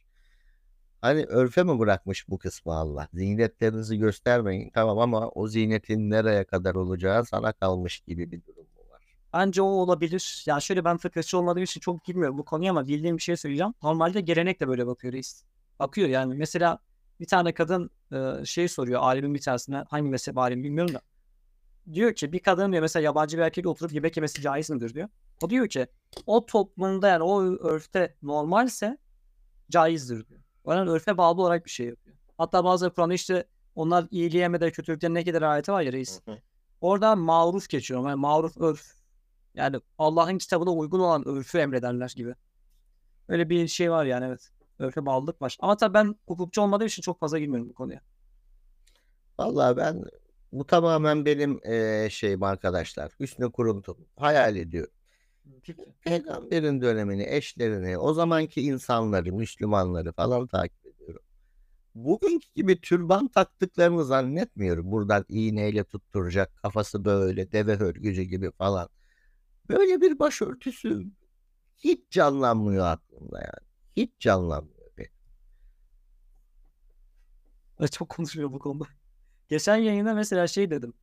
Hani 1.01 1.26
örfe 1.26 1.63
mi 1.63 1.80
bırakmış 1.80 2.30
bu 2.30 2.38
kısmı 2.38 2.74
Allah? 2.74 3.07
Ziynetlerinizi 3.13 3.97
göstermeyin 3.97 4.69
tamam 4.69 4.99
ama 4.99 5.30
o 5.30 5.47
ziynetin 5.47 6.09
nereye 6.09 6.43
kadar 6.43 6.76
olacağı 6.76 7.26
sana 7.26 7.51
kalmış 7.53 7.99
gibi 7.99 8.32
bir 8.32 8.45
durum 8.45 8.65
var? 8.91 9.01
Bence 9.34 9.61
o 9.61 9.65
olabilir. 9.65 10.43
Ya 10.47 10.59
şöyle 10.59 10.86
ben 10.86 10.97
fıkıhçı 10.97 11.38
olmadığım 11.38 11.63
için 11.63 11.80
çok 11.82 12.07
bilmiyorum 12.07 12.38
bu 12.38 12.45
konuyu 12.45 12.69
ama 12.69 12.88
bildiğim 12.88 13.17
bir 13.17 13.21
şey 13.21 13.38
söyleyeceğim. 13.38 13.74
Normalde 13.84 14.21
gelenek 14.21 14.59
de 14.59 14.67
böyle 14.67 14.88
bakıyor 14.88 15.13
reis. 15.13 15.43
Bakıyor 15.80 16.09
yani. 16.09 16.36
Mesela 16.36 16.80
bir 17.19 17.28
tane 17.28 17.53
kadın 17.53 17.89
e, 18.11 18.45
şey 18.45 18.67
soruyor 18.67 19.01
alimin 19.01 19.34
bir 19.34 19.41
tanesine 19.41 19.84
hangi 19.89 20.09
mezhep 20.09 20.38
alim 20.38 20.63
bilmiyorum 20.63 20.93
da. 20.93 21.01
Diyor 21.93 22.13
ki 22.13 22.32
bir 22.32 22.39
kadın 22.39 22.71
diyor 22.71 22.82
mesela 22.82 23.03
yabancı 23.03 23.38
bir 23.38 23.41
erkekle 23.41 23.69
oturup 23.69 23.93
yemek 23.93 24.17
yemesi 24.17 24.41
caiz 24.41 24.69
midir 24.69 24.93
diyor. 24.93 25.09
O 25.43 25.50
diyor 25.50 25.67
ki 25.67 25.87
o 26.25 26.45
toplumda 26.45 27.08
yani 27.08 27.24
o 27.24 27.41
örfte 27.43 28.16
normalse 28.21 28.97
caizdir 29.71 30.28
diyor. 30.28 30.41
Yani 30.67 30.89
örfe 30.89 31.17
bağlı 31.17 31.41
olarak 31.41 31.66
bir 31.66 31.70
şey 31.70 31.87
yapıyor. 31.87 32.17
Hatta 32.37 32.63
bazı 32.63 32.89
Kur'an'da 32.89 33.13
işte 33.13 33.45
onlar 33.75 34.08
iyiliğe 34.12 34.47
mi 34.47 34.62
de 34.62 34.71
kötülükten 34.71 35.13
ne 35.13 35.24
kadar 35.24 35.41
ayeti 35.41 35.71
var 35.71 35.82
ya 35.82 35.91
reis. 35.93 36.21
Orada 36.82 37.16
maruf 37.16 37.70
geçiyor. 37.70 38.09
Yani 38.09 38.20
maruf 38.20 38.58
örf. 38.58 38.93
Yani 39.55 39.79
Allah'ın 39.97 40.37
kitabına 40.37 40.70
uygun 40.71 41.00
olan 41.00 41.28
örfü 41.28 41.58
emrederler 41.58 42.13
gibi. 42.16 42.36
Öyle 43.28 43.50
bir 43.50 43.67
şey 43.67 43.91
var 43.91 44.05
yani 44.05 44.25
evet. 44.25 44.50
Örfe 44.84 45.05
bağlılık 45.05 45.42
var. 45.42 45.58
Ama 45.60 45.78
tabii 45.78 45.93
ben 45.93 46.16
hukukçu 46.28 46.62
olmadığım 46.62 46.88
için 46.88 47.01
çok 47.01 47.20
fazla 47.20 47.39
girmiyorum 47.39 47.70
bu 47.70 47.74
konuya. 47.74 48.01
Vallahi 49.39 49.78
ben 49.78 50.04
bu 50.51 50.66
tamamen 50.66 51.26
benim 51.26 51.60
eee, 51.66 52.08
şeyim 52.12 52.43
arkadaşlar. 52.43 53.12
Hüsnü 53.20 53.51
kuruntum. 53.51 53.97
Hayal 54.18 54.55
ediyorum. 54.55 54.93
Peygamberin 56.01 56.82
dönemini, 56.82 57.26
eşlerini, 57.30 57.97
o 57.97 58.14
zamanki 58.14 58.62
insanları, 58.62 59.34
Müslümanları 59.34 60.14
falan 60.14 60.47
takip 60.47 60.86
ediyorum. 60.86 61.22
Bugünkü 61.96 62.47
gibi 62.55 62.82
türban 62.82 63.28
taktıklarını 63.28 64.05
zannetmiyorum. 64.05 64.92
Buradan 64.92 65.26
iğneyle 65.30 65.84
tutturacak, 65.84 66.55
kafası 66.58 67.05
böyle 67.05 67.51
deve 67.51 67.76
hörgücü 67.76 68.22
gibi 68.22 68.51
falan. 68.51 68.89
Böyle 69.70 70.01
bir 70.01 70.20
başörtüsü 70.20 71.05
hiç 71.78 72.12
canlanmıyor 72.12 72.86
aklımda 72.86 73.39
yani. 73.39 73.68
Hiç 73.97 74.12
canlanmıyor. 74.20 74.88
benim. 74.97 75.12
Ben 77.79 77.86
çok 77.87 78.09
konuşuyor 78.09 78.51
bu 78.54 78.59
konuda. 78.59 78.86
Geçen 79.50 79.75
yayında 79.75 80.13
mesela 80.13 80.47
şey 80.47 80.71
dedim. 80.71 80.93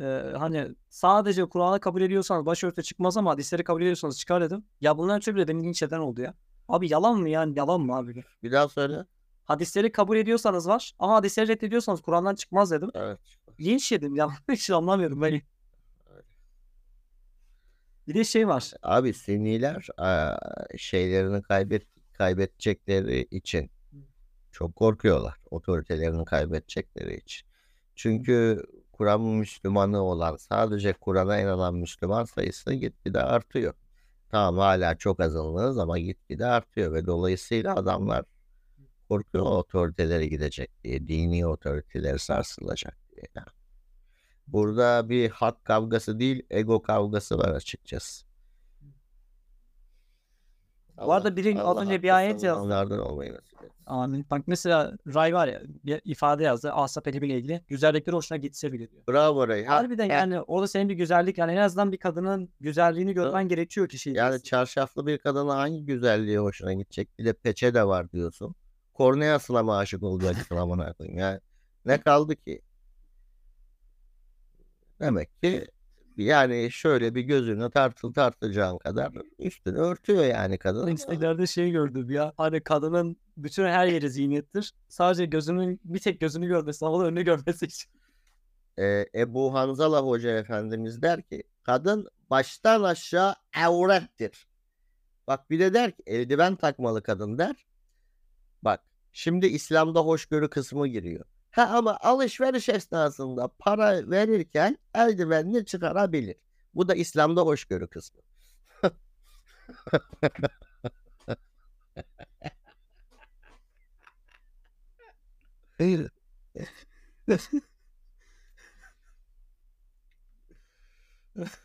Ee, 0.00 0.04
hani 0.38 0.68
sadece 0.88 1.44
Kur'an'ı 1.44 1.80
kabul 1.80 2.02
ediyorsanız 2.02 2.46
başörtü 2.46 2.82
çıkmaz 2.82 3.16
ama 3.16 3.30
hadisleri 3.30 3.64
kabul 3.64 3.80
ediyorsanız 3.82 4.18
çıkar 4.18 4.42
dedim. 4.42 4.64
Ya 4.80 4.98
bunların 4.98 5.18
ötürü 5.18 5.36
bile 5.36 5.48
beni 5.48 5.64
linç 5.64 5.82
eden 5.82 5.98
oldu 5.98 6.20
ya. 6.20 6.34
Abi 6.68 6.92
yalan 6.92 7.18
mı 7.18 7.28
yani 7.28 7.58
yalan 7.58 7.80
mı 7.80 7.96
abi? 7.96 8.24
Bir 8.42 8.52
daha 8.52 8.68
söyle. 8.68 9.04
Hadisleri 9.44 9.92
kabul 9.92 10.16
ediyorsanız 10.16 10.68
var 10.68 10.92
ama 10.98 11.14
hadisleri 11.14 11.48
reddediyorsanız 11.48 12.02
Kur'an'dan 12.02 12.34
çıkmaz 12.34 12.70
dedim. 12.70 12.90
Evet. 12.94 13.18
Linç 13.60 13.92
yedim 13.92 14.16
ya 14.16 14.28
hiç 14.50 14.70
anlamıyorum 14.70 15.22
ben. 15.22 15.40
Bir 18.08 18.14
de 18.14 18.24
şey 18.24 18.48
var. 18.48 18.72
Abi 18.82 19.14
Sünniler 19.14 19.88
eee, 20.00 20.78
şeylerini 20.78 21.42
kaybet 21.42 21.86
kaybedecekleri 22.12 23.22
için 23.30 23.70
çok 24.52 24.76
korkuyorlar. 24.76 25.34
Otoritelerini 25.50 26.24
kaybedecekleri 26.24 27.16
için. 27.16 27.48
Çünkü 27.94 28.62
Kur'an 28.92 29.20
Müslümanı 29.20 30.02
olan 30.02 30.36
sadece 30.36 30.92
Kur'an'a 30.92 31.40
inanan 31.40 31.74
Müslüman 31.74 32.24
sayısı 32.24 32.72
gitgide 32.74 33.22
artıyor. 33.22 33.74
Tamam 34.30 34.58
hala 34.58 34.94
çok 34.94 35.20
azınlığız 35.20 35.78
ama 35.78 35.98
gitgide 35.98 36.46
artıyor 36.46 36.92
ve 36.92 37.06
dolayısıyla 37.06 37.74
adamlar 37.76 38.24
korkuyor 39.08 39.44
otoritelere 39.44 40.26
gidecek 40.26 40.84
diye, 40.84 41.06
dini 41.06 41.46
otoriteler 41.46 42.18
sarsılacak 42.18 42.96
diye. 43.16 43.22
Yani. 43.34 43.46
Burada 44.46 45.08
bir 45.08 45.30
hak 45.30 45.64
kavgası 45.64 46.18
değil, 46.18 46.46
ego 46.50 46.82
kavgası 46.82 47.38
var 47.38 47.48
açıkçası. 47.48 48.29
Bu 51.00 51.12
arada 51.12 51.36
biri 51.36 51.62
az 51.62 51.76
önce 51.76 52.02
bir 52.02 52.16
ayet 52.16 52.42
yazdı. 52.42 52.62
Onlardan 52.62 52.98
olmayı 52.98 53.34
nasip 53.34 53.62
etsin. 53.64 53.70
Amin. 53.86 54.26
Bak 54.30 54.42
mesela 54.46 54.92
Ray 55.14 55.34
var 55.34 55.48
ya 55.48 55.62
bir 55.84 56.00
ifade 56.04 56.44
yazdı. 56.44 56.72
Asap 56.72 57.08
Edip 57.08 57.24
ile 57.24 57.38
ilgili. 57.38 57.64
Güzellikleri 57.68 58.16
hoşuna 58.16 58.38
gitse 58.38 58.72
bile 58.72 58.90
diyor. 58.90 59.02
Bravo 59.08 59.48
Ray. 59.48 59.64
Ha, 59.64 59.74
Harbiden 59.74 60.08
ha, 60.08 60.14
yani 60.14 60.40
orada 60.40 60.68
senin 60.68 60.88
bir 60.88 60.94
güzellik 60.94 61.38
yani 61.38 61.52
en 61.52 61.56
azından 61.56 61.92
bir 61.92 61.96
kadının 61.96 62.48
güzelliğini 62.60 63.14
görmen 63.14 63.48
gerekiyor 63.48 63.88
ki 63.88 63.98
şey. 63.98 64.12
Yani 64.12 64.42
çarşaflı 64.42 65.06
bir 65.06 65.18
kadına 65.18 65.56
hangi 65.56 65.84
güzelliği 65.84 66.38
hoşuna 66.38 66.72
gidecek? 66.72 67.18
Bir 67.18 67.24
de 67.24 67.32
peçe 67.32 67.74
de 67.74 67.86
var 67.86 68.12
diyorsun. 68.12 68.54
Korneasına 68.94 69.62
mı 69.62 69.76
aşık 69.76 70.02
olacaksın 70.02 70.56
amına 70.56 70.92
koyayım? 70.92 71.18
Yani 71.18 71.40
ne 71.84 72.00
kaldı 72.00 72.36
ki? 72.36 72.62
Demek 75.00 75.42
ki 75.42 75.66
yani 76.16 76.68
şöyle 76.72 77.14
bir 77.14 77.20
gözünü 77.20 77.70
tartıl 77.70 78.12
tartacağın 78.12 78.78
kadar 78.78 79.12
üstünü 79.38 79.78
örtüyor 79.78 80.24
yani 80.24 80.58
kadın. 80.58 80.86
Instagram'da 80.86 81.46
şey 81.46 81.70
gördüm 81.70 82.10
ya. 82.10 82.32
Hani 82.36 82.60
kadının 82.60 83.16
bütün 83.36 83.64
her 83.64 83.86
yeri 83.86 84.10
ziynettir. 84.10 84.74
Sadece 84.88 85.26
gözünün 85.26 85.80
bir 85.84 85.98
tek 85.98 86.20
gözünü 86.20 86.46
görmesi, 86.46 86.84
havalı 86.84 87.04
önünü 87.04 87.22
görmesi 87.22 87.66
için. 87.66 87.90
Ee, 88.78 89.06
Ebu 89.14 89.54
Hanzala 89.54 90.02
Hoca 90.02 90.30
Efendimiz 90.30 91.02
der 91.02 91.22
ki 91.22 91.42
kadın 91.62 92.08
baştan 92.30 92.82
aşağı 92.82 93.34
avrettir. 93.56 94.46
Bak 95.26 95.50
bir 95.50 95.60
de 95.60 95.74
der 95.74 95.90
ki 95.90 96.02
eldiven 96.06 96.56
takmalı 96.56 97.02
kadın 97.02 97.38
der. 97.38 97.66
Bak 98.62 98.80
şimdi 99.12 99.46
İslam'da 99.46 100.00
hoşgörü 100.00 100.50
kısmı 100.50 100.88
giriyor. 100.88 101.24
Ha 101.50 101.62
ama 101.62 101.98
alışveriş 102.00 102.68
esnasında 102.68 103.48
para 103.58 104.10
verirken 104.10 104.78
eldivenini 104.94 105.64
çıkarabilir. 105.64 106.36
Bu 106.74 106.88
da 106.88 106.94
İslam'da 106.94 107.40
hoşgörü 107.42 107.88
kısmı. 107.88 108.20
Hayır. 115.78 116.10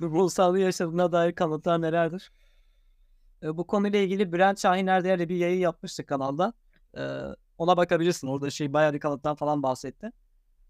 Ruhsallığı 0.01 0.59
yaşadığına 0.59 1.11
dair 1.11 1.35
kanıtlar 1.35 1.81
nelerdir? 1.81 2.31
E, 3.43 3.57
bu 3.57 3.67
konuyla 3.67 3.99
ilgili 3.99 4.33
Bülent 4.33 4.59
Şahin 4.59 4.87
değerli 4.87 5.29
bir 5.29 5.35
yayın 5.35 5.59
yapmıştı 5.59 6.05
kanalda. 6.05 6.53
E, 6.97 7.01
ona 7.57 7.77
bakabilirsin. 7.77 8.27
Orada 8.27 8.49
şey 8.49 8.73
bayağı 8.73 8.93
bir 8.93 8.99
kanıttan 8.99 9.35
falan 9.35 9.63
bahsetti. 9.63 10.11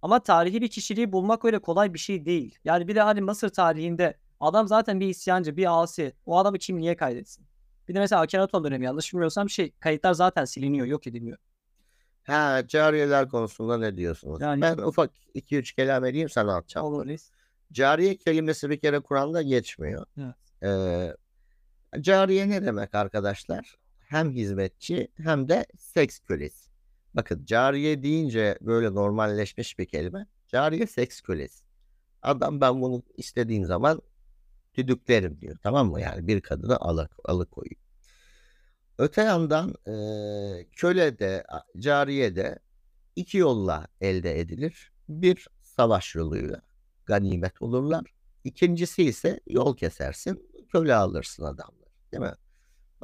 Ama 0.01 0.23
tarihi 0.23 0.61
bir 0.61 0.67
kişiliği 0.69 1.11
bulmak 1.11 1.45
öyle 1.45 1.59
kolay 1.59 1.93
bir 1.93 1.99
şey 1.99 2.25
değil. 2.25 2.59
Yani 2.65 2.87
bir 2.87 2.95
de 2.95 3.01
hani 3.01 3.21
Mısır 3.21 3.49
tarihinde 3.49 4.17
adam 4.39 4.67
zaten 4.67 4.99
bir 4.99 5.07
isyancı, 5.07 5.57
bir 5.57 5.81
asi. 5.83 6.13
O 6.25 6.37
adamı 6.37 6.57
kim 6.57 6.77
niye 6.77 6.95
kaydetsin? 6.95 7.45
Bir 7.87 7.95
de 7.95 7.99
mesela 7.99 8.21
Akhenaton 8.21 8.63
dönemi 8.63 8.85
yanlış 8.85 9.13
bilmiyorsam 9.13 9.49
şey 9.49 9.71
kayıtlar 9.79 10.13
zaten 10.13 10.45
siliniyor, 10.45 10.85
yok 10.87 11.07
ediliyor. 11.07 11.37
Ha 12.23 12.61
cariyeler 12.67 13.29
konusunda 13.29 13.77
ne 13.77 13.97
diyorsunuz? 13.97 14.41
Yani- 14.41 14.61
Ben 14.61 14.77
ufak 14.77 15.11
2-3 15.33 15.73
kelam 15.75 16.05
edeyim 16.05 16.29
sana 16.29 16.55
atacağım. 16.55 16.87
Olur 16.87 17.05
reis. 17.05 17.31
Cariye 17.71 18.17
kelimesi 18.17 18.69
bir 18.69 18.79
kere 18.79 18.99
Kur'an'da 18.99 19.41
geçmiyor. 19.41 20.05
Evet. 20.17 20.35
Ee, 20.63 22.01
cariye 22.01 22.49
ne 22.49 22.65
demek 22.65 22.95
arkadaşlar? 22.95 23.75
Hem 23.99 24.31
hizmetçi 24.31 25.07
hem 25.17 25.49
de 25.49 25.65
seks 25.77 26.19
kölesi. 26.19 26.69
Bakın 27.15 27.45
cariye 27.45 28.03
deyince 28.03 28.57
böyle 28.61 28.95
normalleşmiş 28.95 29.79
bir 29.79 29.85
kelime. 29.85 30.27
Cariye 30.47 30.87
seks 30.87 31.21
kölesi. 31.21 31.65
Adam 32.21 32.61
ben 32.61 32.81
bunu 32.81 33.03
istediğim 33.17 33.65
zaman 33.65 34.01
düdüklerim 34.75 35.41
diyor. 35.41 35.57
Tamam 35.63 35.91
mı? 35.91 36.01
Yani 36.01 36.27
bir 36.27 36.41
kadını 36.41 36.77
alık, 36.77 37.11
alıkoyuyor. 37.25 37.81
Öte 38.97 39.21
yandan 39.21 39.75
eee 39.87 40.67
köle 40.71 41.19
de 41.19 41.45
cariye 41.79 42.35
de 42.35 42.59
iki 43.15 43.37
yolla 43.37 43.87
elde 44.01 44.39
edilir. 44.39 44.91
Bir 45.09 45.47
savaş 45.61 46.15
yoluyla 46.15 46.61
ganimet 47.05 47.61
olurlar. 47.61 48.05
İkincisi 48.43 49.03
ise 49.03 49.39
yol 49.47 49.77
kesersin, 49.77 50.49
köle 50.71 50.95
alırsın 50.95 51.43
adamları. 51.43 51.89
Değil 52.11 52.23
mi? 52.23 52.33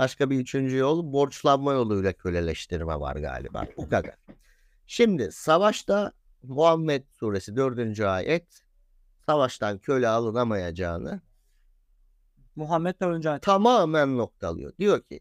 Başka 0.02 0.30
bir 0.30 0.40
üçüncü 0.40 0.78
yol 0.78 1.14
borçlanma 1.14 1.74
yoluyla 1.74 2.14
köleleştirme 2.14 3.00
var 3.00 3.16
galiba. 3.16 3.66
Bu 3.78 3.90
kadar. 3.90 4.16
Şimdi 4.88 5.32
savaşta 5.32 6.12
Muhammed 6.44 7.04
suresi 7.10 7.56
4. 7.56 8.00
ayet 8.00 8.62
savaştan 9.26 9.78
köle 9.78 10.08
alınamayacağını 10.08 11.22
Muhammed 12.56 12.96
önce 13.00 13.40
tamamen 13.42 14.18
noktalıyor. 14.18 14.74
Diyor 14.80 15.02
ki 15.02 15.20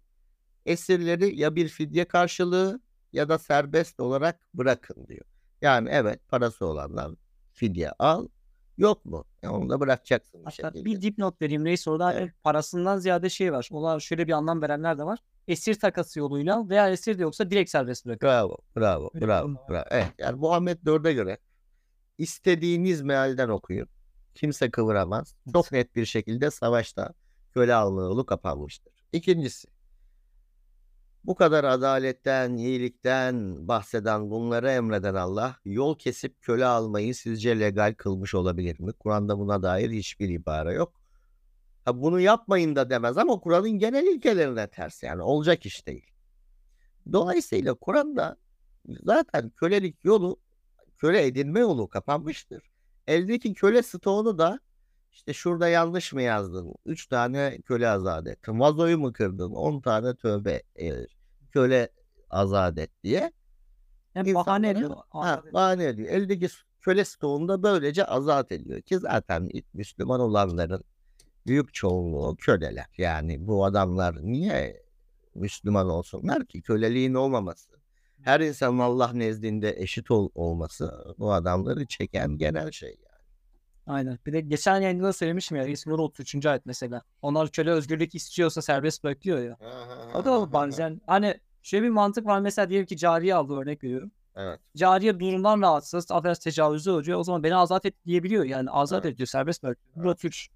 esirleri 0.67 1.41
ya 1.41 1.57
bir 1.57 1.69
fidye 1.69 2.09
karşılığı 2.09 2.81
ya 3.13 3.29
da 3.29 3.39
serbest 3.39 4.01
olarak 4.01 4.41
bırakın 4.55 5.07
diyor. 5.09 5.25
Yani 5.63 5.89
evet 5.93 6.29
parası 6.29 6.67
olanlar 6.67 7.11
fidye 7.53 7.91
al. 7.99 8.29
Yok 8.81 9.05
mu? 9.05 9.25
E 9.43 9.49
onu 9.49 9.71
da 9.71 9.81
bırakacaksın 9.81 10.41
bir 10.41 10.45
Hatta 10.45 10.69
şekilde. 10.71 10.85
bir 10.85 11.03
dipnot 11.03 11.43
vereyim 11.43 11.65
reis 11.65 11.89
orada 11.89 12.13
Evet. 12.13 12.33
parasından 12.43 12.99
ziyade 12.99 13.31
şey 13.31 13.53
var. 13.53 13.69
Ona 13.73 14.01
şöyle 14.01 14.27
bir 14.27 14.33
anlam 14.33 14.63
verenler 14.63 14.99
de 14.99 15.05
var. 15.05 15.19
Esir 15.49 15.75
takası 15.75 16.19
yoluyla 16.19 16.69
veya 16.69 16.91
esir 16.91 17.19
de 17.19 17.23
yoksa 17.23 17.51
direkt 17.51 17.71
serbest 17.71 18.07
bırakın. 18.07 18.27
Bravo, 18.29 18.57
bravo, 18.77 19.11
Öyle 19.15 19.25
bir 19.25 19.29
bravo, 19.29 19.49
bravo. 19.71 19.85
Evet, 19.91 20.07
yani 20.19 20.39
Muhammed 20.39 20.79
4'e 20.79 21.13
göre 21.13 21.39
istediğiniz 22.19 23.03
mealden 23.03 23.49
okuyun. 23.49 23.89
Kimse 24.35 24.71
kıvıramaz. 24.71 25.35
Çok 25.53 25.73
net 25.73 25.97
bir 25.97 26.05
şekilde 26.05 26.51
savaşta 26.51 27.15
köle 27.55 27.73
yolu 27.73 28.27
kapanmıştır. 28.27 28.93
İkincisi, 29.13 29.69
bu 31.25 31.35
kadar 31.35 31.65
adaletten, 31.65 32.57
iyilikten 32.57 33.69
bahseden, 33.69 34.31
bunları 34.31 34.71
emreden 34.71 35.15
Allah 35.15 35.57
yol 35.65 35.99
kesip 35.99 36.41
köle 36.43 36.65
almayı 36.67 37.15
sizce 37.15 37.61
legal 37.61 37.95
kılmış 37.95 38.35
olabilir 38.35 38.81
mi? 38.81 38.93
Kur'an'da 38.93 39.39
buna 39.39 39.63
dair 39.63 39.91
hiçbir 39.91 40.29
ibare 40.29 40.73
yok. 40.73 41.01
Ha, 41.85 42.03
bunu 42.03 42.21
yapmayın 42.21 42.77
da 42.77 42.91
demez 42.91 43.19
ama 43.19 43.41
Kur'an'ın 43.41 43.71
genel 43.71 44.07
ilkelerine 44.07 44.71
ters 44.71 45.03
yani 45.03 45.23
olacak 45.23 45.67
iş 45.67 45.87
değil. 45.87 46.07
Dolayısıyla 47.13 47.75
Kur'an'da 47.75 48.37
zaten 48.87 49.51
kölelik 49.51 50.05
yolu, 50.05 50.41
köle 50.99 51.27
edinme 51.27 51.61
yolu 51.61 51.89
kapanmıştır. 51.89 52.71
Eldeki 53.07 53.55
köle 53.55 53.83
stoğunu 53.83 54.39
da 54.39 54.61
işte 55.13 55.33
şurada 55.33 55.69
yanlış 55.69 56.13
mı 56.13 56.23
yazdın? 56.23 56.75
3 56.87 57.07
tane 57.07 57.59
köle 57.65 57.89
azat 57.89 58.27
et. 58.27 58.39
Vazoyu 58.49 58.99
mu 58.99 59.13
kırdın? 59.13 59.51
10 59.51 59.81
tane 59.81 60.15
tövbe 60.17 60.63
e, 60.81 60.93
köle 61.53 61.89
azat 62.31 62.79
et 62.79 62.91
diye. 63.05 63.33
Hem 64.13 64.35
bahane 64.35 64.71
ediyor. 64.71 64.91
Ha, 65.11 65.43
bahane 65.53 65.85
ediyor. 65.85 66.09
Eldeki 66.09 66.49
köle 66.81 67.05
stoğunu 67.05 67.49
da 67.49 67.63
böylece 67.63 68.05
azat 68.05 68.53
ediyor. 68.53 68.81
Ki 68.81 68.99
zaten 68.99 69.49
Müslüman 69.75 70.21
olanların 70.21 70.85
büyük 71.47 71.75
çoğunluğu 71.75 72.37
köleler. 72.37 72.87
Yani 72.99 73.47
bu 73.47 73.65
adamlar 73.65 74.17
niye 74.23 74.83
Müslüman 75.35 75.89
olsunlar 75.91 76.47
ki? 76.47 76.63
Köleliğin 76.63 77.15
olmaması. 77.15 77.71
Her 78.23 78.41
insanın 78.41 78.79
Allah 78.79 79.13
nezdinde 79.13 79.75
eşit 79.79 80.11
ol- 80.11 80.31
olması 80.35 81.15
bu 81.19 81.33
adamları 81.33 81.87
çeken 81.87 82.39
genel 82.39 82.71
şey. 82.71 82.89
Yani. 82.89 83.10
Aynen. 83.91 84.19
Bir 84.27 84.33
de 84.33 84.41
geçen 84.41 84.81
yayında 84.81 85.05
da 85.05 85.13
söylemişim 85.13 85.57
ya. 85.57 85.65
İsmi 85.65 85.93
33. 85.93 86.47
ayet 86.47 86.67
mesela. 86.67 87.03
Onlar 87.23 87.49
köle 87.49 87.71
özgürlük 87.71 88.15
istiyorsa 88.15 88.63
serbest 88.63 89.05
bırakıyor 89.05 89.39
ya. 89.39 89.57
O 90.15 90.25
da 90.25 90.53
benzer. 90.53 90.93
Hani 91.07 91.41
şöyle 91.63 91.85
bir 91.85 91.89
mantık 91.91 92.27
var 92.27 92.41
mesela 92.41 92.69
diyelim 92.71 92.87
ki 92.87 92.97
cariye 92.97 93.35
aldı 93.35 93.55
örnek 93.57 93.85
veriyorum. 93.85 94.11
Evet. 94.37 94.61
Cariye 94.77 95.21
durumdan 95.21 95.63
rahatsız, 95.63 96.11
affedersin 96.11 96.43
tecavüze 96.43 96.91
uğruyor. 96.91 97.19
O 97.19 97.25
zaman 97.25 97.43
beni 97.43 97.57
azat 97.57 97.85
et 97.87 97.95
diyebiliyor. 98.07 98.45
Yani 98.45 98.71
azat 98.71 99.05
Evet. 99.05 99.15
ediyor, 99.15 99.27
serbest 99.27 99.63
bırakıyor. 99.63 100.05
Bu 100.05 100.09
da 100.09 100.15
suç. 100.15 100.49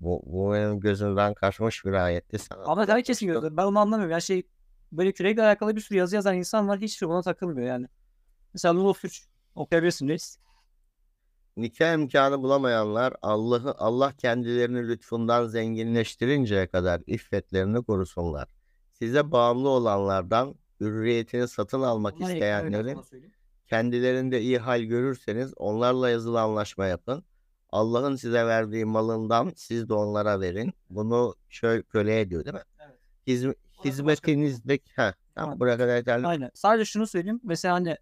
Bu, 0.00 0.22
bu 0.26 0.52
benim 0.52 0.80
gözümden 0.80 1.34
kaçmış 1.34 1.84
bir 1.84 1.92
ayetti. 1.92 2.38
Sana 2.38 2.62
Ama 2.64 2.88
herkesin 2.88 3.26
anlatmıştım. 3.26 3.42
gözü. 3.50 3.56
Ben 3.56 3.62
onu 3.64 3.78
anlamıyorum. 3.78 4.10
Yani 4.12 4.22
şey 4.22 4.42
böyle 4.92 5.12
kürekle 5.12 5.42
alakalı 5.42 5.76
bir 5.76 5.80
sürü 5.80 5.98
yazı 5.98 6.16
yazan 6.16 6.36
insan 6.36 6.68
var. 6.68 6.78
Hiçbir 6.80 7.06
buna 7.08 7.22
takılmıyor 7.22 7.68
yani. 7.68 7.86
Mesela 8.54 8.74
Lulu 8.74 8.94
suç. 8.94 9.26
Okuyabilirsin 9.54 10.08
reis. 10.08 10.38
Nikah 11.56 11.94
imkanı 11.94 12.42
bulamayanlar 12.42 13.14
Allah'ı 13.22 13.74
Allah 13.78 14.12
kendilerini 14.12 14.88
lütfundan 14.88 15.46
zenginleştirinceye 15.46 16.66
kadar 16.66 17.02
iffetlerini 17.06 17.84
korusunlar. 17.84 18.48
Size 18.92 19.32
bağımlı 19.32 19.68
olanlardan 19.68 20.54
hürriyetini 20.80 21.48
satın 21.48 21.82
almak 21.82 22.16
Bunlar 22.16 22.28
isteyenlerin 22.34 23.00
kendilerinde 23.66 24.40
iyi 24.40 24.58
hal 24.58 24.80
görürseniz 24.80 25.52
onlarla 25.56 26.10
yazılı 26.10 26.40
anlaşma 26.40 26.86
yapın. 26.86 27.24
Allah'ın 27.70 28.16
size 28.16 28.46
verdiği 28.46 28.84
malından 28.84 29.52
siz 29.56 29.88
de 29.88 29.94
onlara 29.94 30.40
verin. 30.40 30.72
Bunu 30.90 31.34
şöyle 31.48 31.82
köle 31.82 32.20
ediyor 32.20 32.44
değil 32.44 32.54
mi? 32.54 32.62
Evet. 32.80 32.96
Hizm- 33.26 33.54
hizmetinizdeki 33.84 34.92
ha 34.96 35.14
Tamam. 35.34 35.60
buraya 35.60 35.78
kadar 35.78 35.96
yeterli. 35.96 36.26
Aynen. 36.26 36.50
Sadece 36.54 36.84
şunu 36.84 37.06
söyleyeyim. 37.06 37.40
Mesela 37.42 37.74
hani 37.74 37.96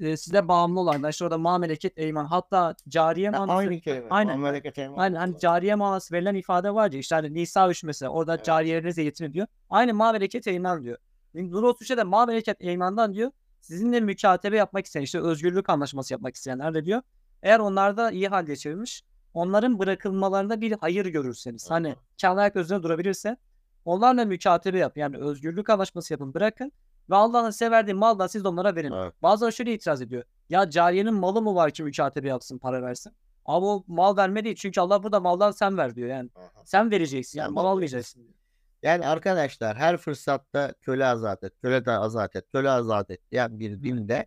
e, 0.00 0.16
size 0.16 0.48
bağımlı 0.48 0.80
olanlar 0.80 1.10
işte 1.10 1.24
orada 1.24 1.38
mameleket 1.38 1.98
eyman 1.98 2.24
hatta 2.24 2.74
cariye 2.88 3.30
manası. 3.30 3.52
Aynı 3.52 3.80
kelime. 3.80 4.06
Aynen. 4.10 4.40
Memleket 4.40 4.78
elma. 4.78 4.96
Aynen 5.02 5.16
hani 5.16 5.38
cariye 5.38 5.74
manası 5.74 6.14
verilen 6.14 6.34
ifade 6.34 6.74
var 6.74 6.92
ya 6.92 6.98
işte 6.98 7.14
hani 7.14 7.34
Nisa 7.34 7.70
3 7.70 7.84
mesela 7.84 8.10
orada 8.12 8.34
Evet. 8.34 8.44
cariyelerinize 8.44 9.02
yetirin 9.02 9.32
diyor. 9.32 9.46
Aynı 9.70 9.94
ma 9.94 10.14
bereket 10.14 10.46
eyman 10.46 10.82
diyor. 10.82 10.98
Nur 11.34 11.62
33'e 11.62 11.96
de 11.96 12.02
ma 12.02 12.28
bereket 12.28 12.56
eymandan 12.60 13.14
diyor. 13.14 13.30
Sizinle 13.60 14.00
mükatebe 14.00 14.56
yapmak 14.56 14.86
isteyen 14.86 15.02
işte 15.02 15.20
özgürlük 15.20 15.70
anlaşması 15.70 16.14
yapmak 16.14 16.34
isteyenler 16.34 16.74
de 16.74 16.84
diyor. 16.84 17.02
Eğer 17.42 17.58
onlarda 17.58 18.10
iyi 18.10 18.28
hal 18.28 18.46
geçirmiş 18.46 19.02
onların 19.34 19.78
bırakılmalarında 19.78 20.60
bir 20.60 20.72
hayır 20.80 21.06
görürseniz 21.06 21.70
hani 21.70 21.88
Aha. 21.88 21.96
kendi 22.18 22.40
ayak 22.40 22.56
üzerine 22.56 22.82
durabilirse 22.82 23.36
onlarla 23.84 24.24
mükatebe 24.24 24.78
yap 24.78 24.96
yani 24.96 25.16
özgürlük 25.16 25.70
anlaşması 25.70 26.12
yapın 26.14 26.34
bırakın 26.34 26.72
ve 27.10 27.14
Allah'ın 27.16 27.50
size 27.50 27.70
verdiği 27.70 27.94
maldan 27.94 28.26
siz 28.26 28.44
de 28.44 28.48
onlara 28.48 28.76
verin. 28.76 28.92
Evet. 28.92 29.14
Bazıları 29.22 29.52
şöyle 29.52 29.74
itiraz 29.74 30.02
ediyor. 30.02 30.22
Ya 30.48 30.70
cariyenin 30.70 31.14
malı 31.14 31.42
mı 31.42 31.54
var 31.54 31.70
ki 31.70 31.82
mükatebe 31.82 32.28
yapsın 32.28 32.58
para 32.58 32.82
versin? 32.82 33.12
Ama 33.44 33.66
o 33.66 33.84
mal 33.86 34.16
verme 34.16 34.44
değil. 34.44 34.56
Çünkü 34.56 34.80
Allah 34.80 35.02
burada 35.02 35.20
maldan 35.20 35.50
sen 35.50 35.78
ver 35.78 35.94
diyor 35.96 36.08
yani. 36.08 36.30
Aha. 36.36 36.62
Sen 36.64 36.90
vereceksin 36.90 37.38
Sen 37.38 37.42
yani 37.44 37.52
mal 37.54 37.64
almayacaksın. 37.66 38.20
diyor. 38.22 38.34
Yani 38.82 39.06
arkadaşlar 39.06 39.76
her 39.76 39.96
fırsatta 39.96 40.74
köle 40.80 41.06
azat 41.06 41.44
et, 41.44 41.52
köle 41.62 41.84
de 41.84 41.90
azat 41.90 42.36
et, 42.36 42.44
köle 42.52 42.70
azat 42.70 43.10
et 43.10 43.20
diyen 43.30 43.58
bir 43.60 43.82
dinde 43.82 44.26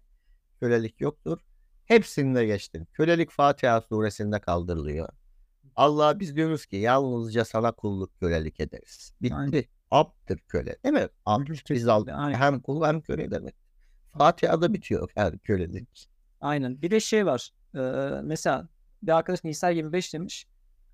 kölelik 0.60 1.02
yoktur. 1.02 1.40
Hepsinde 1.86 2.46
geçtim. 2.46 2.88
Kölelik 2.94 3.32
Fatiha 3.32 3.82
suresinde 3.82 4.40
kaldırılıyor. 4.40 5.10
Allah 5.76 6.20
biz 6.20 6.36
diyoruz 6.36 6.66
ki 6.66 6.76
yalnızca 6.76 7.46
sana 7.46 7.72
kulluk 7.72 8.20
kölelik 8.20 8.60
ederiz. 8.60 9.14
Bitti. 9.22 9.36
Aynen. 9.36 9.64
Abdır 9.94 10.38
köle 10.38 10.78
değil 10.84 10.94
mi? 10.94 11.08
Abd 11.26 11.70
biz 11.70 11.88
aldık. 11.88 12.14
Aynen. 12.18 12.38
Hem 12.40 12.60
kul 12.60 12.86
hem 12.86 13.02
köle 13.02 13.32
demek. 13.32 13.56
Fatiha'da 14.18 14.74
bitiyor 14.74 15.10
yani 15.16 15.40
kölelik. 15.40 16.10
Aynen. 16.42 16.82
Bir 16.82 16.92
de 16.92 17.00
şey 17.00 17.26
var. 17.26 17.50
Ee, 17.76 17.80
mesela 18.24 18.68
bir 19.04 19.12
arkadaş 19.12 19.44
Nisa 19.44 19.70
25 19.70 20.14
demiş. 20.14 20.48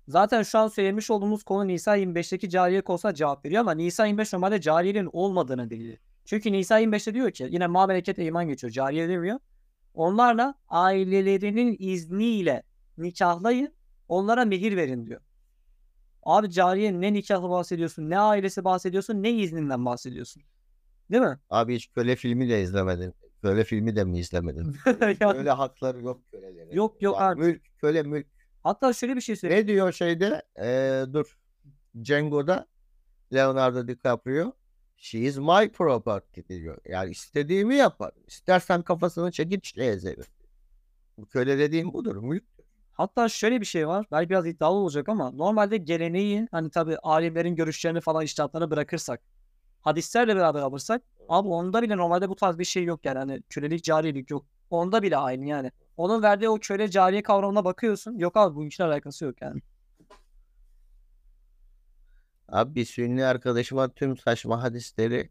Zaten 0.08 0.42
şu 0.42 0.58
an 0.58 0.68
söylemiş 0.68 1.10
olduğumuz 1.10 1.42
konu 1.42 1.68
Nisa 1.68 1.98
25'teki 1.98 2.50
cariye 2.50 2.82
olsa 2.86 3.14
cevap 3.14 3.44
veriyor 3.44 3.60
ama 3.60 3.72
Nisa 3.72 4.06
25 4.06 4.32
normalde 4.32 4.60
cariyenin 4.60 5.08
olmadığını 5.12 5.70
delili. 5.70 5.98
Çünkü 6.24 6.52
Nisa 6.52 6.80
25'te 6.80 7.14
diyor 7.14 7.30
ki 7.30 7.48
yine 7.50 7.66
ma 7.66 7.88
bereket 7.88 8.18
iman 8.18 8.48
geçiyor. 8.48 8.72
Cariye 8.72 9.08
demiyor. 9.08 9.38
Onlarla 9.94 10.54
ailelerinin 10.68 11.76
izniyle 11.78 12.62
nikahlayın. 12.98 13.74
Onlara 14.08 14.44
mehir 14.44 14.76
verin 14.76 15.06
diyor. 15.06 15.20
Abi 16.22 16.50
cariye 16.50 17.00
ne 17.00 17.12
nikahı 17.12 17.50
bahsediyorsun, 17.50 18.10
ne 18.10 18.18
ailesi 18.18 18.64
bahsediyorsun, 18.64 19.22
ne 19.22 19.30
izninden 19.32 19.84
bahsediyorsun. 19.84 20.42
Değil 21.10 21.22
mi? 21.22 21.38
Abi 21.50 21.74
hiç 21.74 21.90
köle 21.90 22.16
filmi 22.16 22.48
de 22.48 22.62
izlemedin. 22.62 23.14
Köle 23.42 23.64
filmi 23.64 23.96
de 23.96 24.04
mi 24.04 24.18
izlemedin? 24.18 24.76
Ya- 25.20 25.32
Köle 25.32 25.50
hakları 25.50 26.02
yok 26.02 26.20
kölelerin. 26.32 26.70
Yok, 26.76 27.02
yok 27.02 27.16
Ya 27.20 27.26
abi. 27.28 27.40
Mülk, 27.40 27.62
köle 27.78 28.02
mülk. 28.02 28.26
Hatta 28.62 28.92
şöyle 28.92 29.16
bir 29.16 29.20
şey 29.20 29.36
söyleyeyim. 29.36 29.64
Ne 29.66 29.68
diyor 29.72 29.92
şeyde? 29.92 30.42
Ee, 30.60 31.04
dur. 31.12 31.38
Django'da 32.04 32.66
Leonardo 33.32 33.88
DiCaprio 33.88 34.52
She 34.96 35.18
is 35.18 35.36
my 35.38 35.72
property 35.72 36.40
diyor. 36.48 36.78
Yani 36.88 37.10
istediğimi 37.10 37.76
yapar. 37.76 38.12
İstersen 38.26 38.82
kafasını 38.82 39.30
çekiçle 39.32 39.86
ezerim. 39.86 40.24
Bu 41.18 41.26
köle 41.26 41.58
dediğim 41.58 41.92
budur. 41.92 42.16
Mülk. 42.16 42.44
Hatta 43.00 43.28
şöyle 43.28 43.60
bir 43.60 43.66
şey 43.66 43.88
var. 43.88 44.06
Belki 44.12 44.30
biraz 44.30 44.46
iddialı 44.46 44.76
olacak 44.76 45.08
ama 45.08 45.30
normalde 45.30 45.76
geleneği 45.76 46.48
hani 46.50 46.70
tabi 46.70 46.96
alimlerin 46.96 47.56
görüşlerini 47.56 48.00
falan 48.00 48.24
iştahatlarına 48.24 48.70
bırakırsak 48.70 49.20
hadislerle 49.82 50.36
beraber 50.36 50.60
alırsak 50.60 51.02
abi 51.28 51.48
onda 51.48 51.82
bile 51.82 51.96
normalde 51.96 52.28
bu 52.28 52.36
tarz 52.36 52.58
bir 52.58 52.64
şey 52.64 52.84
yok 52.84 53.04
yani 53.04 53.18
hani 53.18 53.42
kölelik 53.50 53.84
cariyelik 53.84 54.30
yok. 54.30 54.46
Onda 54.70 55.02
bile 55.02 55.16
aynı 55.16 55.46
yani. 55.46 55.72
Onun 55.96 56.22
verdiği 56.22 56.48
o 56.48 56.58
köle 56.58 56.90
cariye 56.90 57.22
kavramına 57.22 57.64
bakıyorsun. 57.64 58.18
Yok 58.18 58.36
abi 58.36 58.54
bu 58.56 58.66
işle 58.66 58.84
alakası 58.84 59.24
yok 59.24 59.42
yani. 59.42 59.60
Abi 62.48 62.74
bir 62.74 62.84
sünni 62.84 63.24
arkadaşıma 63.24 63.88
tüm 63.88 64.16
saçma 64.16 64.62
hadisleri 64.62 65.30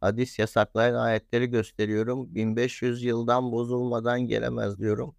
hadis 0.00 0.38
yasaklayan 0.38 0.94
ayetleri 0.94 1.46
gösteriyorum. 1.46 2.34
1500 2.34 3.02
yıldan 3.02 3.52
bozulmadan 3.52 4.20
gelemez 4.20 4.78
diyorum. 4.78 5.17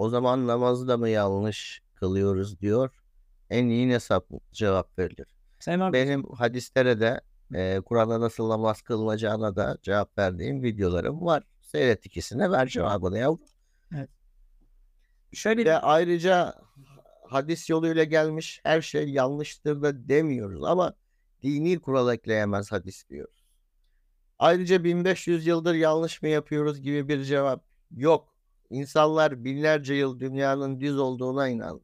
O 0.00 0.08
zaman 0.08 0.46
namazı 0.46 0.88
da 0.88 0.96
mı 0.96 1.08
yanlış 1.08 1.82
kılıyoruz 1.94 2.60
diyor. 2.60 2.90
En 3.50 3.66
iyi 3.66 3.88
ne 3.88 4.00
sapık 4.00 4.52
cevap 4.52 4.98
verilir. 4.98 5.26
Sen 5.58 5.92
Benim 5.92 6.24
hadislere 6.24 7.00
de 7.00 7.20
e, 7.54 7.80
Kur'an'da 7.80 8.20
nasıl 8.20 8.48
namaz 8.48 8.82
kılınacağına 8.82 9.56
da 9.56 9.78
cevap 9.82 10.18
verdiğim 10.18 10.62
videolarım 10.62 11.26
var. 11.26 11.42
Seyret 11.60 12.06
ikisine 12.06 12.50
ver 12.50 12.66
cevabını 12.68 13.18
yavrum. 13.18 13.40
şöyle 15.32 15.60
Bir 15.60 15.66
de 15.66 15.78
ayrıca 15.78 16.54
hadis 17.28 17.70
yoluyla 17.70 18.04
gelmiş 18.04 18.60
her 18.62 18.80
şey 18.80 19.08
yanlıştır 19.08 19.82
da 19.82 20.08
demiyoruz 20.08 20.64
ama 20.64 20.94
dini 21.42 21.78
kural 21.80 22.14
ekleyemez 22.14 22.72
hadis 22.72 23.08
diyoruz. 23.08 23.44
Ayrıca 24.38 24.84
1500 24.84 25.46
yıldır 25.46 25.74
yanlış 25.74 26.22
mı 26.22 26.28
yapıyoruz 26.28 26.80
gibi 26.80 27.08
bir 27.08 27.24
cevap 27.24 27.64
yok. 27.90 28.29
İnsanlar 28.70 29.44
binlerce 29.44 29.94
yıl 29.94 30.20
dünyanın 30.20 30.80
düz 30.80 30.98
olduğuna 30.98 31.48
inan. 31.48 31.80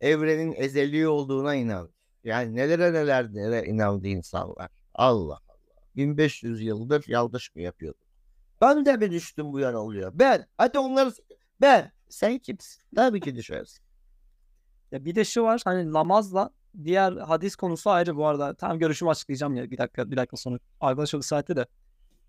Evrenin 0.00 0.54
ezeli 0.56 1.08
olduğuna 1.08 1.54
inan. 1.54 1.90
Yani 2.24 2.56
nelere 2.56 2.92
neler 2.92 3.34
nelere 3.34 3.66
inandı 3.66 4.08
insanlar. 4.08 4.70
Allah 4.94 5.34
Allah. 5.34 5.40
1500 5.96 6.62
yıldır 6.62 7.04
yanlış 7.08 7.54
mı 7.54 7.62
yapıyorduk? 7.62 8.00
Ben 8.60 8.86
de 8.86 8.96
mi 8.96 9.10
düştüm 9.10 9.52
bu 9.52 9.60
yana 9.60 9.78
oluyor? 9.78 10.12
Ben. 10.14 10.46
Hadi 10.58 10.78
onları 10.78 11.12
ben. 11.60 11.92
Sen 12.08 12.38
kimsin? 12.38 12.82
Tabii 12.96 13.20
ki 13.20 13.36
düşersin. 13.36 13.84
Ya 14.92 15.04
bir 15.04 15.14
de 15.14 15.24
şu 15.24 15.42
var 15.42 15.60
hani 15.64 15.92
namazla 15.92 16.50
diğer 16.84 17.12
hadis 17.12 17.56
konusu 17.56 17.90
ayrı 17.90 18.16
bu 18.16 18.26
arada. 18.26 18.54
Tam 18.54 18.78
görüşümü 18.78 19.10
açıklayacağım 19.10 19.56
ya 19.56 19.70
bir 19.70 19.78
dakika 19.78 20.10
bir 20.10 20.16
dakika 20.16 20.36
sonra. 20.36 20.58
Arkadaş 20.80 21.14
oldu 21.14 21.22
saatte 21.22 21.56
de. 21.56 21.66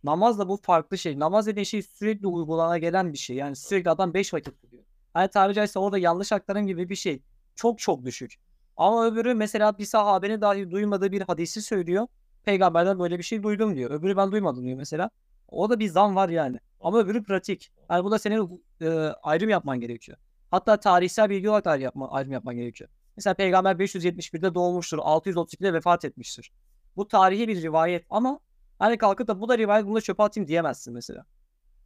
Namazla 0.05 0.49
bu 0.49 0.57
farklı 0.57 0.97
şey. 0.97 1.19
Namaz 1.19 1.47
dediğin 1.47 1.63
şey 1.63 1.81
sürekli 1.81 2.27
uygulana 2.27 2.77
gelen 2.77 3.13
bir 3.13 3.17
şey. 3.17 3.35
Yani 3.35 3.55
sürekli 3.55 3.89
adam 3.89 4.13
5 4.13 4.33
vakit 4.33 4.61
kılıyor. 4.61 4.83
Hani 5.13 5.27
tabiri 5.27 5.55
caizse 5.55 5.79
orada 5.79 5.97
yanlış 5.97 6.31
aktarım 6.31 6.67
gibi 6.67 6.89
bir 6.89 6.95
şey. 6.95 7.21
Çok 7.55 7.79
çok 7.79 8.05
düşük. 8.05 8.35
Ama 8.77 9.07
öbürü 9.07 9.33
mesela 9.33 9.77
bir 9.77 9.85
sahabenin 9.85 10.41
dahi 10.41 10.71
duymadığı 10.71 11.11
bir 11.11 11.21
hadisi 11.21 11.61
söylüyor. 11.61 12.07
Peygamberden 12.43 12.99
böyle 12.99 13.17
bir 13.17 13.23
şey 13.23 13.43
duydum 13.43 13.75
diyor. 13.75 13.91
Öbürü 13.91 14.17
ben 14.17 14.31
duymadım 14.31 14.65
diyor 14.65 14.77
mesela. 14.77 15.09
O 15.49 15.69
da 15.69 15.79
bir 15.79 15.89
zam 15.89 16.15
var 16.15 16.29
yani. 16.29 16.59
Ama 16.81 16.99
öbürü 16.99 17.23
pratik. 17.23 17.71
Yani 17.89 18.03
bu 18.03 18.11
da 18.11 18.19
senin 18.19 18.63
e, 18.81 18.89
ayrım 19.23 19.49
yapman 19.49 19.79
gerekiyor. 19.79 20.17
Hatta 20.51 20.77
tarihsel 20.77 21.29
bilgi 21.29 21.49
olarak 21.49 21.65
da 21.65 21.71
ayrı 21.71 21.83
yapma, 21.83 22.11
ayrım 22.11 22.31
yapman 22.31 22.55
gerekiyor. 22.55 22.89
Mesela 23.17 23.33
peygamber 23.33 23.75
571'de 23.75 24.55
doğmuştur. 24.55 24.97
632'de 24.97 25.73
vefat 25.73 26.05
etmiştir. 26.05 26.51
Bu 26.95 27.07
tarihi 27.07 27.47
bir 27.47 27.61
rivayet 27.61 28.05
ama 28.09 28.39
hani 28.79 28.97
kalkıp 28.97 29.27
da 29.27 29.41
bu 29.41 29.49
da 29.49 29.57
rivayet 29.57 29.85
bunu 29.85 29.95
da 29.95 30.01
çöpe 30.01 30.23
atayım 30.23 30.47
diyemezsin 30.47 30.93
mesela. 30.93 31.25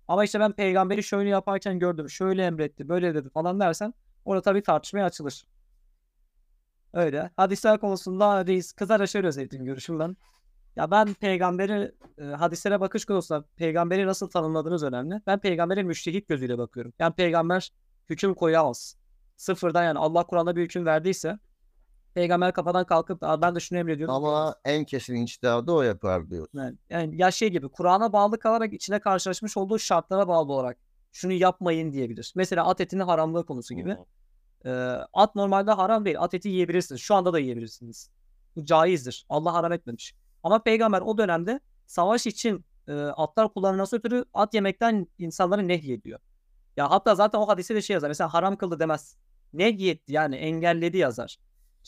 Ama 0.07 0.23
işte 0.23 0.39
ben 0.39 0.51
peygamberi 0.51 1.03
şöyle 1.03 1.29
yaparken 1.29 1.79
gördüm. 1.79 2.09
Şöyle 2.09 2.45
emretti, 2.45 2.89
böyle 2.89 3.15
dedi 3.15 3.29
falan 3.29 3.59
dersen 3.59 3.93
orada 4.25 4.41
tabii 4.41 4.63
tartışmaya 4.63 5.05
açılır. 5.05 5.45
Öyle. 6.93 7.31
Hadisler 7.37 7.79
konusunda 7.79 8.47
reis 8.47 8.71
kısaca 8.71 9.07
şöyle 9.07 9.27
özetleyeyim 9.27 9.65
görüşüm 9.65 9.99
ben. 9.99 10.17
Ya 10.75 10.91
ben 10.91 11.13
peygamberi 11.13 11.91
e, 12.17 12.23
hadislere 12.23 12.79
bakış 12.79 13.05
konusunda 13.05 13.45
peygamberi 13.55 14.07
nasıl 14.07 14.29
tanımladığınız 14.29 14.83
önemli. 14.83 15.21
Ben 15.27 15.39
peygamberi 15.39 15.83
müştehit 15.83 16.27
gözüyle 16.27 16.57
bakıyorum. 16.57 16.93
Yani 16.99 17.13
peygamber 17.13 17.71
hüküm 18.09 18.33
koyamaz. 18.33 18.97
Sıfırdan 19.37 19.83
yani 19.83 19.99
Allah 19.99 20.23
Kur'an'da 20.23 20.55
bir 20.55 20.63
hüküm 20.63 20.85
verdiyse 20.85 21.39
Peygamber 22.13 22.53
kafadan 22.53 22.85
kalkıp 22.85 23.23
"Aa, 23.23 23.41
ben 23.41 23.55
de 23.55 23.59
şunu 23.59 23.79
emrediyorum. 23.79 24.15
Ama 24.15 24.55
en 24.65 24.85
kesin 24.85 25.15
içtihadı 25.15 25.71
o 25.71 25.81
yapar 25.81 26.29
diyorsun. 26.29 26.59
Yani, 26.59 26.75
yani 26.89 27.21
ya 27.21 27.31
şey 27.31 27.49
gibi 27.49 27.69
Kur'an'a 27.69 28.13
bağlı 28.13 28.39
kalarak 28.39 28.73
içine 28.73 28.99
karşılaşmış 28.99 29.57
olduğu 29.57 29.79
şartlara 29.79 30.27
bağlı 30.27 30.53
olarak 30.53 30.77
şunu 31.11 31.33
yapmayın 31.33 31.93
diyebilir. 31.93 32.33
Mesela 32.35 32.67
at 32.67 32.81
etinin 32.81 33.01
haramlığı 33.01 33.45
konusu 33.45 33.73
gibi. 33.73 33.97
Ee, 34.65 34.69
at 35.13 35.35
normalde 35.35 35.71
haram 35.71 36.05
değil. 36.05 36.19
At 36.21 36.33
eti 36.33 36.49
yiyebilirsiniz. 36.49 37.01
Şu 37.01 37.15
anda 37.15 37.33
da 37.33 37.39
yiyebilirsiniz. 37.39 38.09
Bu 38.55 38.65
caizdir. 38.65 39.25
Allah 39.29 39.53
haram 39.53 39.71
etmemiş. 39.73 40.15
Ama 40.43 40.63
peygamber 40.63 41.01
o 41.01 41.17
dönemde 41.17 41.59
savaş 41.85 42.27
için 42.27 42.65
e, 42.87 42.93
atlar 42.93 43.53
kullanılması 43.53 43.95
ötürü 43.97 44.25
at 44.33 44.53
yemekten 44.53 45.07
insanları 45.17 45.67
nehyediyor. 45.67 46.19
Ya 46.77 46.91
hatta 46.91 47.15
zaten 47.15 47.39
o 47.39 47.47
hadiste 47.47 47.75
de 47.75 47.81
şey 47.81 47.93
yazar. 47.93 48.07
Mesela 48.07 48.33
haram 48.33 48.55
kıldı 48.55 48.79
demez. 48.79 49.15
Nehyetti 49.53 50.13
yani 50.13 50.35
engelledi 50.35 50.97
yazar. 50.97 51.37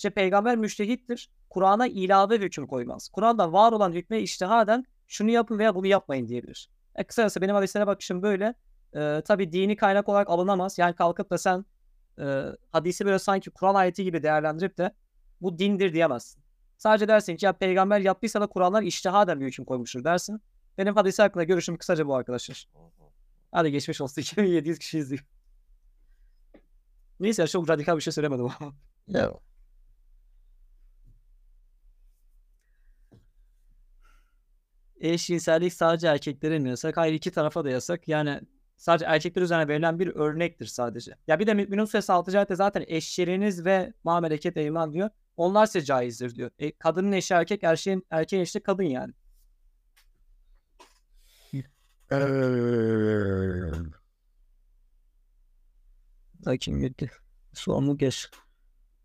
İşte 0.01 0.09
peygamber 0.09 0.57
müştehittir. 0.57 1.29
Kur'an'a 1.49 1.87
ilave 1.87 2.37
hüküm 2.37 2.67
koymaz. 2.67 3.09
Kur'an'da 3.09 3.53
var 3.53 3.71
olan 3.71 3.91
hükme 3.91 4.19
iştihaden 4.19 4.85
şunu 5.07 5.29
yapın 5.29 5.59
veya 5.59 5.75
bunu 5.75 5.87
yapmayın 5.87 6.27
diyebilir. 6.27 6.69
E 6.95 7.03
kısacası 7.03 7.41
benim 7.41 7.55
hadislere 7.55 7.87
bakışım 7.87 8.21
böyle. 8.21 8.53
E, 8.95 9.21
tabii 9.25 9.51
dini 9.51 9.75
kaynak 9.75 10.09
olarak 10.09 10.29
alınamaz. 10.29 10.77
Yani 10.77 10.95
kalkıp 10.95 11.29
da 11.29 11.37
sen 11.37 11.65
e, 12.19 12.43
hadisi 12.71 13.05
böyle 13.05 13.19
sanki 13.19 13.49
Kur'an 13.49 13.75
ayeti 13.75 14.03
gibi 14.03 14.23
değerlendirip 14.23 14.77
de 14.77 14.95
bu 15.41 15.59
dindir 15.59 15.93
diyemezsin. 15.93 16.43
Sadece 16.77 17.07
dersin 17.07 17.35
ki 17.35 17.45
ya 17.45 17.53
peygamber 17.53 17.99
yaptıysa 17.99 18.41
da 18.41 18.47
Kur'anlar 18.47 18.81
iştihaden 18.81 19.39
bir 19.39 19.45
hüküm 19.45 19.65
koymuştur 19.65 20.03
dersin. 20.03 20.41
Benim 20.77 20.95
hadisi 20.95 21.21
hakkında 21.21 21.43
görüşüm 21.43 21.77
kısaca 21.77 22.07
bu 22.07 22.15
arkadaşlar. 22.15 22.67
Hadi 23.51 23.71
geçmiş 23.71 24.01
olsun 24.01 24.21
2700 24.21 24.79
kişi 24.79 24.97
izliyor. 24.97 25.25
Neyse 27.19 27.47
çok 27.47 27.69
radikal 27.69 27.95
bir 27.95 28.01
şey 28.01 28.13
söylemedim 28.13 28.45
ama. 28.45 28.73
Ya, 29.07 29.33
Eşcinsellik 35.01 35.73
sadece 35.73 36.07
erkeklere 36.07 36.59
mi 36.59 36.69
yasak? 36.69 36.97
Hayır 36.97 37.13
iki 37.13 37.31
tarafa 37.31 37.63
da 37.65 37.69
yasak. 37.69 38.07
Yani 38.07 38.41
sadece 38.77 39.05
erkekler 39.05 39.41
üzerine 39.41 39.67
verilen 39.67 39.99
bir 39.99 40.07
örnektir 40.07 40.65
sadece. 40.65 41.15
Ya 41.27 41.39
bir 41.39 41.47
de 41.47 41.53
Mü'minun 41.53 41.85
Suresi 41.85 42.11
6. 42.13 42.37
ayette 42.37 42.55
zaten 42.55 42.83
eşleriniz 42.87 43.65
ve 43.65 43.93
ma 44.03 44.19
meleket 44.19 44.57
eyman 44.57 44.93
diyor. 44.93 45.09
Onlar 45.37 45.65
size 45.65 45.85
caizdir 45.85 46.35
diyor. 46.35 46.51
E, 46.59 46.71
kadının 46.71 47.11
eşi 47.11 47.33
erkek, 47.33 47.63
erkeğin, 47.63 48.05
erkeğin 48.09 48.43
eşi 48.43 48.59
kadın 48.59 48.83
yani. 48.83 49.13
Bakayım 56.45 56.81
gitti. 56.81 57.11
Sorunu 57.53 57.97
geç. 57.97 58.29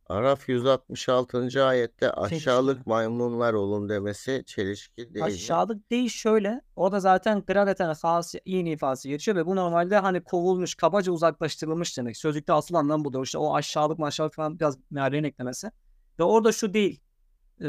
Araf 0.09 0.49
166. 0.49 1.65
ayette 1.65 2.11
aşağılık 2.11 2.87
maymunlar 2.87 3.55
olun 3.55 3.89
demesi 3.89 4.43
çelişki 4.47 5.15
değil? 5.15 5.25
Aşağılık 5.25 5.91
değil 5.91 6.09
şöyle. 6.09 6.61
Orada 6.77 7.01
zaten 7.01 7.43
gradeten 7.47 7.95
fasi, 7.95 8.41
iyi 8.45 8.65
ifadesi 8.65 9.09
geçiyor 9.09 9.37
ve 9.37 9.47
bu 9.47 9.57
normalde 9.57 9.99
hani 9.99 10.23
kovulmuş, 10.25 10.75
kabaca 10.75 11.13
uzaklaştırılmış 11.13 11.99
demek. 11.99 12.17
Sözlükte 12.17 12.53
asıl 12.53 12.75
anlam 12.75 13.05
budur. 13.05 13.25
İşte 13.25 13.39
o 13.39 13.55
aşağılık 13.55 13.99
maşağılık 13.99 14.35
falan 14.35 14.59
biraz 14.61 14.79
meallerin 14.91 15.25
eklemesi. 15.25 15.71
Ve 16.19 16.23
orada 16.23 16.53
şu 16.53 16.75
değil. 16.75 17.01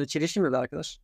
Çelişki 0.08 0.42
mi 0.42 0.58
arkadaş? 0.58 1.00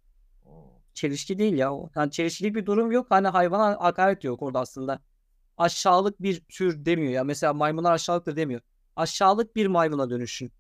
Çelişki 0.94 1.38
değil 1.38 1.54
ya. 1.54 1.72
Yani 1.96 2.12
çelişkili 2.12 2.56
bir 2.56 2.66
durum 2.66 2.92
yok. 2.92 3.08
Hani 3.10 3.28
hayvana 3.28 3.78
hakaret 3.80 4.24
yok 4.24 4.42
orada 4.42 4.60
aslında. 4.60 5.00
Aşağılık 5.58 6.22
bir 6.22 6.40
tür 6.40 6.86
demiyor 6.86 7.12
ya. 7.12 7.24
Mesela 7.24 7.54
maymunlar 7.54 7.92
aşağılıktır 7.92 8.36
demiyor. 8.36 8.62
Aşağılık 8.96 9.56
bir 9.56 9.68
maymuna 9.68 10.10
dönüşün. 10.10 10.52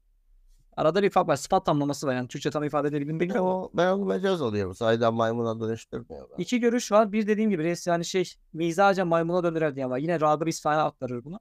Arada 0.77 1.03
bir 1.03 1.09
fark 1.09 1.27
var. 1.27 1.35
Sıfat 1.35 1.65
tamlaması 1.65 2.07
var 2.07 2.15
yani. 2.15 2.27
Türkçe 2.27 2.51
tam 2.51 2.63
ifade 2.63 2.87
edebildim 2.87 3.31
ama. 3.37 3.55
O, 3.55 3.71
ben 3.73 3.87
onu 3.91 4.05
mecaz 4.05 4.41
alıyorum. 4.41 4.75
Saydan 4.75 5.13
maymuna 5.13 5.59
dönüştürmüyor. 5.59 6.27
Ben. 6.37 6.43
İki 6.43 6.59
görüş 6.59 6.91
var. 6.91 7.11
Bir 7.11 7.27
dediğim 7.27 7.49
gibi 7.49 7.63
reis 7.63 7.87
yani 7.87 8.05
şey 8.05 8.33
mizaca 8.53 9.05
maymuna 9.05 9.43
döndürer 9.43 9.75
diyen 9.75 9.89
var. 9.89 9.97
Yine 9.97 10.21
Ragıp 10.21 10.47
İsfahan'a 10.47 10.83
aktarır 10.83 11.23
bunu. 11.23 11.39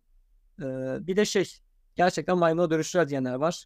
Ee, 0.62 1.06
bir 1.06 1.16
de 1.16 1.24
şey 1.24 1.52
gerçekten 1.96 2.38
maymuna 2.38 2.70
dönüştürer 2.70 3.08
diyenler 3.08 3.34
var. 3.34 3.64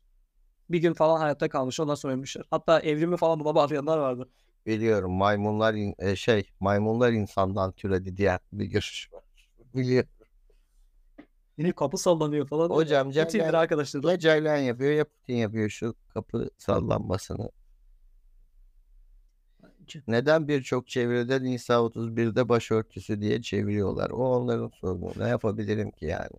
Bir 0.70 0.78
gün 0.78 0.92
falan 0.94 1.20
hayatta 1.20 1.48
kalmış 1.48 1.80
ondan 1.80 1.94
sonra 1.94 2.12
ölmüşler. 2.12 2.44
Hatta 2.50 2.80
evrimi 2.80 3.16
falan 3.16 3.40
buna 3.40 3.54
bağlayanlar 3.54 3.98
vardı. 3.98 4.28
Biliyorum 4.66 5.12
maymunlar 5.12 5.74
in- 5.74 5.94
e, 5.98 6.16
şey 6.16 6.50
maymunlar 6.60 7.12
insandan 7.12 7.72
türedi 7.72 8.16
diye 8.16 8.38
bir 8.52 8.64
görüş 8.64 9.08
var. 9.12 9.22
Biliyorum. 9.74 10.08
Yine 11.58 11.72
kapı 11.72 11.98
sallanıyor 11.98 12.46
falan. 12.46 12.70
Hocam 12.70 13.10
Ceylan, 13.10 13.54
arkadaşlar. 13.54 14.02
ya 14.10 14.18
Ceylan 14.18 14.56
yapıyor 14.56 14.92
ya 14.92 15.04
Putin 15.04 15.34
yapıyor 15.36 15.70
şu 15.70 15.94
kapı 16.08 16.50
sallanmasını. 16.58 17.50
Neden 20.08 20.48
birçok 20.48 20.88
çevrede 20.88 21.42
Nisa 21.42 21.74
31'de 21.74 22.48
başörtüsü 22.48 23.20
diye 23.20 23.42
çeviriyorlar? 23.42 24.10
O 24.10 24.16
onların 24.16 24.68
sorunu. 24.68 25.12
Ne 25.16 25.28
yapabilirim 25.28 25.90
ki 25.90 26.06
yani? 26.06 26.30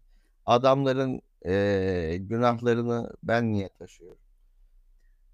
Adamların 0.46 1.22
eee, 1.46 2.18
günahlarını 2.18 3.12
ben 3.24 3.52
niye 3.52 3.70
taşıyorum? 3.70 4.18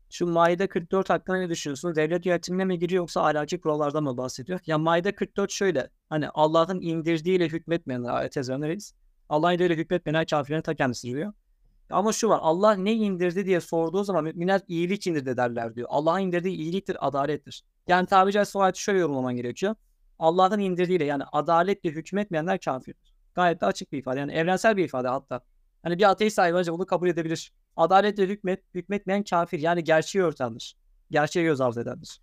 Şu 0.10 0.28
Maide 0.28 0.68
44 0.68 1.10
hakkında 1.10 1.38
ne 1.38 1.50
düşünüyorsunuz? 1.50 1.96
Devlet 1.96 2.26
yönetimine 2.26 2.66
mi 2.66 2.80
giriyor 2.80 3.02
yoksa 3.02 3.22
ahlaki 3.26 3.62
kurallardan 3.62 4.04
mı 4.04 4.18
bahsediyor? 4.18 4.60
Ya 4.66 4.78
Maide 4.78 5.16
44 5.16 5.52
şöyle. 5.52 5.90
Hani 6.10 6.30
Allah'ın 6.30 6.82
indirdiğiyle 6.82 7.48
hükmetmeyenler 7.48 8.10
ayet 8.10 8.38
ezberleriz. 8.38 8.94
Allah'ın 9.30 9.54
indirdiğiyle 9.54 9.82
hükmetmeyenler 9.82 10.28
kafirlerin 10.28 10.62
ta 10.62 10.74
kendisi 10.74 11.08
diyor. 11.08 11.34
Ama 11.90 12.14
şu 12.14 12.30
var. 12.30 12.40
Allah 12.42 12.76
ne 12.76 12.94
indirdi 12.94 13.46
diye 13.46 13.62
sorduğu 13.62 14.04
zaman 14.04 14.24
müminler 14.24 14.62
iyilik 14.68 15.08
indirdi 15.08 15.38
derler 15.38 15.76
diyor. 15.76 15.88
Allah'ın 15.92 16.20
indirdiği 16.20 16.58
iyiliktir, 16.58 17.08
adalettir. 17.08 17.64
Yani 17.88 18.08
tabi 18.08 18.32
caizse 18.32 18.60
ayeti 18.60 18.82
şöyle 18.82 19.00
yorumlaman 19.00 19.36
gerekiyor. 19.36 19.76
Allah'ın 20.20 20.60
indirdiğiyle 20.60 21.06
yani 21.06 21.24
adaletle 21.32 21.90
hükmetmeyenler 21.90 22.60
kafirdir. 22.60 23.14
Gayet 23.34 23.62
de 23.62 23.66
açık 23.66 23.92
bir 23.92 23.98
ifade. 23.98 24.20
Yani 24.20 24.32
evrensel 24.34 24.78
bir 24.78 24.86
ifade 24.86 25.08
hatta. 25.08 25.42
Hani 25.84 25.98
bir 25.98 26.10
ateist 26.10 26.38
hayvanca 26.38 26.74
bunu 26.74 26.86
kabul 26.86 27.08
edebilir. 27.08 27.54
Adaletle 27.76 28.24
hükmet, 28.24 28.64
hükmetmeyen 28.74 29.24
kafir. 29.24 29.60
Yani 29.60 29.84
gerçeği 29.84 30.24
örtendir. 30.26 30.78
Gerçeği 31.12 31.46
göz 31.46 31.62
ardı 31.62 31.82
edendir. 31.82 32.22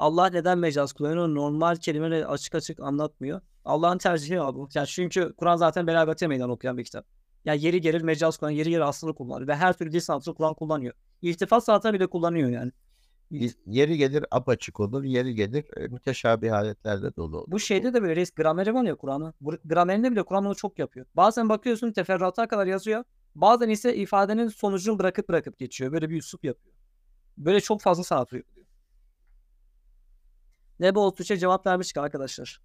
Allah 0.00 0.26
neden 0.26 0.58
mecaz 0.58 0.92
kullanıyor? 0.92 1.28
Normal 1.28 1.76
kelimeleri 1.76 2.26
açık 2.26 2.54
açık 2.54 2.80
anlatmıyor. 2.80 3.40
Allah'ın 3.64 3.98
tercihi 3.98 4.40
abi. 4.40 4.58
bu. 4.58 4.68
Yani 4.74 4.86
çünkü 4.86 5.32
Kur'an 5.36 5.56
zaten 5.56 5.86
belagate 5.86 6.26
meydan 6.26 6.50
okuyan 6.50 6.78
bir 6.78 6.84
kitap. 6.84 7.06
Yani 7.44 7.64
yeri 7.64 7.80
gelir 7.80 8.02
mecaz 8.02 8.36
kullanıyor, 8.38 8.58
yeri 8.58 8.70
gelir 8.70 8.80
aslını 8.80 9.14
kullanıyor. 9.14 9.48
Ve 9.48 9.56
her 9.56 9.72
türlü 9.72 10.00
sanatını 10.00 10.34
Kur'an 10.34 10.54
kullanıyor. 10.54 10.94
İltifat 11.22 11.64
sanatını 11.64 11.92
bile 11.92 12.06
kullanıyor 12.06 12.50
yani. 12.50 12.72
Yeri 13.66 13.96
gelir 13.96 14.24
apaçık 14.30 14.80
olur, 14.80 15.04
yeri 15.04 15.34
gelir 15.34 15.64
e, 15.76 15.88
müteşabih 15.88 16.52
aletlerde 16.52 17.16
dolu 17.16 17.38
olur. 17.38 17.52
Bu 17.52 17.60
şeyde 17.60 17.94
de 17.94 18.02
böyle 18.02 18.16
reis 18.16 18.30
grameri 18.30 18.74
var 18.74 18.84
ya 18.84 18.94
Kur'an'ın. 18.94 19.34
Gramerinde 19.64 20.12
bile 20.12 20.22
Kur'an 20.22 20.44
onu 20.44 20.54
çok 20.54 20.78
yapıyor. 20.78 21.06
Bazen 21.14 21.48
bakıyorsun 21.48 21.92
teferruata 21.92 22.48
kadar 22.48 22.66
yazıyor. 22.66 23.04
Bazen 23.34 23.68
ise 23.68 23.96
ifadenin 23.96 24.48
sonucunu 24.48 24.98
bırakıp 24.98 25.28
bırakıp 25.28 25.58
geçiyor. 25.58 25.92
Böyle 25.92 26.10
bir 26.10 26.16
üslup 26.16 26.44
yapıyor. 26.44 26.74
Böyle 27.38 27.60
çok 27.60 27.80
fazla 27.80 28.04
sanat 28.04 28.32
uyguluyor. 30.80 30.90
Nebo 30.90 31.08
33'e 31.08 31.36
cevap 31.36 31.66
vermiştik 31.66 31.96
arkadaşlar. 31.96 32.60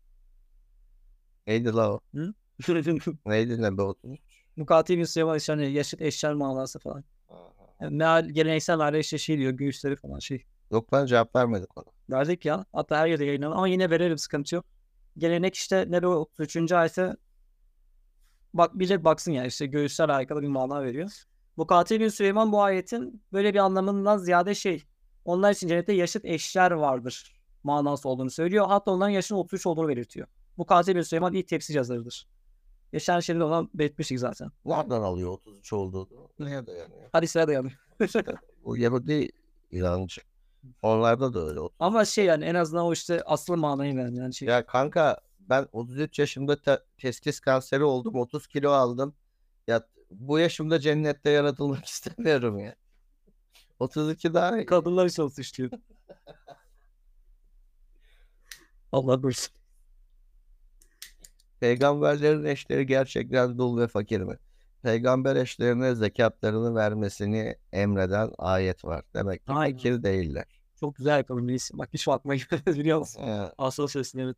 Neydi 1.47 1.73
la 1.73 1.91
o? 1.91 1.99
Neydi 3.25 3.61
ne 3.61 3.77
be 3.77 3.81
otuz? 3.81 4.11
Mukati 4.55 4.97
bin 4.97 5.03
Süleyman 5.03 5.37
işte 5.37 5.53
hani 5.53 5.71
yaşıt 5.71 6.01
eşler 6.01 6.33
manası 6.33 6.79
falan. 6.79 7.03
Yani 7.81 7.95
meal, 7.95 8.29
geleneksel 8.29 8.77
meal 8.77 8.95
işte 8.95 9.17
şey 9.17 9.37
diyor 9.37 9.51
göğüsleri 9.51 9.95
falan 9.95 10.19
şey. 10.19 10.45
Yok 10.71 10.91
ben 10.91 11.05
cevap 11.05 11.35
vermedik 11.35 11.77
ona. 11.77 11.85
Verdik 12.09 12.45
ya. 12.45 12.65
Hatta 12.73 12.97
her 12.97 13.07
yerde 13.07 13.25
yayınlanır 13.25 13.55
ama 13.55 13.67
yine 13.67 13.89
verelim 13.89 14.17
sıkıntı 14.17 14.55
yok. 14.55 14.65
Gelenek 15.17 15.55
işte 15.55 15.85
Nebo 15.91 16.07
33. 16.07 16.71
ayete 16.71 17.15
bak 18.53 18.79
bilecek 18.79 19.03
baksın 19.03 19.31
yani 19.31 19.47
işte 19.47 19.65
göğüslerle 19.65 20.13
alakalı 20.13 20.41
bir 20.41 20.47
mana 20.47 20.83
veriyor. 20.83 21.11
Bu 21.57 21.67
Katil 21.67 21.99
bin 21.99 22.09
Süleyman 22.09 22.51
bu 22.51 22.61
ayetin 22.61 23.23
böyle 23.33 23.53
bir 23.53 23.59
anlamından 23.59 24.17
ziyade 24.17 24.55
şey 24.55 24.83
onlar 25.25 25.51
için 25.51 25.67
cennette 25.67 25.93
yaşıt 25.93 26.25
eşler 26.25 26.71
vardır 26.71 27.35
manası 27.69 28.09
olduğunu 28.09 28.29
söylüyor. 28.29 28.65
Hatta 28.67 28.91
onların 28.91 29.09
yaşının 29.09 29.39
33 29.39 29.65
olduğunu 29.67 29.87
belirtiyor. 29.87 30.27
Bu 30.57 30.65
Katil 30.65 30.95
bin 30.95 31.01
Süleyman 31.01 31.33
ilk 31.33 31.47
tefsir 31.47 31.75
yazarıdır. 31.75 32.27
Yaşar 32.93 33.21
Şerif'de 33.21 33.43
olan 33.43 33.69
belirtmiştik 33.73 34.19
zaten. 34.19 34.51
Nereden 34.65 35.01
alıyor 35.01 35.29
33 35.31 35.73
olduğunu? 35.73 36.29
Neye 36.39 36.67
dayanıyor? 36.67 37.09
Hadislere 37.11 37.47
dayanıyor. 37.47 37.73
Bu 38.65 38.77
Yahudi 38.77 39.29
inancı. 39.71 40.21
Onlarda 40.81 41.33
da 41.33 41.39
öyle. 41.39 41.59
Ama 41.79 42.05
şey 42.05 42.25
yani 42.25 42.45
en 42.45 42.55
azından 42.55 42.85
o 42.85 42.93
işte 42.93 43.23
aslı 43.25 43.57
manayı 43.57 43.95
veren 43.95 44.15
yani 44.15 44.33
şey. 44.33 44.47
Ya 44.47 44.65
kanka 44.65 45.21
ben 45.39 45.67
33 45.71 46.19
yaşımda 46.19 46.61
te- 46.61 46.83
testis 46.97 47.39
kanseri 47.39 47.83
oldum. 47.83 48.15
30 48.15 48.47
kilo 48.47 48.71
aldım. 48.71 49.15
Ya 49.67 49.87
bu 50.11 50.39
yaşımda 50.39 50.79
cennette 50.79 51.29
yaratılmak 51.29 51.85
istemiyorum 51.89 52.59
ya. 52.59 52.75
32 53.79 54.33
daha 54.33 54.57
iyi. 54.57 54.65
Kadınlar 54.65 55.05
için 55.05 55.23
olsun 55.23 55.41
istiyor. 55.41 55.71
Allah 58.95 59.21
korusun. 59.21 59.55
Peygamberlerin 61.59 62.43
eşleri 62.43 62.85
gerçekten 62.85 63.57
dul 63.57 63.77
ve 63.77 63.87
fakir 63.87 64.21
mi? 64.21 64.37
peygamber 64.85 65.35
eşlerine 65.35 65.95
zekatlarını 65.95 66.75
vermesini 66.75 67.55
emreden 67.73 68.31
ayet 68.37 68.85
var. 68.85 69.03
Demek 69.13 69.45
ki 69.45 69.51
Aynen. 69.53 69.77
fakir 69.77 70.03
değiller. 70.03 70.45
Çok 70.79 70.95
güzel 70.95 71.23
reis. 71.47 71.71
Bak 71.73 71.89
hiç 71.93 72.07
gelmedi 72.07 72.65
biliyor 72.79 72.99
musun? 72.99 73.21
Ee, 73.21 73.51
Asıl 73.57 73.87
sözünü 73.87 74.23
evet. 74.23 74.37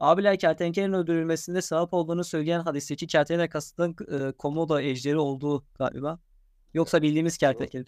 Abiler 0.00 0.38
kertenkelenin 0.38 0.92
öldürülmesinde 0.92 1.62
sevap 1.62 1.94
olduğunu 1.94 2.24
söyleyen 2.24 2.60
hadisteki 2.60 3.06
kertenkele 3.06 3.48
kasıtın 3.48 3.96
e, 4.12 4.32
komodo 4.32 4.80
ejderi 4.80 5.18
olduğu 5.18 5.64
galiba. 5.78 6.18
Yoksa 6.74 7.02
bildiğimiz 7.02 7.38
kertenkele. 7.38 7.84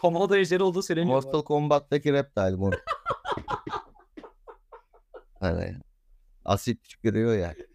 Komodo 0.00 0.36
ejderi 0.36 0.62
olduğu 0.62 0.82
söyleniyor. 0.82 1.14
Mortal 1.14 1.42
Kombat'taki 1.42 2.12
reptile 2.12 2.58
bu. 2.58 2.70
hani 5.40 5.76
asit 6.44 6.84
tükürüyor 6.84 7.38
yani. 7.38 7.66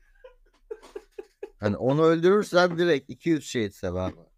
Hani 1.60 1.78
onu 1.78 2.04
öldürürsen 2.04 2.78
direkt 2.78 3.10
200 3.10 3.46
şehit 3.46 3.76
sevabı. 3.76 4.30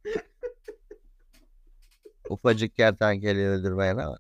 Ufacık 2.29 2.75
kertenkeleyi 2.75 3.47
öldürmeye 3.47 3.97
ne 3.97 4.07
var? 4.07 4.19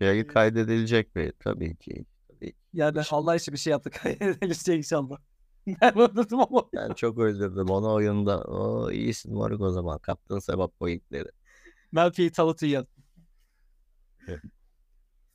Yayı 0.00 0.26
kaydedilecek 0.26 1.14
mi? 1.16 1.32
Tabii 1.40 1.76
ki. 1.76 2.04
Tabii 2.28 2.52
yani 2.72 3.02
Allah 3.10 3.36
için 3.36 3.54
bir 3.54 3.58
şey 3.58 3.70
yaptık. 3.70 4.00
Eliste 4.42 4.76
inşallah. 4.76 5.16
Ben 5.66 5.98
öldürdüm 5.98 6.40
ama. 6.40 6.68
Ben 6.74 6.94
çok 6.94 7.18
öldürdüm 7.18 7.70
onu 7.70 7.92
oyunda. 7.92 8.44
O 8.44 8.90
iyisin 8.90 9.34
moruk 9.34 9.60
o 9.60 9.70
zaman. 9.70 9.98
Kaptın 9.98 10.38
sevap 10.38 10.80
boyutları. 10.80 11.32
Tavutu 12.34 12.66
yaptım. 12.66 13.04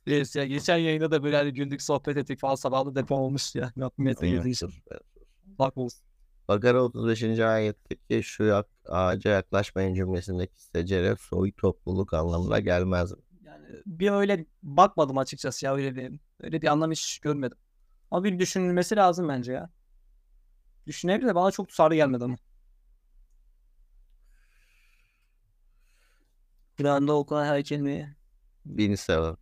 Evet. 0.06 0.36
Ya 0.36 0.46
geçen 0.46 0.76
yayında 0.76 1.10
da 1.10 1.22
böyle 1.22 1.36
hani 1.36 1.52
güldük 1.54 1.82
sohbet 1.82 2.16
ettik 2.16 2.40
falan 2.40 2.54
sabahlı 2.54 2.94
depo 2.94 3.14
olmuş 3.16 3.54
ya. 3.54 3.72
Yaptım 3.76 4.06
yeter 4.06 4.26
Ama 4.26 4.36
yedi 4.36 4.54
sus 4.54 4.76
be. 4.90 4.98
Bak 5.58 5.76
olsun. 5.76 6.00
Bakara 6.48 6.82
35. 6.84 7.40
ayetteki 7.40 8.22
şu 8.22 8.44
yak, 8.44 8.66
ağaca 8.88 9.30
yaklaşmayın 9.30 9.94
cümlesindeki 9.94 10.62
secere 10.62 11.16
soy 11.16 11.52
topluluk 11.52 12.14
anlamına 12.14 12.60
gelmez. 12.60 13.12
Yani 13.44 13.66
bir 13.86 14.10
öyle 14.10 14.46
bakmadım 14.62 15.18
açıkçası 15.18 15.66
ya 15.66 15.74
öyle 15.74 15.96
bir 15.96 16.20
öyle 16.40 16.62
bir 16.62 16.66
anlam 16.66 16.90
hiç 16.90 17.18
görmedim. 17.18 17.58
Ama 18.10 18.24
bir 18.24 18.38
düşünülmesi 18.38 18.96
lazım 18.96 19.28
bence 19.28 19.52
ya. 19.52 19.70
Düşünebilir 20.86 21.28
de 21.28 21.34
bana 21.34 21.50
çok 21.50 21.68
tutarlı 21.68 21.94
gelmedi 21.94 22.24
ama. 22.24 22.36
Kur'an'da 26.76 27.12
okunan 27.12 27.44
her 27.44 27.62
kelimeyi. 27.64 28.06
Bin 28.64 28.94
sevap. 28.94 29.38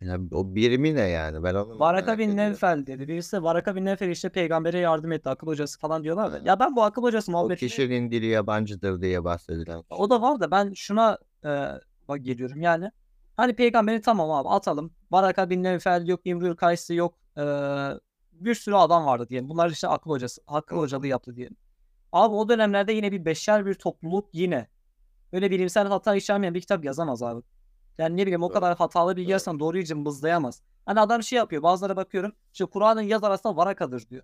Ya 0.00 0.18
o 0.32 0.54
birimi 0.54 0.94
ne 0.94 1.00
yani? 1.00 1.42
Ben 1.42 1.54
onu 1.54 1.74
merak 1.78 2.06
bin 2.06 2.12
ediyorum. 2.12 2.36
Nevfel 2.36 2.86
dedi. 2.86 3.08
Birisi 3.08 3.36
de 3.36 3.42
Varaka 3.42 3.76
bin 3.76 3.84
Nevfel 3.84 4.08
işte 4.08 4.28
peygambere 4.28 4.78
yardım 4.78 5.12
etti 5.12 5.28
akıl 5.28 5.46
hocası 5.46 5.78
falan 5.80 6.04
diyorlar 6.04 6.32
da. 6.32 6.40
Ya 6.44 6.60
ben 6.60 6.76
bu 6.76 6.82
akıl 6.82 7.02
hocası 7.02 7.32
O 7.32 7.34
muhabbetini 7.34 7.68
kişinin 7.68 8.10
dili 8.10 8.26
yabancıdır 8.26 9.00
diye 9.00 9.24
bahsedilen. 9.24 9.82
O 9.90 10.10
da 10.10 10.22
var 10.22 10.40
da 10.40 10.50
ben 10.50 10.72
şuna 10.72 11.18
e, 11.44 11.48
bak 12.08 12.24
geliyorum 12.24 12.60
yani. 12.62 12.90
Hani 13.36 13.56
peygamberi 13.56 14.00
tamam 14.00 14.30
abi 14.30 14.48
atalım. 14.48 14.92
Baraka 15.10 15.50
bin 15.50 15.62
Nevfel 15.62 16.06
yok, 16.06 16.20
İmrül 16.24 16.56
Kaysı 16.56 16.94
yok. 16.94 17.14
e, 17.36 17.42
bir 18.32 18.54
sürü 18.54 18.74
adam 18.74 19.06
vardı 19.06 19.28
diyelim. 19.28 19.48
Bunlar 19.48 19.70
işte 19.70 19.88
akıl 19.88 20.10
hocası, 20.10 20.42
akıl 20.46 20.76
hocalığı 20.76 21.06
yaptı 21.06 21.36
diyelim. 21.36 21.56
Abi 22.12 22.34
o 22.34 22.48
dönemlerde 22.48 22.92
yine 22.92 23.12
bir 23.12 23.24
beşer 23.24 23.66
bir 23.66 23.74
topluluk 23.74 24.28
yine. 24.32 24.68
Böyle 25.32 25.50
bilimsel 25.50 25.86
hata 25.88 26.16
işlemeyen 26.16 26.54
bir 26.54 26.60
kitap 26.60 26.84
yazamaz 26.84 27.22
abi. 27.22 27.42
Yani 27.98 28.16
ne 28.16 28.22
bileyim 28.22 28.42
o 28.42 28.48
kadar 28.48 28.76
hatalı 28.76 29.16
bilgi 29.16 29.30
yazsan 29.30 29.60
doğruyu 29.60 29.84
cımbızlayamaz. 29.84 30.62
Hani 30.86 31.00
adam 31.00 31.22
şey 31.22 31.36
yapıyor 31.36 31.62
bazıları 31.62 31.96
bakıyorum. 31.96 32.32
İşte 32.52 32.64
Kur'an'ın 32.66 33.02
yaz 33.02 33.24
arasında 33.24 33.56
varakadır 33.56 34.08
diyor. 34.10 34.22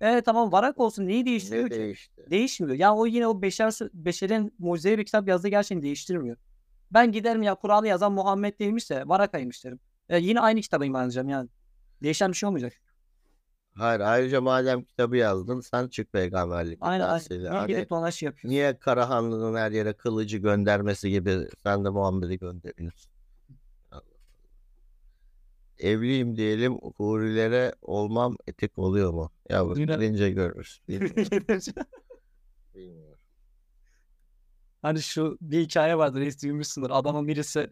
Evet 0.00 0.24
tamam 0.24 0.52
varak 0.52 0.80
olsun 0.80 1.06
neyi 1.06 1.26
değiştiriyor 1.26 1.64
Ne 1.64 1.68
ki? 1.68 1.76
değişti? 1.76 2.26
Değişmiyor. 2.30 2.76
Yani 2.78 2.98
o 2.98 3.06
yine 3.06 3.26
o 3.26 3.42
beşer, 3.42 3.72
beşerin 3.94 4.54
mucizevi 4.58 4.98
bir 4.98 5.04
kitap 5.04 5.28
yazdığı 5.28 5.48
gerçeğini 5.48 5.82
değiştirmiyor. 5.82 6.36
Ben 6.90 7.12
giderim 7.12 7.42
ya 7.42 7.54
Kur'an'ı 7.54 7.88
yazan 7.88 8.12
Muhammed 8.12 8.58
değilmiş 8.58 8.90
de 8.90 9.08
Varaka'ymış 9.08 9.64
derim. 9.64 9.80
E, 10.08 10.18
yine 10.18 10.40
aynı 10.40 10.60
kitaba 10.60 10.84
iman 10.84 11.04
edeceğim 11.04 11.28
yani. 11.28 11.48
Değişen 12.02 12.28
bir 12.30 12.36
şey 12.36 12.46
olmayacak. 12.46 12.72
Hayır 13.74 14.00
ayrıca 14.00 14.40
madem 14.40 14.82
kitabı 14.84 15.16
yazdın 15.16 15.60
sen 15.60 15.88
çık 15.88 16.12
peygamberlik 16.12 16.78
Aynen 16.80 17.04
iddiasıyla. 17.04 17.48
aynen. 17.50 17.60
Hani 17.60 17.68
Gidip 17.74 17.90
bana 17.90 18.10
şey 18.10 18.26
yapıyor. 18.26 18.52
niye 18.52 18.78
Karahanlı'nın 18.78 19.56
her 19.58 19.70
yere 19.72 19.92
kılıcı 19.92 20.38
göndermesi 20.38 21.10
gibi 21.10 21.48
sen 21.62 21.84
de 21.84 21.88
Muhammed'i 21.90 22.38
gönderiyorsun? 22.38 23.12
Evliyim 25.78 26.36
diyelim 26.36 26.74
hurilere 26.96 27.74
olmam 27.82 28.36
etik 28.46 28.78
oluyor 28.78 29.12
mu? 29.12 29.30
Ya 29.50 29.66
bu 29.66 29.78
Yine- 29.78 29.98
bilince 30.00 30.30
görürüz. 30.30 30.80
Bilmiyorum. 30.88 31.16
bilmiyorum. 32.74 33.18
hani 34.82 35.02
şu 35.02 35.38
bir 35.40 35.60
hikaye 35.60 35.98
vardır. 35.98 36.20
Reis 36.20 36.42
duymuşsundur. 36.42 36.90
Adamın 36.92 37.28
birisi 37.28 37.70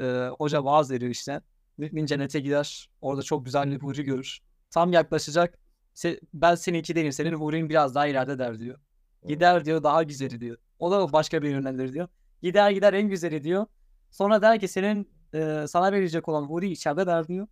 e, 0.00 0.28
hoca 0.38 0.64
vaaz 0.64 0.90
veriyor 0.90 1.10
işte. 1.10 1.40
Mümin 1.78 2.06
cennete 2.06 2.40
gider. 2.40 2.90
Orada 3.00 3.22
çok 3.22 3.44
güzel 3.44 3.70
bir 3.70 3.78
huri 3.78 4.02
görür. 4.04 4.38
Tam 4.70 4.92
yaklaşacak. 4.92 5.58
"Se- 5.94 6.20
ben 6.34 6.54
seninki 6.54 6.94
değilim. 6.94 7.12
Senin 7.12 7.32
hurin 7.34 7.68
biraz 7.68 7.94
daha 7.94 8.06
ileride 8.06 8.38
der 8.38 8.58
diyor. 8.60 8.78
Gider 9.26 9.64
diyor 9.64 9.82
daha 9.82 10.02
güzeli 10.02 10.40
diyor. 10.40 10.56
O 10.78 10.90
da 10.90 11.12
başka 11.12 11.42
bir 11.42 11.50
yönlendir 11.50 11.92
diyor. 11.92 12.08
Gider 12.42 12.70
gider 12.70 12.92
en 12.92 13.08
güzeli 13.08 13.44
diyor. 13.44 13.66
Sonra 14.10 14.42
der 14.42 14.60
ki 14.60 14.68
senin 14.68 15.10
e, 15.34 15.64
sana 15.68 15.92
verecek 15.92 16.28
olan 16.28 16.42
huri 16.42 16.70
içeride 16.70 17.06
der 17.06 17.28
diyor. 17.28 17.46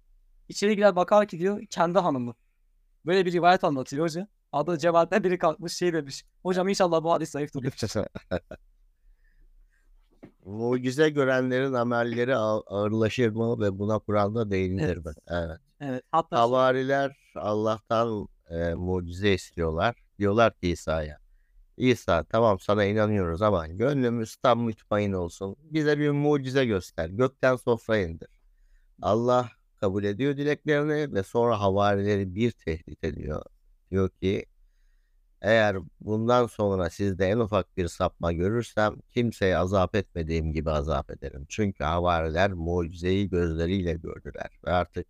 İçeri 0.48 0.76
gider 0.76 0.96
bakar 0.96 1.28
ki 1.28 1.38
diyor 1.38 1.66
kendi 1.70 1.98
hanımı. 1.98 2.34
Böyle 3.06 3.26
bir 3.26 3.32
rivayet 3.32 3.64
anlatıyor 3.64 4.04
hoca. 4.04 4.28
Adı 4.52 4.78
cevaatten 4.78 5.24
biri 5.24 5.38
kalkmış 5.38 5.72
şey 5.72 5.92
demiş. 5.92 6.24
Hocam 6.42 6.68
inşallah 6.68 7.02
bu 7.04 7.12
hadis 7.12 7.30
zayıftır 7.30 7.62
demiş. 7.62 7.82
Mucize 10.44 11.10
görenlerin 11.10 11.72
amelleri 11.72 12.36
ağ- 12.36 12.62
ağırlaşır 12.66 13.28
mı 13.30 13.60
ve 13.60 13.78
buna 13.78 13.98
Kur'an'da 13.98 14.50
değinilir 14.50 14.96
mi? 14.96 15.02
Evet. 15.06 15.16
Evet. 15.28 15.58
Hatta 16.12 16.36
şey- 16.36 16.38
Havariler 16.38 17.16
Allah'tan 17.36 18.28
e, 18.50 18.74
mucize 18.74 19.32
istiyorlar. 19.32 19.96
Diyorlar 20.18 20.54
ki 20.54 20.68
İsa'ya. 20.68 21.18
İsa 21.76 22.24
tamam 22.24 22.60
sana 22.60 22.84
inanıyoruz 22.84 23.42
ama 23.42 23.66
gönlümüz 23.66 24.36
tam 24.36 24.60
mutmain 24.60 25.12
olsun. 25.12 25.56
Bize 25.60 25.98
bir 25.98 26.10
mucize 26.10 26.64
göster. 26.66 27.08
Gökten 27.08 27.56
sofra 27.56 27.98
indir. 27.98 28.28
Allah 29.02 29.50
kabul 29.80 30.04
ediyor 30.04 30.36
dileklerini 30.36 31.14
ve 31.14 31.22
sonra 31.22 31.60
havarileri 31.60 32.34
bir 32.34 32.50
tehdit 32.50 33.04
ediyor. 33.04 33.42
Diyor 33.90 34.10
ki 34.10 34.46
eğer 35.42 35.76
bundan 36.00 36.46
sonra 36.46 36.90
sizde 36.90 37.26
en 37.26 37.38
ufak 37.38 37.76
bir 37.76 37.88
sapma 37.88 38.32
görürsem 38.32 38.96
kimseye 39.08 39.58
azap 39.58 39.94
etmediğim 39.94 40.52
gibi 40.52 40.70
azap 40.70 41.10
ederim. 41.10 41.46
Çünkü 41.48 41.84
havariler 41.84 42.52
mucizeyi 42.52 43.30
gözleriyle 43.30 43.94
gördüler 43.94 44.50
ve 44.66 44.70
artık 44.70 45.06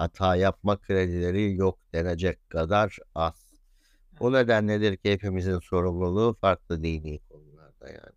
hata 0.00 0.36
yapma 0.36 0.76
kredileri 0.76 1.56
yok 1.56 1.78
denecek 1.92 2.50
kadar 2.50 2.98
az. 3.14 3.50
Bu 4.20 4.32
nedenledir 4.32 4.96
ki 4.96 5.12
hepimizin 5.12 5.58
sorumluluğu 5.58 6.36
farklı 6.40 6.82
dini 6.82 7.18
konularda 7.18 7.88
yani. 7.88 8.16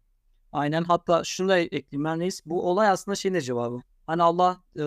Aynen 0.52 0.84
hatta 0.84 1.24
şunu 1.24 1.50
da 1.50 1.58
ekleyeyim 1.58 2.04
ben 2.04 2.20
reis. 2.20 2.46
Bu 2.46 2.70
olay 2.70 2.90
aslında 2.90 3.16
şeyin 3.16 3.36
de 3.36 3.42
cevabı. 3.42 3.82
Hani 4.08 4.24
Allah 4.24 4.62
e, 4.80 4.84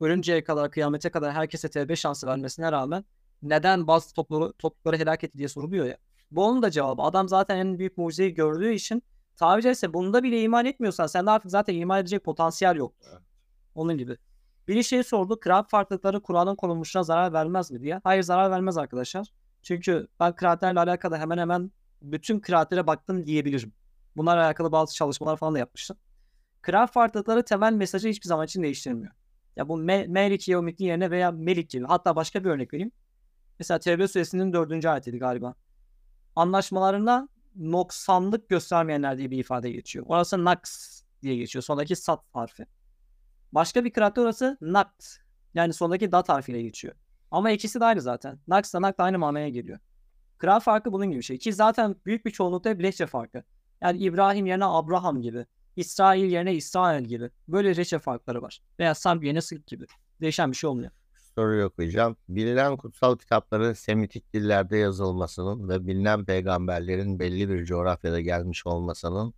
ölünceye 0.00 0.44
kadar 0.44 0.70
kıyamete 0.70 1.10
kadar 1.10 1.32
herkese 1.32 1.70
tevbe 1.70 1.96
şansı 1.96 2.26
vermesine 2.26 2.72
rağmen 2.72 3.04
neden 3.42 3.86
bazı 3.86 4.14
toplulukları, 4.14 4.52
toplulukları 4.52 4.98
helak 4.98 5.24
etti 5.24 5.38
diye 5.38 5.48
soruluyor 5.48 5.86
ya. 5.86 5.98
Bu 6.30 6.44
onun 6.44 6.62
da 6.62 6.70
cevabı. 6.70 7.02
Adam 7.02 7.28
zaten 7.28 7.56
en 7.56 7.78
büyük 7.78 7.98
mucizeyi 7.98 8.34
gördüğü 8.34 8.72
için 8.72 9.02
tabiri 9.36 9.62
caizse 9.62 9.94
bunda 9.94 10.22
bile 10.22 10.42
iman 10.42 10.66
etmiyorsan 10.66 11.06
sen 11.06 11.26
de 11.26 11.30
artık 11.30 11.50
zaten 11.50 11.74
iman 11.74 12.00
edecek 12.00 12.24
potansiyel 12.24 12.76
yok. 12.76 12.94
Evet. 13.10 13.22
Onun 13.74 13.98
gibi. 13.98 14.16
Biri 14.68 14.84
şey 14.84 15.02
sordu. 15.02 15.40
Kıraat 15.40 15.70
farklılıkları 15.70 16.22
Kur'an'ın 16.22 16.56
konulmuşuna 16.56 17.02
zarar 17.02 17.32
vermez 17.32 17.70
mi 17.70 17.80
diye. 17.80 18.00
Hayır 18.04 18.22
zarar 18.22 18.50
vermez 18.50 18.78
arkadaşlar. 18.78 19.28
Çünkü 19.62 20.08
ben 20.20 20.32
kıraatlerle 20.32 20.80
alakalı 20.80 21.16
hemen 21.16 21.38
hemen 21.38 21.70
bütün 22.02 22.40
kıraatlere 22.40 22.86
baktım 22.86 23.26
diyebilirim. 23.26 23.72
Bunlarla 24.16 24.44
alakalı 24.44 24.72
bazı 24.72 24.94
çalışmalar 24.94 25.36
falan 25.36 25.54
da 25.54 25.58
yapmıştım. 25.58 25.96
Kıraat 26.62 26.92
farklılıkları 26.92 27.44
temel 27.44 27.72
mesajı 27.72 28.08
hiçbir 28.08 28.28
zaman 28.28 28.46
için 28.46 28.62
değiştirmiyor. 28.62 29.12
Ya 29.56 29.68
bu 29.68 29.76
me 29.76 30.06
Melik 30.06 30.48
Yevmiddin 30.48 30.84
yerine 30.84 31.10
veya 31.10 31.30
Melik 31.30 31.70
gibi. 31.70 31.84
Hatta 31.84 32.16
başka 32.16 32.44
bir 32.44 32.50
örnek 32.50 32.74
vereyim. 32.74 32.92
Mesela 33.58 33.78
Tevbe 33.78 34.08
suresinin 34.08 34.52
dördüncü 34.52 34.88
ayetiydi 34.88 35.18
galiba. 35.18 35.54
Anlaşmalarında 36.36 37.28
noksanlık 37.56 38.48
göstermeyenler 38.48 39.18
diye 39.18 39.30
bir 39.30 39.38
ifade 39.38 39.70
geçiyor. 39.70 40.04
Orası 40.08 40.44
naks 40.44 41.02
diye 41.22 41.36
geçiyor. 41.36 41.62
Sondaki 41.62 41.96
sat 41.96 42.20
harfi. 42.32 42.66
Başka 43.52 43.84
bir 43.84 43.90
kıraatte 43.90 44.20
orası 44.20 44.58
nakt. 44.60 45.06
Yani 45.54 45.72
sondaki 45.72 46.12
dat 46.12 46.28
harfiyle 46.28 46.62
geçiyor. 46.62 46.94
Ama 47.30 47.50
ikisi 47.50 47.80
de 47.80 47.84
aynı 47.84 48.00
zaten. 48.00 48.38
Naks 48.48 48.74
da 48.74 48.82
nakt 48.82 49.00
aynı 49.00 49.18
manaya 49.18 49.48
geliyor. 49.48 49.78
Kıraat 50.38 50.62
farkı 50.62 50.92
bunun 50.92 51.06
gibi 51.06 51.18
bir 51.18 51.24
şey. 51.24 51.38
Ki 51.38 51.52
zaten 51.52 51.96
büyük 52.06 52.26
bir 52.26 52.30
çoğunlukta 52.30 52.70
hep 52.70 52.82
lehçe 52.82 53.06
farkı. 53.06 53.42
Yani 53.80 53.98
İbrahim 53.98 54.46
yerine 54.46 54.64
Abraham 54.64 55.22
gibi. 55.22 55.46
İsrail 55.76 56.30
yerine 56.30 56.54
İsrail 56.54 57.04
gibi. 57.04 57.30
Böyle 57.48 57.76
reçe 57.76 57.98
farkları 57.98 58.42
var. 58.42 58.60
Veya 58.78 58.94
Sarp 58.94 59.24
yerine 59.24 59.40
Sırp 59.40 59.66
gibi. 59.66 59.86
Değişen 60.20 60.50
bir 60.50 60.56
şey 60.56 60.70
olmuyor. 60.70 60.90
Soruyu 61.34 61.64
okuyacağım. 61.64 62.16
Bilinen 62.28 62.76
kutsal 62.76 63.16
kitapların 63.16 63.72
Semitik 63.72 64.34
dillerde 64.34 64.76
yazılmasının 64.76 65.68
ve 65.68 65.86
bilinen 65.86 66.24
peygamberlerin 66.24 67.18
belli 67.18 67.48
bir 67.48 67.64
coğrafyada 67.64 68.20
gelmiş 68.20 68.66
olmasının 68.66 69.34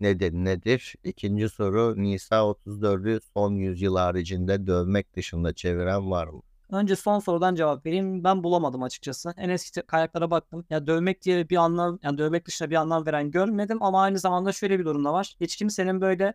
nedeni 0.00 0.44
nedir? 0.44 0.94
İkinci 1.04 1.48
soru 1.48 1.94
Nisa 2.02 2.36
34'ü 2.36 3.20
son 3.34 3.54
yüzyıl 3.54 3.96
haricinde 3.96 4.66
dövmek 4.66 5.16
dışında 5.16 5.52
çeviren 5.52 6.10
var 6.10 6.26
mı? 6.26 6.42
Önce 6.70 6.96
son 6.96 7.18
sorudan 7.18 7.54
cevap 7.54 7.86
vereyim. 7.86 8.24
Ben 8.24 8.44
bulamadım 8.44 8.82
açıkçası. 8.82 9.34
En 9.36 9.48
eski 9.48 9.82
kaynaklara 9.82 10.30
baktım. 10.30 10.64
Ya 10.70 10.86
dövmek 10.86 11.22
diye 11.22 11.48
bir 11.48 11.56
anlam, 11.56 11.98
yani 12.02 12.18
dövmek 12.18 12.46
dışında 12.46 12.70
bir 12.70 12.74
anlam 12.74 13.06
veren 13.06 13.30
görmedim 13.30 13.82
ama 13.82 14.02
aynı 14.02 14.18
zamanda 14.18 14.52
şöyle 14.52 14.78
bir 14.78 14.84
durum 14.84 15.04
da 15.04 15.12
var. 15.12 15.36
Hiç 15.40 15.56
kimsenin 15.56 16.00
böyle 16.00 16.34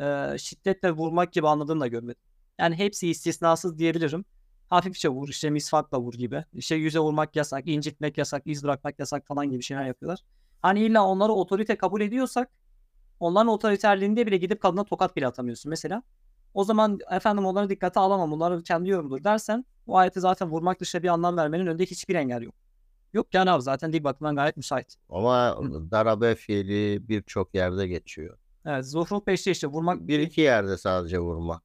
e, 0.00 0.38
şiddetle 0.38 0.90
vurmak 0.92 1.32
gibi 1.32 1.48
anladığını 1.48 1.80
da 1.80 1.86
görmedim. 1.86 2.20
Yani 2.58 2.74
hepsi 2.74 3.08
istisnasız 3.08 3.78
diyebilirim. 3.78 4.24
Hafifçe 4.68 5.08
vur, 5.08 5.28
işte 5.28 5.50
misvakla 5.50 6.00
vur 6.00 6.14
gibi. 6.14 6.44
İşte 6.52 6.74
yüze 6.74 6.98
vurmak 6.98 7.36
yasak, 7.36 7.68
incitmek 7.68 8.18
yasak, 8.18 8.42
iz 8.46 8.64
bırakmak 8.64 8.98
yasak 8.98 9.26
falan 9.26 9.50
gibi 9.50 9.62
şeyler 9.62 9.84
yapıyorlar. 9.86 10.20
Hani 10.62 10.80
illa 10.80 11.06
onları 11.06 11.32
otorite 11.32 11.76
kabul 11.76 12.00
ediyorsak 12.00 12.50
onların 13.20 13.48
otoriterliğinde 13.48 14.26
bile 14.26 14.36
gidip 14.36 14.60
kadına 14.60 14.84
tokat 14.84 15.16
bile 15.16 15.26
atamıyorsun 15.26 15.70
mesela. 15.70 16.02
O 16.54 16.64
zaman 16.64 16.98
efendim 17.10 17.46
onları 17.46 17.68
dikkate 17.68 18.00
alamam. 18.00 18.30
Bunları 18.30 18.62
kendi 18.62 18.88
yorumdur 18.88 19.24
dersen 19.24 19.64
o 19.86 19.96
ayeti 19.96 20.20
zaten 20.20 20.50
vurmak 20.50 20.80
dışında 20.80 21.02
bir 21.02 21.08
anlam 21.08 21.36
vermenin 21.36 21.66
önünde 21.66 21.86
hiçbir 21.86 22.14
engel 22.14 22.42
yok. 22.42 22.54
Yok 23.12 23.26
yani 23.34 23.50
abi 23.50 23.62
zaten 23.62 23.92
dil 23.92 24.04
bakımından 24.04 24.36
gayet 24.36 24.56
müsait. 24.56 24.96
Ama 25.08 25.58
darabe 25.90 26.34
fiili 26.34 27.08
birçok 27.08 27.54
yerde 27.54 27.86
geçiyor. 27.86 28.38
Evet 28.66 28.86
Zuhruf 28.86 29.22
5'te 29.26 29.50
işte 29.50 29.66
vurmak 29.66 30.00
Bir 30.08 30.18
iki 30.18 30.40
yerde 30.40 30.76
sadece 30.78 31.18
vurmak. 31.18 31.62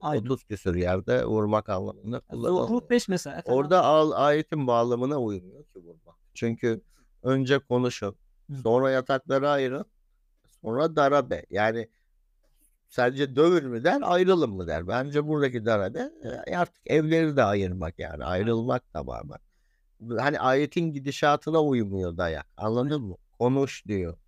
Aynen. 0.00 0.22
30 0.22 0.44
küsur 0.44 0.74
yerde 0.74 1.24
vurmak 1.24 1.68
anlamında 1.68 2.20
kullanılıyor. 2.20 2.68
Zuhruf 2.68 2.90
5 2.90 3.08
mesela. 3.08 3.36
efendim, 3.38 3.58
Orada 3.58 3.84
al, 3.84 4.10
ayetin 4.14 4.66
bağlamına 4.66 5.20
uymuyor 5.20 5.64
ki 5.64 5.78
vurmak. 5.78 6.16
Çünkü 6.34 6.82
önce 7.22 7.58
konuşun, 7.58 8.16
Hı. 8.50 8.56
sonra 8.62 8.90
yatakları 8.90 9.48
ayırın, 9.50 9.84
sonra 10.64 10.96
darabe. 10.96 11.46
Yani 11.50 11.88
sadece 12.88 13.36
dövün 13.36 13.68
mü 13.70 13.84
der, 13.84 14.00
ayrılın 14.02 14.50
mı 14.50 14.66
der. 14.66 14.88
Bence 14.88 15.26
buradaki 15.26 15.64
darabe 15.64 16.10
artık 16.56 16.82
evleri 16.86 17.36
de 17.36 17.42
ayırmak 17.44 17.98
yani 17.98 18.24
ayrılmak 18.24 18.92
tamamen. 18.92 19.38
Hani 20.18 20.40
ayetin 20.40 20.92
gidişatına 20.92 21.62
uymuyor 21.62 22.16
dayak. 22.16 22.46
Anladın 22.56 23.02
mı? 23.02 23.16
Konuş 23.38 23.86
diyor. 23.86 24.18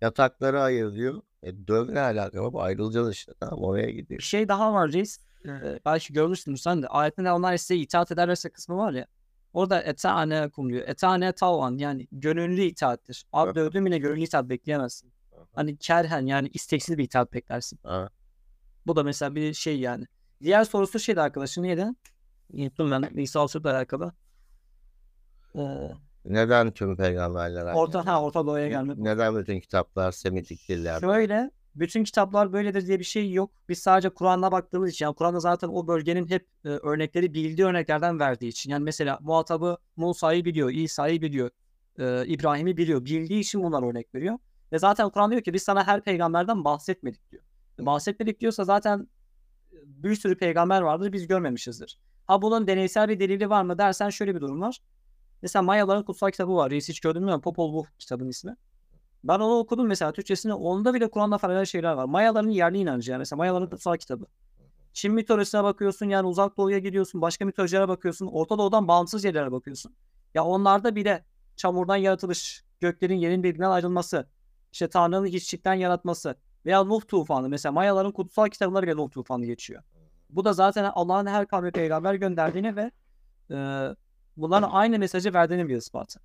Yatakları 0.00 0.60
ayır 0.60 0.92
diyor. 0.94 1.22
E, 1.42 1.66
döv 1.68 1.94
ne 1.94 2.00
alaka? 2.00 2.42
Baba 2.42 2.62
ayrılacağız 2.62 3.12
işte. 3.12 3.32
Tamam 3.40 3.64
oraya 3.64 3.88
Bir 3.88 3.92
gidiyor. 3.94 4.20
şey 4.20 4.48
daha 4.48 4.72
var 4.72 4.92
reis. 4.92 5.18
Ee, 5.46 5.80
belki 5.86 6.12
görmüşsün 6.12 6.54
sen 6.54 6.82
de. 6.82 6.86
Ayetinde 6.88 7.32
onlar 7.32 7.56
size 7.56 7.76
itaat 7.76 8.12
ederlerse 8.12 8.50
kısmı 8.50 8.76
var 8.76 8.92
ya. 8.92 9.06
Orada 9.52 9.82
etane 9.82 10.48
kumluyor. 10.48 10.88
Etane 10.88 11.32
tavan 11.32 11.78
yani 11.78 12.08
gönüllü 12.12 12.62
itaattir. 12.62 13.24
Abi 13.32 13.46
Evet. 13.46 13.56
dövdüğün 13.56 13.84
yine 13.84 13.98
gönüllü 13.98 14.20
itaat 14.20 14.48
bekleyemezsin. 14.48 15.12
Hani 15.54 15.76
kerhen 15.76 16.26
yani 16.26 16.48
isteksiz 16.54 16.98
bir 16.98 17.04
itaat 17.04 17.32
beklersin. 17.32 17.78
Ha. 17.82 18.08
Bu 18.86 18.96
da 18.96 19.02
mesela 19.02 19.34
bir 19.34 19.54
şey 19.54 19.80
yani. 19.80 20.06
Diğer 20.42 20.64
sorusu 20.64 20.98
şeydi 20.98 21.20
arkadaşın 21.20 21.62
neydi? 21.62 21.86
Unuttum 22.52 22.90
ben. 22.90 23.10
Nisa 23.14 23.40
Alçık'la 23.40 23.76
alakalı. 23.76 24.12
Ee, 25.54 25.90
Neden 26.24 26.70
tüm 26.70 26.96
peygamberler 26.96 27.74
orta, 27.74 28.06
ha, 28.06 28.22
Orta 28.22 28.46
Doğu'ya 28.46 28.68
gelmek. 28.68 28.98
Neden 28.98 29.36
bütün 29.36 29.60
kitaplar 29.60 30.12
Semitik 30.12 30.68
dillerde? 30.68 31.00
Şöyle 31.00 31.50
bütün 31.74 32.04
kitaplar 32.04 32.52
böyledir 32.52 32.86
diye 32.86 32.98
bir 32.98 33.04
şey 33.04 33.32
yok. 33.32 33.50
Biz 33.68 33.78
sadece 33.78 34.08
Kur'an'a 34.08 34.52
baktığımız 34.52 34.90
için 34.90 35.04
yani 35.04 35.14
Kur'an'da 35.14 35.40
zaten 35.40 35.68
o 35.68 35.86
bölgenin 35.86 36.28
hep 36.28 36.46
e, 36.64 36.68
örnekleri 36.68 37.34
bildiği 37.34 37.66
örneklerden 37.66 38.20
verdiği 38.20 38.48
için. 38.48 38.70
Yani 38.70 38.84
mesela 38.84 39.18
muhatabı 39.20 39.76
Musa'yı 39.96 40.44
biliyor, 40.44 40.70
İsa'yı 40.70 41.22
biliyor, 41.22 41.50
e, 41.98 42.26
İbrahim'i 42.26 42.76
biliyor. 42.76 43.04
Bildiği 43.04 43.40
için 43.40 43.62
bunlar 43.62 43.82
örnek 43.90 44.14
veriyor. 44.14 44.38
Ve 44.72 44.78
zaten 44.78 45.10
Kur'an 45.10 45.30
diyor 45.30 45.42
ki 45.42 45.52
biz 45.54 45.62
sana 45.62 45.86
her 45.86 46.00
peygamberden 46.00 46.64
bahsetmedik 46.64 47.30
diyor. 47.30 47.42
Bahsetmedik 47.78 48.40
diyorsa 48.40 48.64
zaten 48.64 49.08
bir 49.84 50.14
sürü 50.14 50.38
peygamber 50.38 50.80
vardır 50.80 51.12
biz 51.12 51.26
görmemişizdir. 51.26 51.98
Ha 52.26 52.42
bunun 52.42 52.66
deneysel 52.66 53.08
bir 53.08 53.20
delili 53.20 53.50
var 53.50 53.62
mı 53.62 53.78
dersen 53.78 54.10
şöyle 54.10 54.34
bir 54.34 54.40
durum 54.40 54.60
var. 54.60 54.80
Mesela 55.42 55.62
Mayaların 55.62 56.02
kutsal 56.02 56.30
kitabı 56.30 56.54
var. 56.54 56.70
Reis 56.70 56.88
hiç 56.88 57.00
gördün 57.00 57.24
mü? 57.24 57.40
Popol 57.40 57.72
Vuh 57.72 57.86
kitabın 57.98 58.28
ismi. 58.28 58.56
Ben 59.24 59.38
onu 59.40 59.58
okudum 59.58 59.86
mesela 59.86 60.12
Türkçesini. 60.12 60.54
Onda 60.54 60.94
bile 60.94 61.10
Kur'an'da 61.10 61.38
paralel 61.38 61.64
şeyler 61.64 61.92
var. 61.92 62.04
Mayaların 62.04 62.48
yerli 62.48 62.78
inancı 62.78 63.10
yani. 63.10 63.18
Mesela 63.18 63.36
Mayaların 63.36 63.70
kutsal 63.70 63.96
kitabı. 63.96 64.26
Çin 64.92 65.12
mitolojisine 65.12 65.64
bakıyorsun 65.64 66.08
yani 66.08 66.26
uzak 66.26 66.56
doğuya 66.56 66.78
gidiyorsun. 66.78 67.20
Başka 67.20 67.44
mitolojilere 67.44 67.88
bakıyorsun. 67.88 68.26
Orta 68.26 68.58
doğudan 68.58 68.88
bağımsız 68.88 69.24
yerlere 69.24 69.52
bakıyorsun. 69.52 69.94
Ya 70.34 70.44
onlarda 70.44 70.96
bile 70.96 71.24
çamurdan 71.56 71.96
yaratılış, 71.96 72.64
göklerin 72.80 73.16
yerin 73.16 73.42
birbirinden 73.42 73.70
ayrılması, 73.70 74.28
işte 74.72 74.88
Tanrı'nın 74.88 75.26
hiçlikten 75.26 75.74
yaratması 75.74 76.36
veya 76.66 76.84
Nuh 76.84 77.00
tufanı. 77.08 77.48
Mesela 77.48 77.72
Mayaların 77.72 78.12
kutsal 78.12 78.48
kitabları 78.48 78.86
bile 78.86 78.96
Nuh 78.96 79.10
tufanı 79.10 79.46
geçiyor. 79.46 79.82
Bu 80.30 80.44
da 80.44 80.52
zaten 80.52 80.84
Allah'ın 80.94 81.26
her 81.26 81.46
kavme 81.46 81.70
peygamber 81.70 82.14
gönderdiğini 82.14 82.76
ve 82.76 82.90
e, 83.50 83.88
bunların 84.36 84.70
aynı 84.70 84.98
mesajı 84.98 85.34
verdiğini 85.34 85.68
bir 85.68 85.76
ispatı. 85.76 86.20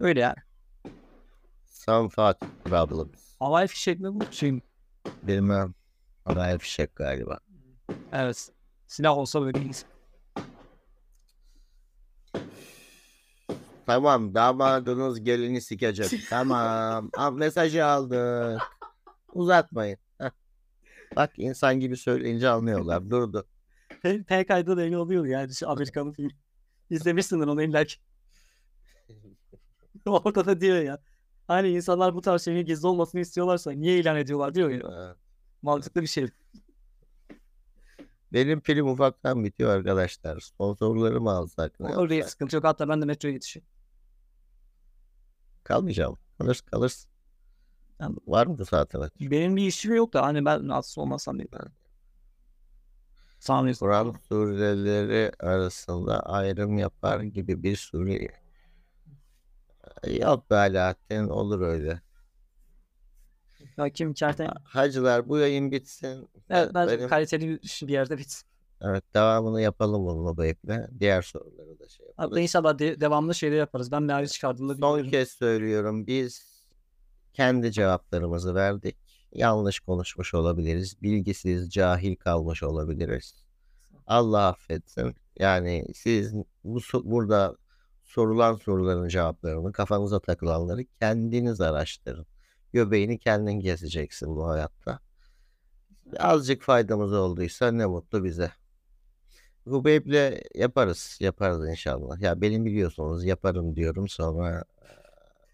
Öyle 0.00 0.20
yani. 0.20 0.36
Some 1.64 2.08
Fatih 2.08 2.46
Problems. 2.64 3.36
Havai 3.38 3.66
fişek 3.66 4.00
mi 4.00 4.20
bu? 4.20 4.32
Şey? 4.32 4.60
Bilmem. 5.22 5.74
Havai 6.24 6.58
fişek 6.58 6.96
galiba. 6.96 7.38
Evet. 8.12 8.50
Silah 8.86 9.18
olsa 9.18 9.42
böyle 9.42 9.58
Tamam 13.88 14.34
damadınız 14.34 15.24
gelini 15.24 15.60
sikecek. 15.60 16.10
tamam. 16.30 17.10
Al, 17.16 17.32
mesajı 17.32 17.84
aldık. 17.84 18.62
Uzatmayın. 19.32 19.98
Heh. 20.18 20.30
Bak 21.16 21.32
insan 21.36 21.80
gibi 21.80 21.96
söyleyince 21.96 22.48
anlıyorlar. 22.48 23.10
Durdu. 23.10 23.46
P, 24.02 24.22
P 24.22 24.46
kaydı 24.46 24.76
da 24.76 24.80
öyle 24.80 24.98
oluyor 24.98 25.26
yani 25.26 25.54
şu 25.54 25.70
Amerikan'ın 25.70 26.12
filmi. 26.12 26.30
İzlemişsindir 26.90 27.46
onu 27.46 27.62
illa 27.62 27.84
ki. 27.84 27.96
Orada 30.06 30.46
da 30.46 30.60
diyor 30.60 30.82
ya. 30.82 30.98
Hani 31.46 31.68
insanlar 31.68 32.14
bu 32.14 32.20
tarz 32.20 32.42
şeylerin 32.44 32.66
gizli 32.66 32.86
olmasını 32.88 33.20
istiyorlarsa 33.20 33.70
niye 33.70 33.98
ilan 33.98 34.16
ediyorlar 34.16 34.54
diyor 34.54 34.70
ya. 34.70 35.16
Mantıklı 35.62 36.02
bir 36.02 36.06
şey. 36.06 36.28
Benim 38.32 38.60
film 38.60 38.88
ufaktan 38.88 39.44
bitiyor 39.44 39.70
arkadaşlar. 39.70 40.40
Sponsorları 40.40 41.20
mı 41.20 41.30
alsak? 41.30 41.74
Oraya 41.80 42.24
sıkıntı 42.24 42.56
yok. 42.56 42.64
Hatta 42.64 42.88
ben 42.88 43.00
de 43.02 43.04
metroya 43.04 43.34
yetişiyorum. 43.34 43.77
Kalmayacağım. 45.68 46.18
Kalır 46.38 46.60
kalırsın. 46.70 47.10
Yani- 48.00 48.16
Var 48.26 48.46
mı 48.46 48.58
bu 48.58 48.66
saate? 48.66 48.98
Benim 49.20 49.56
bir 49.56 49.66
işim 49.66 49.94
yok 49.94 50.12
da 50.12 50.22
hani 50.22 50.44
ben 50.44 50.68
rahatsız 50.68 50.98
olmasam 50.98 51.38
diye. 51.38 51.48
Sağ 53.38 53.60
olun. 53.60 53.72
Kur'an 53.72 54.16
sureleri 54.28 55.32
arasında 55.40 56.20
ayrım 56.20 56.78
yapar 56.78 57.20
gibi 57.20 57.62
bir 57.62 57.76
sure. 57.76 58.28
Yok 60.20 60.50
be 60.50 60.54
Alaaddin 60.56 61.28
olur 61.28 61.60
öyle. 61.60 62.00
Ya 63.76 63.88
kim 63.90 64.14
kerten? 64.14 64.50
Hacılar 64.64 65.28
bu 65.28 65.38
yayın 65.38 65.72
bitsin. 65.72 66.30
Evet 66.50 66.70
ben 66.74 66.88
Benim- 66.88 67.08
kaliteli 67.08 67.60
bir 67.82 67.92
yerde 67.92 68.18
bitsin. 68.18 68.48
Evet 68.80 69.04
devamını 69.14 69.60
yapalım 69.60 70.06
bununla 70.06 70.36
bu 70.36 70.44
eple. 70.44 70.88
Diğer 71.00 71.22
soruları 71.22 71.78
da 71.80 71.88
şey 71.88 72.06
yapalım. 72.06 72.30
Hatta 72.30 72.40
inşallah 72.40 72.78
de- 72.78 73.00
devamlı 73.00 73.34
şeyler 73.34 73.56
yaparız. 73.56 73.92
Ben 73.92 74.02
meali 74.02 74.28
çıkardığımda 74.28 74.72
Son 74.74 74.80
biliyorum. 74.98 75.10
kez 75.10 75.28
söylüyorum 75.28 76.06
biz 76.06 76.62
kendi 77.32 77.72
cevaplarımızı 77.72 78.54
verdik. 78.54 78.96
Yanlış 79.32 79.80
konuşmuş 79.80 80.34
olabiliriz. 80.34 81.02
Bilgisiz, 81.02 81.70
cahil 81.70 82.16
kalmış 82.16 82.62
olabiliriz. 82.62 83.44
Allah 84.06 84.46
affetsin. 84.48 85.14
Yani 85.38 85.86
siz 85.94 86.34
bu 86.64 86.78
so- 86.78 87.10
burada 87.10 87.56
sorulan 88.04 88.54
soruların 88.56 89.08
cevaplarını 89.08 89.72
kafanıza 89.72 90.20
takılanları 90.20 90.84
kendiniz 91.00 91.60
araştırın. 91.60 92.26
Göbeğini 92.72 93.18
kendin 93.18 93.60
keseceksin 93.60 94.36
bu 94.36 94.48
hayatta. 94.48 94.98
Azıcık 96.18 96.62
faydamız 96.62 97.12
olduysa 97.12 97.70
ne 97.70 97.86
mutlu 97.86 98.24
bize. 98.24 98.50
Hubeyble 99.70 100.42
yaparız. 100.54 101.18
Yaparız 101.20 101.68
inşallah. 101.68 102.20
Ya 102.20 102.40
benim 102.40 102.64
biliyorsunuz 102.64 103.24
yaparım 103.24 103.76
diyorum 103.76 104.08
sonra 104.08 104.64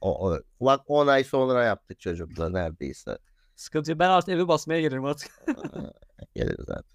o, 0.01 0.31
o, 0.31 0.41
bak 0.61 0.81
10 0.87 1.07
ay 1.07 1.25
sonra 1.25 1.65
yaptık 1.65 2.01
çocukla 2.01 2.49
neredeyse. 2.49 3.19
Sıkıntı 3.57 3.91
yok. 3.91 4.01
Ben 4.01 4.11
artık 4.11 4.29
evi 4.29 4.49
basmaya 4.49 4.81
gelirim 4.81 5.05
artık. 5.05 5.31
Geliriz 6.35 6.71
artık. 6.71 6.95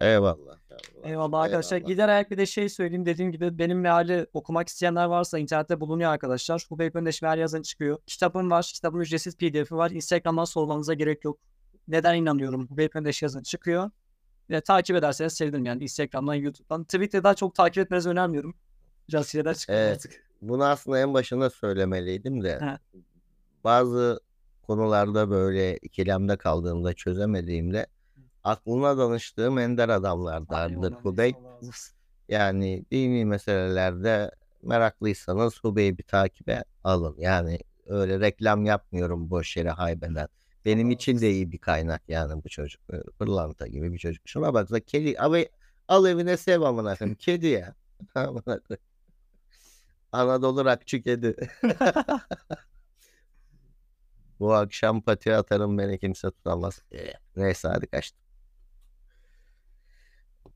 Eyvallah. 0.00 0.56
Eyvallah 1.04 1.40
arkadaşlar. 1.40 1.76
eyvallah. 1.76 1.88
Gider 1.88 2.08
ayak 2.08 2.30
bir 2.30 2.38
de 2.38 2.46
şey 2.46 2.68
söyleyeyim. 2.68 3.06
Dediğim 3.06 3.32
gibi 3.32 3.58
benim 3.58 3.80
meali 3.80 4.26
okumak 4.32 4.68
isteyenler 4.68 5.04
varsa 5.04 5.38
internette 5.38 5.80
bulunuyor 5.80 6.10
arkadaşlar. 6.10 6.66
Bu 6.70 6.78
Öndeş 6.94 7.22
meal 7.22 7.38
yazın 7.38 7.62
çıkıyor. 7.62 7.98
Kitabım 8.06 8.50
var. 8.50 8.70
Kitabın 8.74 9.00
ücretsiz 9.00 9.36
pdf'i 9.36 9.74
var. 9.74 9.90
Instagram'dan 9.90 10.44
sormanıza 10.44 10.94
gerek 10.94 11.24
yok. 11.24 11.38
Neden 11.88 12.14
inanıyorum? 12.14 12.68
Bu 12.70 12.76
Öndeş 12.94 13.22
yazın 13.22 13.42
çıkıyor. 13.42 13.90
Ve 14.50 14.60
takip 14.60 14.96
ederseniz 14.96 15.32
sevinirim 15.32 15.64
yani 15.64 15.82
Instagram'dan, 15.82 16.34
YouTube'dan. 16.34 16.84
Twitter'dan 16.84 17.34
çok 17.34 17.54
takip 17.54 17.78
etmenizi 17.84 18.08
önermiyorum. 18.08 18.54
Biraz 19.08 19.28
şeyler 19.28 19.54
çıkıyor 19.54 19.78
Evet. 19.78 19.96
artık. 19.96 20.26
Bunu 20.42 20.64
aslında 20.64 20.98
en 20.98 21.14
başında 21.14 21.50
söylemeliydim 21.50 22.42
de 22.42 22.60
He. 22.60 22.78
bazı 23.64 24.20
konularda 24.62 25.30
böyle 25.30 25.76
ikilemde 25.76 26.36
kaldığımda 26.36 26.92
çözemediğimde 26.92 27.86
aklına 28.44 28.98
danıştığım 28.98 29.58
ender 29.58 29.88
adamlardandır 29.88 30.92
Hubey. 30.92 31.34
Yani 32.28 32.84
dini 32.90 33.24
meselelerde 33.24 34.30
meraklıysanız 34.62 35.64
Hubey'i 35.64 35.98
bir 35.98 36.02
takibe 36.02 36.64
alın. 36.84 37.14
Yani 37.18 37.58
öyle 37.86 38.20
reklam 38.20 38.64
yapmıyorum 38.64 39.30
boş 39.30 39.56
yere 39.56 39.70
haybeden. 39.70 40.28
Benim 40.66 40.90
için 40.90 41.20
de 41.20 41.30
iyi 41.30 41.52
bir 41.52 41.58
kaynak 41.58 42.02
yani 42.08 42.44
bu 42.44 42.48
çocuk. 42.48 42.82
Pırlanta 43.18 43.66
gibi 43.66 43.92
bir 43.92 43.98
çocuk. 43.98 44.28
Şuna 44.28 44.54
baksa 44.54 44.80
kedi. 44.80 45.20
Abi 45.20 45.48
al 45.88 46.06
evine 46.06 46.36
sev 46.36 46.60
amına 46.60 46.96
koyayım. 46.96 47.16
Kedi 47.16 47.46
ya. 47.46 47.74
Amına. 48.14 48.60
Anadolu 50.12 50.64
rakçı 50.64 51.02
kedi. 51.02 51.36
Bu 54.40 54.54
akşam 54.54 55.00
pati 55.02 55.34
atarım 55.34 55.78
beni 55.78 55.98
kimse 55.98 56.30
tutamaz. 56.30 56.82
Neyse 57.36 57.68
hadi 57.68 57.86
kaçtım. 57.86 58.25